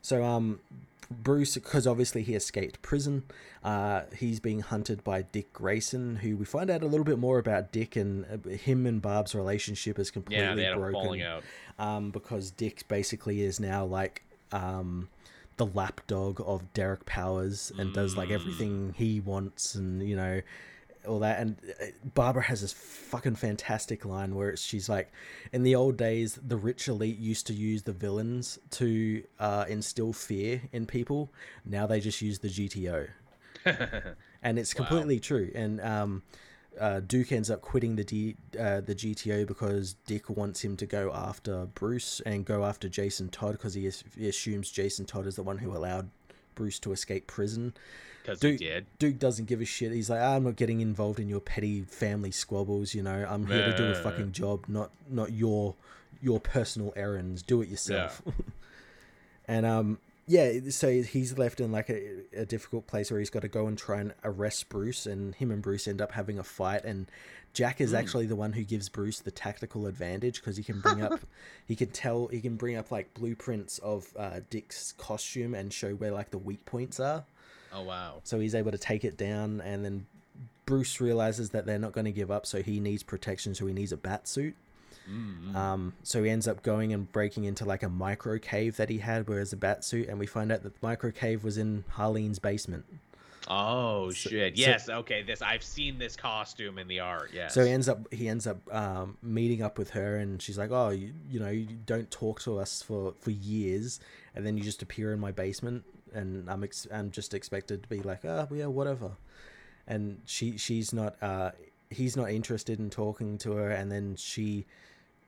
So 0.02 0.24
um, 0.24 0.58
Bruce, 1.08 1.54
because 1.54 1.86
obviously 1.86 2.24
he 2.24 2.34
escaped 2.34 2.82
prison, 2.82 3.22
uh, 3.62 4.02
he's 4.16 4.40
being 4.40 4.58
hunted 4.58 5.04
by 5.04 5.22
Dick 5.22 5.52
Grayson, 5.52 6.16
who 6.16 6.36
we 6.36 6.44
find 6.44 6.68
out 6.68 6.82
a 6.82 6.86
little 6.86 7.04
bit 7.04 7.20
more 7.20 7.38
about 7.38 7.70
Dick 7.70 7.94
and 7.94 8.24
uh, 8.24 8.48
him 8.48 8.86
and 8.86 9.00
Barb's 9.00 9.36
relationship 9.36 10.00
is 10.00 10.10
completely 10.10 10.44
yeah, 10.44 10.56
they 10.56 10.64
had 10.64 10.74
broken. 10.74 10.94
falling 10.94 11.22
out. 11.22 11.44
Um, 11.78 12.10
because 12.10 12.50
Dick 12.50 12.88
basically 12.88 13.42
is 13.42 13.60
now 13.60 13.84
like 13.84 14.24
um, 14.50 15.08
the 15.58 15.66
lapdog 15.66 16.40
of 16.44 16.72
Derek 16.72 17.06
Powers 17.06 17.70
and 17.78 17.90
mm. 17.90 17.94
does 17.94 18.16
like 18.16 18.30
everything 18.30 18.94
he 18.98 19.20
wants, 19.20 19.76
and 19.76 20.02
you 20.02 20.16
know 20.16 20.40
all 21.06 21.18
that. 21.20 21.40
And 21.40 21.56
uh, 21.80 21.86
Barbara 22.14 22.42
has 22.44 22.62
this 22.62 22.72
fucking 22.72 23.36
fantastic 23.36 24.04
line 24.04 24.34
where 24.34 24.56
she's 24.56 24.88
like, 24.88 25.10
in 25.52 25.62
the 25.62 25.74
old 25.74 25.96
days, 25.96 26.38
the 26.42 26.56
rich 26.56 26.88
elite 26.88 27.18
used 27.18 27.46
to 27.48 27.54
use 27.54 27.82
the 27.82 27.92
villains 27.92 28.58
to 28.72 29.22
uh, 29.38 29.64
instill 29.68 30.12
fear 30.12 30.62
in 30.72 30.86
people. 30.86 31.32
Now 31.64 31.86
they 31.86 32.00
just 32.00 32.22
use 32.22 32.38
the 32.38 32.48
GTO. 32.48 33.08
and 34.42 34.58
it's 34.58 34.74
completely 34.74 35.16
wow. 35.16 35.22
true. 35.22 35.50
And 35.54 35.80
um, 35.80 36.22
uh, 36.80 37.00
Duke 37.00 37.32
ends 37.32 37.50
up 37.50 37.60
quitting 37.60 37.96
the 37.96 38.04
D, 38.04 38.36
uh, 38.58 38.80
the 38.80 38.94
GTO 38.94 39.46
because 39.46 39.94
Dick 40.06 40.30
wants 40.30 40.62
him 40.62 40.76
to 40.76 40.86
go 40.86 41.12
after 41.12 41.66
Bruce 41.66 42.20
and 42.24 42.44
go 42.44 42.64
after 42.64 42.88
Jason 42.88 43.28
Todd 43.28 43.52
because 43.52 43.74
he, 43.74 43.90
he 44.16 44.28
assumes 44.28 44.70
Jason 44.70 45.04
Todd 45.04 45.26
is 45.26 45.36
the 45.36 45.42
one 45.42 45.58
who 45.58 45.76
allowed 45.76 46.10
Bruce 46.58 46.78
to 46.80 46.92
escape 46.92 47.28
prison 47.28 47.72
because 48.28 48.40
Duke, 48.40 48.58
did. 48.58 48.86
Duke 48.98 49.18
doesn't 49.18 49.46
give 49.46 49.60
a 49.60 49.64
shit. 49.64 49.92
He's 49.92 50.10
like, 50.10 50.20
I'm 50.20 50.44
not 50.44 50.56
getting 50.56 50.80
involved 50.80 51.20
in 51.20 51.28
your 51.28 51.40
petty 51.40 51.82
family 51.82 52.32
squabbles. 52.32 52.92
You 52.92 53.02
know, 53.02 53.26
I'm 53.26 53.46
here 53.46 53.64
to 53.64 53.76
do 53.76 53.86
a 53.86 53.94
fucking 53.94 54.32
job, 54.32 54.64
not 54.68 54.90
not 55.08 55.32
your 55.32 55.76
your 56.20 56.40
personal 56.40 56.92
errands. 56.96 57.42
Do 57.42 57.62
it 57.62 57.68
yourself. 57.68 58.20
Yeah. 58.26 58.32
and 59.48 59.64
um, 59.64 59.98
yeah, 60.28 60.60
so 60.68 60.90
he's 60.90 61.38
left 61.38 61.58
in 61.58 61.72
like 61.72 61.88
a, 61.88 62.20
a 62.36 62.44
difficult 62.44 62.86
place 62.86 63.10
where 63.10 63.18
he's 63.18 63.30
got 63.30 63.40
to 63.42 63.48
go 63.48 63.66
and 63.66 63.78
try 63.78 64.00
and 64.00 64.12
arrest 64.22 64.68
Bruce, 64.68 65.06
and 65.06 65.34
him 65.34 65.50
and 65.50 65.62
Bruce 65.62 65.88
end 65.88 66.02
up 66.02 66.12
having 66.12 66.38
a 66.38 66.44
fight, 66.44 66.84
and 66.84 67.10
Jack 67.54 67.80
is 67.80 67.92
mm. 67.92 67.98
actually 67.98 68.26
the 68.26 68.36
one 68.36 68.52
who 68.52 68.62
gives 68.62 68.90
Bruce 68.90 69.20
the 69.20 69.30
tactical 69.30 69.86
advantage 69.86 70.40
because 70.40 70.58
he 70.58 70.62
can 70.62 70.80
bring 70.80 71.02
up, 71.02 71.20
he 71.66 71.74
can 71.74 71.88
tell, 71.88 72.26
he 72.28 72.42
can 72.42 72.56
bring 72.56 72.76
up 72.76 72.92
like 72.92 73.14
blueprints 73.14 73.78
of 73.78 74.06
uh, 74.18 74.40
Dick's 74.50 74.92
costume 74.98 75.54
and 75.54 75.72
show 75.72 75.94
where 75.94 76.10
like 76.10 76.30
the 76.30 76.38
weak 76.38 76.64
points 76.66 77.00
are. 77.00 77.24
Oh 77.72 77.82
wow! 77.82 78.20
So 78.24 78.38
he's 78.38 78.54
able 78.54 78.72
to 78.72 78.78
take 78.78 79.04
it 79.04 79.16
down, 79.16 79.62
and 79.62 79.82
then 79.82 80.06
Bruce 80.66 81.00
realizes 81.00 81.50
that 81.50 81.64
they're 81.64 81.78
not 81.78 81.92
going 81.92 82.04
to 82.04 82.12
give 82.12 82.30
up, 82.30 82.44
so 82.44 82.62
he 82.62 82.80
needs 82.80 83.02
protection. 83.02 83.54
So 83.54 83.66
he 83.66 83.72
needs 83.72 83.92
a 83.92 83.96
bat 83.96 84.28
suit. 84.28 84.54
Mm-hmm. 85.10 85.56
Um, 85.56 85.94
so 86.02 86.22
he 86.22 86.30
ends 86.30 86.46
up 86.46 86.62
going 86.62 86.92
and 86.92 87.10
breaking 87.10 87.44
into 87.44 87.64
like 87.64 87.82
a 87.82 87.88
micro 87.88 88.38
cave 88.38 88.76
that 88.76 88.88
he 88.88 88.98
had, 88.98 89.28
where 89.28 89.40
it's 89.40 89.52
a 89.52 89.56
bat 89.56 89.84
suit, 89.84 90.08
and 90.08 90.18
we 90.18 90.26
find 90.26 90.52
out 90.52 90.62
that 90.62 90.74
the 90.80 90.86
micro 90.86 91.10
cave 91.10 91.44
was 91.44 91.58
in 91.58 91.84
Harleen's 91.94 92.38
basement. 92.38 92.84
Oh 93.50 94.10
so, 94.10 94.30
shit! 94.30 94.56
Yes, 94.56 94.86
so, 94.86 94.94
okay. 94.98 95.22
This 95.22 95.40
I've 95.40 95.62
seen 95.62 95.98
this 95.98 96.16
costume 96.16 96.78
in 96.78 96.86
the 96.86 97.00
art. 97.00 97.30
Yes. 97.32 97.54
So 97.54 97.64
he 97.64 97.70
ends 97.70 97.88
up 97.88 98.12
he 98.12 98.28
ends 98.28 98.46
up 98.46 98.58
um, 98.74 99.16
meeting 99.22 99.62
up 99.62 99.78
with 99.78 99.90
her, 99.90 100.16
and 100.16 100.42
she's 100.42 100.58
like, 100.58 100.70
"Oh, 100.70 100.90
you, 100.90 101.12
you 101.30 101.40
know, 101.40 101.48
you 101.48 101.66
don't 101.86 102.10
talk 102.10 102.40
to 102.42 102.58
us 102.58 102.82
for 102.82 103.14
for 103.20 103.30
years, 103.30 104.00
and 104.34 104.44
then 104.44 104.58
you 104.58 104.64
just 104.64 104.82
appear 104.82 105.12
in 105.12 105.20
my 105.20 105.32
basement 105.32 105.84
and 106.12 106.48
I'm 106.48 106.64
ex- 106.64 106.86
I'm 106.92 107.10
just 107.10 107.34
expected 107.34 107.82
to 107.82 107.88
be 107.88 108.00
like, 108.00 108.24
oh, 108.24 108.48
yeah, 108.52 108.66
whatever. 108.66 109.12
And 109.86 110.20
she 110.26 110.58
she's 110.58 110.92
not 110.92 111.16
uh 111.22 111.52
he's 111.90 112.16
not 112.16 112.30
interested 112.30 112.78
in 112.78 112.90
talking 112.90 113.38
to 113.38 113.52
her, 113.52 113.70
and 113.70 113.90
then 113.90 114.16
she 114.16 114.66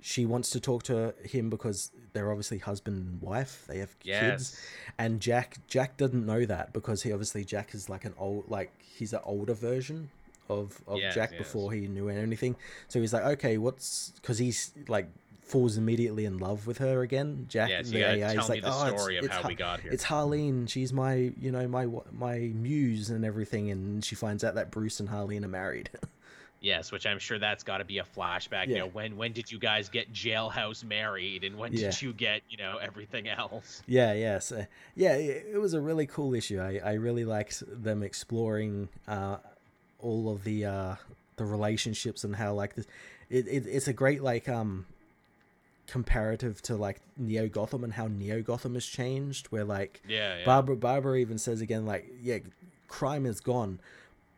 she 0.00 0.26
wants 0.26 0.50
to 0.50 0.60
talk 0.60 0.82
to 0.84 1.14
him 1.24 1.50
because 1.50 1.90
they're 2.12 2.30
obviously 2.30 2.58
husband 2.58 2.98
and 2.98 3.20
wife. 3.20 3.64
They 3.68 3.78
have 3.78 3.94
yes. 4.02 4.20
kids, 4.22 4.60
and 4.98 5.20
Jack 5.20 5.56
Jack 5.66 5.96
doesn't 5.96 6.26
know 6.26 6.44
that 6.46 6.72
because 6.72 7.02
he 7.02 7.12
obviously 7.12 7.44
Jack 7.44 7.74
is 7.74 7.88
like 7.88 8.04
an 8.04 8.14
old 8.18 8.48
like 8.48 8.72
he's 8.80 9.12
an 9.12 9.20
older 9.24 9.54
version 9.54 10.10
of 10.48 10.80
of 10.86 10.98
yes, 10.98 11.14
Jack 11.14 11.32
yes. 11.32 11.38
before 11.38 11.72
he 11.72 11.86
knew 11.86 12.08
anything. 12.08 12.56
So 12.88 13.00
he's 13.00 13.12
like, 13.12 13.24
okay, 13.24 13.58
what's 13.58 14.12
because 14.20 14.38
he's 14.38 14.72
like 14.88 15.08
falls 15.50 15.76
immediately 15.76 16.24
in 16.24 16.38
love 16.38 16.66
with 16.66 16.78
her 16.78 17.02
again. 17.02 17.46
Jack, 17.48 17.70
yeah, 17.70 17.82
so 17.82 17.90
the 17.90 18.04
AI, 18.04 18.32
is 18.34 18.48
like, 18.48 18.62
oh, 18.64 18.86
it's, 18.86 19.26
it's, 19.26 19.34
how 19.34 19.48
we 19.48 19.54
got 19.54 19.80
here. 19.80 19.90
It's 19.90 20.04
Harleen. 20.04 20.68
She's 20.68 20.92
my, 20.92 21.32
you 21.40 21.50
know, 21.50 21.66
my 21.66 21.86
my 22.12 22.38
muse 22.38 23.10
and 23.10 23.24
everything. 23.24 23.70
And 23.70 24.04
she 24.04 24.14
finds 24.14 24.44
out 24.44 24.54
that 24.54 24.70
Bruce 24.70 25.00
and 25.00 25.08
Harleen 25.08 25.44
are 25.44 25.48
married. 25.48 25.90
yes, 26.60 26.92
which 26.92 27.06
I'm 27.06 27.18
sure 27.18 27.38
that's 27.38 27.64
got 27.64 27.78
to 27.78 27.84
be 27.84 27.98
a 27.98 28.04
flashback. 28.04 28.66
Yeah. 28.66 28.68
You 28.68 28.78
know, 28.78 28.86
when 28.88 29.16
when 29.16 29.32
did 29.32 29.50
you 29.50 29.58
guys 29.58 29.88
get 29.88 30.12
jailhouse 30.12 30.84
married, 30.84 31.44
and 31.44 31.56
when 31.56 31.72
yeah. 31.72 31.90
did 31.90 32.02
you 32.02 32.12
get, 32.12 32.42
you 32.48 32.56
know, 32.56 32.78
everything 32.80 33.28
else? 33.28 33.82
Yeah, 33.86 34.12
yes, 34.12 34.52
uh, 34.52 34.66
yeah. 34.94 35.14
It 35.14 35.60
was 35.60 35.74
a 35.74 35.80
really 35.80 36.06
cool 36.06 36.34
issue. 36.34 36.60
I 36.60 36.80
I 36.84 36.92
really 36.94 37.24
liked 37.24 37.62
them 37.66 38.02
exploring 38.02 38.88
uh, 39.08 39.38
all 39.98 40.30
of 40.30 40.44
the 40.44 40.64
uh, 40.64 40.94
the 41.36 41.44
relationships 41.44 42.24
and 42.24 42.36
how 42.36 42.54
like 42.54 42.74
this. 42.74 42.86
It, 43.28 43.46
it, 43.46 43.66
it's 43.66 43.88
a 43.88 43.92
great 43.92 44.22
like 44.22 44.48
um 44.48 44.86
comparative 45.86 46.62
to 46.62 46.76
like 46.76 47.00
Neo 47.16 47.48
Gotham 47.48 47.84
and 47.84 47.92
how 47.92 48.06
Neo 48.06 48.42
Gotham 48.42 48.74
has 48.74 48.86
changed. 48.86 49.46
Where 49.48 49.64
like 49.64 50.02
yeah, 50.08 50.38
yeah. 50.38 50.44
Barbara 50.44 50.76
Barbara 50.76 51.18
even 51.18 51.38
says 51.38 51.60
again 51.60 51.86
like 51.86 52.10
yeah, 52.22 52.38
crime 52.88 53.26
is 53.26 53.40
gone, 53.40 53.80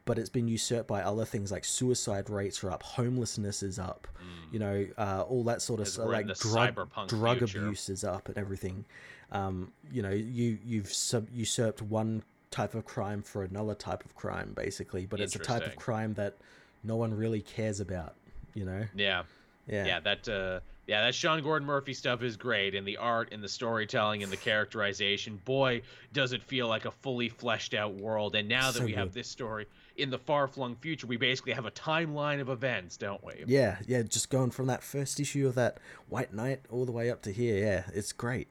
but 0.05 0.19
it's 0.19 0.29
been 0.29 0.49
usurped 0.49 0.89
by 0.89 1.03
other 1.03 1.25
things 1.25 1.53
like 1.53 1.65
suicide 1.65 2.29
rates 2.29 2.63
are 2.65 2.71
up, 2.71 2.83
homelessness 2.83 3.63
is 3.63 3.79
up, 3.79 4.09
mm. 4.19 4.53
you 4.53 4.59
know, 4.59 4.87
uh, 4.99 5.23
all 5.29 5.45
that 5.45 5.63
sort 5.63 5.81
of 5.81 5.89
stuff. 5.89 6.07
Like 6.07 6.27
drug 6.39 6.75
drug 7.09 7.39
future. 7.39 7.65
abuse 7.65 7.89
is 7.89 8.05
up 8.05 8.29
and 8.29 8.37
everything. 8.37 8.85
Um, 9.31 9.73
you 9.91 10.03
know, 10.03 10.11
you 10.11 10.59
you've 10.65 10.93
sub- 10.93 11.31
usurped 11.33 11.83
one 11.83 12.23
type 12.51 12.75
of 12.75 12.85
crime 12.85 13.23
for 13.23 13.45
another 13.45 13.75
type 13.75 14.05
of 14.05 14.15
crime, 14.15 14.53
basically, 14.55 15.07
but 15.07 15.21
it's 15.21 15.37
a 15.37 15.39
type 15.39 15.67
of 15.67 15.77
crime 15.77 16.15
that 16.15 16.37
no 16.85 16.97
one 16.97 17.15
really 17.15 17.41
cares 17.41 17.81
about. 17.81 18.15
You 18.55 18.67
know. 18.67 18.85
Yeah. 18.95 19.23
Yeah. 19.67 19.87
Yeah. 19.87 20.01
That. 20.01 20.29
Uh, 20.29 20.61
yeah, 20.93 21.05
that 21.05 21.15
Sean 21.15 21.43
Gordon 21.43 21.67
Murphy 21.67 21.95
stuff 21.95 22.23
is 22.23 22.37
great, 22.37 22.75
and 22.75 22.87
the 22.87 22.99
art 22.99 23.31
and 23.33 23.43
the 23.43 23.49
storytelling 23.49 24.23
and 24.23 24.31
the 24.31 24.37
characterization. 24.37 25.41
Boy, 25.43 25.81
does 26.13 26.35
it 26.35 26.43
feel 26.43 26.69
like 26.69 26.85
a 26.85 26.91
fully 26.91 27.31
fleshed 27.31 27.73
out 27.73 27.95
world. 27.95 28.37
And 28.37 28.47
now 28.47 28.71
that 28.71 28.81
so 28.81 28.85
we 28.85 28.91
good. 28.91 28.99
have 28.99 29.15
this 29.15 29.27
story 29.27 29.69
in 29.97 30.11
the 30.11 30.19
far 30.19 30.47
flung 30.47 30.77
future, 30.77 31.07
we 31.07 31.17
basically 31.17 31.55
have 31.55 31.65
a 31.65 31.71
timeline 31.71 32.43
of 32.43 32.51
events, 32.51 32.99
don't 32.99 33.25
we? 33.25 33.43
Yeah, 33.47 33.79
yeah, 33.87 34.03
just 34.03 34.29
going 34.29 34.51
from 34.51 34.67
that 34.67 34.83
first 34.83 35.19
issue 35.19 35.47
of 35.47 35.55
that 35.55 35.79
White 36.11 36.35
Knight 36.35 36.61
all 36.69 36.85
the 36.85 36.93
way 36.93 37.11
up 37.11 37.23
to 37.23 37.33
here. 37.33 37.57
Yeah, 37.57 37.85
it's 37.95 38.13
great. 38.13 38.49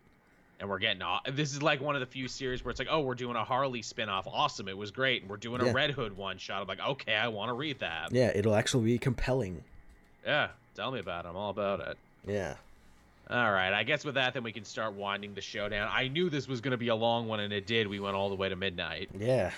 And 0.60 0.68
we're 0.68 0.80
getting 0.80 1.04
off. 1.04 1.22
This 1.32 1.54
is 1.54 1.62
like 1.62 1.80
one 1.80 1.94
of 1.94 2.00
the 2.00 2.08
few 2.08 2.28
series 2.28 2.66
where 2.66 2.72
it's 2.72 2.80
like, 2.80 2.90
oh, 2.90 3.02
we're 3.02 3.14
doing 3.14 3.36
a 3.36 3.44
Harley 3.44 3.84
spinoff. 3.84 4.24
Awesome, 4.26 4.68
it 4.68 4.76
was 4.76 4.90
great. 4.90 5.22
And 5.22 5.30
we're 5.30 5.38
doing 5.38 5.62
a. 5.62 5.72
Red 5.72 5.92
Hood 5.92 6.18
one 6.18 6.40
shot. 6.40 6.64
I'm 6.64 6.68
like, 6.68 6.80
okay, 6.80 7.14
I 7.14 7.28
want 7.28 7.50
to 7.50 7.54
read 7.54 7.82
that. 7.82 8.12
Yeah, 8.12 8.32
it'll 8.34 8.56
actually 8.56 8.86
be 8.86 8.98
compelling. 8.98 9.64
Yeah, 10.26 10.48
tell 10.74 10.90
me 10.90 11.00
about 11.00 11.26
it. 11.26 11.30
I'm 11.30 11.36
all 11.36 11.52
about 11.52 11.82
it. 11.82 11.98
Yeah. 12.26 12.56
All 13.30 13.52
right. 13.52 13.74
I 13.74 13.84
guess 13.84 14.04
with 14.04 14.16
that, 14.16 14.34
then 14.34 14.44
we 14.44 14.52
can 14.52 14.66
start 14.66 14.94
winding 14.94 15.34
the 15.34 15.42
show 15.42 15.70
down. 15.70 15.90
I 15.92 16.10
knew 16.10 16.30
this 16.30 16.48
was 16.48 16.60
going 16.60 16.72
to 16.72 16.78
be 16.78 16.90
a 16.90 16.96
long 16.96 17.28
one, 17.28 17.40
and 17.40 17.54
it 17.54 17.66
did. 17.66 17.88
We 17.88 18.00
went 18.00 18.16
all 18.16 18.30
the 18.30 18.36
way 18.36 18.50
to 18.50 18.56
midnight. 18.56 19.10
Yeah. 19.18 19.52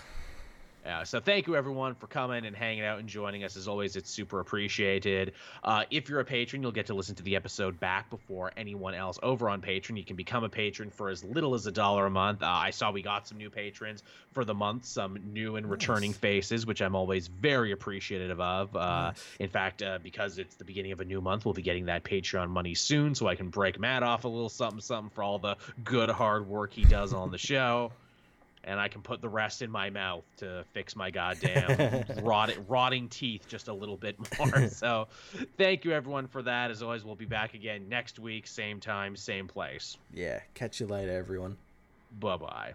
Yeah, 0.85 1.03
so 1.03 1.21
thank 1.21 1.47
you 1.47 1.55
everyone 1.55 1.95
for 1.95 2.07
coming 2.07 2.45
and 2.45 2.53
hanging 2.53 2.83
out 2.83 2.99
and 2.99 3.07
joining 3.07 3.45
us. 3.45 3.55
As 3.55 3.69
always, 3.69 3.95
it's 3.95 4.09
super 4.09 4.41
appreciated. 4.41 5.31
Uh, 5.63 5.85
if 5.89 6.09
you're 6.09 6.19
a 6.19 6.25
patron, 6.25 6.61
you'll 6.61 6.73
get 6.73 6.87
to 6.87 6.93
listen 6.93 7.15
to 7.15 7.23
the 7.23 7.37
episode 7.37 7.79
back 7.79 8.09
before 8.09 8.51
anyone 8.57 8.93
else 8.93 9.17
over 9.23 9.49
on 9.49 9.61
Patreon. 9.61 9.95
You 9.95 10.03
can 10.03 10.17
become 10.17 10.43
a 10.43 10.49
patron 10.49 10.89
for 10.89 11.09
as 11.09 11.23
little 11.23 11.53
as 11.53 11.67
a 11.67 11.71
dollar 11.71 12.05
a 12.05 12.09
month. 12.09 12.43
Uh, 12.43 12.47
I 12.47 12.71
saw 12.71 12.91
we 12.91 13.01
got 13.01 13.29
some 13.29 13.37
new 13.37 13.49
patrons 13.49 14.03
for 14.33 14.43
the 14.43 14.53
month, 14.53 14.83
some 14.83 15.17
new 15.31 15.55
and 15.55 15.71
returning 15.71 16.11
nice. 16.11 16.19
faces, 16.19 16.65
which 16.65 16.81
I'm 16.81 16.95
always 16.95 17.27
very 17.27 17.71
appreciative 17.71 18.41
of. 18.41 18.75
Uh, 18.75 18.79
nice. 18.79 19.25
In 19.39 19.47
fact, 19.47 19.81
uh, 19.81 19.99
because 20.03 20.37
it's 20.37 20.55
the 20.55 20.65
beginning 20.65 20.91
of 20.91 20.99
a 20.99 21.05
new 21.05 21.21
month, 21.21 21.45
we'll 21.45 21.53
be 21.53 21.61
getting 21.61 21.85
that 21.85 22.03
Patreon 22.03 22.49
money 22.49 22.75
soon, 22.75 23.15
so 23.15 23.27
I 23.27 23.35
can 23.35 23.47
break 23.47 23.79
Matt 23.79 24.03
off 24.03 24.25
a 24.25 24.27
little 24.27 24.49
something, 24.49 24.81
something 24.81 25.11
for 25.11 25.23
all 25.23 25.39
the 25.39 25.55
good 25.85 26.09
hard 26.09 26.45
work 26.45 26.73
he 26.73 26.83
does 26.83 27.13
on 27.13 27.31
the 27.31 27.37
show 27.37 27.93
and 28.63 28.79
I 28.79 28.87
can 28.87 29.01
put 29.01 29.21
the 29.21 29.29
rest 29.29 29.61
in 29.61 29.69
my 29.69 29.89
mouth 29.89 30.23
to 30.37 30.63
fix 30.73 30.95
my 30.95 31.11
goddamn 31.11 32.05
rot- 32.21 32.55
rotting 32.67 33.09
teeth 33.09 33.47
just 33.47 33.67
a 33.67 33.73
little 33.73 33.97
bit 33.97 34.17
more. 34.39 34.67
so, 34.69 35.07
thank 35.57 35.85
you 35.85 35.91
everyone 35.91 36.27
for 36.27 36.41
that. 36.43 36.71
As 36.71 36.81
always, 36.81 37.03
we'll 37.03 37.15
be 37.15 37.25
back 37.25 37.53
again 37.53 37.89
next 37.89 38.19
week, 38.19 38.47
same 38.47 38.79
time, 38.79 39.15
same 39.15 39.47
place. 39.47 39.97
Yeah, 40.13 40.39
catch 40.53 40.79
you 40.79 40.87
later, 40.87 41.11
everyone. 41.11 41.57
Bye 42.19 42.37
bye. 42.37 42.73